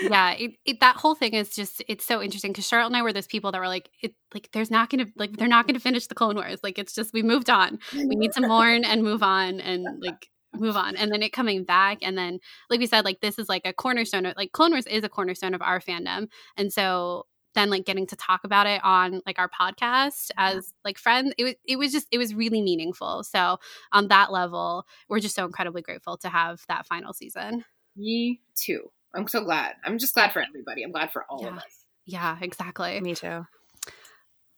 yeah, 0.03 0.33
it, 0.33 0.57
it, 0.64 0.81
that 0.81 0.97
whole 0.97 1.14
thing 1.14 1.35
is 1.35 1.55
just 1.55 1.83
it's 1.87 2.05
so 2.05 2.20
interesting 2.20 2.51
because 2.53 2.66
Charlotte 2.66 2.89
and 2.89 2.97
I 2.97 3.03
were 3.03 3.12
those 3.12 3.29
people 3.29 3.53
that 3.53 3.61
were 3.61 3.68
like, 3.68 3.89
it 4.03 4.14
like 4.35 4.49
there's 4.53 4.70
not 4.70 4.91
gonna 4.91 5.07
like 5.16 5.37
they're 5.37 5.47
not 5.47 5.68
gonna 5.68 5.79
finish 5.79 6.09
the 6.09 6.16
Clone 6.16 6.35
Wars. 6.35 6.59
Like 6.64 6.77
it's 6.77 6.93
just 6.93 7.12
we 7.12 7.22
moved 7.22 7.51
on. 7.51 7.79
We 7.95 8.16
need 8.16 8.33
to 8.33 8.41
mourn 8.49 8.85
and 8.85 9.05
move 9.05 9.22
on 9.22 9.61
and 9.61 9.87
like 10.01 10.29
move 10.55 10.76
on. 10.76 10.96
And 10.96 11.11
then 11.12 11.22
it 11.22 11.32
coming 11.32 11.64
back 11.64 11.98
and 12.02 12.16
then 12.16 12.38
like 12.70 12.80
we 12.80 12.86
said, 12.86 13.05
like 13.05 13.20
this 13.20 13.38
is 13.38 13.48
like 13.48 13.62
a 13.64 13.72
cornerstone 13.72 14.26
of 14.26 14.34
like 14.36 14.52
Clone 14.52 14.72
Wars 14.72 14.86
is 14.86 15.05
a 15.05 15.09
cornerstone 15.09 15.55
of 15.55 15.62
our 15.62 15.80
fandom. 15.80 16.28
And 16.57 16.72
so 16.72 17.26
then 17.55 17.70
like 17.70 17.84
getting 17.86 18.07
to 18.09 18.16
talk 18.16 18.42
about 18.44 18.66
it 18.66 18.80
on 18.82 19.20
like 19.26 19.38
our 19.38 19.48
podcast 19.48 20.30
as 20.36 20.72
like 20.84 20.98
friends 20.98 21.32
it 21.38 21.44
was 21.44 21.55
it 21.64 21.76
was 21.76 21.92
just 21.92 22.09
it 22.11 22.18
was 22.18 22.34
really 22.34 22.61
meaningful 22.61 23.22
so 23.22 23.59
on 23.92 24.09
that 24.09 24.32
level 24.32 24.84
we're 25.09 25.20
just 25.20 25.36
so 25.36 25.44
incredibly 25.44 25.80
grateful 25.80 26.16
to 26.16 26.28
have 26.28 26.62
that 26.66 26.84
final 26.84 27.12
season 27.12 27.64
Me 27.96 28.40
too. 28.57 28.90
I'm 29.14 29.28
so 29.28 29.44
glad. 29.44 29.74
I'm 29.84 29.98
just 29.98 30.14
glad 30.14 30.32
for 30.32 30.42
everybody. 30.42 30.82
I'm 30.82 30.90
glad 30.90 31.12
for 31.12 31.24
all 31.30 31.46
of 31.46 31.55
us. 31.57 31.84
yeah 32.05 32.36
exactly 32.40 33.00
Me 33.00 33.14
too. 33.14 33.46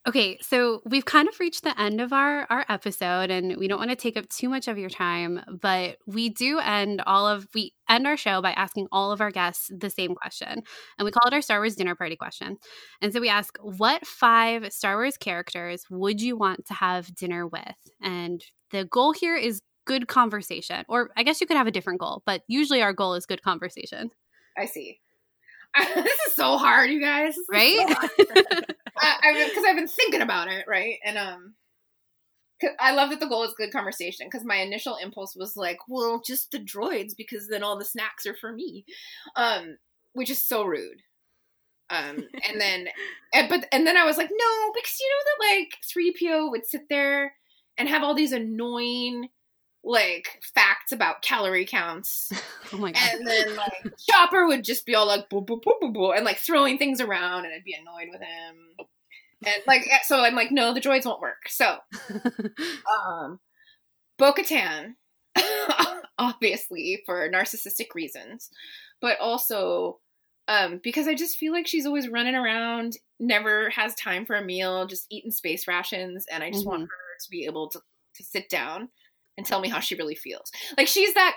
Okay, 0.06 0.38
so 0.40 0.82
we've 0.86 1.04
kind 1.04 1.28
of 1.28 1.40
reached 1.40 1.64
the 1.64 1.78
end 1.80 2.00
of 2.00 2.12
our 2.12 2.46
our 2.48 2.64
episode 2.68 3.28
and 3.28 3.56
we 3.56 3.66
don't 3.66 3.80
want 3.80 3.90
to 3.90 3.96
take 3.96 4.16
up 4.16 4.28
too 4.28 4.48
much 4.48 4.68
of 4.68 4.78
your 4.78 4.88
time, 4.88 5.40
but 5.60 5.96
we 6.06 6.28
do 6.28 6.60
end 6.60 7.02
all 7.06 7.26
of 7.26 7.48
we 7.54 7.72
end 7.88 8.06
our 8.06 8.16
show 8.16 8.40
by 8.40 8.52
asking 8.52 8.86
all 8.92 9.10
of 9.10 9.20
our 9.20 9.32
guests 9.32 9.68
the 9.76 9.90
same 9.90 10.14
question. 10.14 10.62
And 10.96 11.04
we 11.04 11.10
call 11.10 11.26
it 11.26 11.34
our 11.34 11.42
Star 11.42 11.58
Wars 11.58 11.74
dinner 11.74 11.96
party 11.96 12.14
question. 12.14 12.56
And 13.02 13.12
so 13.12 13.20
we 13.20 13.28
ask 13.28 13.58
what 13.60 14.06
five 14.06 14.72
Star 14.72 14.94
Wars 14.94 15.16
characters 15.16 15.82
would 15.90 16.22
you 16.22 16.36
want 16.36 16.66
to 16.66 16.74
have 16.74 17.12
dinner 17.16 17.44
with? 17.44 17.74
And 18.00 18.44
the 18.70 18.84
goal 18.84 19.12
here 19.12 19.34
is 19.34 19.60
good 19.86 20.06
conversation. 20.06 20.84
Or 20.88 21.10
I 21.16 21.24
guess 21.24 21.40
you 21.40 21.48
could 21.48 21.56
have 21.56 21.66
a 21.66 21.72
different 21.72 21.98
goal, 21.98 22.22
but 22.24 22.42
usually 22.46 22.80
our 22.80 22.92
goal 22.92 23.14
is 23.14 23.26
good 23.26 23.42
conversation. 23.42 24.10
I 24.56 24.66
see. 24.66 25.00
this 25.94 26.18
is 26.26 26.34
so 26.34 26.56
hard, 26.56 26.90
you 26.90 27.00
guys. 27.00 27.34
Right? 27.50 27.76
so 27.78 28.08
because 28.18 29.64
I've 29.66 29.76
been 29.76 29.88
thinking 29.88 30.22
about 30.22 30.48
it, 30.48 30.64
right? 30.68 30.96
And 31.04 31.18
um, 31.18 31.54
I 32.80 32.92
love 32.92 33.10
that 33.10 33.20
the 33.20 33.28
goal 33.28 33.44
is 33.44 33.54
good 33.56 33.72
conversation. 33.72 34.26
Because 34.26 34.44
my 34.44 34.56
initial 34.56 34.96
impulse 34.96 35.36
was 35.36 35.56
like, 35.56 35.78
well, 35.88 36.22
just 36.24 36.50
the 36.50 36.58
droids, 36.58 37.12
because 37.16 37.48
then 37.48 37.62
all 37.62 37.78
the 37.78 37.84
snacks 37.84 38.26
are 38.26 38.36
for 38.36 38.52
me, 38.52 38.84
um, 39.36 39.76
which 40.12 40.30
is 40.30 40.44
so 40.44 40.64
rude. 40.64 41.02
Um, 41.90 42.24
and 42.48 42.60
then, 42.60 42.88
and, 43.34 43.48
but 43.48 43.66
and 43.72 43.86
then 43.86 43.96
I 43.96 44.04
was 44.04 44.16
like, 44.16 44.30
no, 44.30 44.72
because 44.74 44.98
you 45.00 45.08
know 45.08 45.24
that 45.24 45.56
like 45.56 45.78
three 45.90 46.14
PO 46.18 46.50
would 46.50 46.66
sit 46.66 46.88
there 46.88 47.34
and 47.78 47.88
have 47.88 48.02
all 48.02 48.14
these 48.14 48.32
annoying 48.32 49.28
like 49.86 50.42
facts 50.42 50.90
about 50.90 51.22
calorie 51.22 51.64
counts 51.64 52.32
Oh 52.72 52.78
my 52.78 52.90
god. 52.90 53.02
and 53.12 53.26
then 53.26 53.56
like 53.56 53.94
Chopper 54.08 54.46
would 54.46 54.64
just 54.64 54.84
be 54.84 54.96
all 54.96 55.06
like 55.06 55.30
boo 55.30 55.40
boo 55.40 55.60
boo 55.62 55.74
boo 55.80 55.92
boo 55.92 56.10
and 56.10 56.24
like 56.24 56.38
throwing 56.38 56.76
things 56.76 57.00
around 57.00 57.44
and 57.44 57.54
I'd 57.54 57.64
be 57.64 57.76
annoyed 57.80 58.08
with 58.10 58.20
him. 58.20 58.86
And 59.44 59.62
like 59.66 59.88
so 60.02 60.20
I'm 60.20 60.34
like, 60.34 60.50
no, 60.50 60.74
the 60.74 60.80
droids 60.80 61.06
won't 61.06 61.20
work. 61.20 61.48
So 61.48 61.78
um 63.08 63.38
Bo 64.18 64.32
Katan, 64.32 64.94
obviously 66.18 67.02
for 67.06 67.30
narcissistic 67.30 67.94
reasons, 67.94 68.50
but 69.00 69.20
also 69.20 70.00
um, 70.48 70.80
because 70.82 71.08
I 71.08 71.14
just 71.14 71.38
feel 71.38 71.52
like 71.52 71.66
she's 71.66 71.86
always 71.86 72.08
running 72.08 72.36
around, 72.36 72.96
never 73.18 73.68
has 73.70 73.96
time 73.96 74.24
for 74.24 74.36
a 74.36 74.44
meal, 74.44 74.86
just 74.86 75.06
eating 75.10 75.32
space 75.32 75.66
rations, 75.66 76.24
and 76.30 76.42
I 76.44 76.52
just 76.52 76.64
want 76.64 76.82
her 76.82 76.86
to 76.86 77.30
be 77.30 77.46
able 77.46 77.68
to, 77.70 77.80
to 77.80 78.22
sit 78.22 78.48
down 78.48 78.88
and 79.36 79.46
tell 79.46 79.60
me 79.60 79.68
how 79.68 79.80
she 79.80 79.94
really 79.94 80.14
feels. 80.14 80.50
Like 80.76 80.88
she's 80.88 81.14
that 81.14 81.36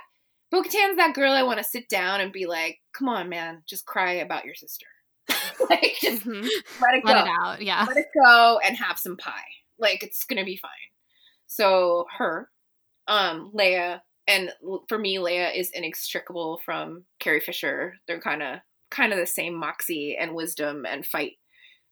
Bo 0.52 0.64
Katan's 0.64 0.98
that 0.98 1.14
girl 1.14 1.32
I 1.32 1.44
want 1.44 1.60
to 1.60 1.64
sit 1.64 1.90
down 1.90 2.22
and 2.22 2.32
be 2.32 2.46
like, 2.48 2.80
come 2.98 3.08
on, 3.10 3.30
man, 3.30 3.62
just 3.68 3.86
cry 3.86 4.14
about 4.14 4.46
your 4.46 4.56
sister. 4.56 4.88
like 5.70 5.96
just 6.02 6.24
Mhm. 6.26 6.48
let 6.82 6.96
it 6.96 7.06
go 7.06 7.12
Let 7.14 7.28
it 7.28 7.32
out. 7.42 7.62
Yeah. 7.62 7.86
let 7.88 7.98
it 7.98 8.08
go 8.24 8.60
and 8.66 8.76
have 8.78 8.98
some 8.98 9.16
pie. 9.18 9.44
Like 9.78 10.02
it's 10.04 10.24
gonna 10.24 10.44
be 10.46 10.58
fine. 10.58 10.72
So 11.48 12.06
her, 12.18 12.50
um, 13.08 13.52
Leia, 13.56 14.02
and 14.28 14.52
for 14.88 14.98
me, 15.00 15.18
Leia 15.18 15.56
is 15.56 15.72
inextricable 15.72 16.62
from 16.64 17.06
Carrie 17.20 17.40
Fisher. 17.40 17.96
They're 18.08 18.22
kind 18.22 18.44
of 18.44 18.60
kind 18.92 19.14
of 19.14 19.20
the 19.20 19.26
same 19.28 19.54
moxie 19.54 20.18
and 20.20 20.34
wisdom 20.36 20.86
and 20.88 21.06
fight, 21.06 21.34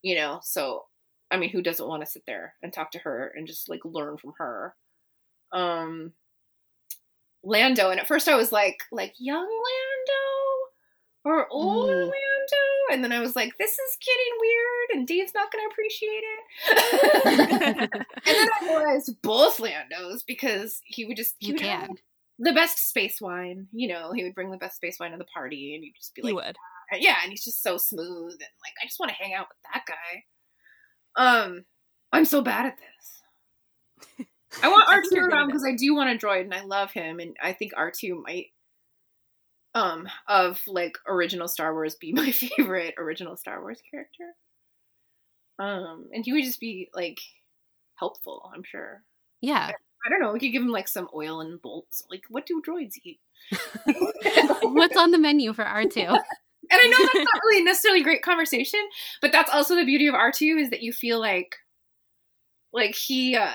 you 0.02 0.16
know. 0.16 0.40
So 0.44 0.86
I 1.30 1.38
mean, 1.38 1.50
who 1.50 1.62
doesn't 1.62 1.88
want 1.88 2.04
to 2.04 2.10
sit 2.10 2.24
there 2.26 2.56
and 2.64 2.72
talk 2.74 2.92
to 2.92 3.00
her 3.00 3.32
and 3.36 3.46
just 3.48 3.70
like 3.70 3.82
learn 3.84 4.18
from 4.18 4.34
her? 4.38 4.76
Um, 5.52 6.14
Lando, 7.44 7.90
and 7.90 8.00
at 8.00 8.08
first 8.08 8.28
I 8.28 8.36
was 8.36 8.52
like, 8.52 8.78
like 8.92 9.14
young 9.18 9.46
Lando 9.48 10.24
or 11.24 11.48
old 11.52 11.90
Mm. 11.90 12.02
Lando, 12.02 12.14
And 12.92 13.04
then 13.04 13.12
I 13.12 13.20
was 13.20 13.36
like, 13.36 13.54
this 13.58 13.72
is 13.72 13.98
getting 14.06 14.34
weird, 14.40 14.90
and 14.94 15.08
Dave's 15.08 15.34
not 15.34 15.52
going 15.52 15.68
to 15.68 15.72
appreciate 15.72 16.24
it. 16.24 17.92
and 17.92 18.36
then 18.36 18.50
I 18.62 18.66
realized 18.66 19.22
both 19.22 19.58
Landos 19.58 20.22
because 20.26 20.82
he 20.86 21.06
would 21.06 21.18
just 21.18 21.36
he 21.40 21.48
You 21.48 21.54
would 21.54 21.62
can. 21.62 21.96
the 22.40 22.54
best 22.54 22.90
space 22.90 23.20
wine. 23.22 23.68
You 23.74 23.90
know, 23.90 24.12
he 24.14 24.24
would 24.24 24.36
bring 24.36 24.52
the 24.52 24.58
best 24.58 24.78
space 24.78 24.98
wine 25.00 25.12
to 25.12 25.18
the 25.18 25.26
party, 25.26 25.76
and 25.76 25.84
he'd 25.84 25.96
just 25.98 26.16
be 26.16 26.22
he 26.22 26.32
like, 26.34 26.46
would. 26.46 26.56
yeah, 27.02 27.18
and 27.24 27.32
he's 27.32 27.44
just 27.44 27.62
so 27.64 27.78
smooth, 27.78 28.32
and 28.32 28.40
like 28.40 28.74
I 28.82 28.86
just 28.86 29.00
want 29.00 29.10
to 29.12 29.16
hang 29.22 29.34
out 29.34 29.48
with 29.50 29.58
that 29.74 29.84
guy. 29.86 30.24
Um, 31.18 31.66
I'm 32.14 32.26
so 32.26 32.42
bad 32.42 32.68
at 32.68 32.78
this. 32.78 34.28
I 34.64 34.70
want 34.70 34.88
I 34.90 34.96
R 34.96 35.02
two 35.02 35.10
you're 35.12 35.28
good 35.28 35.34
at 35.34 35.38
around 35.38 35.48
because 35.48 35.66
I 35.66 35.76
do 35.76 35.96
want 35.96 36.10
a 36.10 36.26
droid, 36.26 36.42
and 36.42 36.54
I 36.54 36.64
love 36.64 36.92
him, 36.92 37.20
and 37.20 37.36
I 37.42 37.54
think 37.54 37.74
R 37.76 37.92
two 37.92 38.24
might, 38.26 38.48
um, 39.76 40.08
of 40.28 40.62
like 40.68 40.98
original 41.08 41.48
Star 41.48 41.74
Wars, 41.74 41.96
be 41.96 42.12
my 42.14 42.32
favorite 42.32 42.96
original 42.98 43.38
Star 43.38 43.62
Wars 43.62 43.82
character. 43.90 44.34
Um, 45.60 46.10
and 46.14 46.24
he 46.24 46.34
would 46.34 46.44
just 46.44 46.60
be 46.60 46.90
like 46.94 47.20
helpful. 47.96 48.52
I'm 48.54 48.64
sure. 48.64 49.04
Yeah. 49.42 49.72
I 50.06 50.10
don't 50.10 50.22
know. 50.22 50.32
We 50.32 50.40
could 50.40 50.52
give 50.52 50.62
him 50.62 50.70
like 50.70 50.88
some 50.88 51.10
oil 51.14 51.42
and 51.42 51.62
bolts. 51.62 52.04
Like, 52.10 52.24
what 52.30 52.46
do 52.46 52.62
droids 52.62 52.94
eat? 53.04 53.20
What's 54.62 54.98
on 54.98 55.12
the 55.12 55.18
menu 55.18 55.54
for 55.54 55.66
R2? 55.66 55.98
And 56.70 56.80
I 56.84 56.88
know 56.88 56.98
that's 56.98 57.16
not 57.16 57.42
really 57.44 57.64
necessarily 57.64 58.04
great 58.04 58.22
conversation, 58.22 58.80
but 59.22 59.32
that's 59.32 59.50
also 59.52 59.76
the 59.76 59.86
beauty 59.86 60.08
of 60.08 60.16
R2 60.16 60.62
is 60.62 60.70
that 60.70 60.82
you 60.82 60.92
feel 60.92 61.20
like 61.20 61.56
like 62.74 62.94
he 62.94 63.36
uh 63.36 63.52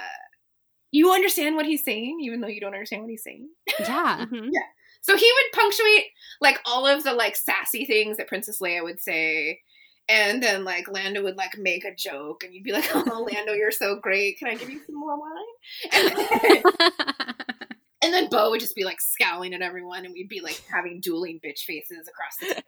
you 0.93 1.13
understand 1.13 1.57
what 1.57 1.67
he's 1.67 1.85
saying 1.85 2.21
even 2.23 2.41
though 2.41 2.49
you 2.49 2.61
don't 2.61 2.75
understand 2.75 3.03
what 3.03 3.11
he's 3.11 3.25
saying. 3.25 3.49
Yeah. 3.81 4.27
Mhm. 4.31 4.51
So 5.05 5.17
he 5.17 5.29
would 5.35 5.59
punctuate 5.61 6.05
like 6.41 6.61
all 6.65 6.87
of 6.87 7.03
the 7.03 7.13
like 7.13 7.35
sassy 7.35 7.85
things 7.87 8.19
that 8.19 8.29
Princess 8.29 8.61
Leia 8.61 8.85
would 8.85 9.01
say. 9.01 9.61
And 10.09 10.41
then 10.43 10.65
like 10.65 10.87
Lando 10.89 11.23
would 11.25 11.37
like 11.37 11.59
make 11.59 11.85
a 11.85 11.95
joke 11.95 12.45
and 12.45 12.55
you'd 12.55 12.63
be 12.65 12.73
like, 12.73 12.89
Oh 12.95 13.27
Lando, 13.33 13.53
you're 13.53 13.73
so 13.73 13.97
great. 14.01 14.39
Can 14.39 14.49
I 14.49 14.55
give 14.55 14.71
you 14.71 14.81
some 14.87 14.95
more 14.95 15.19
wine? 15.19 15.93
And 15.93 16.17
then, 16.17 16.63
and 18.03 18.15
then 18.15 18.29
Bo 18.29 18.51
would 18.51 18.61
just 18.61 18.75
be 18.77 18.85
like 18.85 19.01
scowling 19.01 19.55
at 19.55 19.63
everyone 19.63 20.05
and 20.05 20.13
we'd 20.15 20.29
be 20.29 20.41
like 20.41 20.63
having 20.73 21.01
dueling 21.01 21.41
bitch 21.45 21.61
faces 21.61 22.09
across 22.09 22.37
the 22.41 22.47
table. 22.55 22.63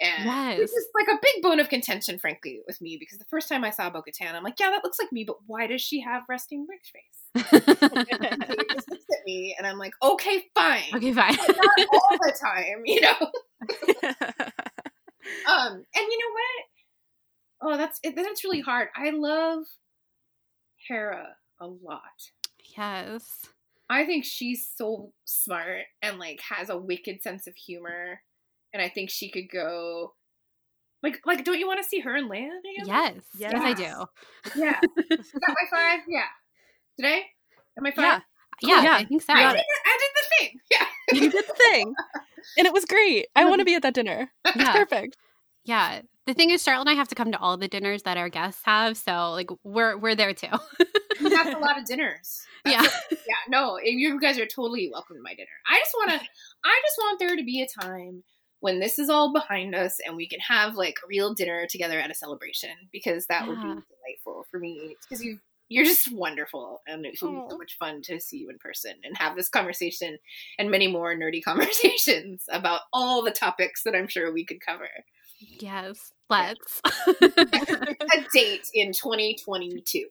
And 0.00 0.24
Yes. 0.24 0.58
this 0.58 0.72
is 0.72 0.88
like 0.94 1.08
a 1.08 1.18
big 1.20 1.42
bone 1.42 1.60
of 1.60 1.68
contention, 1.68 2.18
frankly, 2.18 2.60
with 2.66 2.80
me 2.80 2.96
because 2.98 3.18
the 3.18 3.24
first 3.26 3.48
time 3.48 3.64
I 3.64 3.70
saw 3.70 3.90
Bo 3.90 4.02
Katan, 4.02 4.34
I'm 4.34 4.42
like, 4.42 4.58
yeah, 4.58 4.70
that 4.70 4.82
looks 4.82 4.98
like 4.98 5.12
me, 5.12 5.24
but 5.24 5.36
why 5.46 5.66
does 5.66 5.82
she 5.82 6.00
have 6.00 6.22
resting 6.28 6.66
bitch 6.66 6.90
face? 6.90 7.18
He 7.52 8.74
just 8.74 8.90
looks 8.90 9.04
at 9.12 9.24
me 9.26 9.54
and 9.58 9.66
I'm 9.66 9.78
like, 9.78 9.92
okay, 10.02 10.44
fine. 10.54 10.84
okay, 10.94 11.12
fine. 11.12 11.36
But 11.46 11.56
not 11.56 11.86
all 11.92 12.18
the 12.18 12.34
time, 12.40 12.82
you 12.84 13.00
know. 13.02 13.30
Um, 15.46 15.72
and 15.74 15.84
you 15.94 16.18
know 16.18 16.32
what? 16.32 17.74
Oh, 17.74 17.76
that's 17.76 18.00
it, 18.02 18.16
that's 18.16 18.42
really 18.42 18.60
hard. 18.62 18.88
I 18.96 19.10
love 19.10 19.64
Hera 20.88 21.36
a 21.60 21.66
lot. 21.66 22.00
yes. 22.76 23.42
I 23.90 24.06
think 24.06 24.24
she's 24.24 24.68
so 24.76 25.12
smart 25.26 25.82
and 26.00 26.18
like 26.18 26.40
has 26.48 26.70
a 26.70 26.76
wicked 26.78 27.22
sense 27.22 27.46
of 27.46 27.54
humor, 27.54 28.22
and 28.72 28.82
I 28.82 28.88
think 28.88 29.10
she 29.10 29.30
could 29.30 29.48
go. 29.52 30.14
Like, 31.02 31.20
like, 31.24 31.44
don't 31.44 31.58
you 31.58 31.66
want 31.66 31.82
to 31.82 31.88
see 31.88 32.00
her 32.00 32.14
and 32.14 32.30
Leia 32.30 32.50
together? 32.62 32.86
Yes. 32.86 33.14
Yes, 33.38 33.52
I 33.54 33.72
do. 33.72 34.60
Yeah. 34.60 34.78
Is 35.10 35.32
that 35.32 35.48
my 35.48 35.66
five? 35.70 36.00
Yeah. 36.06 36.24
Did 36.98 37.06
I? 37.06 37.22
Am 37.78 37.86
I 37.86 37.90
five? 37.90 37.96
Yeah, 38.02 38.20
Yeah, 38.62 38.82
yeah. 38.82 38.94
I 38.96 39.04
think 39.04 39.22
so. 39.22 39.32
I 39.32 39.52
did. 39.52 39.62
I 39.86 39.98
did 39.98 40.10
the 40.14 40.26
thing. 40.38 40.60
Yeah. 40.70 40.86
you 41.24 41.30
did 41.30 41.44
the 41.48 41.54
thing, 41.54 41.94
and 42.58 42.66
it 42.66 42.72
was 42.72 42.84
great. 42.84 43.26
I 43.34 43.44
want 43.46 43.60
to 43.60 43.64
be 43.64 43.74
at 43.74 43.82
that 43.82 43.94
dinner. 43.94 44.30
It's 44.44 44.56
Yeah. 44.56 44.72
perfect. 44.72 45.16
Yeah. 45.64 46.02
The 46.26 46.34
thing 46.34 46.50
is, 46.50 46.62
Charlotte 46.62 46.82
and 46.82 46.90
I 46.90 46.94
have 46.94 47.08
to 47.08 47.14
come 47.14 47.32
to 47.32 47.38
all 47.38 47.56
the 47.56 47.66
dinners 47.66 48.02
that 48.02 48.16
our 48.18 48.28
guests 48.28 48.60
have, 48.64 48.96
so 48.98 49.32
like 49.32 49.48
we're 49.64 49.96
we're 49.96 50.14
there 50.14 50.34
too. 50.34 50.48
That's 51.20 51.54
a 51.54 51.58
lot 51.58 51.78
of 51.78 51.86
dinners. 51.86 52.42
yeah. 52.66 52.82
yeah, 53.10 53.42
no, 53.48 53.78
you 53.82 54.20
guys 54.20 54.38
are 54.38 54.46
totally 54.46 54.90
welcome 54.92 55.16
to 55.16 55.22
my 55.22 55.34
dinner. 55.34 55.48
I 55.66 55.78
just 55.78 55.92
want 55.96 56.10
to, 56.10 56.16
I 56.64 56.80
just 56.84 56.98
want 56.98 57.18
there 57.18 57.36
to 57.36 57.42
be 57.42 57.62
a 57.62 57.82
time 57.82 58.22
when 58.60 58.78
this 58.78 58.98
is 58.98 59.08
all 59.08 59.32
behind 59.32 59.74
us 59.74 59.98
and 60.06 60.16
we 60.16 60.28
can 60.28 60.40
have 60.40 60.74
like 60.74 60.96
a 61.02 61.06
real 61.08 61.34
dinner 61.34 61.66
together 61.66 61.98
at 61.98 62.10
a 62.10 62.14
celebration 62.14 62.70
because 62.92 63.26
that 63.26 63.46
would 63.48 63.56
be 63.56 63.68
delightful 63.68 64.46
for 64.50 64.58
me 64.58 64.96
because 65.02 65.24
you 65.24 65.38
you're 65.70 65.84
just 65.84 66.12
wonderful 66.12 66.80
and 66.88 67.06
it 67.06 67.16
would 67.22 67.30
be 67.30 67.48
so 67.48 67.56
much 67.56 67.78
fun 67.78 68.02
to 68.02 68.20
see 68.20 68.38
you 68.38 68.50
in 68.50 68.58
person 68.58 68.92
and 69.04 69.16
have 69.16 69.36
this 69.36 69.48
conversation 69.48 70.18
and 70.58 70.70
many 70.70 70.88
more 70.88 71.14
nerdy 71.14 71.42
conversations 71.44 72.44
about 72.50 72.82
all 72.92 73.22
the 73.22 73.30
topics 73.30 73.84
that 73.84 73.94
I'm 73.94 74.08
sure 74.08 74.32
we 74.32 74.44
could 74.44 74.60
cover. 74.60 74.88
Yes. 75.40 76.12
Let's. 76.28 76.80
a 77.22 78.24
date 78.32 78.68
in 78.74 78.92
2022. 78.92 80.06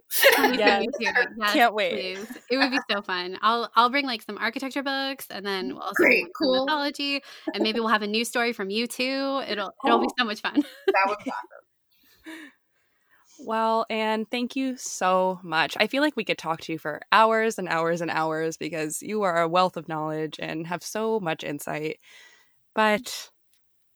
Yes. 0.57 0.86
Yes, 0.99 1.27
Can't 1.53 1.73
wait. 1.73 2.17
please. 2.17 2.38
It 2.51 2.57
would 2.57 2.71
be 2.71 2.80
so 2.91 3.01
fun. 3.01 3.38
I'll 3.41 3.69
I'll 3.75 3.89
bring 3.89 4.05
like 4.05 4.21
some 4.21 4.38
architecture 4.38 4.84
books, 4.84 5.27
and 5.30 5.45
then 5.45 5.69
we'll 5.69 5.82
also 5.84 5.93
Great, 5.95 6.25
cool. 6.38 6.65
mythology, 6.65 7.21
and 7.53 7.63
maybe 7.63 7.80
we'll 7.80 7.88
have 7.89 8.01
a 8.01 8.07
new 8.07 8.25
story 8.25 8.51
from 8.51 8.69
you 8.69 8.86
too. 8.88 9.41
It'll 9.47 9.71
it'll 9.86 9.99
be 10.01 10.09
so 10.17 10.25
much 10.25 10.41
fun. 10.41 10.55
That 10.88 11.05
would 11.07 11.19
be 11.23 11.32
awesome. 11.32 12.49
Well, 13.45 13.86
and 13.89 14.30
thank 14.30 14.57
you 14.57 14.75
so 14.75 15.39
much. 15.43 15.77
I 15.80 15.88
feel 15.88 16.01
like 16.01 16.17
we 16.17 16.25
could 16.25 16.38
talk 16.38 16.59
to 16.61 16.73
you 16.73 16.80
for 16.80 16.99
hours 17.11 17.57
and 17.57 17.69
hours 17.69 18.01
and 18.01 18.11
hours 18.11 18.57
because 18.57 19.01
you 19.01 19.21
are 19.21 19.41
a 19.41 19.47
wealth 19.47 19.77
of 19.77 19.88
knowledge 19.88 20.36
and 20.39 20.67
have 20.67 20.84
so 20.84 21.21
much 21.21 21.45
insight. 21.45 21.99
But 22.75 23.30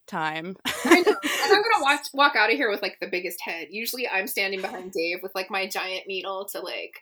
time. 0.07 0.55
I 0.65 1.01
know. 1.01 1.15
And 1.23 1.53
I'm 1.53 1.61
gonna 1.61 1.81
watch, 1.81 2.07
walk 2.13 2.35
out 2.35 2.51
of 2.51 2.57
here 2.57 2.69
with 2.69 2.81
like 2.81 2.97
the 2.99 3.07
biggest 3.07 3.41
head. 3.41 3.67
Usually, 3.71 4.07
I'm 4.07 4.27
standing 4.27 4.61
behind 4.61 4.91
Dave 4.91 5.19
with 5.21 5.33
like 5.35 5.49
my 5.49 5.67
giant 5.67 6.07
needle 6.07 6.45
to 6.51 6.59
like 6.59 6.99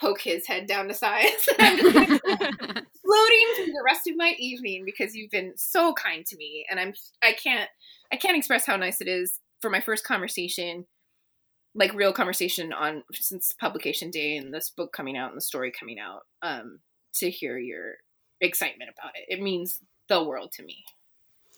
poke 0.00 0.20
his 0.20 0.46
head 0.46 0.66
down 0.66 0.88
to 0.88 0.94
size. 0.94 1.48
I'm 1.58 1.78
just, 1.78 1.94
like, 1.94 2.08
floating 2.22 3.46
through 3.56 3.72
the 3.72 3.82
rest 3.84 4.06
of 4.06 4.16
my 4.16 4.34
evening 4.38 4.84
because 4.84 5.14
you've 5.14 5.30
been 5.30 5.52
so 5.56 5.92
kind 5.92 6.24
to 6.26 6.36
me, 6.36 6.66
and 6.70 6.78
I'm 6.80 6.94
I 7.22 7.32
can't 7.32 7.68
I 8.12 8.16
can't 8.16 8.36
express 8.36 8.66
how 8.66 8.76
nice 8.76 9.00
it 9.00 9.08
is 9.08 9.40
for 9.60 9.70
my 9.70 9.80
first 9.80 10.04
conversation, 10.04 10.86
like 11.74 11.94
real 11.94 12.12
conversation 12.12 12.72
on 12.72 13.02
since 13.12 13.52
publication 13.52 14.10
day 14.10 14.36
and 14.36 14.52
this 14.52 14.70
book 14.70 14.92
coming 14.92 15.16
out 15.16 15.30
and 15.30 15.36
the 15.36 15.42
story 15.42 15.72
coming 15.72 15.98
out. 15.98 16.22
Um, 16.42 16.80
to 17.14 17.30
hear 17.30 17.58
your 17.58 17.94
excitement 18.40 18.90
about 18.96 19.12
it, 19.16 19.32
it 19.32 19.42
means 19.42 19.80
the 20.08 20.22
world 20.22 20.52
to 20.52 20.62
me. 20.62 20.84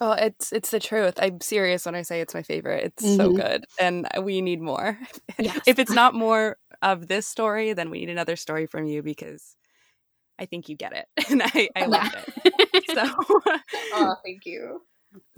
Oh, 0.00 0.12
it's 0.12 0.52
it's 0.52 0.70
the 0.70 0.80
truth. 0.80 1.14
I'm 1.20 1.40
serious 1.40 1.84
when 1.84 1.94
I 1.94 2.02
say 2.02 2.20
it's 2.20 2.34
my 2.34 2.42
favorite. 2.42 2.84
It's 2.84 3.16
so 3.16 3.30
Mhm. 3.30 3.36
good, 3.36 3.64
and 3.78 4.08
we 4.22 4.40
need 4.40 4.60
more. 4.60 4.98
Yes. 5.38 5.60
if 5.66 5.78
it's 5.78 5.92
not 5.92 6.14
more 6.14 6.56
of 6.82 7.08
this 7.08 7.26
story, 7.26 7.72
then 7.72 7.90
we 7.90 8.00
need 8.00 8.10
another 8.10 8.36
story 8.36 8.66
from 8.66 8.84
you 8.86 9.02
because 9.02 9.56
I 10.38 10.46
think 10.46 10.68
you 10.68 10.76
get 10.76 10.92
it, 10.94 11.06
and 11.30 11.42
I 11.44 11.68
I 11.76 11.86
loved 11.86 12.14
it. 12.14 12.54
So, 12.94 13.04
Oh, 13.92 14.16
thank 14.24 14.46
you. 14.46 14.80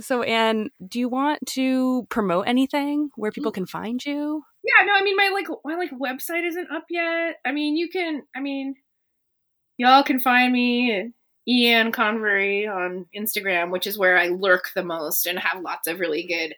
so 0.00 0.22
Anne, 0.22 0.70
do 0.86 0.98
you 1.00 1.08
want 1.08 1.40
to 1.50 2.06
promote 2.10 2.46
anything 2.48 3.10
where 3.16 3.32
people 3.32 3.50
Mm. 3.52 3.54
can 3.54 3.66
find 3.66 4.04
you? 4.04 4.44
Yeah, 4.64 4.84
no, 4.86 4.92
I 4.94 5.02
mean 5.02 5.16
my 5.16 5.30
like 5.34 5.48
my 5.64 5.76
like 5.76 5.90
website 5.90 6.46
isn't 6.46 6.70
up 6.70 6.84
yet. 6.90 7.36
I 7.44 7.52
mean 7.52 7.76
you 7.76 7.88
can 7.88 8.22
I 8.36 8.40
mean 8.40 8.74
y'all 9.76 10.02
can 10.04 10.20
find 10.20 10.52
me 10.52 11.12
Ian 11.46 11.92
Convery 11.92 12.66
on 12.66 13.06
Instagram, 13.16 13.70
which 13.70 13.86
is 13.86 13.98
where 13.98 14.16
I 14.16 14.28
lurk 14.28 14.70
the 14.74 14.84
most 14.84 15.26
and 15.26 15.38
have 15.38 15.62
lots 15.62 15.88
of 15.88 16.00
really 16.00 16.24
good 16.26 16.54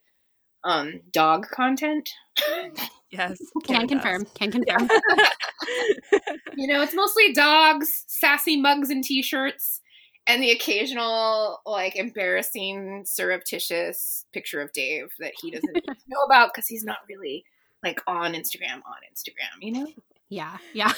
um 0.64 1.00
dog 1.12 1.46
content. 1.48 2.10
Yes, 3.14 3.38
Can 3.62 3.86
confirm. 3.86 4.26
Can 4.34 4.50
confirm. 4.50 4.88
you 6.56 6.66
know, 6.66 6.82
it's 6.82 6.96
mostly 6.96 7.32
dogs, 7.32 8.04
sassy 8.08 8.60
mugs 8.60 8.90
and 8.90 9.04
t-shirts, 9.04 9.80
and 10.26 10.42
the 10.42 10.50
occasional 10.50 11.60
like 11.64 11.94
embarrassing 11.94 13.04
surreptitious 13.06 14.26
picture 14.32 14.60
of 14.60 14.72
Dave 14.72 15.12
that 15.20 15.32
he 15.40 15.52
doesn't 15.52 15.86
know 16.08 16.20
about 16.26 16.52
because 16.52 16.66
he's 16.66 16.82
not 16.82 16.98
really 17.08 17.44
like 17.84 18.00
on 18.08 18.32
Instagram 18.32 18.82
on 18.84 18.96
Instagram, 19.12 19.60
you 19.60 19.72
know? 19.72 19.86
Yeah. 20.28 20.56
Yeah. 20.72 20.92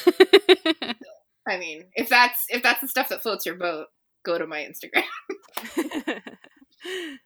I 1.49 1.59
mean, 1.59 1.85
if 1.95 2.09
that's 2.09 2.45
if 2.49 2.63
that's 2.63 2.81
the 2.81 2.89
stuff 2.89 3.09
that 3.09 3.23
floats 3.23 3.47
your 3.47 3.55
boat, 3.55 3.87
go 4.25 4.39
to 4.39 4.47
my 4.47 4.67
Instagram. 4.67 5.05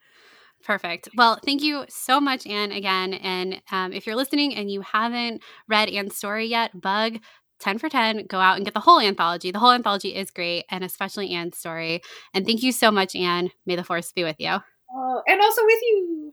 Perfect. 0.64 1.08
Well, 1.16 1.38
thank 1.44 1.62
you 1.62 1.84
so 1.88 2.20
much, 2.20 2.46
Anne, 2.46 2.72
again. 2.72 3.14
And 3.14 3.62
um, 3.72 3.92
if 3.92 4.06
you're 4.06 4.16
listening 4.16 4.54
and 4.54 4.70
you 4.70 4.82
haven't 4.82 5.42
read 5.68 5.88
Anne's 5.88 6.16
story 6.16 6.46
yet, 6.46 6.78
Bug 6.78 7.18
10 7.60 7.78
for 7.78 7.88
10, 7.88 8.26
go 8.26 8.38
out 8.38 8.56
and 8.56 8.64
get 8.64 8.74
the 8.74 8.80
whole 8.80 9.00
anthology. 9.00 9.50
The 9.50 9.58
whole 9.58 9.72
anthology 9.72 10.14
is 10.14 10.30
great, 10.30 10.64
and 10.70 10.82
especially 10.84 11.30
Anne's 11.30 11.58
story. 11.58 12.02
And 12.34 12.46
thank 12.46 12.62
you 12.62 12.72
so 12.72 12.90
much, 12.90 13.14
Anne. 13.14 13.50
May 13.66 13.76
the 13.76 13.84
force 13.84 14.12
be 14.12 14.24
with 14.24 14.36
you. 14.38 14.58
Oh, 14.92 15.22
and 15.26 15.40
also 15.40 15.62
with 15.64 15.80
you. 15.82 16.32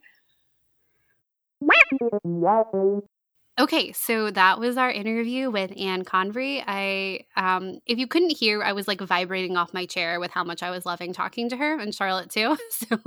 Okay, 3.60 3.92
so 3.92 4.30
that 4.30 4.60
was 4.60 4.78
our 4.78 4.92
interview 4.92 5.50
with 5.50 5.72
Anne 5.76 6.04
Convery. 6.06 6.64
I, 6.68 7.22
um, 7.36 7.80
if 7.88 7.98
you 7.98 8.06
couldn't 8.06 8.38
hear, 8.38 8.62
I 8.62 8.72
was 8.74 8.88
like 8.88 9.02
vibrating 9.02 9.58
off 9.58 9.74
my 9.74 9.88
chair 9.88 10.20
with 10.20 10.30
how 10.30 10.44
much 10.44 10.62
I 10.62 10.70
was 10.70 10.86
loving 10.86 11.12
talking 11.12 11.50
to 11.50 11.58
her, 11.58 11.80
and 11.80 11.94
Charlotte 11.94 12.30
too. 12.30 12.56
So, 12.70 12.98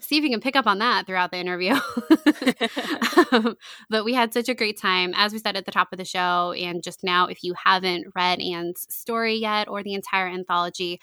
see 0.00 0.16
if 0.16 0.22
you 0.22 0.30
can 0.30 0.40
pick 0.40 0.54
up 0.54 0.68
on 0.68 0.78
that 0.78 1.06
throughout 1.06 1.32
the 1.32 1.38
interview. 1.38 1.74
um, 3.32 3.56
but 3.90 4.04
we 4.04 4.14
had 4.14 4.32
such 4.32 4.48
a 4.48 4.54
great 4.54 4.78
time, 4.78 5.12
as 5.16 5.32
we 5.32 5.40
said 5.40 5.56
at 5.56 5.66
the 5.66 5.72
top 5.72 5.88
of 5.92 5.98
the 5.98 6.04
show, 6.04 6.52
and 6.52 6.80
just 6.82 7.02
now, 7.02 7.26
if 7.26 7.42
you 7.42 7.54
haven't 7.64 8.06
read 8.14 8.40
Anne's 8.40 8.86
story 8.88 9.34
yet 9.34 9.66
or 9.68 9.82
the 9.82 9.94
entire 9.94 10.28
anthology, 10.28 11.00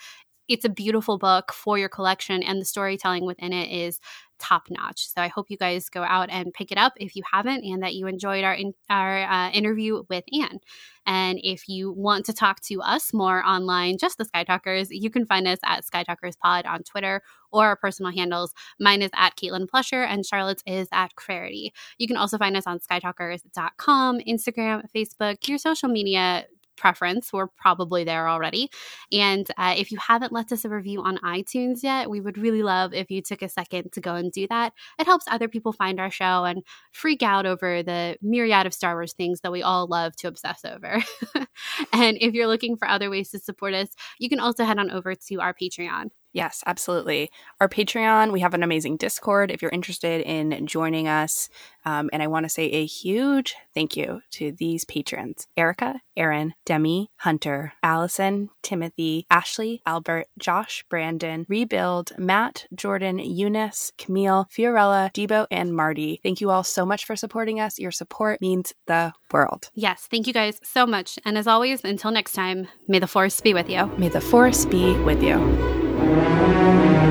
it's 0.48 0.66
a 0.66 0.70
beautiful 0.70 1.18
book 1.18 1.52
for 1.54 1.78
your 1.78 1.90
collection, 1.90 2.44
and 2.44 2.62
the 2.62 2.66
storytelling 2.66 3.26
within 3.26 3.52
it 3.52 3.70
is 3.72 4.00
top 4.40 4.64
notch. 4.70 5.08
So 5.08 5.22
I 5.22 5.28
hope 5.28 5.50
you 5.50 5.58
guys 5.58 5.90
go 5.90 6.04
out 6.04 6.30
and 6.30 6.54
pick 6.54 6.72
it 6.72 6.78
up 6.78 6.94
if 6.98 7.16
you 7.16 7.24
haven't, 7.32 7.64
and 7.64 7.84
that 7.84 7.96
you 7.96 8.08
enjoyed 8.08 8.44
our 8.44 8.54
in, 8.54 8.74
our 8.90 9.24
uh, 9.24 9.50
interview 9.52 10.04
with 10.10 10.24
Anne. 10.40 10.60
And 11.06 11.40
if 11.44 11.68
you 11.70 11.92
want 11.92 12.26
to 12.26 12.34
talk 12.34 12.62
to 12.62 12.82
us 12.82 13.14
more 13.14 13.46
online, 13.46 13.98
just 14.00 14.18
the 14.18 14.26
Sky 14.26 14.44
Talkers, 14.44 14.88
you 14.90 15.10
can 15.10 15.26
find 15.26 15.48
us 15.48 15.60
at 15.64 15.86
Sky 15.86 16.04
Talkers 16.04 16.36
Pod 16.36 16.66
on 16.66 16.84
Twitter 16.84 17.22
or 17.52 17.68
our 17.68 17.76
personal 17.76 18.12
handles. 18.12 18.54
Mine 18.80 19.02
is 19.02 19.12
at 19.16 19.38
Caitlin 19.38 19.70
Plusher 19.70 20.04
and 20.04 20.26
Charlotte's 20.26 20.64
is 20.66 20.88
at 20.92 21.16
Clarity. 21.16 21.74
You 22.00 22.08
can 22.08 22.18
also 22.18 22.38
find 22.38 22.58
us 22.58 22.66
on 22.66 22.80
skytalkers.com, 22.80 24.20
Instagram, 24.28 24.84
Facebook, 24.96 25.48
your 25.48 25.60
social 25.60 25.90
media 25.90 26.46
preference. 26.76 27.32
We're 27.32 27.48
probably 27.48 28.04
there 28.04 28.28
already. 28.28 28.70
And 29.12 29.50
uh, 29.58 29.76
if 29.78 29.92
you 29.92 29.98
haven't 29.98 30.32
left 30.32 30.52
us 30.52 30.66
a 30.66 30.70
review 30.70 31.02
on 31.02 31.18
iTunes 31.20 31.84
yet, 31.84 32.10
we 32.10 32.22
would 32.22 32.38
really 32.38 32.64
love 32.64 32.94
if 32.94 33.10
you 33.10 33.22
took 33.22 33.42
a 33.42 33.50
second 33.50 33.92
to 33.94 34.02
go 34.02 34.16
and 34.16 34.32
do 34.32 34.48
that. 34.48 34.74
It 35.00 35.06
helps 35.06 35.26
other 35.28 35.48
people 35.48 35.74
find 35.74 36.00
our 36.00 36.12
show 36.12 36.46
and 36.46 36.64
freak 36.92 37.24
out 37.24 37.46
over 37.46 37.84
the 37.84 38.18
myriad 38.22 38.66
of 38.66 38.74
Star 38.74 38.96
Wars 38.96 39.14
things 39.14 39.42
that 39.42 39.52
we 39.52 39.64
all 39.64 39.88
love 39.88 40.16
to 40.18 40.28
obsess 40.28 40.64
over. 40.66 41.02
and 41.94 42.18
if 42.20 42.34
you're 42.34 42.48
looking 42.48 42.78
for 42.78 42.88
other 42.88 43.10
ways 43.10 43.30
to 43.32 43.40
support 43.40 43.74
us, 43.74 43.90
you 44.20 44.30
can 44.30 44.40
also 44.40 44.64
head 44.66 44.80
on 44.80 44.92
over 44.92 45.16
to 45.16 45.36
our 45.42 45.54
Patreon. 45.54 46.10
Yes, 46.36 46.62
absolutely. 46.66 47.32
Our 47.62 47.70
Patreon, 47.70 48.34
we 48.34 48.42
have 48.42 48.54
an 48.54 48.62
amazing 48.62 48.98
Discord 48.98 49.52
if 49.52 49.62
you're 49.62 49.72
interested 49.72 50.20
in 50.20 50.68
joining 50.68 51.08
us. 51.08 51.48
Um, 51.86 52.10
and 52.12 52.22
I 52.22 52.28
want 52.28 52.44
to 52.44 52.50
say 52.50 52.66
a 52.66 52.86
huge 52.86 53.56
thank 53.74 53.96
you 53.96 54.22
to 54.32 54.52
these 54.52 54.84
patrons 54.84 55.48
Erica, 55.56 56.02
Aaron, 56.18 56.54
Demi, 56.66 57.10
Hunter, 57.18 57.72
Allison, 57.82 58.50
Timothy, 58.64 59.26
Ashley, 59.32 59.82
Albert, 59.86 60.28
Josh, 60.38 60.84
Brandon, 60.90 61.46
Rebuild, 61.48 62.12
Matt, 62.18 62.66
Jordan, 62.76 63.18
Eunice, 63.20 63.94
Camille, 63.98 64.50
Fiorella, 64.52 65.14
Debo, 65.14 65.48
and 65.50 65.74
Marty. 65.74 66.20
Thank 66.22 66.42
you 66.42 66.50
all 66.50 66.66
so 66.66 66.86
much 66.86 67.06
for 67.06 67.16
supporting 67.16 67.62
us. 67.62 67.80
Your 67.80 67.92
support 67.92 68.42
means 68.42 68.74
the 68.88 69.14
world. 69.32 69.70
Yes, 69.74 70.06
thank 70.12 70.28
you 70.28 70.34
guys 70.34 70.60
so 70.64 70.86
much. 70.86 71.18
And 71.24 71.38
as 71.38 71.48
always, 71.48 71.86
until 71.86 72.12
next 72.12 72.34
time, 72.34 72.68
may 72.90 73.00
the 73.00 73.08
force 73.08 73.40
be 73.40 73.54
with 73.54 73.70
you. 73.70 73.86
May 73.98 74.10
the 74.10 74.20
force 74.20 74.66
be 74.66 74.98
with 75.04 75.24
you. 75.24 75.85
Thank 76.06 77.00
you. 77.00 77.05